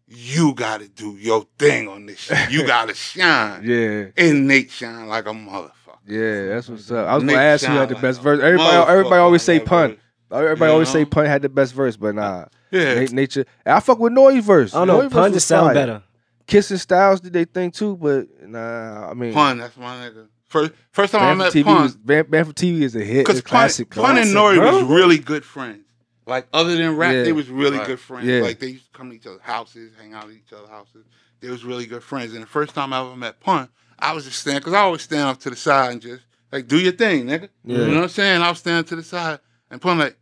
you 0.08 0.54
gotta 0.54 0.88
do 0.88 1.18
your 1.18 1.46
thing 1.58 1.88
on 1.88 2.06
this 2.06 2.20
shit. 2.20 2.50
You 2.52 2.66
gotta 2.68 2.94
shine. 2.94 3.64
Yeah. 3.64 4.06
And 4.18 4.48
Nate 4.48 4.72
shine 4.72 5.08
like 5.08 5.26
a 5.26 5.30
motherfucker. 5.32 5.72
Yeah, 6.08 6.48
that's 6.48 6.70
what's 6.70 6.92
up. 6.92 7.08
I 7.08 7.16
was 7.16 7.24
Nate 7.24 7.36
gonna 7.36 7.46
ask 7.48 7.62
who 7.64 7.68
shine 7.68 7.78
had 7.78 7.90
the 7.90 7.94
like 7.96 8.02
best 8.04 8.20
a 8.20 8.24
verse. 8.24 8.40
Everybody, 8.42 8.76
everybody 8.92 9.16
motherfucker 9.16 9.22
always 9.24 9.42
say 9.42 9.54
on 9.54 9.60
that 9.60 9.70
pun. 9.70 9.98
Everybody 10.32 10.72
always 10.72 10.90
say 10.90 11.06
pun 11.06 11.26
had 11.26 11.42
the 11.42 11.50
best 11.50 11.74
verse, 11.74 11.98
but 11.98 12.16
nah. 12.16 12.46
Yeah. 12.72 13.00
Na- 13.02 13.08
Nature. 13.12 13.46
I 13.66 13.80
fuck 13.80 14.00
with 14.00 14.14
Nore's 14.14 14.44
verse. 14.46 14.74
I 14.76 14.80
don't 14.80 14.88
know. 14.88 14.94
Nore's 14.96 15.06
verse 15.06 15.14
Pun 15.14 15.24
was 15.24 15.34
just 15.34 15.48
sound 15.48 15.68
fire. 15.68 15.74
better. 15.74 16.04
Kissing 16.48 16.78
Styles 16.78 17.22
did 17.22 17.34
they 17.34 17.46
thing 17.46 17.72
too, 17.72 17.96
but 17.98 18.28
nah. 18.48 19.10
I 19.10 19.14
mean, 19.14 19.34
Pun, 19.34 19.58
that's 19.58 19.76
my 19.78 19.96
nigga. 20.10 20.28
First, 20.48 20.74
first 20.92 21.12
time 21.12 21.22
Band 21.22 21.42
I 21.42 21.50
for 21.50 21.58
met 21.58 21.64
TV 21.64 21.66
Pun, 21.74 21.82
was 21.84 21.96
Band, 21.98 22.30
Band 22.32 22.48
for 22.48 22.54
TV 22.54 22.82
is 22.82 22.96
a 22.96 23.00
hit. 23.04 23.26
because 23.26 23.40
It's 23.40 23.50
Pun, 23.50 23.58
classic. 23.60 23.90
Pun 23.90 24.18
and 24.18 24.32
classic, 24.32 24.34
Nore 24.62 24.74
was 24.74 24.84
really 24.84 25.18
good 25.18 25.44
friends. 25.44 25.82
Like 26.28 26.48
other 26.54 26.76
than 26.76 26.96
rap, 26.98 27.14
Yeah. 27.14 27.24
they 27.24 27.32
was 27.32 27.50
really 27.50 27.78
Right. 27.78 27.88
good 27.88 28.00
friends. 28.00 28.26
Yeah. 28.28 28.42
Like 28.42 28.60
they 28.60 28.68
used 28.68 28.86
to 28.92 28.98
come 28.98 29.10
to 29.10 29.16
each 29.16 29.26
other's 29.28 29.42
houses, 29.42 29.94
hang 30.00 30.14
out 30.14 30.26
at 30.26 30.32
each 30.32 30.54
other's 30.54 30.70
houses. 30.70 31.06
They 31.40 31.50
was 31.50 31.64
really 31.64 31.86
good 31.88 32.04
friends. 32.04 32.34
And 32.34 32.42
the 32.44 32.48
first 32.48 32.74
time 32.76 32.94
I 32.94 33.02
ever 33.02 33.16
met 33.16 33.40
Pun, 33.40 33.70
I 34.00 34.14
was 34.14 34.26
just 34.26 34.40
standing 34.40 34.60
because 34.60 34.74
I 34.74 34.80
always 34.80 35.02
stand 35.02 35.28
up 35.30 35.40
to 35.42 35.50
the 35.50 35.56
side 35.56 35.92
and 35.92 36.02
just 36.02 36.24
like 36.52 36.68
do 36.68 36.80
your 36.80 36.94
thing, 36.94 37.26
nigga. 37.26 37.50
Yeah. 37.64 37.78
You 37.78 37.88
know 37.88 37.96
what 37.96 38.04
I'm 38.04 38.10
saying? 38.10 38.42
I 38.42 38.50
was 38.50 38.60
standing 38.60 38.86
to 38.86 38.96
the 38.96 39.04
side 39.04 39.40
and 39.70 39.82
Pun 39.82 39.98
like, 40.00 40.18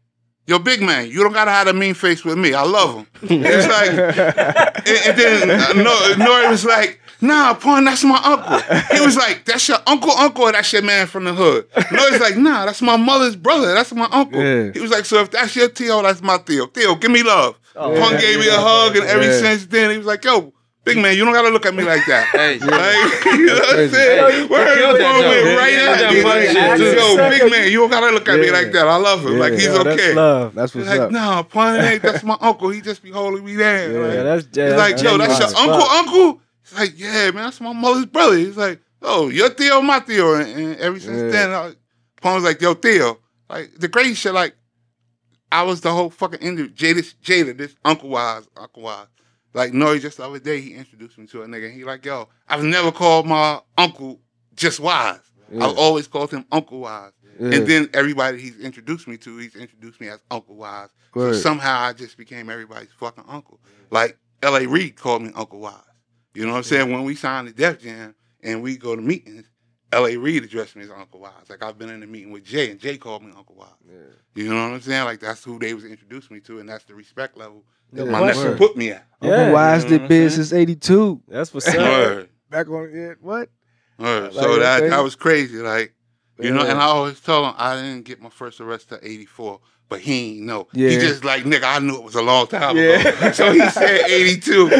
Yo, 0.46 0.60
big 0.60 0.82
man, 0.82 1.08
you 1.08 1.24
don't 1.24 1.32
gotta 1.32 1.52
have 1.52 1.68
a 1.68 1.74
mean 1.74 1.94
face 1.94 2.26
with 2.26 2.38
me. 2.38 2.54
I 2.54 2.64
love 2.64 2.96
him. 2.96 3.08
It's 3.22 3.68
like, 3.68 3.92
and, 5.08 5.18
then 5.18 5.50
uh, 5.50 5.74
Nore 5.74 6.18
Nore 6.18 6.50
was 6.50 6.66
like, 6.66 7.00
Nah, 7.22 7.54
Pun, 7.54 7.86
that's 7.86 8.04
my 8.04 8.20
uncle. 8.22 8.60
He 8.94 9.00
was 9.00 9.16
like, 9.16 9.46
That's 9.46 9.66
your 9.70 9.78
uncle, 9.88 10.12
uncle, 10.12 10.44
or 10.44 10.52
that's 10.52 10.74
your 10.74 10.82
man 10.82 11.08
from 11.08 11.24
the 11.24 11.34
hood. 11.34 11.68
Nore's 11.92 12.20
like, 12.20 12.36
Nah, 12.36 12.66
that's 12.66 12.82
my 12.82 12.98
mother's 12.98 13.38
brother. 13.38 13.74
That's 13.74 13.94
my 13.94 14.10
uncle. 14.12 14.42
Yeah. 14.42 14.72
He 14.74 14.82
was 14.82 14.92
like, 14.92 15.06
So 15.06 15.22
if 15.22 15.32
that's 15.32 15.56
your 15.56 15.70
Theo, 15.70 16.02
that's 16.02 16.22
my 16.22 16.38
Theo. 16.40 16.68
Theo, 16.68 16.96
give 16.96 17.12
me 17.12 17.24
love. 17.24 17.58
Oh, 17.78 17.98
Pun 17.98 18.14
yeah. 18.14 18.20
gave 18.20 18.40
me 18.40 18.50
a 18.50 18.58
hug, 18.58 18.98
and 18.98 19.06
ever 19.06 19.32
since 19.40 19.66
then, 19.68 19.92
he 19.92 19.98
was 19.98 20.06
like, 20.06 20.26
Yo, 20.26 20.54
big 20.84 20.98
man, 20.98 21.16
you 21.18 21.24
don't 21.26 21.34
gotta 21.34 21.50
look 21.50 21.66
at 21.66 21.74
me 21.74 21.84
like 21.84 22.06
that. 22.06 22.28
Hey, 22.30 22.60
Like, 22.60 23.26
you 23.26 23.46
know 23.46 23.54
what 23.56 23.80
I'm 23.80 23.90
saying? 23.90 24.32
Hey, 24.32 24.46
Word 24.46 24.76
killed 24.76 25.00
that 25.00 25.14
Pun 25.14 25.22
joke. 25.22 25.58
right 25.58 25.74
yeah, 25.74 26.08
at 26.08 26.14
me. 26.14 26.22
funny 26.22 26.46
Like, 26.48 26.78
shit, 26.78 26.98
Yo, 26.98 27.16
too. 27.16 27.30
big 27.30 27.52
man, 27.52 27.72
you 27.72 27.78
don't 27.80 27.90
gotta 27.90 28.12
look 28.14 28.28
at 28.30 28.40
me 28.40 28.52
like 28.52 28.72
that. 28.74 28.88
I 28.88 28.96
love 28.98 29.26
him. 29.26 29.40
Like, 29.40 29.54
he's 29.54 29.66
Yeah, 29.66 29.84
That's 29.84 29.88
okay. 30.02 30.14
love. 30.14 30.56
That's 30.56 30.76
what's 30.76 30.88
like, 30.88 31.00
up. 31.00 31.12
nah, 31.12 31.44
Pun 31.44 31.80
ain't. 31.80 32.02
That's 32.02 32.24
my 32.24 32.38
uncle. 32.42 32.70
He 32.70 32.82
just 32.82 33.02
be 33.04 33.12
holding 33.12 33.46
me 33.46 33.56
down. 33.56 33.92
Yeah, 33.94 34.00
Like, 34.00 34.24
that's 34.24 34.48
yeah, 34.54 34.68
He's 34.70 34.78
like, 34.78 35.02
yo, 35.04 35.18
that's 35.18 35.40
your 35.40 35.48
uncle, 35.60 35.80
Fuck. 35.82 35.92
uncle? 35.92 36.42
He's 36.64 36.78
like, 36.80 36.94
yeah, 37.00 37.32
man, 37.32 37.44
that's 37.46 37.62
my 37.62 37.74
mother's 37.74 38.06
brother. 38.08 38.36
He's 38.38 38.58
like, 38.58 38.80
oh, 39.02 39.30
your 39.30 39.50
Theo, 39.50 39.82
my 39.82 40.00
Theo. 40.00 40.36
And, 40.36 40.48
and 40.60 40.76
ever 40.78 41.00
since 41.00 41.22
Yeah. 41.22 41.30
then, 41.30 41.50
I, 41.52 41.74
Pun 42.22 42.36
was 42.36 42.44
like, 42.44 42.62
yo, 42.62 42.74
Theo. 42.74 43.20
Like, 43.50 43.72
the 43.78 43.90
crazy 43.90 44.14
shit, 44.16 44.34
like, 44.34 44.56
I 45.52 45.62
was 45.64 45.82
the 45.82 45.92
whole 45.92 46.10
fucking 46.10 46.40
end 46.42 46.58
Jada, 46.58 47.14
Jada, 47.22 47.56
this 47.56 47.76
Uncle 47.86 48.10
Wise, 48.10 48.48
Uncle 48.58 48.82
Wise. 48.84 49.06
Like, 49.54 49.74
no, 49.74 49.98
just 50.00 50.18
the 50.18 50.26
other 50.26 50.40
day, 50.40 50.62
he 50.62 50.74
introduced 50.74 51.18
me 51.18 51.28
to 51.28 51.44
a 51.44 51.48
nigga. 51.48 51.66
And 51.66 51.74
he 51.74 51.84
like, 51.84 52.06
yo, 52.06 52.30
I've 52.48 52.64
never 52.64 52.92
called 52.92 53.28
my 53.28 53.62
uncle 53.78 54.20
just 54.56 54.80
Wise. 54.80 55.20
Yeah. 55.52 55.66
I've 55.66 55.78
always 55.78 56.08
called 56.08 56.32
him 56.32 56.46
Uncle 56.52 56.80
Wise. 56.80 57.12
Yeah. 57.40 57.56
And 57.56 57.68
then 57.68 57.90
everybody 57.94 58.40
he's 58.40 58.60
introduced 58.60 59.08
me 59.08 59.18
to, 59.18 59.38
he's 59.38 59.56
introduced 59.56 60.02
me 60.02 60.10
as 60.10 60.20
Uncle 60.32 60.56
Wise. 60.56 60.90
Word. 61.14 61.36
So 61.36 61.42
somehow 61.42 61.80
I 61.82 61.94
just 61.94 62.18
became 62.18 62.50
everybody's 62.50 62.92
fucking 62.98 63.26
uncle. 63.28 63.60
Like 63.92 64.18
L.A. 64.42 64.66
Reid 64.66 64.96
called 64.96 65.22
me 65.22 65.32
Uncle 65.36 65.60
Wise. 65.60 65.76
You 66.34 66.46
know 66.46 66.52
what 66.52 66.58
I'm 66.58 66.64
saying? 66.64 66.92
When 66.92 67.04
we 67.04 67.16
signed 67.16 67.48
the 67.48 67.54
Def 67.54 67.82
Jam 67.82 68.16
and 68.42 68.64
we 68.64 68.78
go 68.78 68.96
to 68.96 69.02
meetings, 69.02 69.46
L.A. 69.94 70.18
Reid 70.18 70.44
addressed 70.44 70.76
me 70.76 70.84
as 70.84 70.90
Uncle 70.92 71.20
Wise. 71.20 71.32
Like 71.50 71.64
I've 71.64 71.78
been 71.78 71.90
in 71.90 72.04
a 72.04 72.08
meeting 72.08 72.32
with 72.32 72.44
Jay 72.44 72.72
and 72.72 72.80
Jay 72.80 72.98
called 72.98 73.24
me 73.24 73.32
Uncle 73.36 73.56
Wise. 73.56 73.70
You 74.36 74.50
know 74.54 74.56
what 74.68 74.74
I'm 74.74 74.82
saying? 74.82 75.06
Like 75.06 75.20
that's 75.20 75.44
who 75.44 75.60
they 75.60 75.74
was 75.74 75.86
introduced 75.86 76.32
me 76.32 76.40
to, 76.42 76.60
and 76.60 76.68
that's 76.68 76.84
the 76.86 76.96
respect 76.96 77.38
level 77.38 77.64
that 77.94 78.06
Yeah. 78.06 78.12
my 78.12 78.22
Word. 78.22 78.36
nephew 78.36 78.56
put 78.58 78.76
me 78.78 78.92
at. 78.92 79.06
Uncle 79.22 79.30
Yeah, 79.38 79.52
Wise 79.52 79.84
you 79.84 79.90
know 79.90 79.90
did 79.92 80.02
what 80.02 80.04
I'm 80.04 80.08
biz 80.10 80.34
saying? 80.36 80.46
since 80.46 80.54
'82. 80.54 81.22
That's 81.28 81.54
what's 81.54 81.68
up. 81.68 82.28
Back 82.50 82.70
on 82.70 82.90
it. 82.94 83.18
What? 83.22 83.50
Word. 84.00 84.34
Like, 84.34 84.44
So 84.44 84.60
that 84.60 84.80
okay. 84.82 84.90
that 84.90 85.00
was 85.04 85.16
crazy. 85.16 85.58
Like 85.58 85.94
you 86.40 86.52
know, 86.52 86.62
and 86.66 86.80
I 86.80 86.86
always 86.86 87.20
tell 87.22 87.46
him 87.46 87.54
I 87.58 87.76
didn't 87.76 88.04
get 88.06 88.20
my 88.22 88.30
first 88.30 88.60
arrest 88.60 88.90
till 88.90 89.00
'84. 89.02 89.60
But 89.94 90.02
he 90.02 90.38
ain't 90.38 90.42
know. 90.48 90.68
He 90.74 90.96
just 90.98 91.24
like, 91.24 91.44
nigga, 91.44 91.66
I 91.66 91.78
knew 91.78 91.94
it 91.96 92.04
was 92.04 92.16
a 92.16 92.24
long 92.24 92.48
time 92.48 92.76
Yeah. 92.76 92.98
ago. 93.08 93.32
So 93.34 93.52
he 93.52 93.60
said 93.70 94.10
82. 94.10 94.70
I'm 94.74 94.80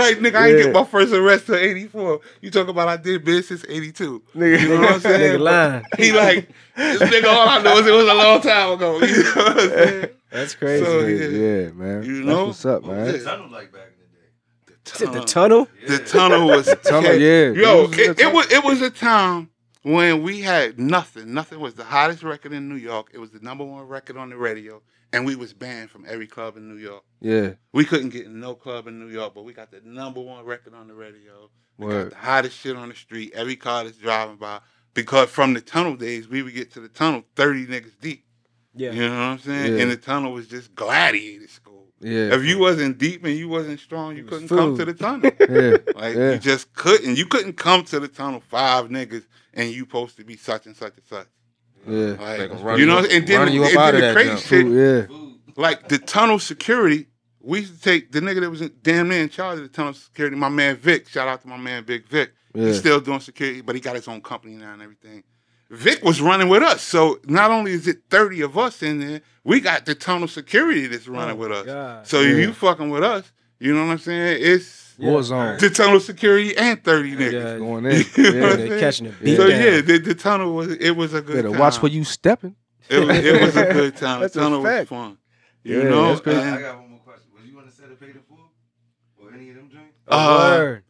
like, 0.00 0.18
nigga, 0.18 0.34
I 0.34 0.48
ain't 0.48 0.58
Yeah. 0.58 0.64
get 0.64 0.72
my 0.74 0.82
first 0.82 1.12
arrest 1.12 1.46
till 1.46 1.54
84. 1.54 2.20
You 2.40 2.50
talk 2.50 2.66
about 2.66 2.88
I 2.88 2.96
did 2.96 3.24
biz 3.24 3.46
since 3.46 3.64
82. 3.68 4.20
Nigga. 4.34 4.60
You 4.60 4.68
know 4.68 4.80
what 4.80 4.92
I'm 4.94 5.00
saying? 5.00 5.38
Nigga 5.38 5.40
lying. 5.40 5.84
He 5.96 6.10
like, 6.10 6.48
this 6.76 7.02
nigga, 7.02 7.26
all 7.28 7.48
I 7.48 7.62
know 7.62 7.78
is 7.78 7.86
it 7.86 7.92
was 7.92 8.08
a 8.08 8.14
long 8.14 8.40
time 8.40 8.72
ago. 8.72 8.98
You 9.00 9.22
know 9.22 9.30
what 9.36 9.48
I'm 9.60 9.68
saying? 9.70 10.08
That's 10.32 10.54
crazy. 10.56 10.84
So, 10.84 11.06
yeah. 11.06 11.28
yeah. 11.28 11.70
man. 11.70 12.02
You 12.02 12.14
That's 12.16 12.26
know? 12.26 12.46
what's 12.46 12.64
up, 12.66 12.82
What 12.82 12.96
was 12.96 12.98
man. 12.98 13.12
the 13.12 13.24
tunnel 13.24 13.50
like 13.52 13.72
back 13.72 13.92
in 13.92 13.98
the 14.00 14.06
day? 14.18 14.92
Is 14.92 15.02
it 15.02 15.12
the 15.12 15.24
tunnel? 15.24 15.68
The 15.86 15.98
tunnel 16.00 16.46
was 16.48 16.66
Tunnel, 16.82 17.14
yeah. 17.14 17.50
Yo, 17.52 17.84
It 17.84 17.88
was 17.90 17.98
it, 18.00 18.16
the 18.16 18.22
it 18.24 18.32
was 18.34 18.52
it 18.52 18.64
was 18.64 18.82
a 18.82 18.90
time 18.90 19.50
when 19.84 20.22
we 20.22 20.40
had 20.40 20.80
nothing. 20.80 21.32
Nothing 21.34 21.60
was 21.60 21.74
the 21.74 21.84
hottest 21.84 22.22
record 22.22 22.52
in 22.52 22.68
New 22.68 22.74
York. 22.76 23.10
It 23.12 23.18
was 23.18 23.30
the 23.30 23.38
number 23.40 23.64
one 23.64 23.86
record 23.86 24.16
on 24.16 24.30
the 24.30 24.36
radio, 24.36 24.82
and 25.12 25.24
we 25.26 25.36
was 25.36 25.52
banned 25.52 25.90
from 25.90 26.04
every 26.08 26.26
club 26.26 26.56
in 26.56 26.68
New 26.68 26.80
York. 26.82 27.04
Yeah. 27.20 27.50
We 27.72 27.84
couldn't 27.84 28.08
get 28.08 28.24
in 28.26 28.40
no 28.40 28.54
club 28.54 28.88
in 28.88 28.98
New 28.98 29.12
York, 29.12 29.34
but 29.34 29.44
we 29.44 29.52
got 29.52 29.70
the 29.70 29.80
number 29.84 30.20
one 30.20 30.44
record 30.44 30.74
on 30.74 30.88
the 30.88 30.94
radio. 30.94 31.50
We 31.78 31.86
Word. 31.86 32.10
got 32.10 32.18
the 32.18 32.26
hottest 32.26 32.58
shit 32.58 32.76
on 32.76 32.88
the 32.88 32.94
street. 32.94 33.32
Every 33.34 33.56
car 33.56 33.84
that's 33.84 33.98
driving 33.98 34.36
by. 34.36 34.60
Because 34.94 35.28
from 35.28 35.54
the 35.54 35.60
tunnel 35.60 35.96
days, 35.96 36.28
we 36.28 36.42
would 36.42 36.54
get 36.54 36.72
to 36.74 36.80
the 36.80 36.88
tunnel 36.88 37.24
30 37.36 37.66
niggas 37.66 38.00
deep. 38.00 38.24
Yeah. 38.74 38.92
You 38.92 39.02
know 39.02 39.10
what 39.10 39.16
I'm 39.16 39.38
saying? 39.40 39.74
Yeah. 39.76 39.82
And 39.82 39.90
the 39.90 39.96
tunnel 39.96 40.32
was 40.32 40.46
just 40.48 40.74
gladiator 40.74 41.48
school. 41.48 41.88
Yeah. 42.00 42.32
If 42.34 42.44
you 42.44 42.58
wasn't 42.58 42.96
deep 42.98 43.24
and 43.24 43.36
you 43.36 43.48
wasn't 43.48 43.80
strong, 43.80 44.16
you 44.16 44.24
couldn't 44.24 44.48
come 44.48 44.76
to 44.78 44.84
the 44.84 44.94
tunnel. 44.94 45.30
yeah. 45.40 45.76
Like 45.94 46.16
Yeah. 46.16 46.32
you 46.32 46.38
just 46.38 46.72
couldn't. 46.74 47.18
You 47.18 47.26
couldn't 47.26 47.54
come 47.54 47.84
to 47.86 47.98
the 48.00 48.08
tunnel 48.08 48.40
five 48.48 48.86
niggas 48.88 49.24
and 49.56 49.70
you 49.70 49.80
supposed 49.80 50.16
to 50.16 50.24
be 50.24 50.36
such 50.36 50.66
and 50.66 50.76
such 50.76 50.94
and 50.96 51.04
such. 51.06 51.26
Yeah. 51.86 52.16
Like, 52.20 52.50
They 52.64 52.76
you 52.78 52.86
know, 52.86 53.00
you- 53.00 53.08
and 53.10 53.26
then, 53.26 53.52
you 53.52 53.64
and 53.64 53.76
then 53.76 53.94
the 54.00 54.12
crazy 54.12 54.28
junk. 54.30 54.40
shit, 54.40 54.66
Food, 54.66 55.08
yeah. 55.10 55.52
Like 55.56 55.88
the 55.88 55.98
tunnel 55.98 56.38
security, 56.38 57.06
we 57.40 57.60
used 57.60 57.74
to 57.74 57.80
take 57.80 58.10
the 58.10 58.20
nigga 58.20 58.40
that 58.40 58.50
was 58.50 58.62
in, 58.62 58.72
damn 58.82 59.08
near 59.08 59.22
in 59.22 59.28
charge 59.28 59.58
of 59.58 59.62
the 59.64 59.68
tunnel 59.68 59.92
security, 59.92 60.34
my 60.36 60.48
man 60.48 60.76
Vic. 60.76 61.08
Shout 61.08 61.28
out 61.28 61.42
to 61.42 61.48
my 61.48 61.56
man 61.58 61.84
Big 61.84 62.08
Vic. 62.08 62.32
Yeah. 62.54 62.66
He's 62.68 62.78
still 62.78 63.00
doing 63.00 63.20
security, 63.20 63.60
but 63.60 63.74
he 63.74 63.80
got 63.80 63.96
his 63.96 64.08
own 64.08 64.20
company 64.22 64.54
now 64.54 64.72
and 64.72 64.82
everything. 64.82 65.22
Vic 65.70 66.02
was 66.04 66.20
running 66.20 66.48
with 66.48 66.62
us. 66.62 66.82
So 66.82 67.18
not 67.26 67.50
only 67.50 67.72
is 67.72 67.86
it 67.88 67.98
30 68.10 68.42
of 68.42 68.56
us 68.56 68.82
in 68.82 69.00
there, 69.00 69.20
we 69.44 69.60
got 69.60 69.84
the 69.86 69.94
tunnel 69.94 70.28
security 70.28 70.86
that's 70.86 71.08
running 71.08 71.36
Oh, 71.36 71.40
with 71.40 71.52
us. 71.52 71.66
God. 71.66 72.06
So 72.06 72.20
if 72.20 72.38
you 72.38 72.52
fucking 72.52 72.90
with 72.90 73.02
us, 73.02 73.30
you 73.58 73.74
know 73.74 73.84
what 73.86 73.92
I'm 73.92 73.98
saying? 73.98 74.38
It's 74.40 74.83
Yeah. 74.98 75.10
Warzone. 75.10 75.58
the 75.58 75.70
tunnel 75.70 76.00
security 76.00 76.56
and 76.56 76.82
30 76.82 77.16
niggas. 77.16 77.58
Going 77.58 77.84
in. 77.86 77.92
Yeah. 78.16 78.56
They 78.56 78.80
catching 78.80 79.06
the 79.08 79.12
beat 79.12 79.36
So 79.36 79.48
down. 79.48 79.60
yeah, 79.60 79.80
the, 79.80 79.98
the 79.98 80.14
tunnel 80.14 80.54
was 80.54 80.70
it 80.72 80.96
was 80.96 81.14
a 81.14 81.20
good 81.20 81.34
Better 81.36 81.50
time. 81.50 81.58
watch 81.58 81.82
where 81.82 81.90
you 81.92 82.04
stepping. 82.04 82.54
It 82.88 82.98
was, 83.04 83.16
it 83.18 83.40
was 83.40 83.56
a 83.56 83.64
good 83.72 83.96
time. 84.04 84.20
The 84.20 84.28
tunnel 84.28 84.62
was 84.62 84.88
fun. 84.88 85.18
You 85.62 85.78
Yeah, 85.82 85.88
know, 85.88 86.08
that's 86.10 86.20
crazy. 86.20 86.40
I 86.40 86.60
got 86.60 86.78
one 86.80 86.90
more 86.90 86.98
question. 87.00 87.30
Was 87.34 87.44
you 87.46 87.58
on 87.58 87.66
the 87.66 87.72
set 87.72 87.90
of 87.90 87.98
Pay 87.98 88.12
the 88.12 88.20
Fool? 88.28 88.38
Or 89.20 89.32
any 89.34 89.48
of 89.50 89.56
them 89.56 89.70
joints? 89.70 89.96
Uh, 90.06 90.36
Word. 90.58 90.84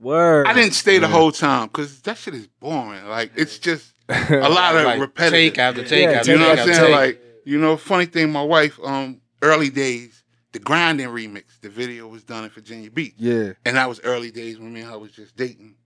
Word. 0.00 0.46
I 0.46 0.54
didn't 0.54 0.72
stay 0.72 0.98
the 0.98 1.06
Yeah. 1.06 1.12
whole 1.12 1.30
time 1.32 1.68
because 1.68 2.00
that 2.02 2.16
shit 2.16 2.34
is 2.34 2.46
boring. 2.46 3.06
Like 3.06 3.32
it's 3.36 3.58
just 3.58 3.92
a 4.08 4.48
lot 4.48 4.74
of 4.76 4.84
Like, 4.84 5.00
repetitive. 5.00 5.52
take 5.54 5.58
after 5.58 5.84
take 5.84 6.04
Yeah, 6.04 6.10
after 6.12 6.32
you 6.32 6.38
know 6.38 6.48
take 6.48 6.58
what 6.58 6.68
I'm 6.68 6.74
saying? 6.74 6.86
take. 6.86 6.94
Like 6.96 7.22
you 7.44 7.58
know, 7.58 7.76
funny 7.76 8.06
thing, 8.06 8.32
my 8.32 8.42
wife, 8.42 8.78
um, 8.82 9.20
early 9.42 9.68
days, 9.70 10.19
the 10.52 10.58
grinding 10.58 11.08
remix, 11.08 11.44
the 11.60 11.68
video 11.68 12.06
was 12.08 12.22
done 12.24 12.44
in 12.44 12.50
Virginia 12.50 12.90
Beach, 12.90 13.14
Yeah. 13.16 13.52
and 13.64 13.76
that 13.76 13.88
was 13.88 14.00
early 14.00 14.30
days 14.30 14.58
when 14.58 14.72
me 14.72 14.80
and 14.80 14.90
her 14.90 14.98
was 14.98 15.12
just 15.12 15.36
dating. 15.36 15.76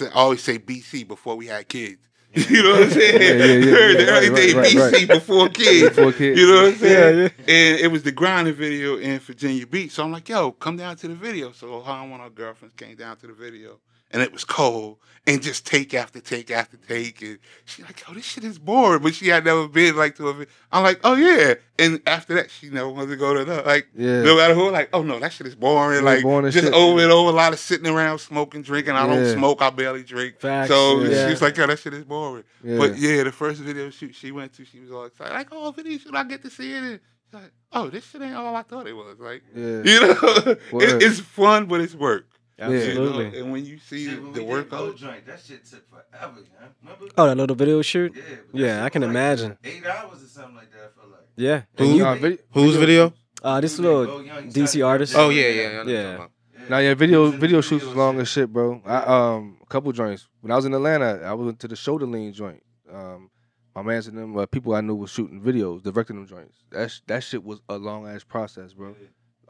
I 0.00 0.06
always 0.14 0.42
say 0.42 0.58
BC 0.58 1.06
before 1.06 1.36
we 1.36 1.46
had 1.46 1.68
kids. 1.68 1.98
You 2.34 2.62
know 2.62 2.72
what 2.72 2.82
I'm 2.82 2.90
saying? 2.90 3.22
Yeah, 3.22 3.28
yeah, 3.28 3.44
yeah, 3.54 3.96
the 3.96 4.04
yeah, 4.04 4.10
early 4.10 4.28
right, 4.28 4.36
days 4.36 4.54
right, 4.54 4.74
right, 4.74 4.94
BC 4.94 5.08
before 5.08 5.48
kids. 5.60 5.88
Before 5.96 6.12
kids. 6.12 6.38
You 6.38 6.46
know 6.46 6.62
what 6.64 6.72
I'm 6.74 6.78
saying? 6.78 7.18
Yeah, 7.18 7.54
And 7.54 7.80
it 7.80 7.90
was 7.90 8.02
the 8.02 8.12
grinding 8.12 8.52
video 8.54 8.98
in 8.98 9.18
Virginia 9.20 9.66
Beach. 9.66 9.92
So 9.92 10.04
I'm 10.04 10.12
like, 10.12 10.28
yo, 10.28 10.52
come 10.52 10.76
down 10.76 10.96
to 10.96 11.08
the 11.08 11.14
video. 11.14 11.52
So 11.52 11.80
her 11.80 11.90
and 11.92 12.10
one 12.10 12.20
of 12.20 12.24
our 12.24 12.30
girlfriends 12.30 12.74
came 12.74 12.96
down 12.96 13.16
to 13.18 13.28
the 13.28 13.32
video. 13.32 13.80
And 14.10 14.22
it 14.22 14.32
was 14.32 14.44
cold. 14.44 14.98
And 15.26 15.42
just 15.42 15.66
take 15.66 15.92
after 15.92 16.20
take 16.20 16.50
after 16.50 16.78
take. 16.78 17.20
And 17.20 17.38
she's 17.66 17.84
like, 17.84 18.02
oh, 18.08 18.14
this 18.14 18.24
shit 18.24 18.44
is 18.44 18.58
boring. 18.58 19.02
But 19.02 19.14
she 19.14 19.28
had 19.28 19.44
never 19.44 19.68
been 19.68 19.94
like 19.94 20.16
to 20.16 20.30
a. 20.30 20.46
I'm 20.72 20.82
like, 20.82 21.00
oh 21.04 21.16
yeah. 21.16 21.54
And 21.78 22.00
after 22.06 22.34
that, 22.36 22.50
she 22.50 22.70
never 22.70 22.88
wanted 22.88 23.10
to 23.10 23.16
go 23.16 23.34
to 23.34 23.44
the 23.44 23.60
like 23.62 23.88
Yeah. 23.94 24.22
no 24.22 24.38
matter 24.38 24.54
who, 24.54 24.70
like, 24.70 24.88
oh 24.94 25.02
no, 25.02 25.18
that 25.20 25.34
shit 25.34 25.46
is 25.46 25.54
boring. 25.54 25.98
Yeah, 25.98 26.04
like 26.04 26.22
boring 26.22 26.50
just 26.50 26.64
shit. 26.64 26.72
over 26.72 27.02
and 27.02 27.12
over, 27.12 27.28
a 27.28 27.32
lot 27.34 27.52
of 27.52 27.58
sitting 27.58 27.86
around 27.86 28.20
smoking, 28.20 28.62
drinking. 28.62 28.94
I 28.94 29.06
Yeah. 29.06 29.14
don't 29.16 29.34
smoke, 29.34 29.60
I 29.60 29.68
barely 29.68 30.02
drink. 30.02 30.40
Facts, 30.40 30.70
So 30.70 31.00
yeah. 31.02 31.28
she's 31.28 31.42
like, 31.42 31.58
yo, 31.58 31.66
that 31.66 31.78
shit 31.78 31.92
is 31.92 32.04
boring. 32.04 32.44
Yeah. 32.64 32.78
But 32.78 32.96
yeah, 32.96 33.22
the 33.24 33.32
first 33.32 33.60
video 33.60 33.90
shoot 33.90 34.14
she 34.14 34.32
went 34.32 34.54
to, 34.54 34.64
she 34.64 34.80
was 34.80 34.90
all 34.90 35.04
excited. 35.04 35.34
Like, 35.34 35.48
oh, 35.52 35.70
video 35.72 35.98
shoot, 35.98 36.14
I 36.14 36.24
get 36.24 36.40
to 36.42 36.48
see 36.50 36.72
it. 36.72 36.82
And 36.82 37.00
she's 37.26 37.34
like, 37.34 37.52
oh, 37.72 37.88
this 37.90 38.06
shit 38.08 38.22
ain't 38.22 38.34
all 38.34 38.56
I 38.56 38.62
thought 38.62 38.86
it 38.86 38.94
was. 38.94 39.18
Like, 39.18 39.42
you 39.54 39.82
know, 39.84 40.16
it, 40.80 41.02
it's 41.02 41.20
fun, 41.20 41.66
but 41.66 41.82
it's 41.82 41.94
work. 41.94 42.26
You 42.58 42.66
know? 42.66 42.72
Absolutely. 42.74 43.38
And 43.40 43.52
when 43.52 43.64
you 43.64 43.78
see 43.78 44.06
Shit, 44.08 44.22
when 44.22 44.32
the 44.32 44.42
we 44.42 44.48
work 44.50 44.64
did 44.70 44.70
Gold 44.78 44.88
of 44.90 44.96
joint, 44.96 45.26
that 45.26 45.40
shit 45.40 45.64
took 45.64 45.84
forever, 45.88 46.34
man. 46.34 46.70
Remember? 46.82 47.06
Oh, 47.16 47.26
that 47.26 47.36
little 47.36 47.56
video 47.56 47.82
shoot. 47.82 48.12
Yeah. 48.14 48.22
but 48.22 48.52
that 48.52 48.58
Yeah, 48.58 48.76
shit 48.76 48.82
I 48.84 48.88
can 48.90 49.02
was 49.02 49.06
like 49.08 49.10
imagine. 49.16 49.58
Eight 49.64 49.86
hours 49.86 50.22
or 50.22 50.26
something 50.26 50.56
like 50.56 50.72
that. 50.72 50.78
I 50.96 51.00
felt 51.00 51.10
like. 51.12 51.20
Yeah. 51.36 51.62
Who? 51.76 51.84
And 51.84 51.96
you, 51.96 52.02
Nah, 52.02 52.14
vid- 52.16 52.38
Whose 52.52 52.76
video? 52.76 53.12
uh, 53.42 53.60
this 53.60 53.76
Dude, 53.76 53.84
little 53.86 54.20
DC 54.22 54.84
artist. 54.86 55.14
Oh 55.16 55.28
yeah, 55.30 55.48
yeah, 55.48 55.68
I 55.68 55.72
know 55.72 55.78
what 55.78 55.86
you're 55.86 55.96
Yeah. 55.96 56.02
talking 56.02 56.14
about. 56.16 56.30
Now 56.70 56.78
yeah, 56.78 56.94
video 56.94 57.22
was 57.22 57.32
in 57.32 57.40
the 57.40 57.46
video 57.46 57.60
shoots 57.62 57.84
was 57.84 57.94
long 57.94 58.20
as 58.20 58.28
shit, 58.28 58.52
bro. 58.52 58.82
I 58.84 58.96
um 59.36 59.58
a 59.62 59.66
couple 59.66 59.90
joints. 59.92 60.28
When 60.40 60.50
I 60.50 60.56
was 60.56 60.64
in 60.66 60.74
Atlanta, 60.74 61.22
I 61.24 61.32
went 61.34 61.60
to 61.60 61.68
the 61.68 61.76
shoulder 61.76 62.04
lean 62.06 62.32
joint. 62.32 62.62
Um, 62.92 63.30
my 63.74 63.82
man's 63.82 64.06
and 64.08 64.18
them 64.18 64.36
uh, 64.36 64.44
people 64.46 64.74
I 64.74 64.80
knew 64.82 64.94
was 64.96 65.10
shooting 65.10 65.40
videos, 65.40 65.82
directing 65.82 66.16
them 66.16 66.26
joints. 66.26 66.56
That 66.70 66.90
sh- 66.90 67.00
that 67.06 67.22
shit 67.22 67.42
was 67.44 67.60
a 67.70 67.78
long 67.78 68.06
ass 68.08 68.24
process, 68.24 68.72
bro. 68.74 68.96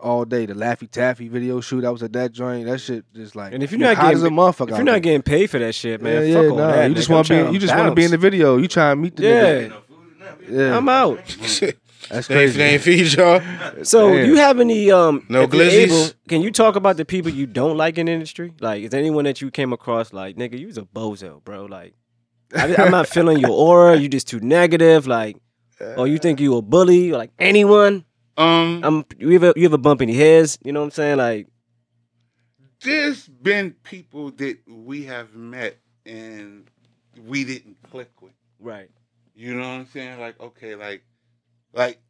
All 0.01 0.25
day, 0.25 0.47
the 0.47 0.55
Laffy 0.55 0.89
Taffy 0.91 1.29
video 1.29 1.61
shoot, 1.61 1.85
I 1.85 1.91
was 1.91 2.03
at 2.03 2.13
that 2.13 2.33
joint. 2.33 2.67
That 2.67 2.79
shit 2.81 3.05
just 3.15 3.35
like 3.35 3.53
And 3.53 3.63
if 3.63 3.73
you're 3.73 3.81
not 3.81 3.97
hot 3.97 4.15
as 4.15 4.21
a 4.21 4.25
getting- 4.25 4.39
motherfucker, 4.39 4.71
If 4.71 4.77
you're 4.77 4.85
not 4.85 4.93
there. 4.93 5.01
getting 5.01 5.23
paid 5.23 5.49
for 5.51 5.59
that 5.59 5.75
shit, 5.75 6.01
man, 6.01 6.29
yeah, 6.29 6.35
fuck 6.35 6.43
yeah, 6.45 6.51
all 6.51 6.57
nah, 6.57 6.73
that. 6.73 6.89
you 6.89 6.95
just 6.95 7.09
want 7.09 7.27
to 7.27 7.47
be, 7.47 7.53
you 7.53 7.59
just 7.59 7.75
want 7.75 7.89
to 7.89 7.95
be 7.95 8.05
in 8.05 8.11
the 8.13 8.17
video. 8.19 8.57
You 8.59 8.69
trying 8.69 8.97
to 8.97 9.03
meet 9.03 9.17
the 9.17 9.23
Yeah. 9.25 9.31
nigga. 9.43 9.61
Ain't 9.63 9.71
no 9.71 9.81
food 9.89 10.13
in 10.13 10.19
there. 10.19 10.35
We- 10.51 10.57
Yeah. 10.71 10.77
I'm 10.77 10.89
out. 10.89 11.19
That's 12.11 12.27
They 12.29 12.35
ain't, 12.37 12.41
crazy. 12.55 12.59
they 12.59 12.71
ain't 12.75 12.83
feed 12.83 13.13
y'all. 13.13 13.43
So, 13.83 14.09
Damn. 14.15 14.25
do 14.25 14.31
you 14.31 14.37
have 14.37 14.61
any 14.61 14.91
um? 14.91 15.27
No 15.29 15.43
if 15.43 15.51
glizzies? 15.51 15.87
able, 15.89 16.11
Can 16.29 16.41
you 16.43 16.51
talk 16.53 16.77
about 16.77 16.97
the 16.97 17.05
people 17.05 17.31
you 17.31 17.47
don't 17.47 17.77
like 17.77 17.99
in 17.99 18.07
the 18.07 18.13
industry? 18.13 18.55
Like, 18.61 18.85
is 18.85 18.91
there 18.91 19.01
anyone 19.01 19.25
that 19.25 19.43
you 19.43 19.51
came 19.51 19.73
across 19.75 20.13
like, 20.13 20.37
nigga, 20.37 20.59
you 20.59 20.69
was 20.69 20.79
a 20.79 20.83
bozo, 20.83 21.43
bro? 21.45 21.65
Like, 21.67 21.95
I, 22.57 22.77
I'm 22.77 22.93
not 22.93 23.09
feeling 23.09 23.39
your 23.41 23.51
aura. 23.51 23.97
You 23.97 24.09
just 24.09 24.27
too 24.29 24.41
negative. 24.41 25.07
Like, 25.07 25.37
or 25.99 26.07
you 26.07 26.19
think 26.19 26.41
you 26.41 26.57
a 26.57 26.63
bully, 26.63 27.11
or 27.13 27.19
like 27.19 27.33
anyone? 27.39 28.05
Um, 28.39 28.80
I'm 28.84 29.05
you 29.18 29.32
ever 29.32 29.53
you 29.57 29.66
ever 29.66 29.78
bump 29.78 30.01
any 30.01 30.14
heads? 30.14 30.59
You 30.64 30.72
know 30.72 30.80
what 30.80 30.86
I'm 30.86 30.91
saying? 30.93 31.18
Like 31.18 31.49
there's 32.82 33.26
been 33.28 33.72
people 33.82 34.30
that 34.32 34.59
we 34.66 35.05
have 35.05 35.34
met 35.34 35.78
and 36.07 36.70
we 37.26 37.45
didn't 37.45 37.76
click 37.91 38.11
with. 38.22 38.32
right. 38.61 38.91
You 39.34 39.55
know 39.55 39.61
what 39.61 39.80
I'm 39.80 39.86
saying? 39.86 40.18
Like, 40.18 40.41
okay, 40.41 40.74
like, 40.74 41.05
like, 41.72 42.01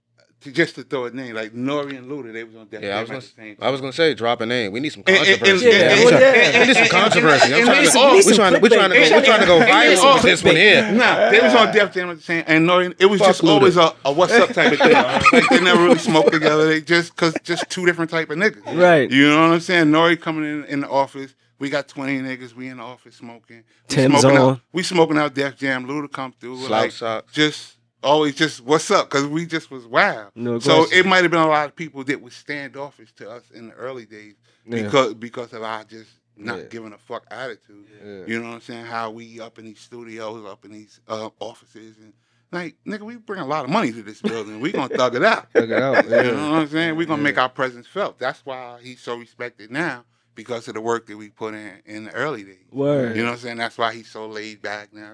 just 0.40 0.76
to 0.76 0.82
throw 0.84 1.06
a 1.06 1.10
name, 1.10 1.34
like 1.34 1.52
Nore 1.52 1.88
and 1.88 2.06
Luda, 2.06 2.32
they 2.32 2.44
was 2.44 2.54
on 2.54 2.68
Def 2.68 2.80
Yeah, 2.82 2.88
I 2.88 2.92
Jam 2.92 3.00
was 3.00 3.08
gonna, 3.10 3.20
the 3.20 3.26
same 3.26 3.56
I 3.60 3.70
was 3.70 3.80
gonna 3.80 3.92
say 3.92 4.14
drop 4.14 4.40
a 4.40 4.46
name. 4.46 4.70
We 4.72 4.80
need 4.80 4.90
some 4.90 5.02
controversy. 5.02 5.66
Yeah, 5.66 5.90
and- 5.90 6.10
yeah. 6.10 6.60
We 6.60 6.66
need 6.68 6.76
some 6.76 6.88
controversy. 6.88 7.54
I'm 7.54 7.64
trying 7.64 7.74
to, 7.76 8.14
we 8.14 8.22
some 8.22 8.34
trying 8.36 8.52
to, 8.54 8.60
we 8.60 8.68
trying 8.68 8.90
to 8.90 8.96
go, 8.96 9.02
we 9.18 9.24
trying 9.24 9.40
to 9.40 9.46
go 9.46 9.60
And- 9.60 9.70
and- 9.70 9.98
viral 9.98 10.14
with 10.14 10.22
this 10.22 10.44
one 10.44 10.56
here. 10.56 10.92
Nah, 10.92 11.30
they 11.30 11.40
was 11.40 11.54
on 11.54 11.72
Def 11.74 11.92
Jam 11.92 12.10
at 12.10 12.18
the 12.18 12.22
same, 12.22 12.44
and 12.46 12.66
Nore, 12.66 12.82
it 12.98 13.06
was 13.06 13.18
Fuck 13.20 13.28
just 13.30 13.42
Luda. 13.42 13.48
always 13.50 13.76
a, 13.76 13.92
a 14.04 14.12
what's 14.12 14.32
up 14.32 14.50
type 14.50 14.72
of 14.72 14.78
thing. 14.78 14.92
like 15.32 15.48
they 15.50 15.60
never 15.60 15.82
really 15.82 15.98
smoked 15.98 16.32
together. 16.32 16.66
They 16.66 16.80
just 16.82 17.16
cause 17.16 17.34
just 17.42 17.68
two 17.68 17.84
different 17.84 18.10
type 18.10 18.30
of 18.30 18.38
niggas. 18.38 18.64
Right. 18.80 19.10
You 19.10 19.28
know 19.30 19.40
what 19.48 19.54
I'm 19.54 19.60
saying? 19.60 19.90
Nore 19.90 20.14
coming 20.16 20.44
in 20.44 20.64
in 20.66 20.80
the 20.82 20.88
office. 20.88 21.34
We 21.58 21.70
got 21.70 21.88
20 21.88 22.20
niggas. 22.20 22.54
We 22.54 22.68
in 22.68 22.76
the 22.76 22.84
office 22.84 23.16
smoking. 23.16 23.64
We 23.88 23.94
Tim's 23.96 24.20
smoking 24.20 24.38
on. 24.38 24.50
Out, 24.52 24.60
we 24.72 24.84
smoking 24.84 25.18
out 25.18 25.34
Def 25.34 25.56
Jam. 25.56 25.86
Luda 25.88 26.08
come 26.12 26.32
through. 26.38 26.58
Slouch 26.58 26.70
like 26.70 26.92
socks. 26.92 27.32
just 27.32 27.77
always 28.02 28.34
just 28.34 28.60
what's 28.62 28.90
up 28.90 29.10
because 29.10 29.26
we 29.26 29.46
just 29.46 29.70
was 29.70 29.86
wild. 29.86 30.30
No 30.34 30.58
so 30.58 30.86
it 30.92 31.04
might 31.06 31.22
have 31.22 31.30
been 31.30 31.40
a 31.40 31.46
lot 31.48 31.66
of 31.68 31.76
people 31.76 32.04
that 32.04 32.20
was 32.20 32.34
standoffish 32.34 33.12
to 33.14 33.30
us 33.30 33.50
in 33.52 33.68
the 33.68 33.74
early 33.74 34.06
days 34.06 34.34
Yeah. 34.66 34.82
because 34.84 35.14
because 35.14 35.52
of 35.52 35.62
our 35.62 35.84
just 35.84 36.10
not 36.36 36.58
Yeah. 36.58 36.64
giving 36.66 36.92
a 36.92 36.98
fuck 36.98 37.24
attitude. 37.30 37.86
Yeah. 38.04 38.24
You 38.26 38.40
know 38.40 38.48
what 38.48 38.54
I'm 38.56 38.60
saying? 38.60 38.86
How 38.86 39.10
we 39.10 39.40
up 39.40 39.58
in 39.58 39.64
these 39.64 39.80
studios, 39.80 40.44
up 40.46 40.64
in 40.64 40.72
these 40.72 41.00
uh, 41.08 41.30
offices, 41.40 41.96
and 41.98 42.12
like 42.52 42.76
nigga, 42.86 43.00
we 43.02 43.16
bring 43.16 43.40
a 43.40 43.46
lot 43.46 43.64
of 43.64 43.70
money 43.70 43.90
to 43.92 44.02
this 44.02 44.22
building. 44.22 44.60
We 44.60 44.70
gonna 44.72 44.94
thug 44.96 45.16
it 45.16 45.24
out. 45.24 45.52
Thug 45.52 45.70
it 45.70 45.82
out, 45.82 46.04
You 46.08 46.10
know 46.32 46.50
what 46.52 46.60
I'm 46.60 46.68
saying? 46.68 46.96
We 46.96 47.06
gonna 47.06 47.22
make 47.22 47.38
our 47.38 47.48
presence 47.48 47.86
felt. 47.86 48.18
That's 48.18 48.40
why 48.46 48.78
he's 48.82 49.00
so 49.00 49.16
respected 49.16 49.70
now 49.70 50.04
because 50.38 50.68
of 50.68 50.74
the 50.74 50.80
work 50.80 51.06
that 51.08 51.16
we 51.16 51.30
put 51.30 51.52
in 51.52 51.82
in 51.84 52.04
the 52.04 52.12
early 52.12 52.44
days. 52.44 52.64
Word. 52.70 53.16
You 53.16 53.22
know 53.24 53.30
what 53.30 53.34
I'm 53.34 53.40
saying? 53.40 53.56
That's 53.58 53.76
why 53.76 53.92
he's 53.92 54.08
so 54.08 54.28
laid 54.28 54.62
back 54.62 54.94
now. 54.94 55.12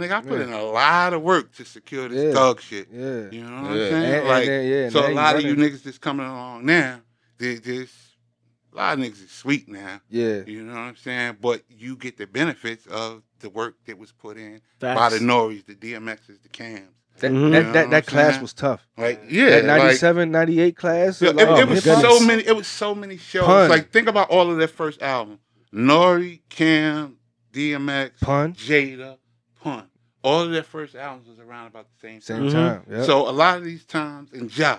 Nigga, 0.00 0.10
I 0.10 0.20
put 0.20 0.40
Yeah. 0.40 0.46
in 0.46 0.52
a 0.52 0.62
lot 0.64 1.14
of 1.14 1.22
work 1.22 1.54
to 1.54 1.64
secure 1.64 2.08
this 2.08 2.24
Yeah. 2.24 2.32
thug 2.32 2.60
shit. 2.60 2.88
Yeah. 2.90 3.30
You 3.30 3.44
know 3.44 3.62
what 3.62 3.76
Yeah. 3.76 3.84
I'm 3.84 3.90
saying? 3.90 3.94
And- 3.94 4.14
and 4.16 4.28
like, 4.28 4.46
then, 4.46 4.68
yeah, 4.68 4.88
so 4.88 5.06
a 5.08 5.14
lot 5.14 5.36
of 5.36 5.42
you 5.42 5.54
niggas 5.54 5.84
that's 5.84 5.98
coming 5.98 6.26
along 6.26 6.66
now, 6.66 7.02
they 7.38 7.60
just 7.60 7.94
a 8.72 8.76
lot 8.76 8.98
of 8.98 9.04
niggas 9.04 9.22
is 9.24 9.30
sweet 9.30 9.68
now. 9.68 10.00
Yeah. 10.10 10.42
You 10.44 10.64
know 10.64 10.72
what 10.72 10.80
I'm 10.80 10.96
saying? 10.96 11.36
But 11.40 11.62
you 11.68 11.94
get 11.96 12.16
the 12.16 12.26
benefits 12.26 12.84
of 12.88 13.22
the 13.38 13.48
work 13.48 13.76
that 13.86 13.96
was 13.96 14.10
put 14.10 14.36
in 14.36 14.60
by 14.80 15.08
the 15.10 15.20
Nores, 15.20 15.62
the 15.62 15.76
DMXs, 15.76 16.42
the 16.42 16.48
Cams. 16.48 16.90
That, 17.20 17.30
Mhm. 17.30 17.52
that, 17.52 17.72
that, 17.72 17.90
that 17.90 18.06
class 18.06 18.32
saying? 18.32 18.42
was 18.42 18.52
tough. 18.52 18.86
Like, 18.98 19.22
yeah, 19.28 19.50
that 19.60 19.64
like, 19.66 19.82
97, 19.82 20.30
98 20.32 20.76
class. 20.76 21.22
Yeah, 21.22 21.30
like, 21.30 21.38
it, 21.46 21.48
oh 21.48 21.56
it 21.58 21.68
was 21.68 21.84
goodness. 21.84 22.02
so 22.02 22.26
many. 22.26 22.42
It 22.44 22.56
was 22.56 22.66
so 22.66 22.94
many 22.94 23.16
shows. 23.16 23.44
Pun. 23.44 23.70
Like 23.70 23.90
think 23.92 24.08
about 24.08 24.30
all 24.30 24.50
of 24.50 24.58
their 24.58 24.66
first 24.68 25.00
album: 25.00 25.38
Nore, 25.72 26.22
Cam, 26.48 27.16
DMX, 27.52 28.20
Pun. 28.20 28.54
Jada, 28.54 29.18
Pun. 29.62 29.84
All 30.24 30.40
of 30.42 30.50
their 30.50 30.62
first 30.64 30.94
albums 30.96 31.28
was 31.28 31.38
around 31.38 31.68
about 31.68 31.86
the 31.88 32.08
same 32.08 32.20
Same 32.20 32.50
time. 32.50 32.82
Time. 32.82 32.86
Yep. 32.90 33.04
So 33.06 33.28
a 33.28 33.30
lot 33.30 33.58
of 33.58 33.64
these 33.64 33.84
times, 33.84 34.32
and 34.32 34.56
Ja, 34.56 34.78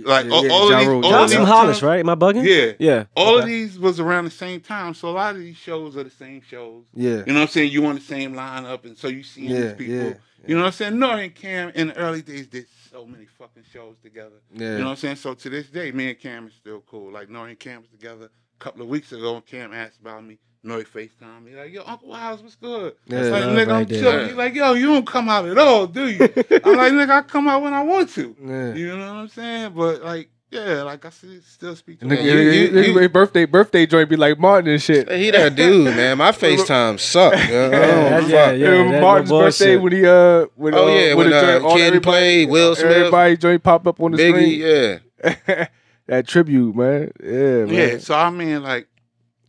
like 0.00 0.24
Yeah, 0.26 0.32
all, 0.32 0.44
yeah, 0.46 0.52
all 0.52 0.70
Ja 0.70 0.74
of 0.74 0.80
these, 0.80 0.88
Rule, 0.88 1.04
all 1.04 1.10
Ja 1.12 1.24
of 1.24 1.30
these. 1.30 1.38
Hollis, 1.38 1.82
right? 1.82 2.00
Am 2.00 2.08
I 2.08 2.14
bugging? 2.16 2.44
Yeah, 2.44 2.72
Yeah. 2.78 3.04
all 3.14 3.38
of 3.38 3.46
these 3.46 3.78
was 3.78 4.00
around 4.00 4.24
the 4.24 4.30
same 4.30 4.60
time. 4.60 4.94
So 4.94 5.08
a 5.08 5.12
lot 5.12 5.34
of 5.36 5.40
these 5.40 5.56
shows 5.56 5.96
are 5.96 6.02
the 6.04 6.10
same 6.10 6.40
shows. 6.40 6.86
yeah. 6.94 7.10
You 7.10 7.26
know 7.26 7.34
what 7.34 7.40
I'm 7.42 7.48
saying? 7.48 7.70
You 7.72 7.86
on 7.86 7.94
the 7.94 8.00
same 8.00 8.34
lineup, 8.34 8.84
and 8.86 8.96
so 8.98 9.06
you 9.08 9.22
see 9.22 9.46
Yeah, 9.48 9.60
these 9.60 9.72
people. 9.74 10.14
You 10.46 10.54
know 10.54 10.62
what 10.62 10.66
I'm 10.68 10.72
saying? 10.72 10.98
Nore 10.98 11.18
and 11.18 11.34
Cam 11.34 11.70
in 11.74 11.88
the 11.88 11.96
early 11.96 12.22
days 12.22 12.46
did 12.46 12.66
so 12.90 13.06
many 13.06 13.26
fucking 13.26 13.64
shows 13.72 13.96
together. 14.02 14.36
Yeah. 14.52 14.72
You 14.72 14.78
know 14.78 14.84
what 14.84 14.90
I'm 14.90 14.96
saying? 14.96 15.16
So 15.16 15.34
to 15.34 15.50
this 15.50 15.68
day, 15.68 15.92
me 15.92 16.10
and 16.10 16.18
Cam 16.18 16.46
is 16.46 16.54
still 16.54 16.82
cool. 16.86 17.12
Like 17.12 17.28
Nore 17.28 17.48
and 17.48 17.58
Cam 17.58 17.80
was 17.80 17.90
together 17.90 18.26
a 18.26 18.64
couple 18.64 18.82
of 18.82 18.88
weeks 18.88 19.12
ago, 19.12 19.36
and 19.36 19.46
Cam 19.46 19.72
asked 19.72 20.00
about 20.00 20.24
me. 20.24 20.38
Nore 20.62 20.80
FaceTime 20.82 21.44
me 21.44 21.54
like, 21.54 21.72
"Yo, 21.72 21.84
Uncle 21.86 22.08
Wise, 22.08 22.42
what's 22.42 22.56
good?" 22.56 22.96
Yeah, 23.06 23.20
like, 23.20 23.44
nigga, 23.44 23.66
right 23.68 23.68
I'm 23.68 23.84
there. 23.86 24.02
chilling. 24.02 24.28
He 24.30 24.34
like, 24.34 24.54
"Yo, 24.54 24.72
you 24.72 24.86
don't 24.86 25.06
come 25.06 25.28
out 25.28 25.46
at 25.46 25.56
all, 25.58 25.86
do 25.86 26.08
you?" 26.08 26.20
I'm 26.20 26.76
like, 26.76 26.92
"Nigga, 26.92 27.10
I 27.10 27.22
come 27.22 27.46
out 27.46 27.62
when 27.62 27.72
I 27.72 27.84
want 27.84 28.10
to." 28.14 28.34
yeah. 28.42 28.74
You 28.74 28.96
know 28.96 29.14
what 29.14 29.20
I'm 29.20 29.28
saying? 29.28 29.74
But 29.74 30.02
like, 30.02 30.28
yeah, 30.50 30.82
like 30.82 31.04
I 31.04 31.10
still, 31.10 31.40
still 31.44 31.76
speak 31.76 32.00
to 32.00 32.06
Nigga, 32.06 32.18
him. 32.18 32.26
you- 32.26 32.68
nigga, 32.70 32.86
you- 32.94 33.00
you- 33.02 33.08
birthday 33.08 33.44
birthday 33.46 33.86
joint 33.86 34.08
be 34.08 34.16
like 34.16 34.38
Martin 34.38 34.70
and 34.70 34.80
shit. 34.82 35.10
He 35.10 35.30
that 35.32 35.54
dude, 35.56 35.94
man. 35.96 36.18
My 36.18 36.30
FaceTime 36.32 36.98
suck. 37.00 37.32
yo. 37.48 37.70
Yeah, 37.70 38.18
yeah, 38.20 38.50
yeah. 38.52 38.52
Yeah, 38.52 39.00
Martin's 39.00 39.30
birthday 39.30 39.76
bullshit. 39.76 39.82
when 39.82 39.92
he 39.92 40.06
uh 40.06 40.46
when 40.54 40.74
Oh, 40.74 40.86
uh, 40.86 40.90
yeah, 40.94 41.08
when 41.14 41.16
when, 41.18 41.30
the 41.30 41.40
joint- 41.40 41.64
uh, 41.64 41.68
all 41.68 41.76
Kid 41.76 42.02
played, 42.02 42.48
Will 42.48 42.74
Smith. 42.76 42.92
everybody 42.92 43.36
joint 43.36 43.62
pop 43.62 43.86
up 43.86 44.00
on 44.00 44.12
the 44.12 44.18
Biggie, 44.18 44.30
screen. 44.30 45.00
yeah. 45.48 45.66
that 46.06 46.28
tribute, 46.28 46.74
man. 46.76 47.10
Yeah, 47.22 47.64
man. 47.64 47.68
Yeah, 47.68 47.98
so 47.98 48.14
I 48.14 48.30
mean, 48.30 48.62
like, 48.62 48.86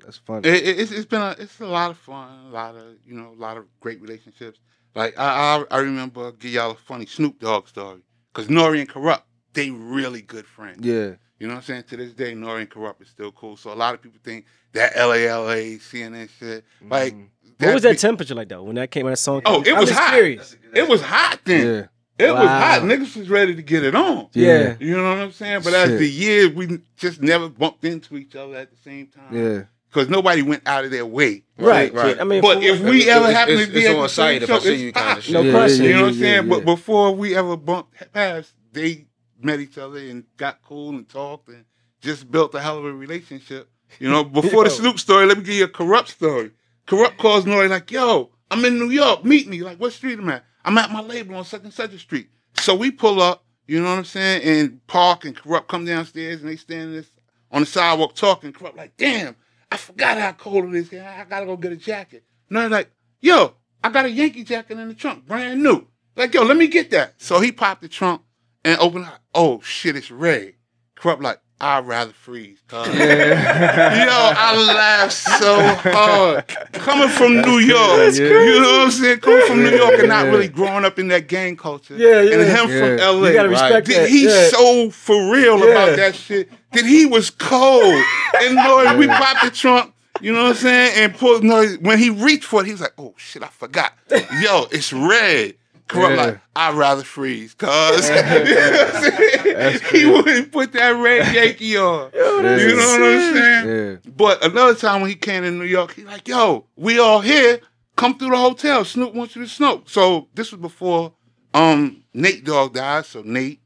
That's 0.04 0.18
funny. 0.18 0.48
it, 0.50 0.56
it, 0.66 0.80
it's, 0.80 0.92
it's 0.92 1.06
been 1.06 1.22
a, 1.22 1.36
it's 1.38 1.60
a 1.60 1.66
lot 1.68 1.92
of 1.92 1.98
fun, 1.98 2.46
a 2.48 2.50
lot 2.50 2.76
of 2.76 2.84
you 3.06 3.14
know, 3.14 3.30
a 3.30 3.40
lot 3.40 3.58
of 3.58 3.66
great 3.80 4.02
relationships. 4.02 4.60
Like 4.96 5.18
I, 5.20 5.58
I, 5.70 5.78
I 5.78 5.80
remember 5.82 6.32
give 6.32 6.52
y'all 6.54 6.72
a 6.72 6.76
funny 6.76 7.06
Snoop 7.06 7.40
Dogg 7.40 7.68
story 7.68 8.02
because 8.34 8.50
Nore 8.50 8.74
and 8.74 8.90
Kurupt, 8.90 9.22
they 9.58 9.70
really 9.72 10.22
good 10.22 10.46
friends. 10.46 10.86
yeah. 10.86 11.12
You 11.40 11.46
know 11.48 11.54
what 11.54 11.58
I'm 11.60 11.64
saying? 11.66 11.84
To 11.90 11.98
this 11.98 12.14
day, 12.14 12.34
Nore 12.34 12.58
and 12.60 12.68
Kurupt 12.70 13.00
is 13.02 13.10
still 13.10 13.32
cool. 13.32 13.58
So 13.58 13.72
a 13.72 13.76
lot 13.76 13.94
of 13.94 14.02
people 14.02 14.18
think 14.24 14.46
that 14.74 14.96
LALA, 14.96 15.78
CNN 15.80 16.30
shit, 16.40 16.64
like. 16.90 17.14
Mhm. 17.14 17.28
What 17.60 17.74
was 17.76 17.84
that 17.84 17.92
be- 17.94 17.98
temperature 17.98 18.34
like 18.36 18.50
though 18.50 18.64
when 18.64 18.76
that 18.76 18.90
came 18.92 19.04
when 19.04 19.12
that 19.12 19.18
song? 19.18 19.42
Oh, 19.46 19.62
it 19.62 19.72
I'm 19.74 19.80
was 19.80 19.92
hot. 19.92 20.14
Curious. 20.14 20.56
It 20.74 20.88
was 20.88 21.02
hot 21.02 21.40
then. 21.46 21.90
Yeah. 22.20 22.28
It 22.28 22.32
was 22.32 22.48
hot. 22.48 22.82
Niggas 22.84 23.16
was 23.16 23.30
ready 23.30 23.54
to 23.56 23.62
get 23.62 23.84
it 23.84 23.94
on. 23.94 24.30
Yeah. 24.34 24.76
You 24.80 24.98
know 24.98 25.04
what 25.10 25.18
I'm 25.20 25.32
saying? 25.32 25.62
But 25.64 25.74
as 25.76 26.00
the 26.00 26.08
years, 26.10 26.50
we 26.54 26.80
just 26.98 27.22
never 27.22 27.50
bumped 27.50 27.84
into 27.86 28.18
each 28.18 28.36
other 28.36 28.56
at 28.56 28.72
the 28.72 28.78
same 28.78 29.08
time. 29.08 29.36
Yeah. 29.36 29.64
Because 29.90 30.10
nobody 30.10 30.42
went 30.42 30.64
out 30.68 30.86
of 30.86 30.92
their 30.92 31.06
way. 31.06 31.44
Right, 31.58 31.94
Right. 31.94 32.04
right. 32.04 32.20
I 32.20 32.24
mean, 32.24 32.42
But 32.42 32.64
if 32.64 32.80
we 32.82 33.08
ever 33.10 33.26
it's- 33.26 33.34
happen 33.36 33.54
it's- 33.54 33.68
to 33.68 33.74
be 33.74 33.80
it's 33.82 33.90
on 33.96 34.02
the 34.04 34.10
same 34.10 34.24
sight 34.40 34.44
if 34.44 34.50
I 34.52 34.60
see 34.60 34.76
you 34.76 34.92
kinda 34.92 35.00
hot. 35.14 35.24
shit. 35.24 35.34
No 35.34 35.42
Yeah, 35.42 35.52
question. 35.52 35.84
You 35.84 35.90
yeah, 35.92 35.96
know 35.98 36.02
what 36.04 36.08
I'm 36.10 36.16
yeah, 36.16 36.22
saying? 36.22 36.44
yeah. 36.48 36.56
But 36.56 36.66
before 36.66 37.16
we 37.16 37.36
ever 37.36 37.58
bumped 37.58 38.14
past, 38.14 38.54
they 38.74 39.06
met 39.42 39.60
each 39.60 39.78
other 39.78 40.00
and 40.00 40.24
got 40.38 40.62
cool 40.62 40.90
and 40.90 41.08
talked 41.08 41.50
and 41.50 41.66
just 42.02 42.30
built 42.30 42.56
a 42.56 42.62
hell 42.62 42.78
of 42.78 42.86
a 42.86 42.94
relationship. 42.94 43.70
You 44.00 44.10
know, 44.10 44.24
before 44.24 44.64
the. 44.64 44.70
Snoop 44.70 45.00
story, 45.00 45.26
let 45.26 45.38
me 45.38 45.44
give 45.44 45.56
you 45.56 45.66
a 45.66 45.70
Kurupt 45.70 46.08
story. 46.08 46.52
Kurupt 46.88 47.18
calls 47.18 47.46
Nore 47.46 47.68
like, 47.68 47.92
yo, 47.92 48.32
I'm 48.50 48.64
in 48.66 48.78
New 48.78 48.90
York, 48.90 49.26
meet 49.26 49.48
me. 49.48 49.62
Like, 49.62 49.80
what 49.80 49.94
street 49.94 50.20
am 50.20 50.30
I 50.30 50.36
at? 50.36 50.46
I'm 50.64 50.78
at 50.78 50.92
my 50.92 51.02
label 51.02 51.36
on 51.36 51.46
such 51.46 51.64
and 51.64 51.74
such 51.74 51.94
a 51.94 52.00
street. 52.00 52.30
So 52.56 52.76
we 52.76 52.92
pull 52.92 53.22
up, 53.22 53.46
you 53.68 53.82
know 53.82 53.90
what 53.90 54.00
I'm 54.00 54.06
saying, 54.06 54.42
and 54.44 54.86
Park 54.88 55.26
and 55.26 55.36
Kurupt 55.36 55.68
come 55.68 55.86
downstairs 55.86 56.42
and 56.42 56.50
they 56.50 56.56
stand 56.56 56.94
this 56.94 57.10
on 57.52 57.62
the 57.62 57.66
sidewalk 57.66 58.16
talking. 58.16 58.54
Kurupt 58.54 58.76
like, 58.76 58.96
damn, 58.98 59.36
I 59.72 59.78
forgot 59.78 60.18
how 60.18 60.32
cold 60.34 60.66
it 60.66 60.76
is. 60.76 60.94
I 60.94 61.26
gotta 61.30 61.46
go 61.46 61.58
get 61.58 61.72
a 61.72 61.78
jacket. 61.78 62.24
Nore 62.50 62.70
like, 62.70 62.92
yo, 63.22 63.54
I 63.84 63.90
got 63.90 64.06
a 64.06 64.10
Yankee 64.10 64.44
jacket 64.44 64.78
in 64.78 64.88
the 64.88 64.94
trunk, 64.94 65.26
brand 65.26 65.62
new. 65.62 65.88
Like, 66.16 66.34
yo, 66.34 66.44
let 66.44 66.58
me 66.58 66.68
get 66.68 66.90
that. 66.92 67.14
So 67.18 67.40
he 67.40 67.52
popped 67.52 67.82
the 67.82 67.88
trunk 67.88 68.22
and 68.68 68.80
open 68.80 69.04
it. 69.04 69.10
Oh 69.34 69.62
shit, 69.62 69.96
it's 69.96 70.12
Ray. 70.12 70.56
Kurupt 71.00 71.22
like, 71.22 71.40
I'd 71.62 71.86
rather 71.88 72.12
freeze. 72.12 72.60
cuz." 72.68 72.88
Yo, 72.88 72.94
I 73.00 74.74
laughed 74.76 75.14
so 75.14 75.60
hard. 75.92 76.48
Coming 76.74 77.10
from 77.10 77.42
New 77.42 77.60
York, 77.60 77.98
That's 77.98 78.18
you 78.20 78.30
know 78.30 78.72
what 78.72 78.82
I'm 78.82 78.92
saying? 78.92 79.20
Coming 79.20 79.46
from 79.48 79.64
New 79.64 79.70
York 79.76 80.00
and 80.00 80.10
not 80.10 80.26
Yeah. 80.26 80.32
really 80.32 80.48
growing 80.48 80.86
up 80.86 81.00
in 81.00 81.08
that 81.10 81.28
gang 81.28 81.56
culture. 81.56 81.96
Yeah, 81.96 82.22
yeah. 82.22 82.34
And 82.40 82.42
him 82.44 82.70
Yeah. 82.70 82.80
from 82.80 83.00
LA. 83.00 83.28
you 83.30 83.34
gotta 83.34 83.50
Right. 83.50 83.62
respect 83.62 83.88
Did- 83.88 83.96
that. 83.98 84.10
He's 84.10 84.32
yeah. 84.34 84.50
so 84.50 84.90
for 84.92 85.32
real 85.32 85.58
Yeah. 85.60 85.66
about 85.72 85.96
that 85.98 86.16
shit 86.16 86.50
that 86.74 86.86
he 86.86 87.06
was 87.06 87.30
cold. 87.30 88.04
And 88.42 88.56
Lord, 88.56 88.98
we 88.98 89.08
popped 89.08 89.44
the 89.44 89.52
trunk, 89.52 89.94
you 90.22 90.34
know 90.34 90.44
what 90.44 90.50
I'm 90.50 90.56
saying? 90.56 90.94
And 90.98 91.16
pulled 91.18 91.44
no 91.44 91.66
when 91.82 91.98
he 92.00 92.10
reached 92.10 92.46
for 92.46 92.62
it, 92.62 92.66
he 92.66 92.72
was 92.72 92.82
like, 92.82 92.94
oh 92.98 93.14
shit, 93.18 93.44
I 93.44 93.48
forgot. 93.48 93.94
Yo, 94.42 94.68
it's 94.72 94.92
red. 94.94 95.56
Kurupt 95.88 96.16
Yeah. 96.16 96.24
like, 96.24 96.40
I'd 96.56 96.76
rather 96.76 97.04
freeze, 97.04 97.54
cuz. 97.54 97.70
You 98.10 98.16
know 98.16 98.22
what 98.22 98.96
I'm 98.96 99.80
saying? 99.80 99.80
he 99.92 100.06
wouldn't 100.06 100.52
put 100.52 100.72
that 100.74 100.90
red 100.92 101.34
Yankee 101.34 101.78
on. 101.78 102.12
that's 102.14 102.62
you 102.64 102.76
know 102.76 102.76
what 102.76 103.02
I'm 103.02 103.34
saying? 103.36 103.68
Yeah. 104.06 104.12
But 104.16 104.44
another 104.46 104.76
time 104.76 105.02
when 105.02 105.10
he 105.10 105.16
came 105.16 105.44
to 105.44 105.52
New 105.52 105.64
York, 105.66 105.94
he 105.94 106.04
like, 106.04 106.28
yo, 106.28 106.66
we 106.76 107.00
all 107.00 107.22
here. 107.22 107.60
Come 107.96 108.18
through 108.18 108.30
the 108.30 108.38
hotel. 108.38 108.86
Snoop 108.86 109.14
wants 109.16 109.36
you 109.36 109.42
to 109.44 109.50
smoke. 109.50 109.90
So 109.90 110.28
this 110.36 110.52
was 110.52 110.62
before 110.62 111.14
um 111.54 112.04
Nate 112.14 112.44
Dogg 112.44 112.74
died. 112.74 113.06
So 113.06 113.22
Nate, 113.24 113.60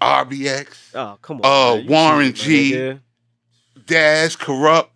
RBX, 0.00 0.94
Oh, 0.94 1.18
come 1.20 1.40
on. 1.42 1.44
Uh, 1.44 1.82
Warren 1.88 2.32
G. 2.32 2.72
nigga. 2.72 3.00
Daz, 3.86 4.36
Kurupt. 4.36 4.88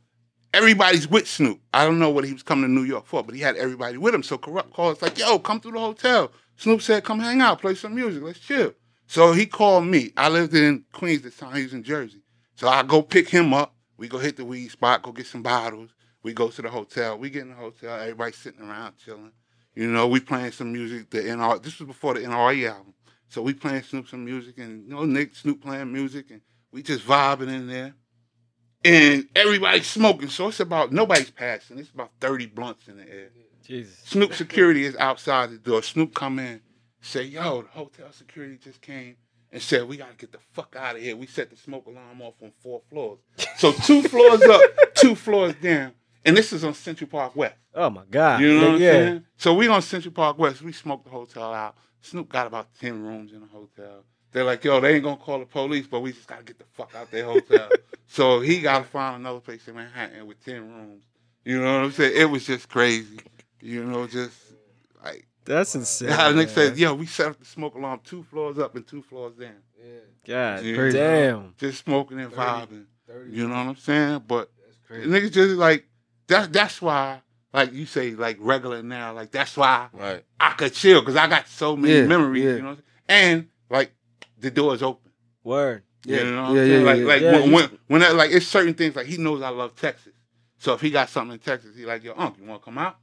Everybody's 0.54 1.08
with 1.08 1.26
Snoop. 1.26 1.60
I 1.72 1.84
don't 1.84 1.98
know 1.98 2.10
what 2.10 2.24
he 2.24 2.32
was 2.32 2.42
coming 2.42 2.64
to 2.66 2.70
New 2.70 2.84
York 2.86 3.06
for, 3.06 3.22
but 3.22 3.34
he 3.34 3.40
had 3.40 3.56
everybody 3.56 3.96
with 3.96 4.14
him. 4.14 4.22
So 4.22 4.36
Kurupt 4.36 4.72
calls 4.72 5.00
like, 5.00 5.18
yo, 5.18 5.38
come 5.38 5.60
through 5.60 5.72
the 5.72 5.80
hotel. 5.80 6.30
Snoop 6.56 6.82
said, 6.82 7.04
come 7.04 7.20
hang 7.20 7.40
out, 7.40 7.60
play 7.60 7.74
some 7.74 7.94
music, 7.94 8.22
let's 8.22 8.38
chill. 8.38 8.74
So 9.06 9.32
he 9.32 9.46
called 9.46 9.84
me. 9.84 10.12
I 10.16 10.28
lived 10.28 10.54
in 10.54 10.84
Queens 10.92 11.22
this 11.22 11.36
time. 11.36 11.56
He 11.56 11.64
was 11.64 11.74
in 11.74 11.82
Jersey. 11.82 12.22
So 12.54 12.68
I 12.68 12.82
go 12.82 13.02
pick 13.02 13.28
him 13.28 13.52
up. 13.52 13.74
We 13.96 14.08
go 14.08 14.18
hit 14.18 14.36
the 14.36 14.44
weed 14.44 14.70
spot, 14.70 15.02
go 15.02 15.12
get 15.12 15.26
some 15.26 15.42
bottles. 15.42 15.90
We 16.22 16.32
go 16.32 16.48
to 16.48 16.62
the 16.62 16.70
hotel. 16.70 17.18
We 17.18 17.30
get 17.30 17.42
in 17.42 17.50
the 17.50 17.56
hotel. 17.56 18.00
Everybody 18.00 18.32
sitting 18.32 18.62
around 18.62 18.96
chilling. 18.96 19.32
You 19.74 19.88
know, 19.88 20.06
we 20.06 20.20
playing 20.20 20.52
some 20.52 20.72
music. 20.72 21.10
The 21.10 21.18
NR. 21.18 21.62
This 21.62 21.78
was 21.78 21.88
before 21.88 22.14
the 22.14 22.20
NRE 22.20 22.70
album. 22.70 22.94
So 23.28 23.40
we 23.40 23.54
playing 23.54 23.82
Snoop 23.82 24.08
some 24.08 24.24
music, 24.24 24.58
and 24.58 24.84
you 24.84 24.94
know 24.94 25.04
Nick 25.04 25.34
Snoop 25.34 25.62
playing 25.62 25.92
music, 25.92 26.30
and 26.30 26.42
we 26.70 26.82
just 26.82 27.06
vibing 27.06 27.48
in 27.48 27.66
there, 27.66 27.94
and 28.84 29.26
everybody's 29.34 29.86
smoking. 29.86 30.28
So 30.28 30.48
it's 30.48 30.60
about 30.60 30.92
nobody's 30.92 31.30
passing. 31.30 31.78
It's 31.78 31.90
about 31.90 32.10
thirty 32.20 32.44
blunts 32.44 32.88
in 32.88 32.98
the 32.98 33.08
air. 33.08 33.30
Jesus. 33.64 33.98
Snoop 34.04 34.34
security 34.34 34.84
is 34.84 34.96
outside 34.96 35.50
the 35.50 35.58
door. 35.58 35.82
Snoop 35.82 36.14
come 36.14 36.38
in, 36.38 36.60
say, 37.00 37.22
"Yo, 37.24 37.62
the 37.62 37.68
hotel 37.68 38.12
security 38.12 38.58
just 38.58 38.80
came." 38.80 39.16
And 39.50 39.60
said 39.60 39.86
we 39.86 39.98
gotta 39.98 40.14
get 40.14 40.32
the 40.32 40.38
fuck 40.52 40.74
out 40.78 40.96
of 40.96 41.02
here. 41.02 41.14
We 41.14 41.26
set 41.26 41.50
the 41.50 41.56
smoke 41.56 41.86
alarm 41.86 42.22
off 42.22 42.34
on 42.42 42.52
four 42.62 42.80
floors, 42.88 43.18
so 43.58 43.72
two 43.72 44.02
floors 44.08 44.40
up, 44.42 44.62
two 44.94 45.14
floors 45.14 45.54
down, 45.56 45.92
and 46.24 46.34
this 46.34 46.54
is 46.54 46.64
on 46.64 46.72
Central 46.72 47.10
Park 47.10 47.36
West. 47.36 47.56
Oh 47.74 47.90
my 47.90 48.04
God. 48.10 48.40
You 48.40 48.54
know 48.54 48.66
what 48.66 48.74
I'm 48.76 48.80
yeah. 48.80 48.90
saying? 48.90 49.24
So 49.36 49.54
we 49.54 49.68
on 49.68 49.82
Central 49.82 50.12
Park 50.12 50.38
West. 50.38 50.62
We 50.62 50.72
smoked 50.72 51.04
the 51.04 51.10
hotel 51.10 51.52
out. 51.52 51.76
Snoop 52.00 52.28
got 52.30 52.46
about 52.46 52.68
ten 52.80 53.02
rooms 53.02 53.32
in 53.32 53.40
the 53.40 53.46
hotel. 53.46 54.04
They're 54.32 54.44
like, 54.44 54.64
yo, 54.64 54.80
they 54.80 54.94
ain't 54.94 55.04
gonna 55.04 55.16
call 55.16 55.38
the 55.38 55.46
police, 55.46 55.86
but 55.86 56.00
we 56.00 56.12
just 56.12 56.26
gotta 56.26 56.42
get 56.42 56.58
the 56.58 56.64
fuck 56.72 56.94
out 56.94 57.04
of 57.04 57.10
their 57.10 57.24
hotel. 57.24 57.68
so 58.06 58.40
he 58.40 58.60
gotta 58.60 58.84
find 58.84 59.16
another 59.16 59.40
place 59.40 59.68
in 59.68 59.74
Manhattan 59.74 60.26
with 60.26 60.42
ten 60.44 60.68
rooms. 60.68 61.04
You 61.44 61.60
know 61.60 61.74
what 61.74 61.84
I'm 61.84 61.92
saying? 61.92 62.12
It 62.16 62.24
was 62.26 62.46
just 62.46 62.68
crazy. 62.68 63.20
You 63.62 63.84
know, 63.84 64.06
just 64.06 64.36
like 65.04 65.26
That's 65.44 65.74
insane. 65.76 66.10
how 66.10 66.28
the 66.28 66.34
man. 66.34 66.46
nigga 66.46 66.50
said, 66.50 66.76
yo, 66.76 66.94
we 66.94 67.06
set 67.06 67.28
up 67.28 67.38
the 67.38 67.44
smoke 67.44 67.74
alarm 67.76 68.00
two 68.04 68.24
floors 68.24 68.58
up 68.58 68.74
and 68.74 68.86
two 68.86 69.02
floors 69.02 69.34
down. 69.36 69.54
Yeah. 69.78 70.58
God 70.58 70.64
Yeah. 70.64 70.90
damn. 70.90 71.54
Just 71.58 71.84
smoking 71.84 72.18
and 72.20 72.32
vibing. 72.32 72.86
30, 73.08 73.30
You 73.30 73.48
know 73.48 73.54
what 73.54 73.66
I'm 73.68 73.76
saying? 73.76 74.22
But 74.26 74.50
That's 74.90 75.06
niggas 75.06 75.32
just 75.32 75.54
like 75.56 75.86
that 76.28 76.52
that's 76.52 76.80
why 76.82 77.20
like 77.52 77.72
you 77.72 77.86
say 77.86 78.12
like 78.12 78.36
regular 78.40 78.82
now, 78.82 79.12
like 79.12 79.30
that's 79.30 79.56
why 79.56 79.88
Right. 79.92 80.24
I 80.40 80.52
could 80.54 80.72
chill 80.74 81.00
because 81.00 81.16
I 81.16 81.26
got 81.28 81.46
so 81.48 81.76
many 81.76 81.94
Yeah, 82.00 82.06
memories, 82.06 82.44
yeah. 82.44 82.56
you 82.56 82.62
know. 82.62 82.76
And 83.08 83.48
like 83.70 83.92
the 84.38 84.50
door 84.50 84.74
is 84.74 84.82
open. 84.82 85.12
Word. 85.44 85.82
You 86.04 86.16
Yeah, 86.16 86.22
know 86.24 86.42
what 86.42 86.48
yeah, 86.48 86.48
I'm 86.48 86.56
saying? 86.56 86.70
yeah, 86.84 86.90
like 86.92 87.00
yeah. 87.00 87.06
like 87.06 87.22
Yeah, 87.22 87.32
when, 87.32 87.52
when 87.52 87.78
when 87.88 88.00
that, 88.00 88.14
like 88.16 88.30
it's 88.32 88.46
certain 88.46 88.74
things 88.74 88.96
like 88.96 89.06
he 89.06 89.18
knows 89.18 89.40
I 89.42 89.50
love 89.50 89.76
Texas. 89.76 90.12
So 90.58 90.74
if 90.74 90.80
he 90.80 90.90
got 90.90 91.08
something 91.10 91.34
in 91.34 91.38
Texas, 91.40 91.76
he 91.76 91.84
like, 91.84 92.02
yo, 92.04 92.14
uncle, 92.16 92.42
you 92.42 92.48
wanna 92.48 92.60
come 92.60 92.78
out? 92.78 92.96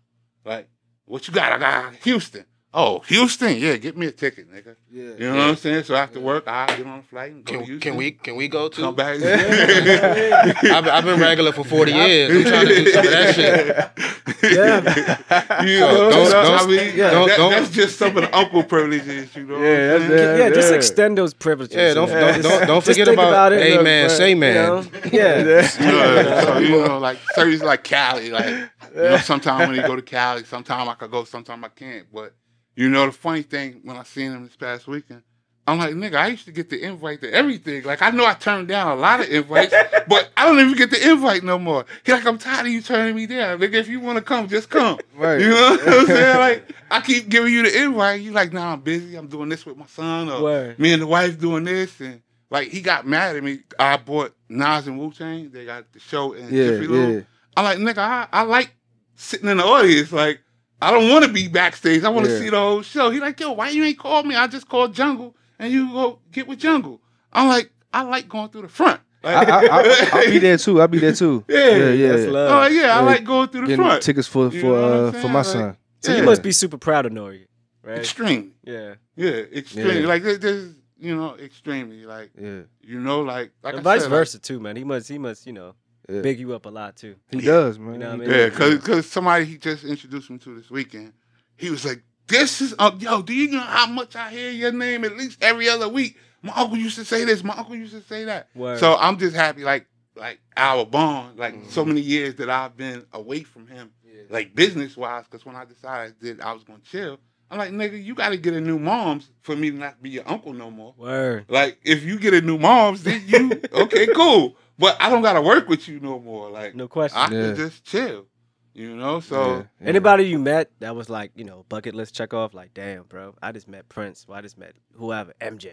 Like, 0.49 0.67
what 1.05 1.27
you 1.27 1.33
got? 1.33 1.51
I 1.51 1.59
got 1.59 1.95
Houston. 1.97 2.43
Oh, 2.71 2.99
Houston, 3.07 3.57
yeah, 3.57 3.77
get 3.77 3.97
me 3.97 4.05
a 4.05 4.11
ticket, 4.11 4.47
nigga. 4.53 4.75
Yeah. 4.91 5.03
You 5.17 5.31
know 5.31 5.37
what 5.37 5.41
I'm 5.49 5.55
saying? 5.55 5.85
So 5.85 5.95
after 5.95 6.19
work, 6.19 6.43
I 6.47 6.67
get 6.77 6.85
on 6.85 6.99
a 6.99 7.01
flight 7.01 7.31
and 7.31 7.43
go 7.43 7.53
to 7.53 7.57
Can, 7.57 7.65
Houston. 7.65 7.79
can 7.91 7.97
we 7.97 8.11
can 8.11 8.35
we 8.35 8.47
go 8.47 8.69
to? 8.69 8.81
come 8.81 8.93
back? 8.95 9.15
I've, 9.23 10.61
been- 10.61 10.71
I've 10.93 11.03
been 11.03 11.19
regular 11.19 11.51
for 11.51 11.63
40 11.63 11.91
years. 11.91 12.45
I'm 12.45 12.51
trying 12.51 12.67
to 12.67 12.75
do 12.75 12.91
some 12.91 13.05
of 13.05 13.11
that 13.11 13.35
shit. 13.35 14.53
Yeah. 14.53 15.17
You 15.65 15.79
know, 15.79 16.09
Don't- 16.11 16.31
don't- 16.31 16.61
I 16.61 16.67
mean, 16.67 16.95
yeah. 16.95 17.09
don't- 17.11 17.27
that- 17.27 17.37
don't- 17.37 17.51
that's 17.51 17.71
just 17.71 17.97
some 17.97 18.15
of 18.17 18.23
the 18.23 18.37
uncle 18.37 18.63
privileges, 18.63 19.35
you 19.35 19.43
know. 19.45 19.55
what 19.55 19.61
Yeah, 19.63 19.69
I'm 19.95 20.01
that's- 20.01 20.07
saying? 20.09 20.37
Yeah, 20.39 20.47
yeah, 20.47 20.53
just 20.53 20.71
extend 20.73 21.17
those 21.17 21.33
privileges. 21.33 21.75
Yeah, 21.75 21.93
don't 21.95 22.09
man. 22.09 22.41
don't 22.41 22.43
don't, 22.43 22.67
don't 22.67 22.83
forget 22.85 23.07
think 23.07 23.17
about, 23.19 23.51
it, 23.51 23.61
hey 23.63 23.81
man, 23.81 24.07
but, 24.09 24.15
say 24.15 24.29
you 24.29 24.35
man. 24.35 24.53
know, 24.55 24.85
yeah. 25.11 25.43
Yeah, 25.43 25.67
so 26.43 26.57
you 26.59 26.69
know, 26.87 26.99
like 26.99 27.17
certain 27.33 27.59
like 27.59 27.83
Cali, 27.83 28.29
like 28.29 28.45
you 28.47 28.69
know, 29.01 29.17
sometimes 29.17 29.67
when 29.67 29.75
you 29.75 29.81
go 29.81 29.95
to 29.95 30.01
Cali, 30.03 30.43
sometimes 30.45 30.87
I 30.87 30.93
could 30.93 31.09
go, 31.11 31.23
sometimes 31.23 31.63
I 31.63 31.69
can't. 31.69 32.05
But 32.13 32.33
you 32.79 32.89
know, 32.89 33.05
the 33.07 33.11
funny 33.11 33.41
thing 33.41 33.81
when 33.83 33.97
I 33.97 34.03
seen 34.03 34.31
him 34.31 34.45
this 34.45 34.55
past 34.55 34.87
weekend, 34.87 35.23
I'm 35.67 35.77
like, 35.77 35.93
nigga, 35.95 36.15
I 36.15 36.27
used 36.27 36.45
to 36.45 36.51
get 36.53 36.69
the 36.69 36.81
invite 36.81 37.19
to 37.21 37.31
everything. 37.31 37.83
Like 37.83 38.01
I 38.01 38.09
know 38.09 38.25
I 38.25 38.33
turned 38.33 38.69
down 38.69 38.97
a 38.97 38.99
lot 38.99 39.19
of 39.19 39.29
invites, 39.29 39.73
but 40.07 40.29
I 40.37 40.45
don't 40.45 40.59
even 40.59 40.75
get 40.77 40.89
the 40.89 41.11
invite 41.11 41.43
no 41.43 41.59
more. 41.59 41.85
He 42.05 42.11
like, 42.13 42.25
I'm 42.25 42.37
tired 42.37 42.65
of 42.67 42.71
you 42.71 42.81
turning 42.81 43.15
me 43.15 43.27
down. 43.27 43.59
Nigga, 43.59 43.73
if 43.73 43.89
you 43.89 43.99
want 43.99 44.17
to 44.17 44.23
come, 44.23 44.47
just 44.47 44.69
come. 44.69 44.97
Right. 45.13 45.41
You 45.41 45.49
know 45.49 45.71
what 45.71 45.87
I'm 45.87 46.05
saying? 46.07 46.37
Like 46.39 46.71
I 46.89 47.01
keep 47.01 47.27
giving 47.27 47.53
you 47.53 47.63
the 47.63 47.83
invite. 47.83 48.21
You 48.21 48.31
like, 48.31 48.53
nah, 48.53 48.71
I'm 48.73 48.79
busy. 48.81 49.15
I'm 49.17 49.27
doing 49.27 49.49
this 49.49 49.65
with 49.65 49.75
my 49.77 49.85
son, 49.87 50.29
or 50.29 50.41
Word. 50.41 50.79
me 50.79 50.93
and 50.93 51.01
the 51.01 51.07
wife 51.07 51.37
doing 51.37 51.65
this, 51.65 51.99
and 51.99 52.21
like 52.49 52.69
he 52.69 52.79
got 52.81 53.05
mad 53.05 53.35
at 53.35 53.43
me. 53.43 53.59
I 53.77 53.97
bought 53.97 54.33
Nas 54.47 54.87
and 54.87 54.97
Wu 54.97 55.11
Tang. 55.11 55.51
They 55.51 55.65
got 55.65 55.91
the 55.91 55.99
show 55.99 56.31
in 56.31 56.45
Yeah, 56.45 56.63
Jiffy 56.69 56.87
Lube. 56.87 57.13
yeah. 57.15 57.21
I'm 57.57 57.65
like, 57.65 57.77
nigga, 57.79 57.99
I, 57.99 58.27
I 58.31 58.41
like 58.43 58.71
sitting 59.15 59.49
in 59.49 59.57
the 59.57 59.65
audience. 59.65 60.11
Like, 60.13 60.39
I 60.81 60.91
don't 60.91 61.09
want 61.09 61.25
to 61.25 61.31
be 61.31 61.47
backstage. 61.47 62.03
I 62.03 62.09
want 62.09 62.25
to 62.25 62.31
Yeah. 62.31 62.39
see 62.39 62.49
the 62.49 62.57
whole 62.59 62.81
show. 62.81 63.09
He 63.09 63.19
like, 63.19 63.39
yo, 63.39 63.51
why 63.51 63.69
you 63.69 63.83
ain't 63.83 63.99
called 63.99 64.25
me? 64.25 64.35
I 64.35 64.47
just 64.47 64.67
called 64.69 64.93
Jungle, 64.93 65.35
and 65.57 65.71
you 65.73 65.91
go 65.91 66.19
get 66.31 66.47
with 66.47 66.59
Jungle. 66.59 67.01
I'm 67.33 67.47
like, 67.49 67.71
I 67.93 68.03
like 68.03 68.29
going 68.29 68.49
through 68.49 68.63
the 68.63 68.69
front. 68.69 69.01
I, 69.23 69.33
Like, 69.33 69.47
I, 69.49 69.67
I, 69.67 70.09
I'll 70.13 70.25
be 70.31 70.39
there 70.39 70.57
too. 70.57 70.79
I'll 70.81 70.87
be 70.87 70.99
there 70.99 71.11
too. 71.13 71.43
Yeah, 71.49 71.57
yeah, 71.75 71.91
yeah. 71.91 72.07
That's 72.09 72.23
yeah. 72.23 72.29
love. 72.29 72.51
I'm 72.51 72.57
like, 72.59 72.73
yeah, 72.81 72.97
I 72.97 73.01
like 73.01 73.23
going 73.25 73.49
through 73.49 73.61
the 73.61 73.67
Getting 73.67 73.85
front. 73.85 74.03
tickets 74.03 74.27
for 74.27 74.45
You 74.49 74.61
for 74.61 74.67
know 74.67 75.05
uh, 75.07 75.11
for 75.11 75.27
my 75.27 75.33
Like, 75.39 75.45
son. 75.45 75.77
So 76.01 76.11
Yeah. 76.11 76.17
you 76.19 76.23
must 76.23 76.41
be 76.41 76.53
super 76.53 76.77
proud 76.77 77.05
of 77.05 77.11
Nore, 77.11 77.35
right? 77.83 77.97
Extreme. 77.97 78.53
Yeah. 78.63 78.95
Yeah, 79.17 79.31
extreme. 79.31 80.03
Yeah. 80.03 80.07
Like 80.07 80.23
this, 80.23 80.37
this, 80.37 80.73
you 80.97 81.13
know, 81.15 81.35
extremely. 81.35 82.05
Like, 82.05 82.29
Yeah, 82.39 82.61
you 82.81 83.01
know, 83.01 83.19
like, 83.19 83.51
like 83.61 83.73
and 83.73 83.81
I 83.81 83.83
vice 83.83 84.01
said, 84.03 84.11
like, 84.11 84.17
versa 84.19 84.39
too, 84.39 84.61
man. 84.61 84.77
He 84.77 84.85
must 84.85 85.09
he 85.09 85.17
must, 85.17 85.45
you 85.45 85.51
know, 85.53 85.75
yeah. 86.09 86.21
big 86.21 86.39
you 86.39 86.53
up 86.53 86.65
a 86.65 86.69
lot 86.69 86.95
too. 86.95 87.15
He 87.29 87.41
does, 87.41 87.77
man. 87.79 87.93
You 87.93 87.99
know 87.99 88.05
what 88.09 88.13
I 88.15 88.17
mean? 88.17 88.29
Yeah, 88.29 88.49
cause, 88.49 88.79
cause 88.79 89.05
somebody 89.07 89.45
he 89.45 89.57
just 89.57 89.83
introduced 89.83 90.29
me 90.29 90.37
to 90.39 90.55
this 90.55 90.69
weekend, 90.69 91.13
he 91.55 91.69
was 91.69 91.85
like, 91.85 92.01
"This 92.27 92.61
is 92.61 92.75
uh, 92.79 92.91
yo. 92.99 93.21
Do 93.21 93.33
you 93.33 93.51
know 93.51 93.59
how 93.59 93.87
much 93.87 94.15
I 94.15 94.29
hear 94.31 94.51
your 94.51 94.71
name 94.71 95.05
at 95.05 95.17
least 95.17 95.41
every 95.41 95.69
other 95.69 95.87
week? 95.87 96.17
My 96.41 96.53
uncle 96.55 96.77
used 96.77 96.95
to 96.95 97.05
say 97.05 97.25
this. 97.25 97.43
My 97.43 97.53
uncle 97.55 97.75
used 97.75 97.93
to 97.93 98.01
say 98.01 98.25
that. 98.25 98.47
Word. 98.55 98.79
So 98.79 98.95
I'm 98.95 99.17
just 99.17 99.35
happy, 99.35 99.63
like 99.63 99.85
like 100.15 100.39
our 100.57 100.85
bond, 100.85 101.37
like 101.37 101.55
so 101.69 101.85
many 101.85 102.01
years 102.01 102.35
that 102.35 102.49
I've 102.49 102.75
been 102.75 103.05
away 103.13 103.43
from 103.43 103.67
him, 103.67 103.91
like 104.29 104.55
business 104.55 104.97
wise. 104.97 105.25
Cause 105.29 105.45
when 105.45 105.55
I 105.55 105.65
decided 105.65 106.15
that 106.21 106.41
I 106.41 106.53
was 106.53 106.63
gonna 106.63 106.79
chill, 106.79 107.19
I'm 107.51 107.57
like, 107.57 107.71
nigga, 107.71 108.03
you 108.03 108.13
got 108.13 108.29
to 108.29 108.37
get 108.37 108.53
a 108.53 108.61
new 108.61 108.77
mom's 108.77 109.29
for 109.41 109.55
me 109.55 109.71
to 109.71 109.77
not 109.77 110.01
be 110.01 110.11
your 110.11 110.23
uncle 110.27 110.53
no 110.53 110.69
more. 110.69 110.93
Word. 110.97 111.45
Like 111.49 111.79
if 111.83 112.03
you 112.03 112.19
get 112.19 112.33
a 112.33 112.41
new 112.41 112.57
mom's, 112.57 113.03
then 113.03 113.23
you 113.25 113.61
okay, 113.73 114.07
cool. 114.07 114.55
But 114.79 114.97
I 114.99 115.09
don't 115.09 115.21
gotta 115.21 115.41
work 115.41 115.67
with 115.69 115.87
you 115.87 115.99
no 115.99 116.19
more. 116.19 116.49
Like 116.49 116.73
No 116.73 116.87
question. 116.87 117.19
I 117.19 117.25
Yeah. 117.31 117.41
could 117.47 117.55
just 117.57 117.83
chill. 117.83 118.25
You 118.73 118.95
know, 118.95 119.19
so 119.19 119.67
yeah. 119.81 119.87
Anybody 119.89 120.23
you 120.25 120.39
met 120.39 120.71
that 120.79 120.95
was 120.95 121.09
like, 121.09 121.31
you 121.35 121.43
know, 121.43 121.65
bucket 121.69 121.95
list 121.95 122.15
check 122.15 122.33
off, 122.33 122.53
like, 122.53 122.73
damn, 122.73 123.03
bro, 123.03 123.35
I 123.43 123.51
just 123.51 123.67
met 123.67 123.89
Prince. 123.89 124.25
Well, 124.27 124.37
I 124.37 124.41
just 124.41 124.57
met 124.57 124.73
whoever, 124.95 125.33
MJ. 125.41 125.71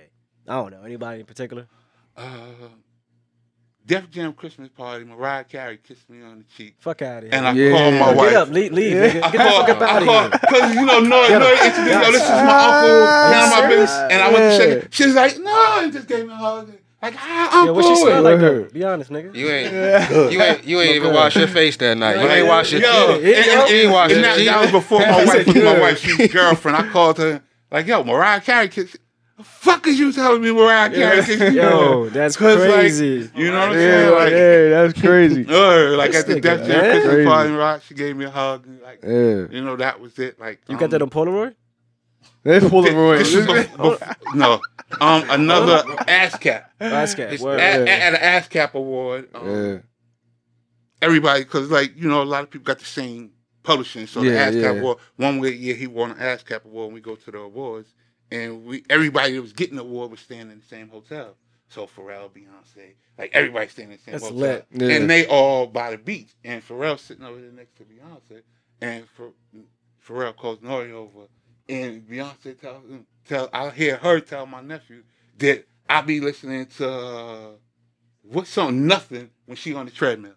I 0.49 0.55
don't 0.55 0.73
know. 0.73 0.83
Anybody 0.83 1.21
in 1.21 1.27
particular? 1.27 1.67
uh 2.17 2.33
Def 3.85 4.11
Jam 4.11 4.33
Christmas 4.33 4.69
party, 4.71 5.05
Mariah 5.05 5.45
Carey 5.45 5.77
kissed 5.79 6.11
me 6.11 6.21
on 6.21 6.39
the 6.39 6.45
cheek. 6.57 6.75
Fuck 6.81 7.03
out 7.03 7.19
of 7.19 7.25
here. 7.31 7.35
And 7.35 7.47
I 7.47 7.53
Yeah. 7.53 7.71
called 7.71 7.95
my 7.95 8.13
wife. 8.15 8.31
Get 8.31 8.37
up, 8.37 8.49
leave, 8.49 8.73
leave 8.73 8.93
Yeah. 8.97 9.09
nigga. 9.11 9.23
I 9.23 9.31
Get 9.31 9.33
the 9.33 9.39
fuck 9.51 9.69
up 9.69 9.83
out 9.83 10.03
of 10.03 10.09
here. 10.09 10.31
Because, 10.31 10.75
you 10.75 10.85
know, 10.87 10.99
no, 10.99 11.29
no, 11.29 11.37
up. 11.55 11.65
introduced, 11.65 11.87
yo, 11.87 12.11
this 12.11 12.23
is 12.25 12.29
my 12.31 12.65
uncle. 12.67 13.07
Handle 13.07 13.47
my 13.49 13.61
Yes. 13.61 13.69
business. 13.69 13.99
And 14.11 14.23
I 14.23 14.33
went 14.33 14.51
to 14.51 14.59
check 14.59 14.85
it. 14.85 14.95
She's 14.95 15.15
like, 15.15 15.39
no, 15.39 15.79
and 15.85 15.93
just 15.93 16.09
gave 16.09 16.27
me 16.27 16.33
a 16.33 16.37
hug. 16.37 16.73
Like, 17.07 17.15
ah, 17.19 17.51
Yeah, 17.53 17.61
uncle. 17.61 17.75
what 17.77 17.85
she 17.85 17.97
smell 17.97 18.23
like 18.23 18.39
though? 18.41 18.65
Be 18.65 18.85
honest, 18.85 19.11
nigga. 19.11 19.35
You 19.35 19.49
ain't 19.49 20.33
you 20.33 20.43
ain't 20.43 20.65
you 20.65 20.81
ain't 20.81 20.97
even 20.97 21.13
wash 21.13 21.37
your 21.37 21.47
face 21.47 21.77
that 21.79 21.97
night. 21.97 22.21
You 22.21 22.29
ain't 22.29 22.47
wash 22.49 22.73
your 22.73 22.81
Yo, 22.83 23.15
and, 23.15 23.23
Yeah, 23.23 23.37
and, 23.37 23.47
yeah. 23.47 23.61
and, 23.63 23.71
You 23.71 23.77
ain't 23.77 23.93
wash 23.93 24.11
your 24.11 24.23
that, 24.23 24.37
teeth. 24.37 24.47
that 24.47 24.61
was 24.61 24.71
before 24.73 25.01
my 25.01 25.21
He 25.21 25.27
wife 25.27 25.47
my 25.47 25.53
good. 25.55 25.81
wife. 25.81 25.99
She 25.99 26.15
was 26.23 26.33
girlfriend. 26.33 26.77
I 26.77 26.91
called 26.91 27.19
her 27.19 27.43
like, 27.71 27.87
yo, 27.87 28.03
Mariah 28.05 28.41
Carey 28.41 28.69
kissed. 28.69 28.97
The 29.39 29.45
fuck 29.45 29.87
is 29.87 29.99
you 29.99 30.13
telling 30.13 30.41
me 30.43 30.51
Mariah 30.51 30.89
Carey 30.91 31.23
kissed 31.25 31.53
you? 31.55 31.61
Yo, 31.61 32.09
that's 32.09 32.37
'Cause, 32.37 32.57
like, 32.57 32.71
crazy. 32.71 33.31
You 33.37 33.51
know 33.53 33.59
what 33.59 33.69
I'm 33.69 33.75
Yeah, 33.75 33.81
saying? 33.81 34.13
Like, 34.15 34.33
yeah, 34.33 34.69
that's 34.87 35.01
crazy. 35.01 35.47
uh, 35.49 35.97
like 35.97 36.13
This 36.13 36.21
at 36.23 36.27
the 36.27 36.35
nigga, 36.37 36.43
Def 36.43 36.59
Jam 36.61 36.69
man. 36.69 36.91
Christmas 36.93 37.15
Crazy. 37.15 37.29
party, 37.29 37.51
right? 37.53 37.83
She 37.83 37.95
gave 37.95 38.17
me 38.17 38.25
a 38.25 38.31
hug. 38.31 38.67
And 38.67 38.81
like, 38.83 39.01
Yeah, 39.05 39.47
you 39.55 39.63
know, 39.63 39.77
that 39.77 40.01
was 40.01 40.19
it. 40.19 40.41
Like, 40.41 40.61
you 40.69 40.79
got 40.79 40.89
that 40.91 41.03
um, 41.03 41.11
on 41.15 41.27
Polaroid? 41.27 41.55
They 42.47 42.61
Polaroid. 42.61 43.19
This 43.19 43.35
is 43.35 43.47
bef- 43.47 43.67
bef- 43.77 44.35
no, 44.37 44.61
um, 45.01 45.29
another 45.31 45.79
ASCAP. 46.05 46.65
Basket. 46.79 47.25
It's- 47.33 47.41
Word. 47.41 47.59
At, 47.59 47.89
at 47.89 48.15
an 48.15 48.21
ASCAP 48.43 48.75
award, 48.75 49.29
um, 49.35 49.47
yeah, 49.49 49.79
everybody, 51.03 51.43
because 51.45 51.71
like 51.71 51.97
you 51.97 52.09
know, 52.09 52.23
a 52.23 52.25
lot 52.25 52.43
of 52.45 52.51
people 52.51 52.65
got 52.65 52.79
the 52.79 52.85
same 52.85 53.33
publishing. 53.65 54.07
So 54.07 54.23
Yeah, 54.23 54.51
the 54.51 54.59
ASCAP 54.59 54.63
yeah. 54.75 54.81
award, 54.81 54.99
one 55.17 55.41
way 55.41 55.53
year 55.55 55.75
he 55.75 55.87
won 55.89 56.13
an 56.13 56.19
ASCAP 56.19 56.65
award, 56.65 56.87
and 56.87 56.95
we 56.95 57.01
go 57.01 57.17
to 57.17 57.31
the 57.33 57.39
awards, 57.39 57.93
and 58.31 58.65
we 58.65 58.85
everybody 58.89 59.35
that 59.35 59.43
was 59.43 59.53
getting 59.53 59.77
the 59.77 59.83
award 59.83 60.13
was 60.13 60.21
staying 60.21 60.43
in 60.53 60.59
the 60.61 60.67
same 60.67 60.89
hotel. 60.89 61.37
So 61.69 61.87
Pharrell, 61.89 62.31
Beyonce, 62.31 62.95
like 63.19 63.31
everybody 63.35 63.67
staying 63.67 63.91
in 63.91 63.97
the 63.97 64.03
same 64.05 64.13
That's 64.13 64.25
hotel, 64.25 64.39
lit. 64.39 64.67
Yeah. 64.71 64.89
and 64.91 65.11
they 65.11 65.27
all 65.27 65.67
by 65.67 65.91
the 65.91 65.99
beach, 65.99 66.31
and 66.45 66.63
Pharrell 66.67 66.97
sitting 66.99 67.25
over 67.25 67.41
there 67.41 67.51
next 67.51 67.77
to 67.79 67.83
Beyonce, 67.83 68.43
and 68.81 69.05
Ph- 69.17 69.65
Pharrell 70.07 70.37
calls 70.37 70.63
Nore 70.63 70.83
over, 70.85 71.27
and 71.69 72.03
Beyonce 72.03 72.59
tells 72.61 72.85
him, 72.89 73.07
tell 73.27 73.49
I 73.53 73.71
hear 73.71 73.97
her 73.97 74.21
tell 74.21 74.47
my 74.47 74.61
nephew 74.61 75.03
that 75.39 75.67
I 75.89 76.01
be 76.03 76.21
listening 76.21 76.67
to 76.79 76.89
uh, 76.91 77.49
what 78.23 78.47
song 78.47 78.87
Nothing 78.87 79.31
when 79.47 79.57
she 79.57 79.75
on 79.75 79.87
the 79.87 79.93
treadmill. 79.93 80.35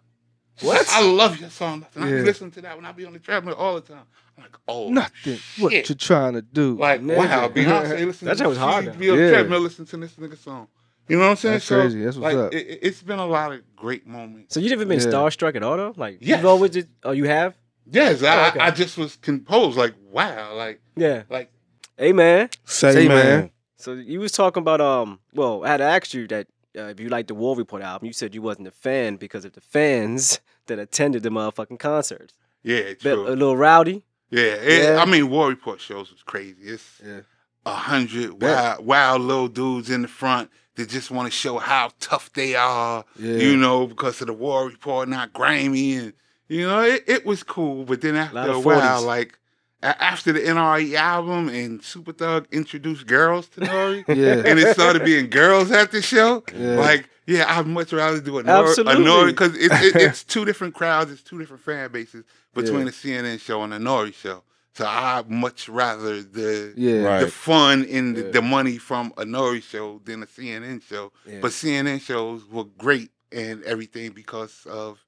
What? 0.60 0.86
I 0.90 1.02
love 1.02 1.40
your 1.40 1.50
song 1.50 1.80
Nothing. 1.80 2.02
I 2.02 2.06
be 2.06 2.12
Yeah. 2.12 2.22
listening 2.22 2.50
to 2.52 2.60
that 2.62 2.76
when 2.76 2.84
I 2.84 2.92
be 2.92 3.04
on 3.06 3.12
the 3.14 3.18
treadmill 3.18 3.54
all 3.54 3.74
the 3.76 3.80
time. 3.80 4.04
I'm 4.36 4.44
like, 4.44 4.56
oh 4.68 4.90
nothing. 4.90 5.38
What 5.58 5.72
you 5.72 5.94
trying 5.94 6.34
to 6.34 6.42
do? 6.42 6.76
Like 6.76 7.00
Nigga. 7.02 7.16
wow, 7.16 7.48
Beyonce 7.48 8.04
listen 8.06 8.26
That 8.26 8.32
to 8.34 8.38
shit 8.38 8.48
was 8.48 8.58
hard, 8.58 8.84
She 8.84 8.90
be 8.90 9.10
on 9.10 9.16
the 9.16 9.30
treadmill 9.30 9.60
listening 9.60 9.86
to 9.88 9.96
this 9.96 10.12
nigga 10.12 10.36
song. 10.38 10.68
You 11.08 11.16
know 11.16 11.24
what 11.24 11.30
I'm 11.30 11.36
saying? 11.36 11.54
That's 11.54 11.64
so, 11.64 11.80
crazy. 11.80 12.04
That's 12.04 12.16
what's 12.16 12.34
like, 12.34 12.44
up. 12.46 12.54
It, 12.54 12.78
it's 12.82 13.02
been 13.02 13.18
a 13.18 13.26
lot 13.26 13.52
of 13.52 13.62
great 13.74 14.06
moments. 14.06 14.54
So 14.54 14.60
you've 14.60 14.70
never 14.70 14.84
been 14.84 15.00
Yeah. 15.00 15.06
starstruck 15.06 15.56
at 15.56 15.62
all 15.62 15.76
though? 15.76 15.94
Like 15.96 16.18
Yes. 16.20 16.36
you've 16.38 16.46
always 16.46 16.70
just 16.72 16.88
oh 17.02 17.10
you 17.12 17.24
have? 17.24 17.54
Yes, 17.90 18.22
I, 18.22 18.44
Oh, 18.44 18.48
okay. 18.48 18.58
I 18.60 18.70
just 18.70 18.96
was 18.98 19.16
composed. 19.16 19.76
Like 19.78 19.94
wow, 20.10 20.54
like 20.54 20.80
Yeah. 20.96 21.22
like 21.30 21.50
Hey 21.96 22.12
man. 22.12 22.48
Say, 22.64 23.08
man. 23.08 23.50
So 23.76 23.92
you 23.94 24.20
was 24.20 24.32
talking 24.32 24.60
about 24.62 24.80
um. 24.80 25.20
Well, 25.34 25.64
I 25.64 25.68
had 25.68 25.80
asked 25.80 26.14
you 26.14 26.26
that 26.28 26.46
uh, 26.78 26.82
if 26.84 27.00
you 27.00 27.08
liked 27.08 27.28
the 27.28 27.34
War 27.34 27.56
Report 27.56 27.82
album, 27.82 28.06
you 28.06 28.12
said 28.12 28.34
you 28.34 28.42
wasn't 28.42 28.68
a 28.68 28.72
fan 28.72 29.16
because 29.16 29.44
of 29.44 29.52
the 29.52 29.60
fans 29.60 30.40
that 30.66 30.78
attended 30.78 31.22
the 31.22 31.30
motherfucking 31.30 31.78
concerts. 31.78 32.34
Yeah, 32.62 32.80
Bit, 32.82 33.00
true. 33.00 33.26
a 33.28 33.30
little 33.30 33.56
rowdy. 33.56 34.04
Yeah, 34.30 34.42
it, 34.42 34.82
Yeah. 34.84 35.02
I 35.02 35.06
mean, 35.06 35.30
War 35.30 35.48
Report 35.48 35.80
shows 35.80 36.12
was 36.12 36.22
crazy. 36.22 36.56
It's 36.62 37.00
Yeah. 37.04 37.20
a 37.66 37.72
hundred 37.74 38.40
wild, 38.40 38.86
wild 38.86 39.22
little 39.22 39.48
dudes 39.48 39.90
in 39.90 40.02
the 40.02 40.08
front 40.08 40.50
that 40.76 40.88
just 40.88 41.10
want 41.10 41.26
to 41.26 41.32
show 41.36 41.58
how 41.58 41.90
tough 42.00 42.32
they 42.34 42.54
are. 42.54 43.04
Yeah. 43.18 43.34
You 43.36 43.56
know, 43.56 43.86
because 43.88 44.20
of 44.20 44.28
the 44.28 44.32
War 44.34 44.66
Report, 44.66 45.08
not 45.08 45.32
grimy, 45.32 45.96
and 45.96 46.12
you 46.50 46.66
know, 46.66 46.82
it, 46.82 47.04
it 47.06 47.24
was 47.26 47.42
cool. 47.42 47.84
But 47.84 48.00
then 48.02 48.16
after 48.16 48.34
Lot 48.36 48.50
a 48.50 48.58
while, 48.60 49.02
40s. 49.02 49.06
like 49.06 49.38
after 49.82 50.32
the 50.32 50.40
NRE 50.40 50.94
album 50.94 51.48
and 51.48 51.82
Super 51.82 52.12
Thug 52.12 52.46
introduced 52.52 53.06
girls 53.06 53.48
to 53.50 53.60
Nore, 53.64 53.94
Yeah. 54.08 54.42
and 54.44 54.58
it 54.58 54.74
started 54.74 55.04
being 55.04 55.30
girls 55.30 55.70
at 55.70 55.90
the 55.92 56.02
show. 56.02 56.44
Yeah. 56.54 56.74
Like, 56.78 57.08
yeah, 57.26 57.44
I'd 57.48 57.66
much 57.66 57.92
rather 57.92 58.20
do 58.20 58.38
a 58.38 58.42
Nore, 58.42 58.66
a 58.66 58.68
Absolutely. 58.68 59.04
Nore 59.04 59.26
because 59.26 59.54
it, 59.56 59.70
it, 59.72 59.96
it's 59.96 60.24
two 60.24 60.44
different 60.44 60.74
crowds, 60.74 61.10
it's 61.12 61.22
two 61.22 61.38
different 61.38 61.62
fan 61.62 61.90
bases 61.92 62.24
between 62.52 62.80
Yeah. 62.80 62.84
the 62.86 62.90
CNN 62.90 63.40
show 63.40 63.62
and 63.62 63.72
the 63.72 63.78
Nore 63.78 64.12
show. 64.12 64.42
So 64.74 64.86
I'd 64.86 65.30
much 65.30 65.68
rather 65.68 66.22
the 66.22 66.74
Yeah. 66.76 67.02
Right. 67.04 67.20
the 67.20 67.28
fun 67.30 67.86
and 67.90 68.16
the, 68.16 68.22
Yeah. 68.26 68.30
the 68.32 68.42
money 68.42 68.76
from 68.78 69.12
a 69.16 69.24
Nore 69.24 69.60
show 69.60 70.00
than 70.04 70.22
a 70.22 70.26
CNN 70.26 70.82
show. 70.82 71.12
Yeah. 71.26 71.38
But 71.40 71.52
CNN 71.52 72.00
shows 72.02 72.44
were 72.44 72.64
great 72.64 73.10
and 73.32 73.62
everything 73.64 74.10
because 74.12 74.66
of 74.68 74.98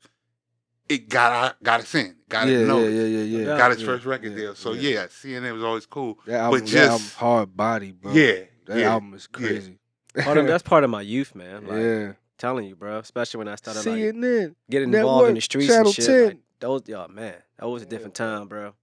it 0.92 1.08
got 1.08 1.62
got 1.62 1.80
us 1.80 1.94
in, 1.94 2.16
got 2.28 2.46
yeah, 2.46 2.54
it 2.54 2.60
yeah, 2.60 2.66
noticed, 2.66 2.92
yeah, 2.92 3.02
yeah, 3.02 3.38
yeah. 3.38 3.58
got 3.58 3.72
its 3.72 3.80
yeah, 3.80 3.86
first 3.86 4.04
record 4.04 4.32
yeah, 4.32 4.36
deal. 4.36 4.54
So 4.54 4.72
yeah. 4.72 4.90
yeah. 4.90 5.06
CNN 5.06 5.52
was 5.52 5.64
always 5.64 5.86
cool. 5.86 6.18
That 6.26 6.40
album, 6.40 6.60
but 6.60 6.70
that 6.70 6.82
album 6.84 6.98
just 6.98 7.14
hard 7.16 7.56
body, 7.56 7.92
bro. 7.92 8.12
yeah, 8.12 8.32
That 8.66 8.78
yeah, 8.78 8.92
album 8.92 9.14
is 9.14 9.28
yeah. 9.32 9.38
crazy. 9.38 9.78
Part 10.20 10.38
of, 10.38 10.46
that's 10.46 10.62
part 10.62 10.84
of 10.84 10.90
my 10.90 11.00
youth, 11.00 11.34
man. 11.34 11.66
Like, 11.66 11.80
yeah. 11.80 12.12
telling 12.38 12.66
you, 12.66 12.76
bro. 12.76 12.98
Especially 12.98 13.38
when 13.38 13.48
I 13.48 13.54
started 13.54 13.86
like 13.88 13.98
CNN. 13.98 14.54
getting 14.68 14.92
involved 14.92 15.28
in 15.30 15.34
the 15.36 15.40
streets 15.40 15.68
Channel 15.68 15.86
and 15.86 15.94
shit. 15.94 16.06
10. 16.06 16.26
Like, 16.26 16.38
those, 16.60 16.82
oh 16.94 17.08
man, 17.08 17.34
that 17.58 17.68
was 17.68 17.82
a 17.82 17.86
different 17.86 18.14
time, 18.14 18.48
bro. 18.48 18.74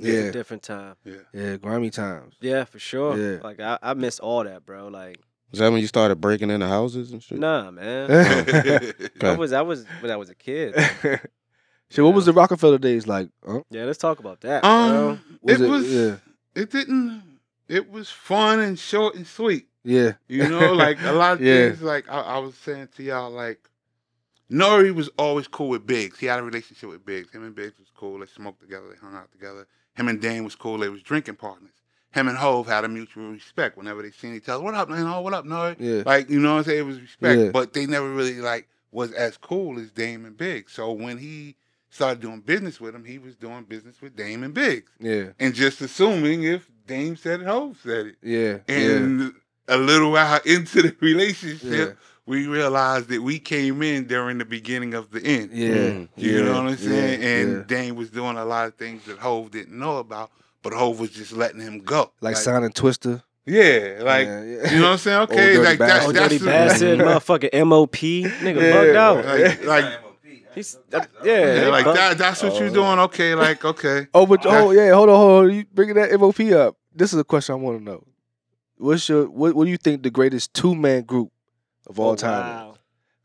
Yeah. 0.00 0.12
a 0.14 0.32
different 0.32 0.62
time. 0.62 0.96
Yeah, 1.04 1.14
yeah, 1.32 1.56
grimy 1.56 1.90
times. 1.90 2.34
Yeah, 2.40 2.64
for 2.64 2.78
sure. 2.78 3.16
Yeah. 3.16 3.38
Like 3.42 3.60
I, 3.60 3.78
I 3.80 3.94
missed 3.94 4.20
all 4.20 4.44
that, 4.44 4.66
bro. 4.66 4.88
Like, 4.88 5.18
Was 5.50 5.60
that 5.60 5.70
when 5.72 5.80
you 5.80 5.86
started 5.86 6.20
breaking 6.20 6.50
into 6.50 6.66
houses 6.66 7.12
and 7.12 7.22
shit? 7.22 7.38
nah, 7.38 7.70
man. 7.70 8.10
yeah, 8.10 8.80
I 9.22 9.36
was, 9.36 9.52
I 9.52 9.62
was 9.62 9.84
when 10.00 10.10
I 10.10 10.16
was 10.16 10.28
a 10.30 10.34
kid. 10.34 10.74
so 11.90 12.04
what 12.04 12.14
was 12.14 12.26
the 12.26 12.32
Rockefeller 12.32 12.78
days 12.78 13.06
like? 13.06 13.28
Huh? 13.46 13.60
Yeah, 13.70 13.84
let's 13.84 13.98
talk 13.98 14.18
about 14.18 14.40
that, 14.42 14.62
bro. 14.62 14.70
um, 14.70 15.38
Was 15.42 15.60
it, 15.60 15.64
it- 15.64 15.68
was 15.70 15.92
yeah. 15.92 16.16
it 16.54 16.70
didn't 16.70 17.22
it 17.68 17.90
was 17.90 18.10
fun 18.10 18.60
and 18.60 18.78
short 18.78 19.14
and 19.14 19.26
sweet. 19.26 19.66
Yeah. 19.84 20.12
You 20.28 20.48
know, 20.48 20.72
like 20.72 21.00
a 21.02 21.12
lot 21.12 21.34
of 21.34 21.40
Yeah. 21.42 21.68
things. 21.68 21.82
Like 21.82 22.08
I, 22.08 22.20
I 22.20 22.38
was 22.38 22.54
saying 22.56 22.88
to 22.96 23.02
y'all, 23.02 23.30
like 23.30 23.68
Nore 24.48 24.92
was 24.92 25.08
always 25.18 25.48
cool 25.48 25.68
with 25.70 25.86
Biggs. 25.86 26.18
He 26.18 26.26
had 26.26 26.38
a 26.38 26.42
relationship 26.42 26.88
with 26.88 27.04
Biggs. 27.04 27.32
Him 27.32 27.44
and 27.44 27.54
Biggs 27.54 27.78
was 27.78 27.88
cool. 27.94 28.18
They 28.18 28.26
smoked 28.26 28.60
together. 28.60 28.86
They 28.90 28.96
hung 28.96 29.14
out 29.16 29.30
together. 29.32 29.66
Him 29.94 30.08
and 30.08 30.20
Dame 30.20 30.44
was 30.44 30.54
cool. 30.54 30.78
They 30.78 30.88
was 30.88 31.02
drinking 31.02 31.36
partners. 31.36 31.70
Him 32.16 32.28
and 32.28 32.38
Hove 32.38 32.66
had 32.66 32.82
a 32.82 32.88
mutual 32.88 33.30
respect 33.30 33.76
whenever 33.76 34.00
they 34.02 34.10
seen 34.10 34.34
each 34.34 34.48
other. 34.48 34.64
What 34.64 34.72
up, 34.72 34.88
man? 34.88 35.06
Oh, 35.06 35.20
what 35.20 35.34
up, 35.34 35.44
Nore? 35.44 35.76
Yeah. 35.78 36.02
Like 36.06 36.30
you 36.30 36.40
know 36.40 36.54
what 36.54 36.58
I'm 36.60 36.64
saying? 36.64 36.78
It 36.78 36.86
was 36.86 36.98
respect, 36.98 37.38
Yeah. 37.38 37.50
but 37.50 37.74
they 37.74 37.84
never 37.84 38.08
really 38.08 38.40
like 38.40 38.68
was 38.90 39.12
as 39.12 39.36
cool 39.36 39.78
as 39.78 39.90
Dame 39.90 40.24
and 40.24 40.34
Biggs. 40.34 40.72
So 40.72 40.92
when 40.92 41.18
he 41.18 41.56
started 41.90 42.20
doing 42.22 42.40
business 42.40 42.80
with 42.80 42.94
him, 42.94 43.04
he 43.04 43.18
was 43.18 43.36
doing 43.36 43.64
business 43.64 44.00
with 44.00 44.16
Dame 44.16 44.42
and 44.44 44.54
Biggs, 44.54 44.90
Yeah. 44.98 45.26
and 45.38 45.52
just 45.54 45.82
assuming 45.82 46.44
if 46.44 46.70
Dame 46.86 47.16
said 47.16 47.42
it, 47.42 47.46
Hove 47.46 47.76
said 47.82 48.06
it. 48.06 48.16
Yeah. 48.22 48.58
And 48.66 49.34
a 49.68 49.76
little 49.76 50.12
while 50.12 50.40
into 50.46 50.80
the 50.80 50.96
relationship, 51.00 51.70
Yeah. 51.88 51.92
we 52.24 52.46
realized 52.46 53.08
that 53.10 53.20
we 53.22 53.38
came 53.38 53.82
in 53.82 54.06
during 54.06 54.38
the 54.38 54.46
beginning 54.46 54.94
of 54.94 55.10
the 55.10 55.22
end. 55.22 55.50
Yeah. 55.52 55.68
Mm. 55.74 56.08
You 56.16 56.30
yeah, 56.38 56.42
know 56.44 56.62
what 56.62 56.72
I'm 56.72 56.76
saying? 56.78 57.20
yeah, 57.20 57.28
and 57.28 57.52
yeah. 57.52 57.62
Dame 57.66 57.96
was 57.96 58.08
doing 58.08 58.38
a 58.38 58.44
lot 58.46 58.68
of 58.68 58.76
things 58.76 59.04
that 59.04 59.18
Hove 59.18 59.50
didn't 59.50 59.78
know 59.78 59.98
about, 59.98 60.30
but 60.68 60.76
Hove 60.76 60.98
was 60.98 61.10
just 61.10 61.32
letting 61.32 61.60
him 61.60 61.78
go. 61.80 62.10
Like, 62.20 62.36
Silent 62.36 62.74
Twister. 62.74 63.22
Yeah, 63.44 63.98
like 64.00 64.26
yeah, 64.26 64.42
yeah. 64.42 64.72
you 64.72 64.78
know 64.80 64.86
what 64.86 64.92
I'm 64.92 64.98
saying? 64.98 65.20
Okay, 65.22 65.36
dirty 65.36 65.58
like 65.64 65.78
that. 65.78 66.02
Oh, 66.02 66.10
that's 66.10 66.28
dirty 66.30 66.38
the- 66.38 66.44
bastard, 66.46 66.98
motherfucking 66.98 67.66
MOP, 67.66 67.92
nigga 67.92 68.60
Yeah. 68.60 68.72
bugged 68.72 68.96
out. 68.96 69.24
Like, 69.24 69.64
like 69.64 70.00
He's, 70.56 70.74
uh, 70.92 71.04
yeah, 71.22 71.32
yeah, 71.32 71.54
they 71.54 71.66
like 71.68 71.84
bugged- 71.84 71.98
that. 71.98 72.18
That's 72.18 72.42
what 72.42 72.58
you're 72.58 72.70
doing. 72.70 72.98
Okay, 72.98 73.36
like 73.36 73.64
okay. 73.64 74.08
Oh, 74.14 74.26
but 74.26 74.44
oh 74.46 74.72
yeah, 74.72 74.92
hold 74.92 75.08
on, 75.10 75.14
hold 75.16 75.44
on. 75.44 75.54
You 75.54 75.64
bringing 75.72 75.94
that 75.94 76.10
MOP 76.18 76.40
up? 76.52 76.76
This 76.92 77.12
is 77.12 77.20
a 77.20 77.24
question 77.24 77.52
I 77.52 77.56
want 77.58 77.78
to 77.78 77.84
know. 77.84 78.02
What's 78.78 79.08
your 79.08 79.26
what? 79.30 79.54
What 79.54 79.66
do 79.66 79.70
you 79.70 79.76
think 79.76 80.02
the 80.02 80.10
greatest 80.10 80.52
two 80.52 80.74
man 80.74 81.02
group 81.02 81.30
of 81.86 82.00
all 82.00 82.12
Oh, 82.12 82.16
time? 82.16 82.40
wow. 82.56 82.75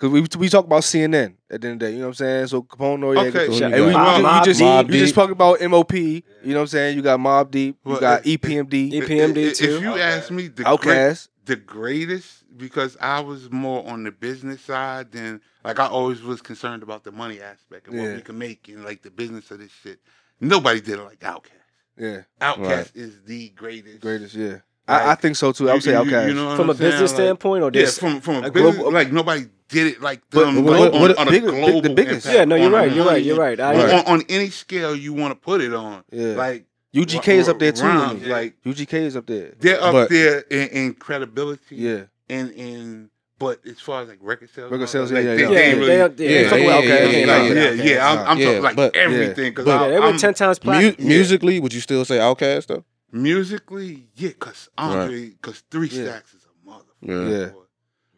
Because 0.02 0.12
we 0.36 0.40
we 0.40 0.50
talk 0.50 0.66
about 0.66 0.82
CNN 0.82 1.36
at 1.52 1.62
the 1.62 1.68
end 1.68 1.74
of 1.76 1.80
the 1.80 1.86
day. 1.86 1.92
You 1.92 1.98
know 2.00 2.06
what 2.06 2.08
I'm 2.10 2.14
saying? 2.16 2.48
So 2.48 2.64
Capone 2.64 3.00
Noreaga. 3.02 3.28
Okay, 3.36 3.56
so 3.56 3.66
and 3.66 3.76
you 3.76 3.86
we, 3.86 3.92
got 3.92 4.40
you, 4.48 4.52
just 4.52 4.60
Deep. 4.60 4.88
you 4.96 5.00
just 5.00 5.14
talking 5.14 5.34
about 5.34 5.62
MOP. 5.62 5.94
You 5.94 6.24
know 6.44 6.56
what 6.56 6.62
I'm 6.62 6.68
saying? 6.68 6.96
You 6.96 7.04
got 7.04 7.20
Mobb 7.20 7.52
Deep. 7.52 7.78
You 7.86 7.92
Well, 7.92 8.00
got 8.02 8.26
E 8.26 8.34
it- 8.34 8.42
EPMD. 8.42 8.94
EPMD 8.94 9.38
If- 9.38 9.58
too. 9.58 9.76
If 9.76 9.82
you 9.84 9.94
ask 10.00 10.32
me, 10.32 10.48
the 10.48 10.64
great, 10.64 10.80
Outkast. 10.80 11.28
the 11.46 11.56
greatest 11.56 12.44
because 12.58 12.98
I 13.00 13.20
was 13.20 13.52
more 13.52 13.88
on 13.88 14.04
the 14.04 14.12
business 14.12 14.62
side 14.62 15.12
than 15.12 15.40
like 15.64 15.80
I 15.80 15.86
always 15.86 16.24
was 16.24 16.42
concerned 16.42 16.82
about 16.82 17.04
the 17.04 17.12
money 17.12 17.40
aspect 17.40 17.88
and 17.88 17.96
Yeah. 17.98 18.04
what 18.08 18.16
we 18.16 18.22
can 18.24 18.40
make 18.40 18.68
and 18.70 18.84
like 18.84 19.04
the 19.04 19.12
business 19.12 19.52
of 19.52 19.60
this 19.60 19.72
shit. 19.84 20.00
Nobody 20.40 20.82
did 20.82 20.98
it 20.98 21.04
like 21.04 21.20
Outkast. 21.20 21.52
Yeah, 21.98 22.22
Outkast 22.42 22.96
is 22.96 23.20
the 23.28 23.50
greatest. 23.50 24.00
greatest. 24.00 24.34
Yeah, 24.34 24.48
Like, 24.88 25.02
I, 25.04 25.12
I 25.12 25.16
think 25.16 25.36
so 25.36 25.52
too. 25.52 25.70
I 25.70 25.74
would 25.74 25.84
say 25.84 25.92
You- 25.92 26.00
you- 26.06 26.12
Outkast. 26.12 26.28
You 26.28 26.34
know 26.34 26.56
from 26.56 26.70
a 26.70 26.72
I'm 26.72 26.78
saying? 26.80 26.92
business 26.92 27.12
Like, 27.12 27.18
standpoint, 27.18 27.64
or 27.64 27.72
Yeah, 27.72 27.82
just 27.82 28.00
from 28.00 28.20
from 28.22 28.36
a, 28.44 28.48
a 28.48 28.52
business, 28.52 28.76
global- 28.78 28.92
like 28.92 29.12
nobody 29.12 29.46
did 29.72 29.88
it 29.88 30.02
like 30.02 30.22
But- 30.30 30.46
but 30.46 30.54
like, 30.54 30.66
what- 30.66 30.94
what- 30.94 31.18
on, 31.18 31.22
on 31.22 31.28
a 31.28 31.32
bigger- 31.32 31.52
big- 31.52 31.84
the 31.84 31.90
biggest. 31.90 32.26
impact, 32.28 32.36
Yeah, 32.38 32.46
no, 32.46 32.56
you're 32.56 32.70
right, 32.70 32.92
you're 32.94 33.06
right, 33.06 33.24
you're 33.24 33.38
right. 33.38 33.60
I- 33.60 33.74
on, 33.74 33.90
Right. 33.90 34.08
on 34.08 34.24
any 34.30 34.50
scale 34.50 34.96
you 34.96 35.14
want 35.14 35.32
to 35.32 35.36
put 35.36 35.62
it 35.62 35.74
on, 35.74 36.04
yeah, 36.12 36.34
like 36.36 36.66
UGK 36.94 37.36
is 37.38 37.48
up 37.50 37.58
there 37.60 37.72
too. 37.72 37.84
Rhymes, 37.86 38.14
with 38.20 38.24
me. 38.24 38.30
Like 38.30 38.54
UGK 38.66 38.94
is 39.06 39.16
up 39.16 39.26
there. 39.26 39.54
they're 39.60 39.82
up 39.82 39.94
But- 39.94 40.10
there 40.10 40.40
in, 40.50 40.68
in 40.70 40.94
credibility. 40.94 41.76
Yeah, 41.78 42.02
and 42.30 42.52
and 42.52 43.10
but 43.40 43.60
as 43.66 43.80
far 43.80 44.04
as 44.04 44.08
like 44.10 44.20
record 44.22 44.50
sales, 44.54 44.72
Record 44.72 44.90
sales, 44.90 45.10
that, 45.10 45.24
yeah, 45.24 45.32
like, 45.32 45.40
yeah, 45.40 45.48
they, 45.48 45.54
yeah, 45.54 45.60
they 45.60 45.66
ain't 45.72 45.74
they, 45.76 45.80
really, 45.88 45.98
don't- 45.98 46.20
yeah, 46.20 46.30
yeah, 46.30 46.30
they 46.30 46.42
yeah, 46.42 46.52
with 46.52 46.62
yeah, 46.62 46.76
Outkast, 46.76 46.90
yeah, 46.90 47.12
they 47.12 47.26
yeah, 47.26 47.72
yeah, 47.72 47.84
yeah, 47.96 48.12
I'm, 48.12 48.20
I'm 48.28 48.38
Yeah, 48.38 48.46
talking 48.46 48.62
like 48.64 48.76
but- 48.76 48.96
everything 48.96 49.52
because 49.52 49.66
but- 49.66 49.82
Yeah, 49.82 49.88
they 49.88 50.00
were 50.00 50.18
ten 50.18 50.34
times 50.36 50.60
Mu- 50.60 50.64
platinum. 50.72 50.96
musically, 51.08 51.60
would 51.60 51.74
you 51.74 51.80
still 51.82 52.06
say 52.06 52.18
Outkast 52.18 52.68
though? 52.68 52.84
musically, 53.14 54.08
yeah, 54.16 54.30
because 54.30 54.70
Andre, 54.78 55.30
because 55.42 55.64
Three 55.72 55.90
Stacks 55.90 56.34
is 56.34 56.46
a 56.46 56.70
mother. 56.70 56.86
Yeah. 57.02 57.50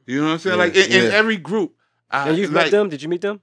Yeah. 0.06 0.16
You 0.16 0.22
know 0.22 0.28
what 0.28 0.34
I'm 0.34 0.40
saying? 0.40 0.58
Yeah, 0.58 0.64
Like 0.66 0.76
in, 0.76 0.92
in 1.06 1.12
every 1.12 1.38
group, 1.38 1.74
I, 2.10 2.30
And 2.30 2.38
you've 2.38 2.52
like, 2.54 2.66
met 2.66 2.72
them? 2.72 2.90
Did 2.90 3.02
you 3.02 3.10
meet 3.10 3.22
them? 3.22 3.42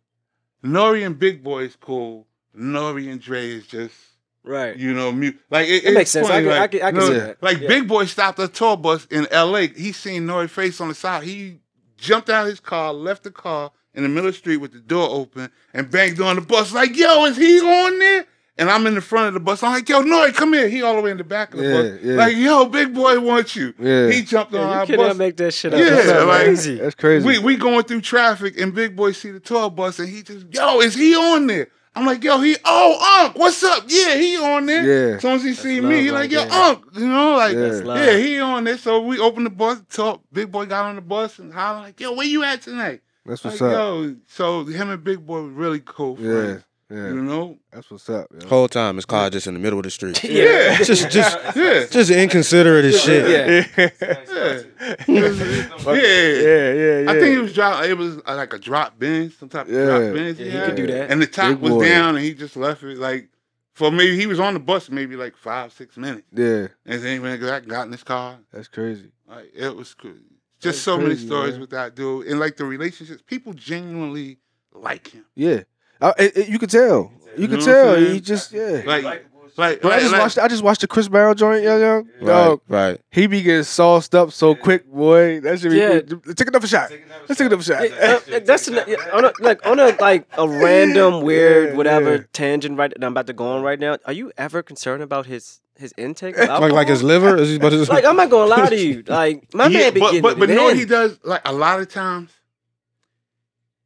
Nore 0.62 0.96
and 0.96 1.18
Big 1.18 1.42
Boi 1.42 1.64
is 1.64 1.76
cool. 1.76 2.26
Nore 2.54 2.98
and 2.98 3.20
Dre 3.20 3.48
is 3.48 3.66
just 3.66 3.94
Right. 4.42 4.76
you 4.76 4.94
know 4.94 5.12
mu- 5.12 5.32
like 5.50 5.68
it, 5.68 5.84
It 5.84 5.92
makes 5.94 6.02
it's 6.02 6.10
sense. 6.12 6.26
I 6.28 6.30
funny, 6.42 6.44
can- 6.46 6.52
I 6.62 6.66
can- 6.66 6.82
I 6.82 6.90
can 6.90 7.00
no, 7.00 7.06
see 7.08 7.18
that. 7.18 7.42
Like 7.42 7.60
Yeah. 7.60 7.68
Big 7.68 7.88
Boi 7.88 8.04
stopped 8.06 8.38
a 8.38 8.48
tour 8.48 8.76
bus 8.76 9.06
in 9.10 9.26
L.A. 9.30 9.68
He 9.68 9.92
seen 9.92 10.26
Nore 10.26 10.48
face 10.48 10.80
on 10.80 10.88
the 10.88 10.94
side. 10.94 11.24
He 11.24 11.60
jumped 11.96 12.30
out 12.30 12.44
of 12.44 12.50
his 12.50 12.60
car, 12.60 12.92
left 12.92 13.22
the 13.24 13.30
car 13.30 13.70
in 13.94 14.02
the 14.02 14.08
middle 14.08 14.28
of 14.28 14.34
the 14.34 14.38
street 14.38 14.56
with 14.58 14.72
the 14.72 14.80
door 14.80 15.08
open, 15.10 15.50
and 15.74 15.90
banged 15.90 16.20
on 16.20 16.36
the 16.36 16.42
bus. 16.42 16.72
Like, 16.72 16.96
yo, 16.96 17.24
is 17.26 17.36
he 17.36 17.60
on 17.60 17.98
there? 17.98 18.26
And 18.60 18.70
I'm 18.70 18.86
in 18.86 18.94
the 18.94 19.00
front 19.00 19.28
of 19.28 19.34
the 19.34 19.40
bus. 19.40 19.62
I'm 19.62 19.72
like, 19.72 19.88
yo, 19.88 20.02
Nore, 20.02 20.30
come 20.32 20.52
here. 20.52 20.68
He 20.68 20.82
all 20.82 20.94
the 20.94 21.00
way 21.00 21.10
in 21.10 21.16
the 21.16 21.24
back 21.24 21.54
of 21.54 21.60
the 21.60 21.66
Yeah, 21.66 21.82
bus. 21.82 22.00
yeah. 22.02 22.14
Like, 22.16 22.36
yo, 22.36 22.66
Big 22.66 22.94
Boi 22.94 23.18
wants 23.18 23.56
you. 23.56 23.72
Yeah. 23.78 24.10
He 24.10 24.22
jumped 24.22 24.52
on 24.54 24.60
Yeah, 24.60 24.66
our 24.76 24.80
you 24.82 24.86
cannot 24.86 25.08
bus. 25.08 25.16
make 25.16 25.36
that 25.38 25.54
shit 25.54 25.72
up. 25.72 25.80
Yeah, 25.80 25.90
That's 25.90 26.26
like- 26.26 26.44
crazy. 26.44 26.74
That's 26.76 26.94
crazy. 26.94 27.26
We 27.26 27.38
we 27.38 27.56
going 27.56 27.84
through 27.84 28.02
traffic 28.02 28.60
and 28.60 28.74
Big 28.74 28.94
Boi 28.94 29.12
see 29.12 29.30
the 29.30 29.40
tour 29.40 29.70
bus 29.70 29.98
and 29.98 30.08
he 30.08 30.22
just, 30.22 30.46
yo, 30.52 30.80
is 30.80 30.94
he 30.94 31.16
on 31.16 31.46
there? 31.46 31.68
I'm 31.96 32.06
like, 32.06 32.22
yo, 32.22 32.38
he, 32.40 32.54
oh, 32.64 33.24
Unc, 33.24 33.36
what's 33.36 33.64
up? 33.64 33.84
Yeah, 33.88 34.14
he 34.14 34.36
on 34.36 34.66
there. 34.66 34.84
Yeah. 35.10 35.16
As 35.16 35.22
soon 35.22 35.32
as 35.32 35.42
he 35.42 35.54
see 35.54 35.80
me, 35.80 36.02
he 36.02 36.10
like, 36.12 36.30
yo, 36.30 36.44
there. 36.44 36.52
Unc, 36.52 36.84
you 36.94 37.08
know, 37.08 37.36
like, 37.36 37.54
Yeah. 37.56 37.82
yeah. 37.82 38.16
He 38.18 38.38
on 38.38 38.62
there. 38.64 38.78
So 38.78 39.00
we 39.00 39.18
opened 39.18 39.46
the 39.46 39.50
bus, 39.50 39.80
talk. 39.90 40.22
Big 40.32 40.52
Boi 40.52 40.66
got 40.66 40.84
on 40.84 40.94
the 40.96 41.00
bus 41.00 41.38
and 41.40 41.52
holler 41.52 41.80
like, 41.80 41.98
yo, 41.98 42.12
where 42.12 42.26
you 42.26 42.44
at 42.44 42.62
tonight? 42.62 43.00
That's 43.26 43.44
Like, 43.44 43.52
what's 43.52 43.62
up. 43.62 43.72
yo, 43.72 44.16
so 44.28 44.64
him 44.66 44.90
and 44.90 45.02
Big 45.02 45.26
Boi 45.26 45.40
were 45.42 45.48
really 45.48 45.82
cool 45.84 46.16
Yeah, 46.20 46.32
friends. 46.32 46.64
Yeah. 46.90 47.08
You 47.08 47.22
know? 47.22 47.58
That's 47.70 47.90
what's 47.90 48.08
up. 48.10 48.26
Yo. 48.40 48.48
Whole 48.48 48.68
time 48.68 48.96
his 48.96 49.04
car 49.06 49.30
just 49.30 49.46
in 49.46 49.54
the 49.54 49.60
middle 49.60 49.78
of 49.78 49.84
the 49.84 49.90
street. 49.90 50.22
Yeah. 50.24 50.76
just 50.78 51.10
just 51.10 51.38
Yeah. 51.56 51.86
just 51.90 52.10
inconsiderate 52.10 52.84
as 52.86 53.00
shit. 53.00 53.28
Yeah. 53.28 53.66
Yeah. 53.76 53.90
yeah, 53.98 54.62
yeah. 55.08 55.92
yeah, 55.94 56.72
yeah. 56.72 57.10
I 57.10 57.14
think 57.18 57.36
it 57.36 57.40
was 57.40 57.52
drop. 57.52 57.84
It 57.84 57.94
was 57.94 58.18
uh, 58.26 58.34
like 58.36 58.52
a 58.52 58.58
drop 58.58 58.98
bench, 58.98 59.34
some 59.38 59.48
type 59.48 59.66
of 59.66 59.72
Yeah. 59.72 59.84
drop 59.86 60.14
bench. 60.14 60.38
Yeah, 60.38 60.44
he 60.44 60.50
had. 60.50 60.66
could 60.66 60.76
do 60.76 60.86
that. 60.88 61.10
And 61.10 61.20
the 61.22 61.26
top 61.26 61.50
Big 61.50 61.58
was 61.60 61.70
boy. 61.72 61.84
down, 61.88 62.16
and 62.16 62.24
he 62.24 62.34
just 62.34 62.56
left 62.56 62.82
it. 62.82 62.98
Like 62.98 63.28
for 63.74 63.90
maybe 63.90 64.16
he 64.18 64.26
was 64.26 64.40
on 64.40 64.54
the 64.54 64.60
bus 64.60 64.90
maybe 64.90 65.16
like 65.16 65.36
five, 65.36 65.72
six 65.72 65.96
minutes, 65.96 66.26
Yeah, 66.32 66.68
and 66.86 67.02
then 67.02 67.22
when 67.22 67.32
he 67.32 67.38
got 67.38 67.66
got 67.68 67.86
in 67.86 67.92
his 67.92 68.02
car, 68.02 68.38
that's 68.52 68.68
crazy. 68.68 69.12
like 69.28 69.50
it 69.54 69.74
was 69.74 69.94
cool. 69.94 70.10
That's 70.12 70.76
Just 70.76 70.82
so 70.84 70.98
many 70.98 71.16
stories 71.16 71.52
man. 71.52 71.60
with 71.62 71.70
that 71.70 71.94
dude, 71.94 72.26
and 72.26 72.38
like 72.38 72.56
the 72.56 72.64
relationships, 72.66 73.22
people 73.26 73.54
genuinely 73.54 74.38
like 74.74 75.08
him. 75.08 75.24
Yeah, 75.34 75.62
I, 76.00 76.14
it, 76.18 76.36
it- 76.36 76.48
you 76.48 76.58
could 76.58 76.70
tell. 76.70 77.12
You 77.36 77.42
You 77.42 77.48
could 77.48 77.60
know 77.60 77.66
what 77.66 77.88
I'm 77.98 78.04
tell. 78.04 78.12
He 78.12 78.20
just 78.20 78.52
yeah. 78.52 78.82
Like 78.84 79.04
likable 79.04 79.26
Like, 79.56 79.82
Bro, 79.82 79.90
I 79.90 80.00
just 80.00 80.12
like- 80.12 80.20
watched. 80.22 80.38
I 80.38 80.48
just 80.48 80.62
watched 80.62 80.80
the 80.80 80.86
Chris 80.88 81.08
Brown 81.08 81.36
joint, 81.36 81.62
young 81.62 81.80
young. 81.80 82.08
Right, 82.20 82.26
Dog, 82.26 82.60
right. 82.68 83.00
he 83.10 83.26
be 83.26 83.42
getting 83.42 83.62
sauced 83.64 84.14
up 84.14 84.32
so 84.32 84.54
quick, 84.54 84.86
boy. 84.90 85.40
That 85.40 85.60
should 85.60 85.70
be. 85.72 85.76
Yeah. 85.78 86.00
Good. 86.00 86.36
Take 86.36 86.48
another 86.48 86.66
shot. 86.66 86.90
Let's 87.28 87.38
take 87.38 87.46
another 87.46 87.62
shot. 87.62 87.82
Uh, 87.82 88.20
uh, 88.36 88.40
that's 88.40 88.68
an, 88.68 88.78
yeah, 88.86 88.96
on 89.12 89.24
a, 89.26 89.32
like 89.40 89.64
on 89.66 89.78
a 89.78 89.88
like 90.00 90.26
a 90.38 90.48
random 90.64 91.22
weird 91.22 91.70
Yeah, 91.70 91.76
whatever 91.76 92.14
yeah. 92.16 92.22
tangent 92.32 92.78
right 92.78 92.90
that 92.90 93.04
I'm 93.04 93.12
about 93.12 93.26
to 93.28 93.32
go 93.32 93.46
on 93.52 93.62
right 93.62 93.78
now. 93.78 93.98
Are 94.06 94.12
you 94.12 94.32
ever 94.38 94.62
concerned 94.62 95.02
about 95.02 95.26
his 95.26 95.60
his 95.76 95.92
intake? 95.96 96.36
Like 96.38 96.72
like 96.72 96.88
his 96.88 97.02
liver? 97.02 97.36
Is 97.36 97.50
he 97.50 97.56
about 97.56 97.70
to 97.70 97.84
Like 97.84 98.04
I'm 98.04 98.16
not 98.16 98.30
gonna 98.30 98.48
lie 98.50 98.68
to 98.70 98.76
you. 98.76 99.02
Like 99.08 99.52
my 99.54 99.66
Yeah, 99.66 99.78
man 99.80 99.94
be 99.94 100.00
but 100.00 100.06
getting 100.06 100.22
but, 100.22 100.38
but 100.38 100.48
it 100.48 100.52
you 100.54 100.58
know 100.58 100.64
what 100.64 100.76
he 100.76 100.84
does? 100.86 101.18
Like 101.22 101.42
a 101.44 101.52
lot 101.52 101.80
of 101.80 101.88
times, 101.88 102.30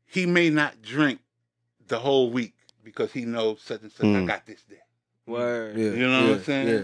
he 0.07 0.27
may 0.27 0.51
not 0.51 0.81
drink 0.83 1.19
the 1.89 1.99
whole 1.99 2.31
week 2.31 2.55
because 2.83 3.13
he 3.13 3.25
knows 3.25 3.61
such 3.63 3.83
and 3.83 3.93
such. 3.93 4.05
I 4.07 4.09
Mm. 4.09 4.27
got 4.27 4.47
this 4.47 4.63
day. 4.63 4.77
Word. 5.27 5.77
Yeah, 5.77 5.91
You 5.91 6.07
know 6.09 6.23
what 6.29 6.33
I'm 6.39 6.43
saying? 6.45 6.69
Yeah. 6.69 6.83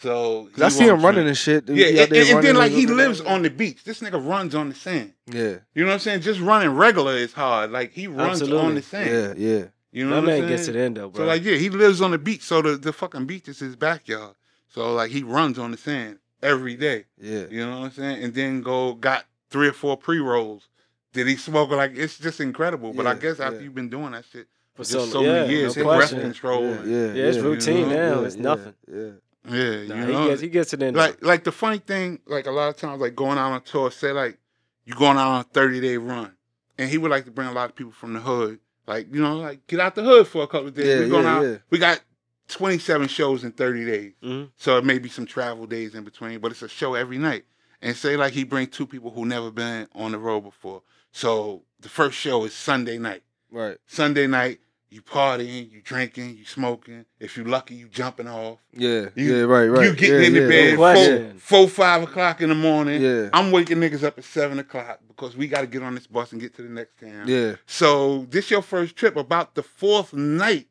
So 0.00 0.48
Cause 0.54 0.62
I 0.62 0.68
see 0.70 0.84
him 0.88 0.96
running 1.02 1.24
drink. 1.24 1.28
and 1.28 1.38
shit. 1.38 1.68
Yeah, 1.68 1.86
He 1.86 2.00
out 2.00 2.08
and, 2.08 2.16
and 2.16 2.44
then 2.44 2.56
like 2.56 2.72
he 2.72 2.84
and- 2.84 2.96
lives 2.96 3.20
on 3.20 3.42
the 3.42 3.50
beach. 3.50 3.84
This 3.84 4.00
nigga 4.00 4.24
runs 4.26 4.54
on 4.54 4.68
the 4.70 4.74
sand. 4.74 5.12
Yeah, 5.26 5.58
You 5.74 5.82
know 5.84 5.88
what 5.88 5.92
I'm 5.94 5.98
saying? 6.00 6.22
Just 6.22 6.40
running 6.40 6.70
regular 6.70 7.12
is 7.12 7.32
hard. 7.34 7.70
Like 7.70 7.92
he 7.92 8.06
runs 8.08 8.42
on 8.42 8.74
the 8.74 8.82
sand. 8.82 9.38
yeah, 9.38 9.48
yeah. 9.58 9.64
You 9.92 10.04
know 10.04 10.10
My 10.10 10.16
what 10.16 10.18
I'm 10.20 10.24
man 10.26 10.38
saying? 10.38 10.48
gets 10.48 10.68
it 10.68 10.76
in 10.76 10.94
though, 10.94 11.08
bro. 11.10 11.24
So 11.24 11.28
like 11.28 11.44
yeah, 11.44 11.56
he 11.56 11.68
lives 11.70 12.00
on 12.00 12.10
the 12.12 12.18
beach. 12.18 12.42
So 12.42 12.62
the, 12.62 12.76
the 12.76 12.92
fucking 12.92 13.26
beach 13.26 13.46
is 13.48 13.58
his 13.60 13.76
backyard. 13.76 14.34
So 14.68 14.92
like 14.94 15.10
he 15.10 15.22
runs 15.22 15.58
on 15.58 15.70
the 15.70 15.76
sand 15.76 16.18
every 16.42 16.74
day. 16.76 17.04
Yeah. 17.20 17.44
You 17.50 17.66
know 17.66 17.80
what 17.80 17.84
I'm 17.86 17.92
saying? 17.92 18.24
And 18.24 18.34
then 18.34 18.62
go 18.62 18.94
got 18.94 19.26
three 19.50 19.68
or 19.68 19.72
four 19.72 19.96
pre 19.98 20.18
rolls. 20.18 20.66
Did 21.12 21.26
he 21.28 21.36
smoke? 21.36 21.70
Like 21.70 21.92
it's 21.96 22.18
just 22.18 22.40
incredible. 22.40 22.92
But 22.92 23.06
I 23.06 23.14
guess 23.14 23.38
after 23.40 23.56
yeah. 23.56 23.62
you've 23.64 23.74
been 23.74 23.90
doing 23.90 24.12
that 24.12 24.24
shit 24.32 24.46
For 24.74 24.84
for 24.84 24.84
so- 24.84 25.04
so, 25.06 25.20
yeah, 25.22 25.32
many 25.42 25.54
years, 25.54 25.76
no 25.76 25.84
breath 25.84 26.10
control. 26.10 26.62
Yeah, 26.64 26.70
and- 26.72 26.90
yeah, 26.90 26.98
Yeah, 27.14 27.24
it's 27.28 27.38
routine 27.38 27.78
you 27.78 27.86
now. 27.86 28.20
yeah, 28.20 28.26
it's 28.26 28.36
nothing. 28.36 28.74
Yeah. 28.90 29.10
yeah, 29.48 29.70
you 29.82 29.88
Nah, 29.88 29.94
know. 30.06 30.22
he 30.22 30.28
gets 30.28 30.40
he 30.40 30.48
gets 30.48 30.72
it 30.74 30.82
in. 30.82 30.94
like 30.94 31.22
like 31.24 31.44
the 31.44 31.52
funny 31.52 31.78
thing, 31.78 32.20
like 32.26 32.46
a 32.46 32.50
lot 32.50 32.68
of 32.68 32.76
times, 32.76 33.00
like 33.00 33.14
going 33.14 33.38
out 33.38 33.50
on 33.52 33.56
a 33.56 33.60
tour, 33.60 33.90
say 33.90 34.12
like 34.12 34.38
you're 34.84 34.96
going 34.98 35.16
out 35.18 35.28
on 35.28 35.40
a 35.40 35.44
thirty 35.44 35.80
day 35.80 35.96
run, 35.98 36.32
and 36.78 36.88
he 36.88 36.96
would 36.98 37.10
like 37.10 37.24
to 37.26 37.30
bring 37.30 37.48
a 37.48 37.52
lot 37.52 37.68
of 37.70 37.76
people 37.76 37.92
from 37.92 38.14
the 38.14 38.20
hood, 38.20 38.58
like 38.86 39.12
you 39.12 39.20
know, 39.20 39.36
like 39.36 39.66
get 39.66 39.80
out 39.80 39.94
the 39.94 40.02
hood 40.02 40.26
for 40.26 40.42
a 40.42 40.46
couple 40.46 40.68
of 40.68 40.74
days. 40.74 40.86
Yeah, 40.86 40.98
We're 41.00 41.08
going 41.08 41.24
yeah, 41.24 41.36
out. 41.36 41.42
yeah. 41.44 41.56
We 41.70 41.78
got 41.78 42.00
twenty 42.48 42.78
seven 42.78 43.06
shows 43.08 43.44
in 43.44 43.52
thirty 43.52 43.84
days, 43.84 44.12
Mhm. 44.24 44.48
so 44.56 44.78
it 44.78 44.84
may 44.84 44.98
be 44.98 45.08
some 45.10 45.26
travel 45.26 45.66
days 45.66 45.94
in 45.94 46.04
between, 46.04 46.38
but 46.40 46.52
it's 46.52 46.62
a 46.62 46.68
show 46.68 46.94
every 46.94 47.18
night. 47.18 47.44
And 47.84 47.96
say 47.96 48.16
like 48.16 48.32
he 48.32 48.44
bring 48.44 48.68
two 48.68 48.86
people 48.86 49.10
who 49.10 49.26
never 49.26 49.50
been 49.50 49.88
on 49.94 50.12
the 50.12 50.18
road 50.18 50.42
before. 50.42 50.82
So 51.12 51.62
the 51.80 51.88
first 51.88 52.16
show 52.18 52.44
is 52.44 52.54
Sunday 52.54 52.98
night. 52.98 53.22
Right. 53.50 53.76
Sunday 53.86 54.26
night, 54.26 54.60
you 54.90 55.02
partying, 55.02 55.70
you 55.70 55.80
drinking, 55.82 56.36
you 56.36 56.44
smoking. 56.44 57.04
If 57.20 57.36
you 57.36 57.44
lucky, 57.44 57.74
you 57.74 57.88
jumping 57.88 58.28
off. 58.28 58.58
Yeah. 58.72 59.06
You- 59.14 59.36
yeah. 59.36 59.42
Right. 59.42 59.66
Right. 59.66 59.84
You 59.86 59.94
getting 59.94 60.20
yeah, 60.20 60.26
in 60.26 60.32
the 60.34 60.40
yeah, 60.54 60.76
bed 60.76 60.78
No 61.32 61.38
four, 61.38 61.68
five 61.68 62.02
o'clock 62.02 62.40
in 62.40 62.48
the 62.48 62.54
morning. 62.54 63.00
Yeah. 63.02 63.28
I'm 63.32 63.50
waking 63.52 63.78
niggas 63.78 64.02
up 64.04 64.18
at 64.18 64.24
seven 64.24 64.58
o'clock 64.58 65.00
because 65.08 65.36
we 65.36 65.48
got 65.48 65.60
to 65.62 65.66
get 65.66 65.82
on 65.82 65.94
this 65.94 66.06
bus 66.06 66.32
and 66.32 66.40
get 66.40 66.54
to 66.56 66.62
the 66.62 66.68
next 66.68 66.98
town. 66.98 67.28
Yeah. 67.28 67.56
So 67.66 68.26
this 68.30 68.50
your 68.50 68.62
first 68.62 68.96
trip. 68.96 69.16
About 69.16 69.54
the 69.54 69.62
fourth 69.62 70.12
night, 70.14 70.68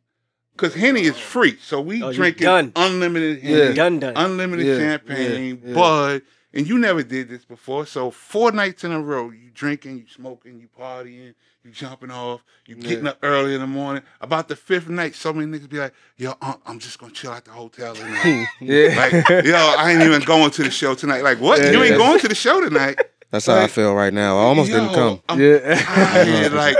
because 0.53 0.73
Henny 0.73 1.01
is 1.01 1.17
free, 1.17 1.57
so 1.61 1.79
we 1.81 2.01
Oh, 2.03 2.11
drinking 2.11 2.45
done. 2.45 2.71
unlimited 2.75 3.43
Yeah. 3.43 3.73
Done 3.73 3.99
done. 3.99 4.13
unlimited 4.15 4.65
Yeah, 4.65 4.77
champagne, 4.77 5.61
yeah, 5.63 5.69
yeah. 5.69 5.73
Bud, 5.75 6.21
and 6.53 6.67
you 6.67 6.77
never 6.77 7.03
did 7.03 7.29
this 7.29 7.45
before. 7.45 7.85
So 7.85 8.11
four 8.11 8.51
nights 8.51 8.83
in 8.83 8.91
a 8.91 9.01
row, 9.01 9.29
you 9.29 9.49
drinking, 9.53 9.97
you 9.97 10.05
smoking, 10.13 10.59
you 10.59 10.67
partying, 10.77 11.33
you 11.63 11.71
jumping 11.71 12.11
off, 12.11 12.43
you 12.65 12.75
Yeah. 12.79 12.89
getting 12.89 13.07
up 13.07 13.19
early 13.23 13.53
in 13.53 13.61
the 13.61 13.67
morning. 13.67 14.03
About 14.19 14.47
the 14.47 14.55
fifth 14.55 14.89
night, 14.89 15.15
so 15.15 15.31
many 15.31 15.47
niggas 15.51 15.69
be 15.69 15.77
like, 15.79 15.93
"Yo, 16.17 16.33
uh, 16.41 16.55
I'm 16.65 16.79
just 16.79 16.99
gonna 16.99 17.13
chill 17.13 17.31
at 17.31 17.45
the 17.45 17.51
hotel 17.51 17.95
tonight." 17.95 18.47
Yeah. 18.59 18.95
like, 18.97 19.45
yo, 19.45 19.55
I 19.77 19.91
ain't 19.91 20.03
even 20.03 20.21
going 20.23 20.51
to 20.51 20.63
the 20.63 20.71
show 20.71 20.95
tonight. 20.95 21.23
Like, 21.23 21.39
what? 21.39 21.61
Yeah, 21.61 21.71
you 21.71 21.83
ain't 21.83 21.97
going 21.97 22.19
to 22.19 22.27
the 22.27 22.35
show 22.35 22.61
tonight? 22.61 22.99
That's 23.31 23.45
how 23.45 23.57
I 23.57 23.67
feel 23.67 23.93
right 23.93 24.13
now. 24.13 24.37
I 24.37 24.41
almost 24.41 24.71
didn't 24.71 24.93
come. 24.93 25.21
I'm 25.29 25.39
yeah. 25.39 25.75
tired. 25.75 26.51
like, 26.51 26.75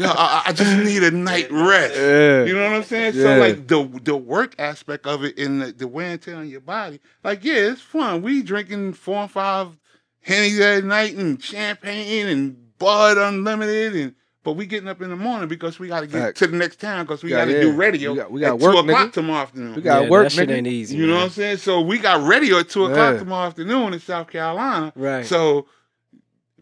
yo, 0.00 0.08
I, 0.08 0.42
I 0.46 0.52
just 0.52 0.76
need 0.84 1.02
a 1.02 1.10
night 1.30 1.50
rest. 1.50 1.94
yeah. 1.94 2.44
You 2.44 2.54
know 2.54 2.64
what 2.64 2.76
I'm 2.76 2.82
saying? 2.84 3.14
Yeah. 3.14 3.22
So 3.22 3.38
like 3.38 3.66
the 3.68 4.00
the 4.02 4.16
work 4.16 4.54
aspect 4.58 5.06
of 5.06 5.24
it 5.24 5.38
and 5.38 5.62
the, 5.62 5.72
the 5.72 5.86
wear 5.88 6.10
and 6.12 6.20
tear 6.22 6.36
on 6.36 6.48
your 6.48 6.60
body, 6.60 7.00
like 7.22 7.44
yeah, 7.44 7.54
it's 7.70 7.80
fun. 7.80 8.22
We 8.22 8.42
drinking 8.42 8.94
four 8.94 9.22
and 9.22 9.30
five 9.30 9.76
henny 10.22 10.60
at 10.62 10.84
night 10.84 11.14
and 11.16 11.42
champagne 11.42 12.26
and 12.28 12.78
Bud 12.78 13.18
Unlimited 13.18 13.94
and. 13.96 14.14
But 14.42 14.54
we 14.54 14.64
getting 14.64 14.88
up 14.88 15.02
in 15.02 15.10
the 15.10 15.16
morning 15.16 15.48
because 15.48 15.78
we 15.78 15.88
got 15.88 16.00
to 16.00 16.06
get 16.06 16.18
Facts. 16.18 16.38
to 16.38 16.46
the 16.46 16.56
next 16.56 16.80
town 16.80 17.04
because 17.04 17.22
we 17.22 17.30
Yeah, 17.30 17.40
got 17.40 17.44
to 17.44 17.52
yeah. 17.52 17.60
do 17.60 17.72
radio 17.72 18.12
We 18.12 18.16
got- 18.16 18.32
we 18.32 18.40
got 18.40 18.46
at 18.54 18.58
work, 18.58 18.72
two 18.72 18.78
o'clock 18.78 19.08
nigga. 19.08 19.12
tomorrow 19.12 19.42
afternoon. 19.42 19.74
We 19.74 19.82
got 19.82 20.04
yeah, 20.04 20.08
work, 20.08 20.22
that 20.24 20.32
shit 20.32 20.48
nigga. 20.48 20.52
ain't 20.54 20.66
easy. 20.66 20.96
You 20.96 21.06
know 21.08 21.16
what. 21.16 21.24
I'm 21.24 21.28
saying? 21.30 21.58
So 21.58 21.82
we 21.82 21.98
got 21.98 22.26
radio 22.26 22.58
at 22.60 22.70
two 22.70 22.86
o'clock 22.86 23.12
Yeah. 23.12 23.18
tomorrow 23.18 23.48
afternoon 23.48 23.92
in 23.92 24.00
South 24.00 24.28
Carolina. 24.30 24.94
Right. 24.96 25.26
So 25.26 25.66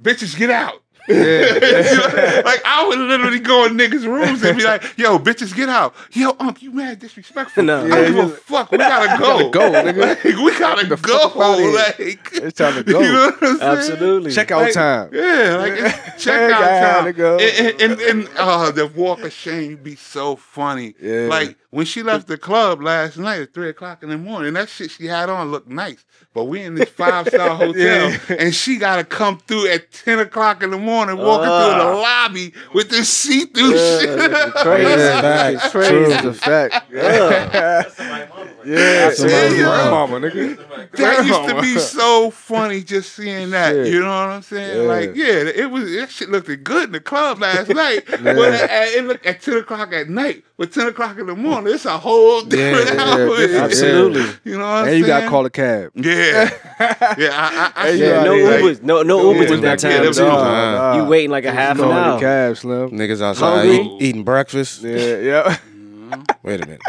bitches 0.03 0.37
get 0.37 0.51
out. 0.51 0.83
Yeah. 1.09 2.43
like 2.45 2.61
I 2.65 2.85
would 2.87 2.99
literally 2.99 3.41
go 3.41 3.65
in 3.67 3.77
niggas' 3.77 4.05
rooms 4.07 4.43
and 4.43 4.57
be 4.59 4.65
like, 4.65 4.83
"Yo, 4.99 5.19
bitches, 5.19 5.55
get 5.55 5.69
out! 5.69 5.95
Yo, 6.13 6.37
ump, 6.39 6.61
you 6.63 6.71
mad 6.73 6.99
disrespectful? 6.99 7.63
No. 7.65 7.85
I 7.85 7.89
don't 7.89 7.99
Yeah, 7.99 8.09
give 8.09 8.19
a 8.33 8.37
fuck. 8.37 8.71
We 8.71 8.79
gotta 8.79 9.19
go. 9.23 9.37
we 9.39 9.51
gotta 9.51 9.93
go, 9.93 9.93
nigga. 9.93 9.99
Like, 10.09 10.25
we 10.25 10.59
gotta 10.59 10.87
the 10.87 10.97
go. 10.97 11.19
fuck 11.29 11.37
outta 11.37 11.63
here. 11.63 11.73
Like, 11.73 12.29
It's 12.35 12.59
time 12.59 12.75
to 12.75 12.83
go. 12.93 13.01
You 13.01 13.13
know 13.13 13.25
what 13.31 13.43
I'm 13.43 13.59
saying? 13.59 13.79
Absolutely. 13.79 14.31
Check 14.33 14.51
out 14.51 14.63
Like, 14.63 14.73
time. 14.75 15.11
Yeah, 15.13 15.57
like 15.59 15.73
it's 15.77 16.23
check 16.25 16.53
out 16.53 16.61
time. 16.61 16.83
gotta 17.05 17.13
go. 17.13 17.39
And, 17.39 17.67
and, 17.81 17.93
and, 17.93 18.01
and, 18.01 18.29
uh, 18.37 18.71
the 18.71 18.87
walk 18.87 19.21
of 19.21 19.33
shame 19.33 19.77
be 19.77 19.97
so 19.97 20.37
funny. 20.37 20.95
Yeah. 21.01 21.29
Like 21.29 21.57
when 21.71 21.85
she 21.85 22.03
left 22.03 22.27
the 22.29 22.39
club 22.39 22.81
last 22.83 23.19
night 23.19 23.41
at 23.43 23.53
three 23.53 23.69
o'clock 23.69 24.03
in 24.03 24.09
the 24.09 24.17
morning, 24.19 24.49
and 24.49 24.57
that 24.57 24.69
shit 24.69 24.91
she 24.91 25.07
had 25.07 25.29
on 25.29 25.51
looked 25.51 25.69
nice. 25.69 26.05
But 26.33 26.45
we 26.45 26.63
in 26.63 26.75
this 26.77 26.89
five 26.89 27.29
star 27.29 27.51
hotel, 27.57 28.11
Yeah. 28.11 28.19
and 28.39 28.55
she 28.55 28.77
gotta 28.79 29.05
come 29.05 29.39
through 29.39 29.69
at 29.69 29.93
ten 29.93 30.19
o'clock 30.19 30.63
in 30.63 30.71
the 30.71 30.79
morning, 30.79 31.19
walking 31.19 31.49
Ah. 31.51 31.65
through 31.65 31.85
the 31.85 31.97
lobby 31.97 32.55
with 32.73 32.89
this 32.91 33.09
see 33.11 33.45
through 33.47 33.75
Yeah, 33.75 34.01
shit. 34.01 34.19
crazy. 34.55 34.91
Yeah, 34.91 35.21
Facts. 35.21 35.65
it's 35.65 35.73
crazy. 35.73 36.13
It's 36.13 36.25
a 36.25 36.33
fact. 36.35 36.87
Yeah. 36.91 37.29
That's 37.51 37.97
somebody's 37.97 38.29
mama. 38.29 38.51
Yeah, 38.65 39.11
somebody's 39.13 39.59
yeah, 39.59 39.65
mama. 39.67 40.19
grandmama, 40.21 40.31
nigga. 40.57 40.91
That 40.93 41.27
used 41.27 41.49
to 41.49 41.61
be 41.61 41.79
so 41.79 42.31
funny 42.31 42.83
just 42.83 43.13
seeing 43.15 43.51
that. 43.51 43.73
Shit. 43.75 43.87
You 43.89 44.01
know 44.01 44.07
what 44.09 44.31
I'm 44.31 44.43
saying? 44.43 44.83
Yeah. 44.83 44.89
Like, 44.89 45.15
yeah, 45.15 45.45
it 45.55 45.71
was 45.71 45.91
that 45.95 46.11
shit 46.11 46.31
looked 46.31 46.49
good 46.65 46.85
in 46.85 46.93
the 46.93 47.01
club 47.01 47.41
last 47.41 47.69
night. 47.75 48.05
But 48.07 48.23
at, 48.27 48.71
at, 48.71 48.89
it 48.95 49.05
looked 49.05 49.27
at 49.27 49.43
ten 49.43 49.59
o'clock 49.59 49.93
at 49.93 50.09
night. 50.09 50.45
But 50.57 50.73
ten 50.73 50.87
o'clock 50.89 51.19
in 51.19 51.27
the 51.27 51.37
morning, 51.37 51.58
it's 51.67 51.85
a 51.85 51.99
whole 51.99 52.43
different 52.43 52.97
yeah, 52.99 53.05
hour. 53.05 53.37
different, 53.37 53.63
Absolutely. 53.65 54.21
You 54.45 54.59
know 54.59 54.65
what 54.65 54.71
I'm 54.71 54.89
And 54.89 54.99
you 54.99 55.07
gotta 55.07 55.29
call 55.29 55.45
a 55.47 55.51
cab. 55.51 55.91
Yeah, 55.95 56.05
yeah. 56.81 57.31
I, 57.33 57.73
I, 57.77 57.83
I 57.85 57.87
Hey, 57.91 57.97
Yeah, 57.99 58.23
no 58.25 58.37
gotta- 58.39 58.65
like, 58.65 58.77
Ubers, 58.77 58.83
no 58.83 59.03
no 59.03 59.33
Yeah, 59.33 59.39
Ubers 59.43 59.57
at 59.57 59.63
that 59.63 59.79
time. 59.81 60.05
them 60.05 60.13
dog. 60.13 60.15
Ubers. 60.15 60.75
Nah, 60.75 60.97
You 60.97 61.05
waiting 61.09 61.31
like 61.31 61.45
a 61.45 61.53
half 61.53 61.77
an 61.79 61.85
calling 61.85 61.97
the 61.97 62.03
hour. 62.03 62.21
cab, 62.21 62.57
Slim. 62.57 62.91
Niggas 62.91 63.21
outside 63.23 63.67
eat, 63.67 64.03
eating 64.03 64.25
breakfast. 64.25 64.83
Yeah, 64.83 65.17
yeah. 65.19 65.57
Wait 66.43 66.63
a 66.63 66.67
minute. 66.67 66.81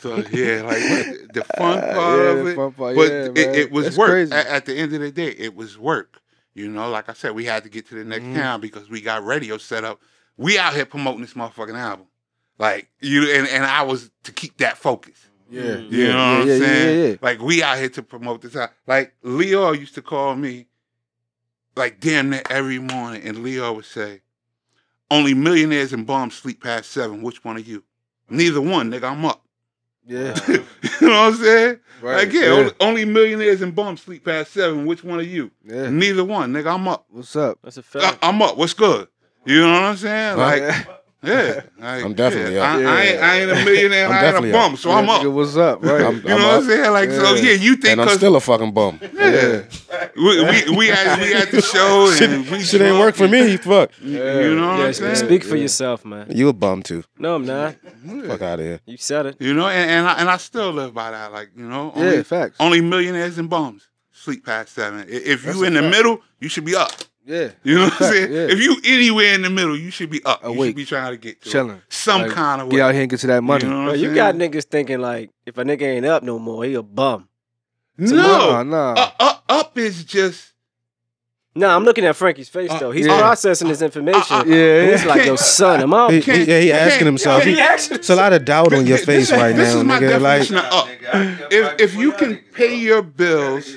So 0.00 0.16
yeah, 0.30 0.62
like 0.62 0.78
the- 0.78 1.28
the 1.34 1.44
fun 1.56 1.80
part 1.94 1.94
Yeah, 2.18 2.24
of 2.30 2.46
it. 2.46 2.56
fun 2.56 2.72
part, 2.72 2.96
but 2.96 3.08
yeah, 3.10 3.24
it, 3.34 3.56
it 3.58 3.70
was 3.72 3.84
That's 3.86 3.96
work. 3.98 4.30
At, 4.32 4.46
at 4.46 4.66
the 4.66 4.74
end 4.76 4.92
of 4.94 5.00
the 5.00 5.10
day, 5.10 5.28
it 5.28 5.54
was 5.54 5.78
work. 5.78 6.20
You 6.54 6.68
know, 6.68 6.88
like 6.88 7.08
I 7.10 7.12
said, 7.12 7.34
we 7.34 7.44
had 7.44 7.64
to 7.64 7.68
get 7.68 7.86
to 7.88 7.94
the 7.96 8.04
next 8.04 8.24
Mhm. 8.24 8.34
town 8.34 8.60
because 8.62 8.88
we 8.88 9.02
got 9.02 9.24
radio 9.24 9.58
set 9.58 9.84
up. 9.84 10.00
We 10.38 10.58
out 10.58 10.72
here 10.74 10.86
promoting 10.86 11.20
this 11.20 11.34
motherfucking 11.34 11.74
album. 11.78 12.06
Like 12.58 12.88
you 13.00 13.30
and, 13.34 13.46
and 13.48 13.64
I 13.64 13.82
was 13.82 14.10
to 14.24 14.32
keep 14.32 14.56
that 14.58 14.78
focus. 14.78 15.26
Yeah, 15.50 15.62
mm. 15.62 15.90
You 15.92 16.06
yeah, 16.06 16.12
know 16.12 16.38
what 16.38 16.46
yeah, 16.48 16.54
I'm 16.54 16.60
yeah, 16.60 16.66
saying? 16.66 16.98
yeah, 17.00 17.06
yeah. 17.08 17.16
Like 17.20 17.40
we 17.40 17.62
out 17.62 17.78
here 17.78 17.88
to 17.90 18.02
promote 18.02 18.42
this. 18.42 18.56
out. 18.56 18.70
Like 18.86 19.14
Leo 19.22 19.72
used 19.72 19.94
to 19.94 20.02
call 20.02 20.34
me, 20.34 20.66
like 21.76 22.00
damn 22.00 22.30
near 22.30 22.42
every 22.50 22.78
morning, 22.78 23.22
and 23.26 23.42
Leo 23.42 23.72
would 23.74 23.84
say, 23.84 24.22
"Only 25.10 25.34
millionaires 25.34 25.92
and 25.92 26.06
bums 26.06 26.34
sleep 26.34 26.62
past 26.62 26.90
seven. 26.90 27.22
Which 27.22 27.44
one 27.44 27.56
are 27.56 27.60
you? 27.60 27.84
Neither 28.28 28.60
one, 28.60 28.90
nigga. 28.90 29.04
I'm 29.04 29.24
up. 29.24 29.42
Yeah, 30.08 30.38
you 30.48 30.64
know 31.00 31.08
what 31.08 31.12
I'm 31.12 31.34
saying? 31.34 31.78
right. 32.00 32.24
Like 32.24 32.32
yeah, 32.32 32.46
Only, 32.46 32.72
only 32.80 33.04
millionaires 33.04 33.60
and 33.60 33.74
bums 33.74 34.02
sleep 34.02 34.24
past 34.24 34.52
seven. 34.52 34.86
Which 34.86 35.04
one 35.04 35.18
are 35.18 35.22
you? 35.22 35.50
yeah. 35.64 35.90
Neither 35.90 36.24
one, 36.24 36.52
nigga. 36.52 36.72
I'm 36.74 36.88
up. 36.88 37.06
What's 37.10 37.34
up? 37.36 37.58
That's 37.62 37.76
a 37.76 37.80
I, 37.80 37.82
fact. 37.82 38.18
I'm 38.22 38.40
up. 38.40 38.56
What's 38.56 38.72
good? 38.72 39.08
You 39.44 39.60
know 39.60 39.72
what 39.72 39.82
I'm 39.82 39.96
saying? 39.96 40.38
Like 40.38 40.86
Yeah. 41.26 41.42
yeah, 41.42 41.60
like, 41.78 42.04
I'm 42.04 42.14
definitely 42.14 42.54
yeah. 42.54 42.62
up. 42.62 42.78
I, 42.80 42.84
I, 42.84 43.02
ain't, 43.04 43.22
I 43.22 43.40
ain't 43.40 43.50
a 43.50 43.54
millionaire. 43.64 44.06
I'm 44.06 44.12
I 44.12 44.14
ain't 44.16 44.22
a 44.22 44.26
definitely 44.30 44.52
bum, 44.52 44.76
so 44.76 44.90
I'm 44.92 45.08
up. 45.08 45.24
What's 45.26 45.56
up? 45.56 45.82
Right. 45.84 46.00
I'm- 46.02 46.16
You 46.16 46.28
know 46.28 46.36
what 46.36 46.54
I'm 46.62 46.64
saying? 46.64 46.92
Like 46.92 47.10
so, 47.10 47.34
Yeah. 47.34 47.42
yeah. 47.42 47.52
You 47.52 47.76
think 47.76 47.92
And 47.92 48.00
I'm 48.02 48.16
still 48.16 48.36
a 48.36 48.40
fucking 48.40 48.72
bum. 48.72 49.00
yeah, 49.14 49.62
we, 50.16 50.44
we 50.44 50.76
we 50.76 50.86
had 50.88 51.20
we 51.20 51.32
had 51.32 51.48
the 51.50 51.62
show 51.62 52.10
and 52.22 52.48
we 52.50 52.62
Shit 52.62 52.80
ain't 52.82 52.98
work 52.98 53.14
for 53.16 53.28
me. 53.28 53.56
Fuck. 53.56 53.90
You 54.00 54.54
know 54.54 54.68
what 54.68 54.78
Yeah, 54.78 54.84
I'm 54.86 54.92
saying? 54.92 55.16
speak 55.16 55.44
for 55.44 55.56
yourself, 55.56 56.04
man. 56.04 56.26
You 56.30 56.48
a 56.48 56.52
bum 56.52 56.82
too. 56.82 57.04
No, 57.18 57.34
I'm 57.36 57.44
not. 57.46 57.76
Fuck 58.26 58.42
out 58.42 58.60
of 58.60 58.64
here. 58.66 58.80
You 58.86 58.96
said 58.96 59.26
it. 59.26 59.36
You 59.40 59.52
know, 59.54 59.66
and 59.68 59.90
and 59.90 60.06
I, 60.06 60.12
and 60.20 60.28
I 60.30 60.36
still 60.36 60.70
live 60.72 60.94
by 60.94 61.10
that. 61.10 61.32
Like 61.32 61.50
you 61.56 61.68
know, 61.68 61.92
only, 61.94 62.16
yeah, 62.16 62.22
facts. 62.22 62.56
only 62.60 62.80
millionaires 62.80 63.38
and 63.38 63.48
bums 63.50 63.88
sleep 64.12 64.44
past 64.44 64.74
seven. 64.74 65.04
If 65.08 65.44
you 65.44 65.62
a 65.62 65.66
in 65.66 65.74
the 65.74 65.80
fact. 65.82 65.96
middle, 65.96 66.20
you 66.40 66.48
should 66.48 66.64
be 66.64 66.74
up. 66.74 66.90
Yeah. 67.26 67.50
You 67.64 67.74
know 67.74 67.84
what 67.86 68.00
I'm 68.00 68.12
saying? 68.12 68.32
yeah. 68.32 68.46
If 68.50 68.60
you 68.60 68.76
anywhere 68.84 69.34
in 69.34 69.42
the 69.42 69.50
middle, 69.50 69.76
you 69.76 69.90
should 69.90 70.10
be 70.10 70.24
up. 70.24 70.42
You 70.44 70.50
Awake. 70.50 70.68
should 70.68 70.76
be 70.76 70.84
trying 70.84 71.10
to 71.10 71.16
get 71.18 71.42
to 71.42 71.48
it. 71.48 71.52
Chilling. 71.52 71.82
some 71.88 72.22
Like, 72.22 72.30
kind 72.30 72.60
of 72.62 72.68
way. 72.68 72.76
Get 72.76 72.80
out 72.82 72.92
here 72.94 73.02
and 73.02 73.10
get 73.10 73.20
to 73.20 73.26
that 73.26 73.42
money. 73.42 73.64
You 73.64 73.70
know 73.70 73.78
what 73.78 73.84
Bro, 73.86 73.94
I'm 73.94 74.00
you 74.00 74.14
got 74.14 74.34
niggas 74.36 74.64
thinking 74.64 75.00
like 75.00 75.30
if 75.44 75.58
a 75.58 75.64
nigga 75.64 75.82
ain't 75.82 76.06
up 76.06 76.22
no 76.22 76.38
more, 76.38 76.64
he 76.64 76.74
a 76.74 76.82
bum. 76.82 77.28
no. 77.98 78.16
Nah, 78.16 78.62
nah. 78.62 78.92
Uh, 78.96 79.10
uh, 79.18 79.34
up 79.48 79.76
is 79.76 80.04
just 80.04 80.52
No, 81.56 81.68
I'm 81.74 81.84
looking 81.84 82.04
at 82.04 82.14
Frankie's 82.16 82.48
face 82.50 82.70
Uh, 82.70 82.78
though. 82.78 82.90
He's 82.90 83.06
yeah. 83.06 83.18
processing 83.18 83.68
his 83.68 83.80
information. 83.82 84.36
Uh, 84.36 84.40
uh, 84.40 84.42
And 84.44 84.90
he's 84.92 85.04
like, 85.06 85.24
yo, 85.24 85.36
son, 85.36 85.80
I'm 85.80 85.94
out. 85.94 86.12
He, 86.12 86.20
he- 86.20 86.44
yeah, 86.44 86.60
he 86.60 86.72
asking 86.72 86.90
can't- 86.98 87.06
himself. 87.06 87.42
can't- 87.42 87.80
He, 87.80 87.94
it's 87.94 88.10
a 88.10 88.14
lot 88.14 88.32
of 88.32 88.44
doubt 88.44 88.72
on 88.74 88.86
your 88.86 88.98
face 88.98 89.30
this- 89.30 89.38
right 89.40 89.56
this 89.56 89.72
now, 89.72 89.78
is 89.80 89.84
my 89.84 89.98
nigga. 90.00 90.20
Like, 90.20 90.40
definition 90.42 90.56
of 90.56 90.64
up. 90.72 90.88
If 91.50 91.80
if 91.80 91.94
you 91.94 92.12
can 92.12 92.38
pay 92.52 92.74
your 92.76 93.00
bills 93.02 93.76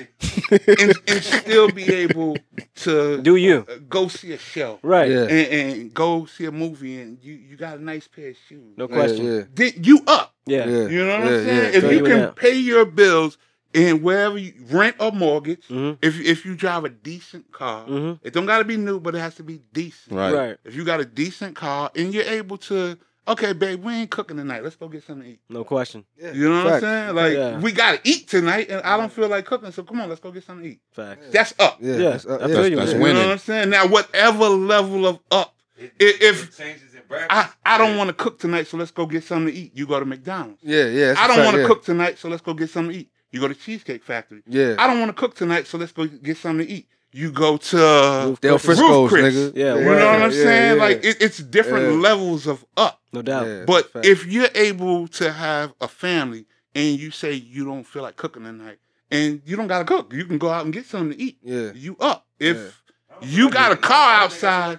and, 0.50 0.94
and 1.08 1.22
still 1.22 1.70
be 1.70 1.84
able 2.04 2.36
to 2.84 3.22
Do 3.22 3.36
you? 3.36 3.64
uh, 3.68 3.76
go 3.88 4.08
see 4.08 4.32
a 4.32 4.38
show 4.38 4.78
Right. 4.82 5.10
Yeah. 5.10 5.22
and, 5.36 5.46
and 5.54 5.94
go 5.94 6.26
see 6.26 6.46
a 6.46 6.52
movie 6.52 7.00
and 7.00 7.18
you, 7.22 7.34
you 7.34 7.56
got 7.56 7.78
a 7.78 7.82
nice 7.82 8.08
pair 8.08 8.30
of 8.30 8.36
shoes, 8.48 8.74
No 8.76 8.88
question. 8.88 9.24
Yeah. 9.24 9.42
then 9.54 9.72
you 9.82 10.00
up. 10.06 10.34
Yeah. 10.46 10.66
Yeah. 10.66 10.88
You 10.88 11.06
know 11.06 11.20
what 11.20 11.30
yeah, 11.30 11.36
I'm 11.38 11.44
saying? 11.44 11.56
yeah. 11.72 11.76
if 11.76 11.80
Throw 11.82 11.90
you 11.90 11.96
you 11.98 12.04
can 12.04 12.28
pay 12.32 12.56
your 12.56 12.84
bills 12.84 13.38
in 13.72 14.02
wherever 14.02 14.36
you 14.36 14.52
rent 14.70 14.96
or 14.98 15.12
mortgage, 15.12 15.66
Mhm. 15.68 15.98
if 16.02 16.20
if 16.20 16.44
you 16.44 16.54
drive 16.56 16.84
a 16.84 16.88
decent 16.88 17.50
car, 17.52 17.86
Mhm. 17.86 18.18
it 18.22 18.32
don't 18.32 18.46
got 18.46 18.58
to 18.58 18.64
be 18.64 18.76
new, 18.76 18.98
but 19.00 19.14
it 19.14 19.18
has 19.20 19.34
to 19.36 19.42
be 19.42 19.60
decent. 19.72 20.16
right. 20.16 20.34
Right. 20.34 20.56
If 20.64 20.74
you 20.74 20.84
got 20.84 21.00
a 21.00 21.04
decent 21.04 21.54
car 21.56 21.90
and 21.94 22.12
you're 22.12 22.24
able 22.24 22.56
to, 22.58 22.98
okay, 23.28 23.52
babe, 23.52 23.84
we 23.84 23.92
ain't 23.94 24.10
cooking 24.10 24.36
tonight. 24.38 24.64
Let's 24.64 24.74
go 24.76 24.88
get 24.88 25.04
something 25.04 25.22
to 25.24 25.30
eat. 25.34 25.40
No 25.48 25.62
question. 25.62 26.04
You 26.34 26.48
know 26.48 26.64
what 26.64 26.74
I'm 26.74 26.80
saying? 26.80 27.14
Like 27.14 27.32
Yeah. 27.34 27.58
we 27.60 27.70
gotta 27.70 28.00
eat 28.04 28.26
tonight, 28.28 28.68
and 28.70 28.82
I 28.82 28.96
don't 28.96 29.12
feel 29.12 29.28
like 29.28 29.44
cooking, 29.46 29.70
so 29.70 29.82
come 29.84 30.00
on, 30.00 30.08
let's 30.08 30.20
go 30.20 30.32
get 30.32 30.44
something 30.44 30.64
to 30.64 30.70
eat. 30.72 30.80
Facts. 30.92 31.26
That's 31.30 31.54
up. 31.60 31.78
Yeah. 31.80 31.92
Yeah, 31.96 32.10
that's, 32.10 32.26
uh, 32.26 32.38
I 32.42 32.46
yeah. 32.48 32.54
feel 32.54 32.68
you, 32.68 32.76
That's 32.76 32.92
man. 32.94 33.02
You 33.02 33.12
know 33.14 33.20
what 33.26 33.32
I'm 33.32 33.38
saying? 33.38 33.70
Now, 33.70 33.86
whatever 33.86 34.48
level 34.48 35.06
of 35.06 35.20
up, 35.30 35.54
i- 35.78 35.88
if 36.00 36.56
changes 36.56 36.94
in 36.94 37.00
I, 37.28 37.48
I 37.64 37.78
don't 37.78 37.96
want 37.96 38.08
to 38.08 38.14
cook 38.14 38.38
tonight, 38.38 38.66
so 38.68 38.76
let's 38.76 38.90
go 38.92 39.04
get 39.06 39.24
something 39.24 39.52
to 39.52 39.58
eat. 39.60 39.72
You 39.74 39.86
go 39.86 39.98
to 39.98 40.06
McDonald's. 40.06 40.60
Yeah, 40.62 40.86
yeah. 40.86 41.14
I 41.18 41.26
don't 41.26 41.44
want 41.44 41.56
to 41.56 41.62
yeah. 41.62 41.66
cook 41.68 41.84
tonight, 41.84 42.18
so 42.18 42.28
let's 42.28 42.42
go 42.42 42.54
get 42.54 42.70
something 42.70 42.92
to 42.92 42.98
eat. 43.00 43.08
You 43.32 43.40
go 43.40 43.48
to 43.48 43.54
Cheesecake 43.54 44.02
Factory. 44.04 44.42
Yeah. 44.46 44.74
I 44.78 44.86
don't 44.86 44.98
want 44.98 45.10
to 45.10 45.20
cook 45.20 45.34
tonight, 45.36 45.66
so 45.66 45.78
let's 45.78 45.92
go 45.92 46.06
get 46.06 46.36
something 46.36 46.66
to 46.66 46.72
eat. 46.72 46.88
You 47.12 47.32
go 47.32 47.56
to 47.56 47.76
Del 47.76 48.36
Chris. 48.58 48.64
Frisco's, 48.64 49.08
Chris. 49.10 49.34
nigga. 49.34 49.56
Yeah, 49.56 49.78
you 49.78 49.86
word. 49.86 49.98
know 49.98 50.06
what 50.06 50.22
I'm 50.22 50.30
Yeah, 50.30 50.42
saying? 50.44 50.76
yeah. 50.76 50.82
Like 50.82 51.04
it, 51.04 51.16
it's 51.20 51.38
different 51.38 51.86
Yeah. 51.94 51.98
levels 52.00 52.46
of 52.46 52.64
up. 52.76 53.00
No 53.12 53.22
doubt. 53.22 53.46
Yeah, 53.46 53.64
But 53.66 53.92
fact. 53.92 54.06
if 54.06 54.26
you're 54.26 54.48
able 54.54 55.08
to 55.08 55.32
have 55.32 55.72
a 55.80 55.88
family 55.88 56.46
and 56.74 56.98
you 56.98 57.10
say 57.10 57.32
you 57.32 57.64
don't 57.64 57.82
feel 57.84 58.02
like 58.02 58.16
cooking 58.16 58.44
tonight, 58.44 58.78
and 59.10 59.42
you 59.44 59.56
don't 59.56 59.66
gotta 59.66 59.84
cook, 59.84 60.12
you 60.12 60.24
can 60.24 60.38
go 60.38 60.50
out 60.50 60.64
and 60.64 60.72
get 60.72 60.86
something 60.86 61.16
to 61.18 61.20
eat. 61.22 61.38
yeah. 61.42 61.72
You 61.74 61.96
up. 61.98 62.26
If 62.38 62.80
you 63.22 63.50
got 63.50 63.72
a 63.72 63.76
car 63.76 64.22
outside, 64.22 64.78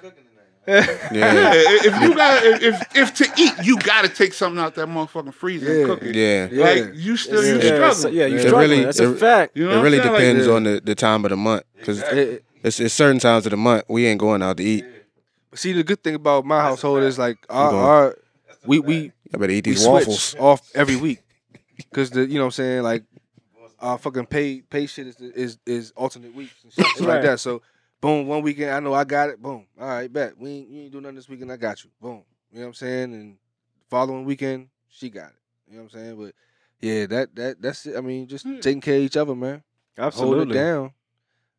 Yeah. 0.67 0.85
yeah, 1.11 1.51
if 1.55 2.01
you 2.01 2.15
got 2.15 2.45
if, 2.45 2.61
if 2.63 2.95
if 2.95 3.13
to 3.15 3.25
eat, 3.41 3.53
you 3.63 3.79
gotta 3.79 4.07
take 4.09 4.33
something 4.33 4.61
out 4.61 4.75
that 4.75 4.87
motherfucking 4.87 5.33
freezer 5.33 5.65
Yeah. 5.73 5.79
and 5.79 5.85
cook 5.87 6.03
it. 6.03 6.15
Yeah. 6.15 6.47
Yeah. 6.51 6.63
Like 6.85 6.95
you 6.95 7.17
still 7.17 7.43
you 7.43 7.55
Yeah, 7.55 7.61
so- 7.91 7.93
struggling. 7.93 8.13
yeah, 8.19 8.25
you 8.27 8.35
It 8.35 8.39
struggling. 8.41 8.69
really- 8.69 8.83
That's 8.85 8.99
a 8.99 9.11
it- 9.11 9.17
fact. 9.19 9.57
You 9.57 9.67
know 9.67 9.79
It 9.79 9.83
really 9.83 9.99
I'm? 9.99 10.07
Like, 10.07 10.17
depends 10.19 10.45
yeah. 10.47 10.53
on 10.53 10.63
the, 10.63 10.81
the 10.83 10.95
time 10.95 11.25
of 11.25 11.29
the 11.31 11.37
month 11.37 11.63
because 11.77 12.01
It- 12.03 12.43
it's, 12.63 12.79
it's 12.79 12.93
certain 12.93 13.19
times 13.19 13.45
of 13.47 13.51
the 13.51 13.57
month 13.57 13.85
we 13.89 14.05
ain't 14.05 14.19
going 14.19 14.43
out 14.43 14.57
to 14.57 14.63
eat. 14.63 14.85
see, 15.55 15.73
the 15.73 15.83
good 15.83 16.03
thing 16.03 16.13
about 16.15 16.45
my 16.45 16.61
household 16.61 17.01
is 17.03 17.17
like 17.17 17.37
our, 17.49 17.73
our 17.75 18.17
we 18.67 18.79
we 18.79 19.11
I 19.33 19.37
better 19.37 19.53
eat 19.53 19.63
these 19.63 19.85
waffles. 19.87 20.35
off 20.39 20.69
every 20.75 20.95
week 20.95 21.21
because 21.77 22.11
the 22.11 22.27
you 22.27 22.35
know 22.35 22.41
what 22.41 22.45
I'm 22.45 22.51
saying 22.51 22.83
like 22.83 23.03
our 23.79 23.97
fucking 23.97 24.27
pay 24.27 24.61
pay 24.61 24.85
shit 24.85 25.07
is 25.07 25.15
is 25.19 25.57
is 25.65 25.91
alternate 25.95 26.35
weeks 26.35 26.53
and 26.63 26.71
shit, 26.71 26.85
shit 26.85 26.99
Right. 26.99 27.15
like 27.15 27.23
that. 27.23 27.39
So 27.39 27.63
boom, 28.01 28.27
one 28.27 28.41
weekend 28.41 28.71
I 28.71 28.79
know 28.79 28.93
I 28.93 29.03
got 29.03 29.29
it. 29.29 29.41
Boom, 29.41 29.65
all 29.79 29.87
right, 29.87 30.11
bet 30.11 30.37
we 30.37 30.49
ain't, 30.49 30.69
you 30.69 30.81
ain't 30.83 30.91
do 30.91 31.01
nothing 31.01 31.15
this 31.15 31.29
weekend. 31.29 31.51
I 31.51 31.57
got 31.57 31.83
you. 31.83 31.91
Boom, 32.01 32.23
you 32.51 32.59
know 32.59 32.65
what 32.65 32.67
I'm 32.69 32.73
saying. 32.73 33.13
And 33.13 33.37
following 33.89 34.25
weekend 34.25 34.69
she 34.89 35.09
got 35.09 35.29
it. 35.29 35.35
You 35.69 35.77
know 35.77 35.83
what 35.83 35.93
I'm 35.93 35.99
saying. 35.99 36.15
But 36.17 36.35
yeah, 36.81 37.05
that 37.05 37.35
that 37.35 37.61
that's 37.61 37.85
it. 37.85 37.95
I 37.95 38.01
mean, 38.01 38.27
just 38.27 38.45
Yeah. 38.45 38.59
taking 38.59 38.81
care 38.81 38.97
of 38.97 39.03
each 39.03 39.17
other, 39.17 39.35
man. 39.35 39.63
Holding 39.97 40.07
Absolutely. 40.07 40.57
it 40.57 40.61
down. 40.61 40.91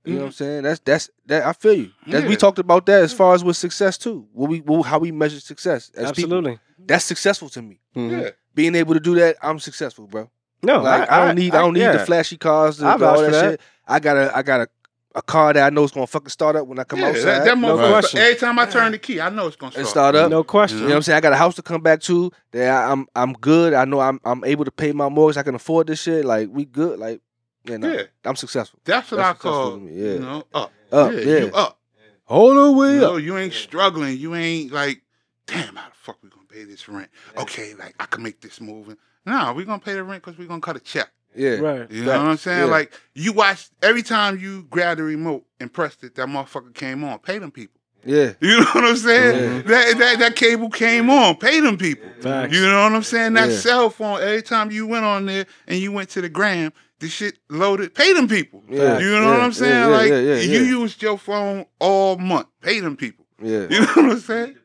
You 0.05 0.15
know 0.15 0.19
what 0.19 0.25
I'm 0.25 0.31
mm-hmm. 0.31 0.45
saying? 0.45 0.63
That's 0.65 0.81
that's 0.81 1.11
that. 1.27 1.47
I 1.47 1.53
feel 1.53 1.75
you. 1.75 1.91
That, 2.09 2.27
We 2.27 2.35
talked 2.35 2.59
about 2.59 2.87
that 2.87 3.03
as 3.03 3.13
hmm. 3.13 3.19
far 3.19 3.35
as 3.35 3.45
with 3.45 3.57
success 3.57 3.97
too. 3.97 4.27
What 4.33 4.51
we 4.51 4.61
what, 4.61 4.83
how 4.83 4.99
we 4.99 5.13
measure 5.13 5.39
success 5.39 5.91
as 5.95 6.11
people. 6.11 6.39
Absolutely. 6.39 6.59
That's 6.79 7.05
successful 7.05 7.49
to 7.51 7.63
me. 7.63 7.79
Mhm. 7.97 8.11
Yeah. 8.11 8.31
Being 8.55 8.75
able 8.75 8.95
to 8.95 9.01
do 9.01 9.15
that, 9.15 9.37
I'm 9.41 9.61
successful, 9.61 10.07
bro. 10.07 10.29
No, 10.63 10.83
Like 10.83 11.11
I, 11.11 11.27
don't 11.27 11.37
need 11.37 11.55
I, 11.55 11.61
don't 11.61 11.75
need 11.75 11.81
yeah. 11.81 11.93
the 11.93 12.07
flashy 12.07 12.37
cars, 12.37 12.77
the, 12.77 12.87
I 12.87 12.93
all 12.93 12.99
vouch 12.99 13.21
that, 13.21 13.33
that. 13.33 13.51
shit. 13.53 13.61
I 13.87 13.99
got 13.99 14.17
a 14.17 14.37
I 14.37 14.43
got 14.43 14.61
a, 14.61 14.69
a 15.15 15.23
car 15.23 15.53
that 15.53 15.65
I 15.67 15.71
know 15.71 15.85
is 15.85 15.91
gonna 15.91 16.07
fucking 16.07 16.29
start 16.31 16.57
up 16.57 16.67
when 16.67 16.79
I 16.79 16.85
come 16.85 17.01
Yeah, 17.01 17.07
outside. 17.09 17.25
that, 17.25 17.45
that 17.45 17.59
No 17.59 17.77
motherfucker, 17.77 17.91
question. 18.01 18.21
every 18.21 18.35
time 18.37 18.59
I 18.59 18.67
turn 18.67 18.93
the 18.93 18.99
key, 18.99 19.21
I 19.21 19.29
know 19.31 19.47
it's 19.47 19.57
gonna 19.57 19.73
start. 19.73 19.87
start 19.87 20.15
up. 20.15 20.31
No 20.31 20.43
question. 20.45 20.79
You 20.79 20.85
know 20.85 20.91
what 20.91 20.97
I'm 20.97 21.03
saying? 21.03 21.17
I 21.17 21.21
got 21.21 21.33
a 21.33 21.37
house 21.37 21.55
to 21.57 21.63
come 21.63 21.81
back 21.83 22.01
to. 22.03 22.31
That 22.53 22.71
I, 22.71 22.91
I'm 22.93 23.07
I'm 23.15 23.33
good. 23.35 23.75
I 23.75 23.85
know 23.85 24.01
I'm 24.01 24.21
I'm 24.25 24.45
able 24.45 24.65
to 24.65 24.71
pay 24.71 24.93
my 24.93 25.09
mortgage. 25.09 25.37
I 25.37 25.43
can 25.43 25.55
afford 25.55 25.87
this 25.87 26.01
shit. 26.03 26.25
Like 26.25 26.49
we 26.51 26.65
good. 26.65 26.99
Like 26.99 27.21
yeah, 27.65 27.77
no, 27.77 27.93
Yeah. 27.93 28.03
I'm 28.25 28.37
successful. 28.37 28.81
That's 28.85 29.11
what 29.11 29.19
That's 29.19 29.29
I 29.29 29.33
successful 29.35 29.71
call, 29.71 29.79
to 29.81 29.93
yeah. 29.93 30.13
you 30.15 30.19
know, 30.19 30.45
up. 30.55 30.73
Up, 30.91 31.13
yeah, 31.13 31.19
yeah. 31.21 31.39
you 31.39 31.53
up. 31.53 31.79
Hold 32.25 32.57
the 32.57 32.73
way 32.73 32.95
You 32.95 33.01
know, 33.01 33.17
you 33.17 33.37
ain't 33.37 33.53
struggling. 33.53 34.17
You 34.19 34.35
ain't 34.35 34.73
like, 34.73 35.03
damn, 35.47 35.77
how 35.77 35.89
the 35.89 35.95
fuck 35.95 36.19
we 36.23 36.31
gonna 36.31 36.47
pay 36.49 36.65
this 36.65 36.89
rent? 36.89 37.09
Okay, 37.37 37.75
like 37.75 37.95
I 38.01 38.07
can 38.07 38.23
make 38.23 38.41
this 38.41 38.61
move. 38.61 38.89
And, 38.89 38.97
nah, 39.27 39.53
we 39.53 39.65
gonna 39.65 39.79
pay 39.79 39.95
the 39.95 40.03
rent 40.05 40.23
because 40.25 40.39
we 40.39 40.47
gonna 40.47 40.61
cut 40.61 40.77
a 40.77 40.81
check. 40.81 41.11
Yeah. 41.35 41.51
Right. 41.57 41.91
You 41.91 42.05
know 42.05 42.19
what 42.19 42.27
I'm 42.27 42.37
saying? 42.37 42.67
Yeah. 42.67 42.73
Like 42.73 42.93
you 43.15 43.33
watch 43.33 43.69
every 43.83 44.03
time 44.03 44.39
you 44.39 44.65
grab 44.71 44.99
the 44.99 45.03
remote 45.05 45.45
and 45.61 45.73
pressed 45.73 46.05
it, 46.05 46.15
that 46.17 46.29
motherfucker 46.29 46.75
came 46.75 47.05
on. 47.05 47.19
Pay 47.21 47.39
them 47.39 47.51
people. 47.51 47.81
Yeah. 48.05 48.33
You 48.41 48.59
know 48.61 48.65
what 48.73 48.85
I'm 48.85 48.97
saying? 48.97 49.63
That, 49.65 49.99
that 49.99 50.19
that 50.19 50.37
cable 50.37 50.69
came 50.71 51.09
on. 51.11 51.37
Pay 51.37 51.61
them 51.61 51.79
people. 51.79 52.09
Facts. 52.21 52.53
You 52.55 52.63
know 52.67 52.83
what 52.83 52.93
I'm 52.93 53.03
saying? 53.03 53.35
That 53.35 53.51
Yeah. 53.51 53.57
cell 53.57 53.91
phone. 53.91 54.21
Every 54.21 54.43
time 54.43 54.71
you 54.71 54.87
went 54.87 55.05
on 55.05 55.27
there 55.27 55.47
and 55.67 55.79
you 55.79 55.93
went 55.93 56.11
to 56.11 56.21
the 56.21 56.29
gram, 56.29 56.73
the 56.99 57.09
shit 57.09 57.39
loaded. 57.49 57.95
Pay 57.95 58.13
them 58.13 58.29
people. 58.29 58.63
Yeah. 58.69 58.99
You 58.99 59.11
know 59.21 59.31
what 59.31 59.41
I'm 59.41 59.53
saying? 59.53 59.73
Yeah, 59.73 59.89
yeah, 59.89 59.97
like 59.97 60.11
yeah, 60.11 60.21
yeah, 60.21 60.35
you 60.41 60.61
yeah. 60.61 60.79
used 60.81 61.03
your 61.03 61.19
phone 61.19 61.67
all 61.79 62.17
month. 62.19 62.47
Pay 62.61 62.81
them 62.81 62.97
people. 62.97 63.25
Yeah. 63.43 63.67
You 63.71 63.81
know 63.81 63.87
what 63.87 63.99
I'm 64.13 64.19
saying? 64.21 64.57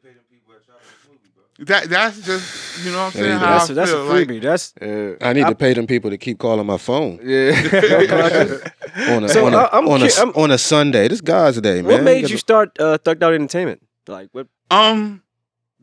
That 1.60 1.90
that's 1.90 2.22
just 2.22 2.86
you 2.86 2.92
know 2.92 2.98
what 3.00 3.06
I'm 3.06 3.12
saying. 3.14 3.26
Yeah, 3.26 3.40
How 3.40 3.58
That's 3.58 3.70
I 3.70 3.74
a, 3.74 3.76
that's 3.76 3.92
a 3.92 3.94
feel. 3.96 4.06
Like, 4.06 4.28
freebie. 4.28 4.42
That's 4.42 4.74
Yeah. 4.80 5.28
I 5.28 5.34
need 5.34 5.48
to 5.48 5.56
pay 5.56 5.74
them 5.74 5.88
people 5.88 6.12
to 6.12 6.18
keep 6.18 6.38
calling 6.38 6.66
my 6.68 6.78
phone 6.78 7.20
Yeah. 7.24 7.50
on 9.16 9.24
a, 9.24 9.30
So, 9.30 9.46
on, 9.48 9.54
a, 9.54 9.58
I- 9.58 9.78
I'm 9.78 9.88
on, 9.88 10.04
a, 10.04 10.08
cu- 10.10 10.20
I'm- 10.20 10.34
on 10.36 10.52
a 10.52 10.58
Sunday. 10.58 11.08
This 11.08 11.20
God's 11.22 11.60
day, 11.62 11.82
man. 11.82 11.92
what 11.92 12.04
made 12.04 12.30
you 12.30 12.38
start 12.38 12.78
uh, 12.80 12.98
Thugged 13.00 13.24
Out 13.24 13.34
Entertainment? 13.34 13.82
Like 14.08 14.30
what? 14.34 14.48
um, 14.70 15.24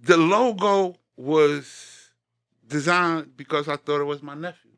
the 0.00 0.16
logo 0.16 0.94
was 1.16 2.10
designed 2.68 3.36
because 3.36 3.68
I 3.68 3.76
thought 3.76 4.00
it 4.00 4.04
was 4.04 4.22
my 4.22 4.34
nephew. 4.34 4.70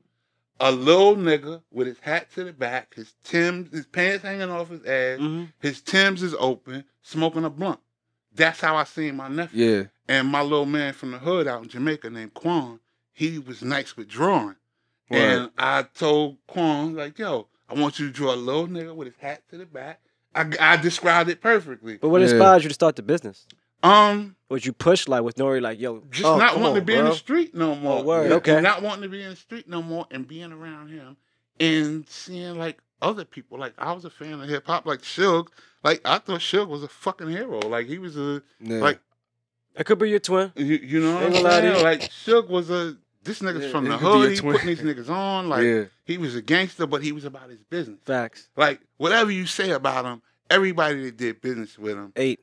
A 0.59 0.73
little 0.73 1.17
nigga 1.17 1.61
with 1.71 1.87
his 1.87 1.99
hat 1.99 2.33
to 2.35 2.45
the 2.45 2.53
back, 2.55 2.95
his 2.95 3.13
Tim's, 3.23 3.71
his 3.71 3.85
pants 3.87 4.25
hanging 4.25 4.51
off 4.51 4.71
his 4.71 4.81
ass, 4.85 5.19
Mhm. 5.19 5.53
his 5.61 5.83
Tim's 5.83 6.23
is 6.23 6.35
open, 6.39 6.85
smoking 7.03 7.45
a 7.45 7.51
blunt. 7.51 7.81
That's 8.37 8.61
how 8.61 8.77
I 8.77 8.85
seen 8.85 9.17
my 9.17 9.29
nephew. 9.29 9.65
yeah. 9.67 9.83
And 10.09 10.29
my 10.29 10.43
little 10.43 10.67
man 10.67 10.93
from 10.93 11.11
the 11.11 11.19
hood 11.19 11.49
out 11.49 11.63
in 11.65 11.69
Jamaica 11.69 12.11
named 12.11 12.35
Quan, 12.35 12.79
he 13.13 13.39
was 13.39 13.63
nice 13.63 13.97
with 13.97 14.09
drawing. 14.09 14.55
Word. 15.11 15.19
And 15.21 15.51
I 15.59 15.83
told 15.83 16.37
Quan, 16.47 16.95
like, 16.95 17.19
yo, 17.19 17.49
I 17.69 17.75
want 17.75 17.99
you 17.99 18.07
to 18.07 18.13
draw 18.13 18.35
a 18.35 18.37
little 18.37 18.69
nigga 18.69 18.95
with 18.95 19.09
his 19.09 19.17
hat 19.19 19.43
to 19.51 19.59
the 19.59 19.67
back. 19.67 20.01
I, 20.35 20.51
I 20.61 20.77
described 20.77 21.31
it 21.31 21.41
perfectly. 21.41 21.97
But 21.97 22.11
what 22.11 22.21
Yeah. 22.21 22.29
inspired 22.29 22.63
you 22.63 22.69
to 22.69 22.75
start 22.75 22.95
the 22.97 23.03
business? 23.03 23.47
Um, 23.83 24.37
Was 24.49 24.65
you 24.67 24.73
pushed 24.73 25.09
like 25.09 25.23
with 25.23 25.39
Nore 25.39 25.61
like 25.61 25.79
yo? 25.81 26.03
just 26.11 26.25
oh, 26.25 26.39
not 26.39 26.55
wanting 26.55 26.69
on, 26.69 26.75
to 26.77 26.81
be 26.83 26.95
in 26.95 27.05
the 27.05 27.13
street 27.15 27.55
no 27.55 27.75
more. 27.77 28.01
Oh, 28.01 28.03
word, 28.03 28.25
And- 28.27 28.35
okay. 28.35 28.55
and 28.55 28.63
not 28.63 28.83
wanting 28.83 29.03
to 29.03 29.09
be 29.09 29.23
in 29.23 29.31
the 29.31 29.37
street 29.37 29.69
no 29.69 29.83
more 29.83 30.07
and 30.11 30.27
being 30.27 30.53
around 30.53 30.89
him 30.91 31.17
and 31.61 32.09
seeing 32.09 32.59
like 32.59 32.79
other 33.03 33.25
people. 33.25 33.59
Like 33.59 33.75
I 33.79 33.93
was 33.93 34.05
a 34.05 34.11
fan 34.11 34.41
of 34.41 34.49
hip 34.49 34.67
hop, 34.67 34.87
like 34.87 35.03
Suge. 35.03 35.49
Like 35.85 36.01
I 36.05 36.19
thought 36.19 36.41
Suge 36.41 36.69
was 36.69 36.83
a 36.83 36.89
fucking 36.89 37.29
hero. 37.29 37.59
Like 37.61 37.87
he 37.87 37.99
was 37.99 38.17
a 38.17 38.43
Yeah. 38.61 38.79
like 38.79 39.01
I 39.79 39.83
could 39.83 39.99
be 39.99 40.09
your 40.11 40.21
twin. 40.21 40.53
you, 40.57 40.65
you 40.65 41.01
know 41.01 41.15
what 41.15 41.25
I'm 41.25 41.33
gonna 41.33 41.45
lie 41.45 41.61
to 41.61 41.73
saying? 41.75 41.85
Like 41.85 42.01
Suge 42.11 42.49
was 42.49 42.71
a 42.71 42.97
this 43.23 43.41
nigga's 43.41 43.65
Yeah, 43.65 43.71
from 43.71 43.85
the 43.85 43.97
could 43.99 44.01
be 44.01 44.07
a 44.07 44.11
hood. 44.11 44.31
He 44.33 44.37
twin. 44.39 44.53
putting 44.55 44.69
these 44.69 44.81
niggas 44.81 45.11
on. 45.11 45.49
Like 45.49 45.65
yeah. 45.65 45.85
he 46.05 46.17
was 46.19 46.35
a 46.35 46.43
gangster, 46.43 46.87
but 46.87 47.03
he 47.03 47.13
was 47.13 47.25
about 47.25 47.51
his 47.51 47.63
business. 47.65 47.99
Facts. 48.05 48.49
Like 48.57 48.81
whatever 48.97 49.31
you 49.31 49.47
say 49.47 49.71
about 49.71 50.05
him, 50.05 50.23
everybody 50.51 51.05
that 51.05 51.17
did 51.17 51.41
business 51.41 51.79
with 51.79 51.97
him, 51.97 52.13
Eight. 52.17 52.41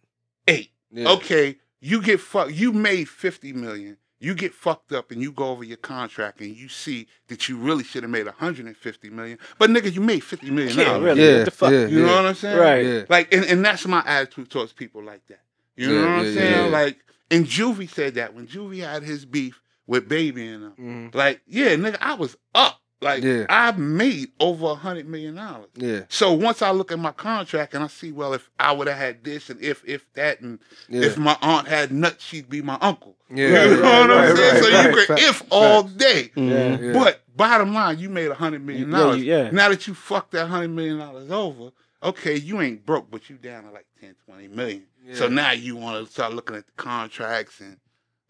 eight. 0.47 0.71
Yeah. 0.91 1.09
Okay, 1.13 1.57
you 1.79 2.01
get 2.01 2.19
fucked. 2.19 2.51
You 2.51 2.71
made 2.73 3.09
fifty 3.09 3.51
million. 3.53 3.97
You 4.23 4.33
get 4.35 4.53
fucked 4.53 4.93
up 4.93 5.11
and 5.11 5.21
you 5.21 5.31
go 5.33 5.49
over 5.49 5.63
your 5.65 5.77
contract 5.77 6.39
and 6.39 6.55
you 6.55 6.69
see 6.69 7.07
that 7.27 7.49
you 7.49 7.57
really 7.57 7.83
should 7.83 8.03
have 8.03 8.09
made 8.09 8.25
150 8.25 9.09
million. 9.09 9.37
But 9.59 9.69
nigga, 9.69 9.93
you 9.93 9.99
made 9.99 10.21
50 10.23 10.49
million. 10.49 10.77
Yeah, 10.77 10.83
dollars. 10.85 11.03
really. 11.03 11.23
Yeah. 11.23 11.37
What 11.39 11.45
the 11.45 11.51
fuck? 11.51 11.71
Yeah. 11.71 11.85
You 11.87 12.05
know 12.05 12.15
what 12.15 12.25
I'm 12.27 12.35
saying? 12.35 12.57
Right. 12.57 12.85
Yeah. 12.85 13.03
Like, 13.09 13.33
and, 13.33 13.43
and 13.45 13.65
that's 13.65 13.85
my 13.85 14.01
attitude 14.05 14.49
towards 14.49 14.71
people 14.73 15.03
like 15.03 15.25
that. 15.27 15.41
You 15.75 15.87
know 15.87 15.93
Yeah, 15.93 16.01
what 16.17 16.25
I'm 16.25 16.33
saying? 16.33 16.65
yeah. 16.71 16.77
Like, 16.77 16.99
and 17.31 17.45
Juvie 17.45 17.89
said 17.89 18.15
that 18.15 18.33
when 18.33 18.47
Juvie 18.47 18.79
had 18.87 19.03
his 19.03 19.25
beef 19.25 19.59
with 19.87 20.07
Baby 20.07 20.47
and 20.47 20.63
them. 20.63 20.73
Mhm. 20.79 21.15
Like, 21.15 21.41
yeah, 21.45 21.75
nigga, 21.75 21.97
I 21.99 22.13
was 22.13 22.37
up. 22.55 22.79
Like 23.03 23.23
Yeah. 23.23 23.45
I 23.49 23.71
made 23.73 24.29
over 24.39 24.67
a 24.67 24.75
hundred 24.75 25.07
million 25.07 25.35
dollars. 25.35 25.67
Yeah. 25.75 26.01
So 26.09 26.31
once 26.33 26.61
I 26.61 26.71
look 26.71 26.91
at 26.91 26.99
my 26.99 27.11
contract 27.11 27.73
and 27.73 27.83
I 27.83 27.87
see, 27.87 28.11
well, 28.11 28.33
if 28.33 28.49
I 28.59 28.71
would 28.71 28.87
have 28.87 28.97
had 28.97 29.23
this 29.23 29.49
and 29.49 29.61
if 29.61 29.83
if 29.85 30.11
that 30.13 30.41
and 30.41 30.59
Yeah. 30.89 31.01
if 31.03 31.17
my 31.17 31.37
aunt 31.41 31.67
had 31.67 31.91
nuts, 31.91 32.23
she'd 32.23 32.49
be 32.49 32.61
my 32.61 32.77
uncle. 32.81 33.15
Yeah. 33.29 33.47
you 33.47 33.53
know 33.53 33.81
right, 33.81 33.81
what 33.81 34.11
I'm 34.11 34.27
right, 34.29 34.35
saying? 34.37 34.63
so 34.63 34.69
you 34.69 34.95
can 34.95 35.05
Fact- 35.07 35.21
if 35.21 35.43
all 35.51 35.83
day. 35.83 36.31
Yeah. 36.35 36.93
But 36.93 37.21
bottom 37.35 37.73
line, 37.73 37.99
you 37.99 38.09
made 38.09 38.31
a 38.31 38.35
hundred 38.35 38.65
million 38.65 38.89
dollars. 38.89 39.17
you- 39.19 39.25
yeah. 39.25 39.49
Now 39.51 39.69
that 39.69 39.85
you 39.87 39.93
fucked 39.93 40.31
that 40.31 40.47
hundred 40.47 40.69
million 40.69 40.99
dollars 40.99 41.29
over, 41.31 41.71
okay, 42.01 42.35
you 42.37 42.61
ain't 42.61 42.85
broke, 42.85 43.09
but 43.11 43.29
you 43.29 43.37
down 43.37 43.63
to 43.63 43.71
like 43.71 43.85
10, 44.01 44.15
20 44.25 44.47
million. 44.47 44.83
So 45.13 45.27
now 45.27 45.51
you 45.51 45.75
want 45.75 46.05
to 46.05 46.11
start 46.11 46.33
looking 46.33 46.55
at 46.55 46.65
the 46.65 46.71
contracts 46.77 47.59
and 47.59 47.77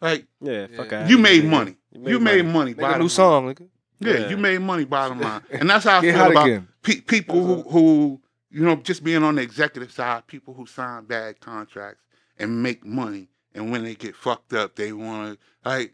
like 0.02 0.26
Yeah, 0.42 0.68
fuck 0.76 1.10
you 1.10 1.18
made 1.18 1.46
money. 1.46 1.76
nigga. 1.96 2.10
You 2.10 2.20
made 2.20 2.46
money. 2.46 2.74
Make 2.74 2.96
a 2.96 3.00
new 3.00 3.10
song, 3.10 3.54
nigga. 3.54 3.68
Yeah, 4.00 4.14
Yeah. 4.20 4.30
you 4.30 4.38
made 4.38 4.60
money. 4.62 4.86
Bottom 4.86 5.20
line, 5.22 5.42
and 5.52 5.70
that's 5.70 5.86
how 5.86 6.00
I 6.00 6.02
feel 6.14 6.32
about 6.32 6.46
again. 6.48 6.68
pe- 6.82 7.02
people 7.02 7.46
who, 7.46 7.70
who 7.70 8.22
you 8.50 8.64
know 8.64 8.76
just 8.78 9.04
being 9.04 9.24
on 9.24 9.36
the 9.36 9.42
executive 9.42 9.92
side. 9.92 10.28
People 10.28 10.54
who 10.54 10.66
sign 10.66 11.06
bad 11.06 11.40
contracts 11.40 12.04
and 12.38 12.62
make 12.64 12.86
money, 12.86 13.30
and 13.54 13.72
when 13.72 13.84
they 13.84 13.96
get 13.96 14.16
fucked 14.16 14.54
up, 14.54 14.76
they 14.76 14.92
want 14.94 15.40
to 15.40 15.70
like. 15.70 15.94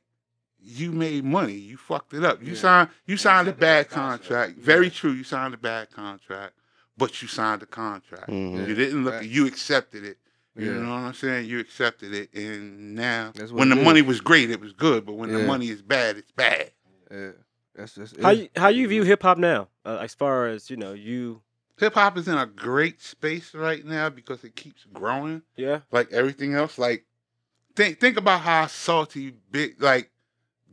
You 0.62 0.92
made 0.92 1.24
money. 1.24 1.54
You 1.54 1.78
fucked 1.78 2.14
it 2.14 2.26
up. 2.26 2.42
You 2.44 2.52
Yeah. 2.52 2.60
signed. 2.60 2.90
You 3.06 3.16
signed 3.16 3.48
a 3.48 3.52
bad 3.54 3.60
bad 3.88 3.90
contract. 3.90 4.28
contract. 4.28 4.58
Very 4.60 4.90
true. 4.90 5.12
You 5.12 5.24
signed 5.24 5.54
a 5.54 5.58
bad 5.58 5.90
contract, 5.90 6.56
but 6.98 7.22
you 7.22 7.30
signed 7.30 7.64
a 7.64 7.66
contract. 7.66 8.28
Mhm. 8.30 8.68
You 8.68 8.76
didn't 8.76 9.06
look. 9.06 9.14
Right. 9.14 9.26
You 9.26 9.48
accepted 9.48 10.04
it. 10.04 10.18
You 10.58 10.74
Yeah. 10.74 10.80
know 10.82 10.90
what 10.90 10.98
I'm 10.98 11.14
saying? 11.14 11.48
You 11.48 11.60
accepted 11.60 12.14
it, 12.14 12.34
and 12.34 12.94
now 12.94 13.32
when 13.52 13.70
the 13.70 13.78
is. 13.78 13.86
money 13.86 14.02
was 14.02 14.20
great, 14.20 14.50
it 14.52 14.60
was 14.60 14.74
good. 14.74 15.06
But 15.06 15.14
when 15.14 15.32
the 15.32 15.44
money 15.44 15.70
is 15.70 15.82
bad, 15.82 16.18
it's 16.18 16.32
bad. 16.34 16.72
Yeah. 17.10 17.30
That's 17.76 17.96
just 17.96 18.20
How 18.20 18.32
you, 18.32 18.50
how 18.56 18.68
you 18.68 18.88
view 18.88 19.04
hip 19.04 19.22
hop 19.24 19.38
now? 19.38 19.70
Uh, 19.86 20.00
as 20.02 20.14
far 20.14 20.48
as 20.48 20.70
you 20.70 20.78
know, 20.78 20.94
you 20.94 21.42
Hip 21.80 21.94
hop 21.94 22.18
is 22.18 22.28
in 22.28 22.38
a 22.38 22.46
great 22.46 23.02
space 23.02 23.56
right 23.56 23.86
now 23.86 24.10
because 24.10 24.44
it 24.44 24.56
keeps 24.56 24.86
growing. 24.94 25.44
yeah 25.56 25.80
like 25.92 26.12
everything 26.12 26.54
else. 26.54 26.78
Like 26.78 27.06
think 27.76 28.00
think 28.00 28.18
about 28.18 28.42
how 28.42 28.68
salty 28.68 29.34
big 29.52 29.82
like 29.82 30.12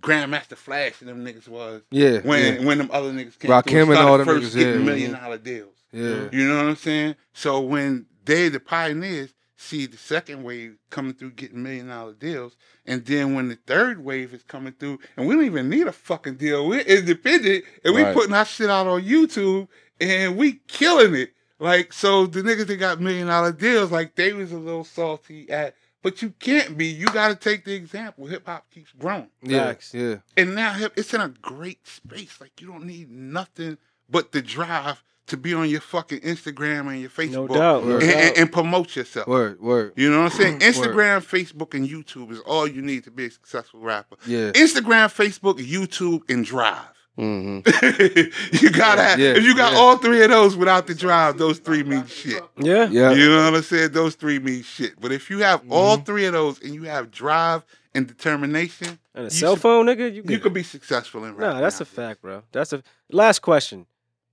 Grandmaster 0.00 0.56
Flash 0.56 1.00
and 1.00 1.08
them 1.08 1.24
niggas 1.24 1.48
was 1.48 1.82
Yeah. 1.90 2.18
when 2.20 2.60
yeah. 2.60 2.64
when 2.66 2.78
them 2.78 2.90
other 2.92 3.12
niggas 3.12 3.38
came 3.38 3.50
Rakim 3.50 3.84
through 3.84 3.92
and 3.92 4.00
all 4.00 4.18
them 4.18 4.26
first 4.26 4.48
niggas, 4.48 4.58
getting 4.58 4.80
yeah. 4.80 4.84
million 4.86 5.12
dollar 5.12 5.38
deals. 5.38 5.74
Yeah. 5.92 6.28
You 6.32 6.48
know 6.48 6.56
what 6.56 6.66
I'm 6.66 6.76
saying? 6.76 7.14
So 7.32 7.60
when 7.60 8.06
they 8.24 8.48
the 8.48 8.60
pioneers 8.60 9.32
see 9.56 9.86
the 9.86 9.96
second 9.96 10.42
wave 10.44 10.76
coming 10.90 11.14
through 11.14 11.32
getting 11.32 11.62
million 11.62 11.88
dollar 11.88 12.12
deals, 12.12 12.56
and 12.86 13.04
then 13.06 13.34
when 13.34 13.48
the 13.48 13.58
third 13.66 14.04
wave 14.04 14.34
is 14.34 14.42
coming 14.42 14.72
through, 14.74 14.98
and 15.16 15.26
we 15.26 15.34
don't 15.34 15.44
even 15.44 15.68
need 15.68 15.86
a 15.86 15.92
fucking 15.92 16.36
deal. 16.36 16.68
We're 16.68 16.80
independent 16.80 17.64
and 17.84 17.94
we 17.94 18.02
Right. 18.02 18.14
putting 18.14 18.34
our 18.34 18.44
shit 18.44 18.70
out 18.70 18.86
on 18.86 19.02
YouTube 19.02 19.68
and 20.00 20.36
we 20.36 20.60
killing 20.68 21.14
it. 21.14 21.32
Like 21.58 21.92
so 21.92 22.26
the 22.26 22.42
niggas 22.42 22.66
that 22.66 22.76
got 22.76 23.00
million 23.00 23.28
dollar 23.28 23.52
deals, 23.52 23.90
like 23.90 24.14
they 24.14 24.32
was 24.34 24.52
a 24.52 24.58
little 24.58 24.84
salty 24.84 25.48
at 25.50 25.74
but 26.02 26.22
you 26.22 26.30
can't 26.38 26.76
be. 26.78 26.86
You 26.86 27.06
gotta 27.06 27.34
take 27.34 27.64
the 27.64 27.74
example. 27.74 28.26
Hip 28.26 28.46
hop 28.46 28.70
keeps 28.70 28.92
growing. 28.92 29.28
Yeah. 29.42 29.64
Facts. 29.66 29.92
Yeah. 29.94 30.16
And 30.36 30.54
now 30.54 30.74
hip 30.74 30.92
it's 30.96 31.12
in 31.14 31.20
a 31.20 31.28
great 31.30 31.86
space. 31.86 32.40
Like 32.40 32.60
you 32.60 32.68
don't 32.68 32.84
need 32.84 33.10
nothing 33.10 33.78
but 34.08 34.30
the 34.32 34.42
drive 34.42 35.02
to 35.26 35.36
be 35.36 35.52
on 35.54 35.68
your 35.68 35.80
fucking 35.80 36.20
Instagram 36.20 36.88
and 36.90 37.00
your 37.00 37.10
Facebook 37.10 37.32
no 37.50 37.78
Word. 37.78 38.02
and, 38.02 38.10
doubt. 38.10 38.16
and, 38.18 38.38
and 38.38 38.52
promote 38.52 38.94
yourself. 38.96 39.26
Word. 39.26 39.60
Word. 39.60 39.92
You 39.96 40.10
know 40.10 40.22
what 40.22 40.32
I'm 40.32 40.38
saying? 40.38 40.52
Word. 40.54 40.62
Instagram, 40.62 41.18
Facebook, 41.24 41.74
and 41.74 41.88
YouTube 41.88 42.30
is 42.30 42.40
all 42.40 42.66
you 42.66 42.82
need 42.82 43.04
to 43.04 43.10
be 43.10 43.26
a 43.26 43.30
successful 43.30 43.80
rapper. 43.80 44.16
Yeah. 44.26 44.52
Instagram, 44.52 45.06
Facebook, 45.12 45.58
YouTube, 45.58 46.28
and 46.30 46.44
Drive. 46.44 46.78
hmm 47.16 47.60
you 48.52 48.70
gotta 48.70 49.02
have, 49.02 49.18
Yeah, 49.18 49.30
if 49.36 49.42
you 49.44 49.56
got 49.56 49.72
yeah. 49.72 49.78
all 49.78 49.96
three 49.96 50.22
of 50.22 50.28
those 50.30 50.54
without 50.56 50.86
the 50.86 50.94
drive, 50.94 51.38
those 51.38 51.58
three 51.58 51.82
mean 51.82 52.06
shit. 52.06 52.42
yeah 52.58 52.86
Yeah. 52.90 53.12
You 53.12 53.28
know 53.30 53.44
what 53.50 53.54
I'm 53.56 53.62
saying? 53.62 53.92
Those 53.92 54.14
three 54.16 54.38
mean 54.38 54.62
shit. 54.62 55.00
But 55.00 55.12
if 55.12 55.30
you 55.30 55.38
have 55.38 55.62
all 55.70 55.96
Mm-hmm. 55.96 56.04
three 56.04 56.26
of 56.26 56.34
those 56.34 56.60
and 56.62 56.74
you 56.74 56.82
have 56.84 57.10
drive 57.10 57.64
and 57.94 58.06
determination, 58.06 58.98
and 59.14 59.26
a 59.26 59.30
cell 59.30 59.54
should- 59.54 59.62
phone, 59.62 59.86
nigga. 59.86 60.14
You, 60.14 60.22
you 60.26 60.38
could 60.38 60.52
be 60.52 60.62
successful 60.62 61.24
in 61.24 61.34
rap. 61.36 61.54
Nah, 61.54 61.60
that's 61.62 61.80
a 61.80 61.86
fact, 61.86 62.20
bro. 62.20 62.42
That's 62.52 62.74
a 62.74 62.82
last 63.10 63.40
question. 63.40 63.86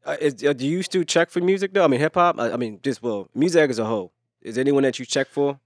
Uh, 0.05 0.17
is, 0.19 0.43
uh, 0.43 0.53
do 0.53 0.67
you 0.67 0.83
still 0.83 1.03
check 1.03 1.29
for 1.29 1.39
music 1.41 1.73
though? 1.73 1.83
I 1.83 1.87
mean, 1.87 1.99
hip 1.99 2.15
hop. 2.15 2.39
I, 2.39 2.51
I 2.53 2.57
mean, 2.57 2.79
just 2.83 3.01
well, 3.01 3.29
music 3.33 3.69
as 3.69 3.79
a 3.79 3.85
whole. 3.85 4.11
Is 4.41 4.57
anyone 4.57 4.83
that 4.83 4.99
you 4.99 5.05
check 5.05 5.29
for? 5.29 5.59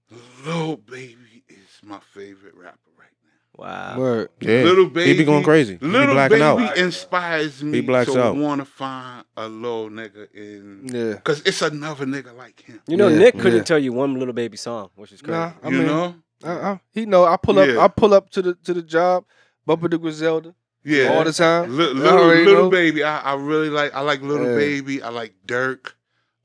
Lil 0.44 0.76
Baby 0.76 1.42
is 1.48 1.58
my 1.82 1.98
favorite 2.14 2.54
rapper 2.54 2.78
right 2.96 3.08
now. 3.24 3.64
Wow. 3.64 3.98
Word. 3.98 4.28
Yeah. 4.40 4.62
Little 4.62 4.88
Baby. 4.88 5.10
He 5.12 5.18
be 5.18 5.24
going 5.24 5.42
crazy. 5.42 5.72
He 5.72 5.78
be 5.78 5.86
Little 5.88 6.14
blacking 6.14 6.38
Baby 6.38 6.64
out. 6.64 6.78
inspires 6.78 7.64
me 7.64 7.80
blacks 7.80 8.12
to 8.12 8.22
out. 8.22 8.36
want 8.36 8.60
to 8.60 8.64
find 8.64 9.24
a 9.36 9.48
little 9.48 9.90
nigga 9.90 10.28
in. 10.32 10.82
Yeah. 10.84 11.14
Cause 11.24 11.42
it's 11.44 11.60
another 11.60 12.06
nigga 12.06 12.36
like 12.36 12.60
him. 12.60 12.80
You 12.86 12.96
know, 12.96 13.08
Yeah, 13.08 13.18
Nick 13.18 13.34
couldn't 13.38 13.56
yeah. 13.58 13.62
tell 13.64 13.78
you 13.80 13.92
one 13.92 14.14
little 14.16 14.34
baby 14.34 14.56
song, 14.56 14.90
which 14.94 15.10
is 15.10 15.20
crazy. 15.20 15.36
Nah, 15.38 15.52
I 15.64 15.68
you 15.70 15.78
mean, 15.78 15.86
know? 15.88 16.14
I, 16.44 16.50
I, 16.52 16.80
he 16.92 17.04
know. 17.06 17.24
I 17.24 17.36
pull 17.36 17.58
up. 17.58 17.68
Yeah. 17.68 17.80
I 17.80 17.88
pull 17.88 18.14
up 18.14 18.30
to 18.30 18.42
the 18.42 18.54
to 18.62 18.72
the 18.72 18.82
job. 18.82 19.24
Bumper 19.66 19.86
into 19.86 19.98
Griselda 19.98 20.54
Yeah. 20.88 21.14
all 21.16 21.24
the 21.24 21.32
time. 21.32 21.76
Li- 21.76 21.84
I 21.86 21.92
little 21.92 22.26
little 22.26 22.54
know. 22.64 22.70
baby, 22.70 23.02
I, 23.04 23.20
I 23.20 23.34
really 23.34 23.68
like. 23.70 23.94
I 23.94 24.00
like 24.00 24.22
little 24.22 24.48
Yeah. 24.50 24.56
baby. 24.56 25.02
I 25.02 25.10
like 25.10 25.34
Durk. 25.46 25.92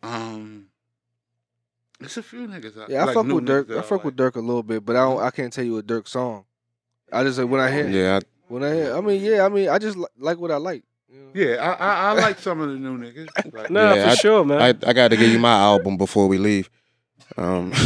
Um, 0.01 0.65
there's 1.99 2.17
a 2.17 2.23
few 2.23 2.47
niggas. 2.47 2.77
I, 2.77 2.85
Yeah, 2.91 3.01
I 3.01 3.05
like 3.05 3.13
fuck 3.15 3.25
with 3.27 3.45
Durk. 3.45 3.65
niggas 3.65 3.77
I 3.77 3.81
fuck 3.81 3.91
like. 3.91 4.03
with 4.05 4.15
Durk 4.17 4.35
a 4.35 4.39
little 4.41 4.63
bit, 4.63 4.85
but 4.85 4.95
I 4.95 4.99
don't. 4.99 5.21
I 5.21 5.31
can't 5.31 5.51
tell 5.53 5.63
you 5.63 5.77
a 5.77 5.83
Durk 5.83 6.07
song. 6.07 6.45
I 7.11 7.23
just 7.23 7.41
when 7.43 7.61
I 7.61 7.71
hear 7.71 7.87
Yeah, 7.87 8.19
when 8.47 8.63
I 8.63 8.73
hear. 8.73 8.95
I 8.95 9.01
mean, 9.01 9.21
yeah. 9.21 9.45
I 9.45 9.49
mean, 9.49 9.69
I 9.69 9.77
just 9.79 9.97
li- 9.97 10.05
like 10.17 10.37
what 10.39 10.51
I 10.51 10.57
like. 10.57 10.83
Yeah, 11.35 11.55
I, 11.55 11.71
I 11.73 12.09
I 12.09 12.13
like 12.13 12.39
some 12.39 12.59
of 12.59 12.69
the 12.69 12.75
new 12.75 12.97
niggas. 12.97 13.27
Like, 13.53 13.69
Nah, 13.71 13.93
Yeah, 13.93 14.03
for 14.05 14.09
I- 14.11 14.15
sure, 14.15 14.45
man. 14.45 14.61
I, 14.61 14.67
I 14.89 14.93
got 14.93 15.07
to 15.09 15.17
give 15.17 15.29
you 15.31 15.39
my 15.39 15.53
album 15.57 15.95
before 15.97 16.27
we 16.27 16.37
leave. 16.37 16.69
Um, 17.37 17.71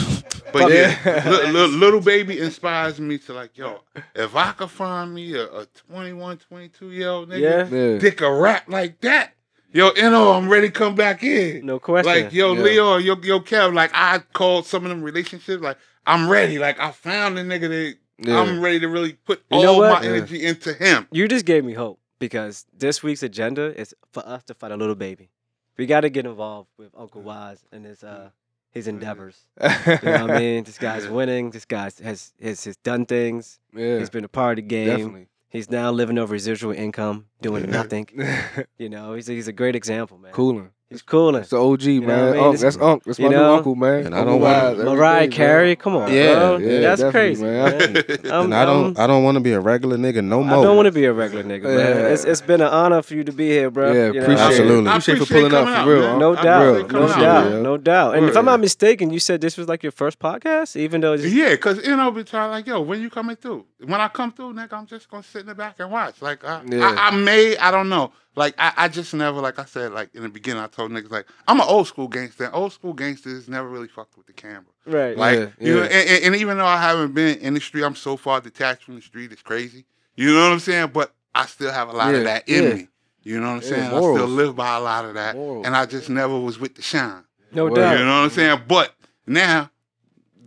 But 0.54 0.72
Yeah. 0.72 0.96
yeah, 1.06 1.30
li- 1.30 1.52
li- 1.52 1.68
little 1.76 2.00
baby 2.00 2.40
inspires 2.40 3.00
me 3.02 3.18
to 3.20 3.34
like, 3.34 3.58
yo, 3.58 3.82
if 4.16 4.34
I 4.36 4.54
could 4.54 4.72
find 4.72 5.14
me 5.14 5.34
a, 5.36 5.44
a 5.44 5.66
21, 5.90 6.38
22 6.38 6.92
year 6.92 7.10
old 7.10 7.30
nigga 7.30 7.40
yeah, 7.42 7.68
Yeah. 7.78 7.98
dick 8.00 8.22
a 8.22 8.34
rap 8.34 8.64
like 8.70 9.02
that, 9.02 9.34
yo, 9.74 9.92
you 9.96 10.10
know 10.10 10.32
I'm 10.32 10.48
ready 10.50 10.68
to 10.68 10.74
come 10.74 10.96
back 10.96 11.22
in. 11.22 11.66
no 11.66 11.80
question. 11.80 12.12
Like, 12.24 12.34
yo, 12.34 12.54
Yeah. 12.54 12.62
Leo, 12.64 12.98
yo, 12.98 13.16
yo, 13.22 13.40
Kev, 13.42 13.74
like 13.74 13.92
I 13.94 14.20
called 14.34 14.66
some 14.66 14.84
of 14.86 14.90
them 14.90 15.04
relationships, 15.04 15.62
like 15.62 15.78
I'm 16.06 16.30
ready. 16.30 16.58
Like 16.60 16.80
I 16.80 16.92
found 16.92 17.38
a 17.38 17.44
nigga 17.44 17.68
that 17.68 17.96
Yeah. 18.20 18.40
I'm 18.40 18.62
ready 18.62 18.80
to 18.80 18.88
really 18.88 19.14
put 19.14 19.44
You 19.52 19.62
know 19.64 19.74
all 19.74 19.80
what? 19.80 20.02
my 20.02 20.08
Yeah. 20.10 20.16
energy 20.16 20.44
into 20.46 20.74
him. 20.74 21.08
you 21.12 21.28
just 21.28 21.46
gave 21.46 21.66
me 21.66 21.74
hope 21.74 22.00
because 22.20 22.66
this 22.76 23.04
week's 23.04 23.22
agenda 23.22 23.78
is 23.80 23.94
for 24.14 24.26
us 24.26 24.44
to 24.46 24.54
fight 24.54 24.72
a 24.72 24.78
little 24.78 24.96
baby. 24.96 25.30
We 25.78 25.86
got 25.88 26.02
to 26.02 26.10
get 26.10 26.26
involved 26.26 26.70
with 26.78 26.90
Uncle 26.98 27.22
Wise 27.22 27.66
and 27.74 27.86
his 27.86 28.02
uh 28.04 28.30
his 28.72 28.88
endeavors. 28.88 29.38
You 29.62 29.98
know 30.04 30.22
what 30.28 30.32
I 30.32 30.40
mean? 30.40 30.64
This 30.64 30.78
guy's 30.78 31.08
winning. 31.08 31.52
This 31.52 31.66
guy 31.66 31.84
has 32.04 32.34
has, 32.42 32.64
has 32.66 32.78
done 32.84 33.06
things. 33.06 33.60
yeah. 33.74 34.00
He's 34.00 34.10
been 34.10 34.24
a 34.26 34.30
part 34.30 34.60
of 34.60 34.64
the 34.66 34.70
game. 34.70 34.88
Definitely. 34.88 35.28
He's 35.50 35.70
now 35.70 35.92
living 35.92 36.18
off 36.20 36.30
his 36.30 36.48
residual 36.48 36.74
income, 36.74 37.26
doing 37.42 37.70
nothing. 37.80 38.08
You 38.78 38.90
know, 38.90 39.14
he's 39.14 39.30
a, 39.30 39.34
he's 39.34 39.48
a 39.48 39.54
great 39.54 39.76
example, 39.76 40.18
man. 40.18 40.32
Cooling. 40.34 40.72
He's 40.90 41.02
cooling. 41.02 41.42
It's 41.42 41.50
the 41.50 41.58
OG, 41.58 41.84
know 41.86 42.00
what 42.08 42.10
I 42.14 42.16
man. 42.18 42.32
mean? 42.34 42.44
Unc, 42.46 42.60
that's 42.60 42.78
Unc. 42.78 43.04
That's 43.04 43.20
my 43.20 43.26
you 43.26 43.32
new 43.32 43.44
uncle, 43.44 43.76
man. 43.76 44.06
And 44.06 44.16
I 44.16 44.24
don't 44.24 44.40
wanna- 44.40 44.54
Wise, 44.70 44.80
every 44.80 44.86
Mariah 44.86 45.20
day, 45.20 45.28
man. 45.28 45.32
Carey, 45.32 45.76
come 45.76 45.96
on, 45.98 46.14
Yeah, 46.14 46.34
bro. 46.40 46.58
yeah, 46.60 46.80
that's 46.96 47.04
crazy, 47.12 47.44
man. 47.44 47.78
man. 47.94 47.98
I'm- 48.32 48.46
and 48.46 48.56
I 48.56 48.64
don't 48.64 48.84
I'm- 48.86 48.94
I 48.98 49.06
don't 49.06 49.22
want 49.26 49.36
to 49.36 49.42
be 49.42 49.52
a 49.52 49.60
regular 49.60 49.98
nigga 49.98 50.24
no 50.24 50.42
more. 50.44 50.60
I 50.60 50.64
don't 50.64 50.78
want 50.78 50.86
to 50.86 50.94
be 50.94 51.04
a 51.04 51.12
regular 51.12 51.44
nigga, 51.44 51.64
man. 51.64 51.78
Yeah. 51.78 52.08
It's, 52.08 52.24
it's 52.24 52.40
been 52.40 52.62
an 52.62 52.70
honor 52.70 53.02
for 53.02 53.16
you 53.16 53.26
to 53.26 53.34
be 53.34 53.50
here, 53.50 53.70
bro. 53.70 53.92
Yeah, 53.92 54.08
You 54.08 54.14
know? 54.14 54.22
appreciate 54.22 54.46
Absolutely. 54.48 54.78
it. 54.78 54.88
I 54.88 54.92
Appreciate 54.92 55.18
you 55.20 55.26
for 55.26 55.34
pulling 55.34 55.54
up 55.54 55.66
coming 55.66 55.84
for 55.84 55.90
real. 55.94 56.02
man. 56.04 56.20
No 56.20 56.36
doubt, 56.36 56.46
appreciate 56.80 56.92
no 56.94 57.04
out, 57.04 57.20
doubt, 57.20 57.50
man. 57.52 57.64
no 57.64 57.78
doubt. 57.78 58.16
And 58.16 58.26
if 58.30 58.38
I'm 58.38 58.46
not 58.46 58.60
mistaken, 58.62 59.12
you 59.12 59.20
said 59.20 59.42
this 59.42 59.58
was 59.58 59.68
like 59.68 59.84
your 59.84 59.92
first 59.92 60.20
podcast, 60.20 60.78
even 60.78 61.02
though 61.02 61.12
it's 61.14 61.24
just, 61.24 61.36
Yeah, 61.36 61.54
cause 61.58 61.86
you 61.86 61.98
know, 61.98 62.12
be 62.12 62.24
trying 62.24 62.50
like, 62.50 62.66
yo, 62.66 62.80
when 62.80 63.02
you 63.02 63.10
coming 63.10 63.36
through? 63.36 63.66
When 63.86 64.00
I 64.00 64.08
come 64.08 64.32
through, 64.32 64.54
nigga, 64.54 64.72
I'm 64.72 64.86
just 64.86 65.12
gonna 65.12 65.22
sit 65.22 65.42
in 65.42 65.48
the 65.48 65.56
back 65.56 65.76
and 65.80 65.92
watch. 65.92 66.22
Like, 66.22 66.46
I, 66.46 66.62
I, 66.72 67.08
I 67.10 67.12
may, 67.12 67.58
I 67.58 67.72
don't 67.72 67.90
know. 67.90 68.14
Like, 68.38 68.54
I, 68.60 68.72
I 68.78 68.88
just 68.88 69.14
never, 69.16 69.42
like 69.42 69.58
I 69.58 69.66
said, 69.66 69.92
like 69.94 70.14
in 70.14 70.22
the 70.22 70.30
beginning, 70.30 70.62
I 70.62 70.68
told 70.68 70.92
niggas 70.92 71.10
like, 71.10 71.26
I'm 71.48 71.60
an 71.60 71.66
old 71.68 71.88
school 71.88 72.08
gangster. 72.08 72.54
Old 72.54 72.72
school 72.72 72.94
gangsters 72.94 73.50
never 73.50 73.68
really 73.68 73.88
fucked 73.88 74.16
with 74.16 74.28
the 74.28 74.34
camera. 74.34 74.64
right. 74.86 75.18
Like, 75.18 75.40
Yeah, 75.40 75.48
you 75.60 75.74
know, 75.74 75.82
yeah. 75.82 75.88
and, 75.90 76.10
and- 76.10 76.24
and 76.26 76.36
even 76.36 76.58
though 76.60 76.66
I 76.68 76.80
haven't 76.80 77.14
been 77.16 77.40
in 77.40 77.56
the 77.56 77.60
street, 77.60 77.84
I'm 77.84 77.96
so 77.96 78.16
far 78.16 78.40
detached 78.40 78.84
from 78.84 78.96
the 78.96 79.02
street. 79.02 79.32
It's 79.32 79.42
crazy. 79.42 79.86
You 80.16 80.34
know 80.36 80.44
what 80.44 80.52
I'm 80.52 80.60
saying? 80.60 80.92
But 80.94 81.14
I 81.34 81.48
still 81.48 81.72
have 81.72 81.90
a 81.90 81.94
lot 81.94 82.12
Yeah, 82.14 82.18
of 82.20 82.24
that 82.26 82.48
in 82.48 82.76
me. 82.76 82.88
You 83.24 83.40
know 83.42 83.48
what 83.48 83.56
I'm 83.56 83.62
saying? 83.64 83.92
I 83.92 84.00
still 84.00 84.28
live 84.28 84.56
by 84.56 84.76
a 84.78 84.80
lot 84.80 85.04
of 85.06 85.16
that, 85.16 85.36
Morals. 85.36 85.66
and 85.66 85.76
I 85.76 85.86
just 85.88 86.08
never 86.10 86.40
was 86.40 86.60
with 86.60 86.76
the 86.76 86.82
shine. 86.84 87.24
no 87.52 87.70
doubt. 87.70 87.98
You 87.98 88.06
know 88.06 88.20
what 88.20 88.24
I'm 88.26 88.30
saying? 88.30 88.62
But 88.68 88.94
now, 89.26 89.70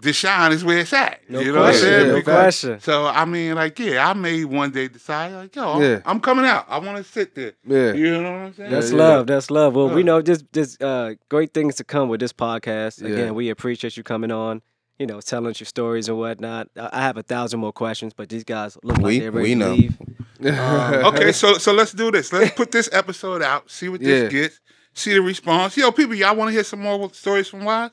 the 0.02 0.12
shine 0.12 0.52
is 0.52 0.64
where 0.64 0.78
it's 0.78 0.92
at. 0.92 1.20
No 1.28 1.40
you 1.40 1.52
know 1.52 1.60
what 1.60 1.60
I'm 1.60 1.64
question. 1.72 1.82
saying? 1.88 2.06
Yeah, 2.06 2.12
no 2.12 2.16
Because- 2.18 2.34
question. 2.60 2.80
so 2.80 3.06
I 3.06 3.24
mean, 3.24 3.54
like, 3.54 3.78
yeah, 3.78 4.08
I 4.08 4.12
may 4.14 4.44
one 4.44 4.70
day 4.70 4.88
decide, 4.88 5.32
like, 5.34 5.54
yo, 5.54 5.72
I'm, 5.74 5.82
Yeah. 5.82 6.00
I'm 6.06 6.20
coming 6.20 6.44
out. 6.46 6.66
I 6.68 6.78
want 6.78 6.96
to 6.98 7.04
sit 7.04 7.34
there. 7.34 7.52
Yeah. 7.66 7.92
You 7.92 8.10
know 8.12 8.22
what 8.22 8.38
I'm 8.40 8.54
saying? 8.54 8.70
That's 8.70 8.90
yeah. 8.92 8.98
love. 8.98 9.26
That's 9.26 9.50
love. 9.50 9.74
Well, 9.74 9.88
we 9.90 10.02
know 10.02 10.22
just 10.22 10.50
just 10.52 10.82
uh, 10.82 11.14
great 11.28 11.52
things 11.54 11.76
to 11.76 11.84
come 11.84 12.08
with 12.08 12.20
this 12.20 12.32
podcast. 12.32 13.00
Again, 13.02 13.18
Yeah. 13.18 13.30
we 13.30 13.50
appreciate 13.50 13.96
you 13.96 14.02
coming 14.02 14.30
on. 14.32 14.62
You 14.98 15.06
know, 15.06 15.18
telling 15.20 15.50
us 15.50 15.58
your 15.60 15.66
stories 15.66 16.08
and 16.08 16.18
whatnot. 16.18 16.68
I 16.76 16.90
I 16.92 17.00
have 17.02 17.16
a 17.16 17.22
thousand 17.22 17.60
more 17.60 17.72
questions, 17.72 18.12
but 18.14 18.28
these 18.28 18.44
guys 18.44 18.76
look 18.82 18.98
like 18.98 19.06
We- 19.06 19.18
they're 19.20 19.30
ready 19.30 19.48
we 19.48 19.54
to 19.54 19.60
know. 19.60 19.74
leave. 19.74 19.96
Okay, 20.42 21.32
so 21.32 21.54
so 21.58 21.72
let's 21.72 21.92
do 21.92 22.10
this. 22.10 22.32
Let's 22.32 22.52
put 22.54 22.70
this 22.70 22.88
episode 22.92 23.42
out. 23.42 23.70
See 23.70 23.88
what 23.88 24.00
this 24.00 24.22
Yeah. 24.24 24.28
gets. 24.40 24.60
See 24.94 25.12
the 25.14 25.22
response. 25.22 25.76
Yo, 25.76 25.92
people, 25.92 26.14
y'all 26.14 26.34
want 26.34 26.48
to 26.48 26.52
hear 26.52 26.64
some 26.64 26.80
more 26.80 27.12
stories 27.12 27.48
from 27.48 27.64
Wise? 27.64 27.90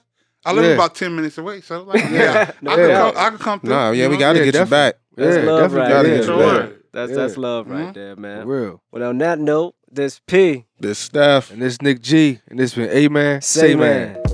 I 0.47 0.53
live 0.53 0.65
Yeah. 0.65 0.71
about 0.71 0.95
ten 0.95 1.15
minutes 1.15 1.37
away, 1.37 1.61
so 1.61 1.83
like, 1.83 2.03
yeah, 2.09 2.51
No 2.61 2.71
I, 2.71 2.75
can 2.75 2.87
doubt. 2.87 3.13
come, 3.15 3.23
I 3.25 3.29
can 3.29 3.37
come 3.39 3.59
through. 3.59 3.69
Nah, 3.69 3.91
yeah, 3.91 4.03
you 4.05 4.09
we 4.09 4.17
gotta 4.17 4.39
Yeah, 4.39 4.45
get 4.51 4.55
you 4.55 4.65
back. 4.65 4.95
That's 5.15 5.35
Yeah, 5.37 5.43
love 5.43 5.59
definitely 5.61 5.79
right 5.81 5.89
gotta 5.89 6.07
there. 6.07 6.17
get 6.19 6.27
you 6.27 6.37
man. 6.37 6.59
back. 6.69 6.69
That's 6.93 7.11
Yeah. 7.11 7.17
that's 7.17 7.37
love 7.37 7.69
right 7.69 7.79
mm-hmm. 7.83 7.91
there, 7.93 8.15
For 8.15 8.21
man. 8.21 8.47
real. 8.47 8.81
Well, 8.91 9.03
on 9.09 9.17
that 9.19 9.39
note, 9.39 9.75
this 9.91 10.19
P. 10.25 10.65
This 10.79 10.99
Steph. 10.99 11.51
And 11.51 11.61
this 11.61 11.81
Nick 11.81 12.01
G. 12.01 12.39
And 12.47 12.57
this 12.59 12.73
been 12.75 12.89
A 12.91 13.07
Man. 13.09 13.41
Say 13.41 13.75
man. 13.75 14.13
Bringing 14.13 14.26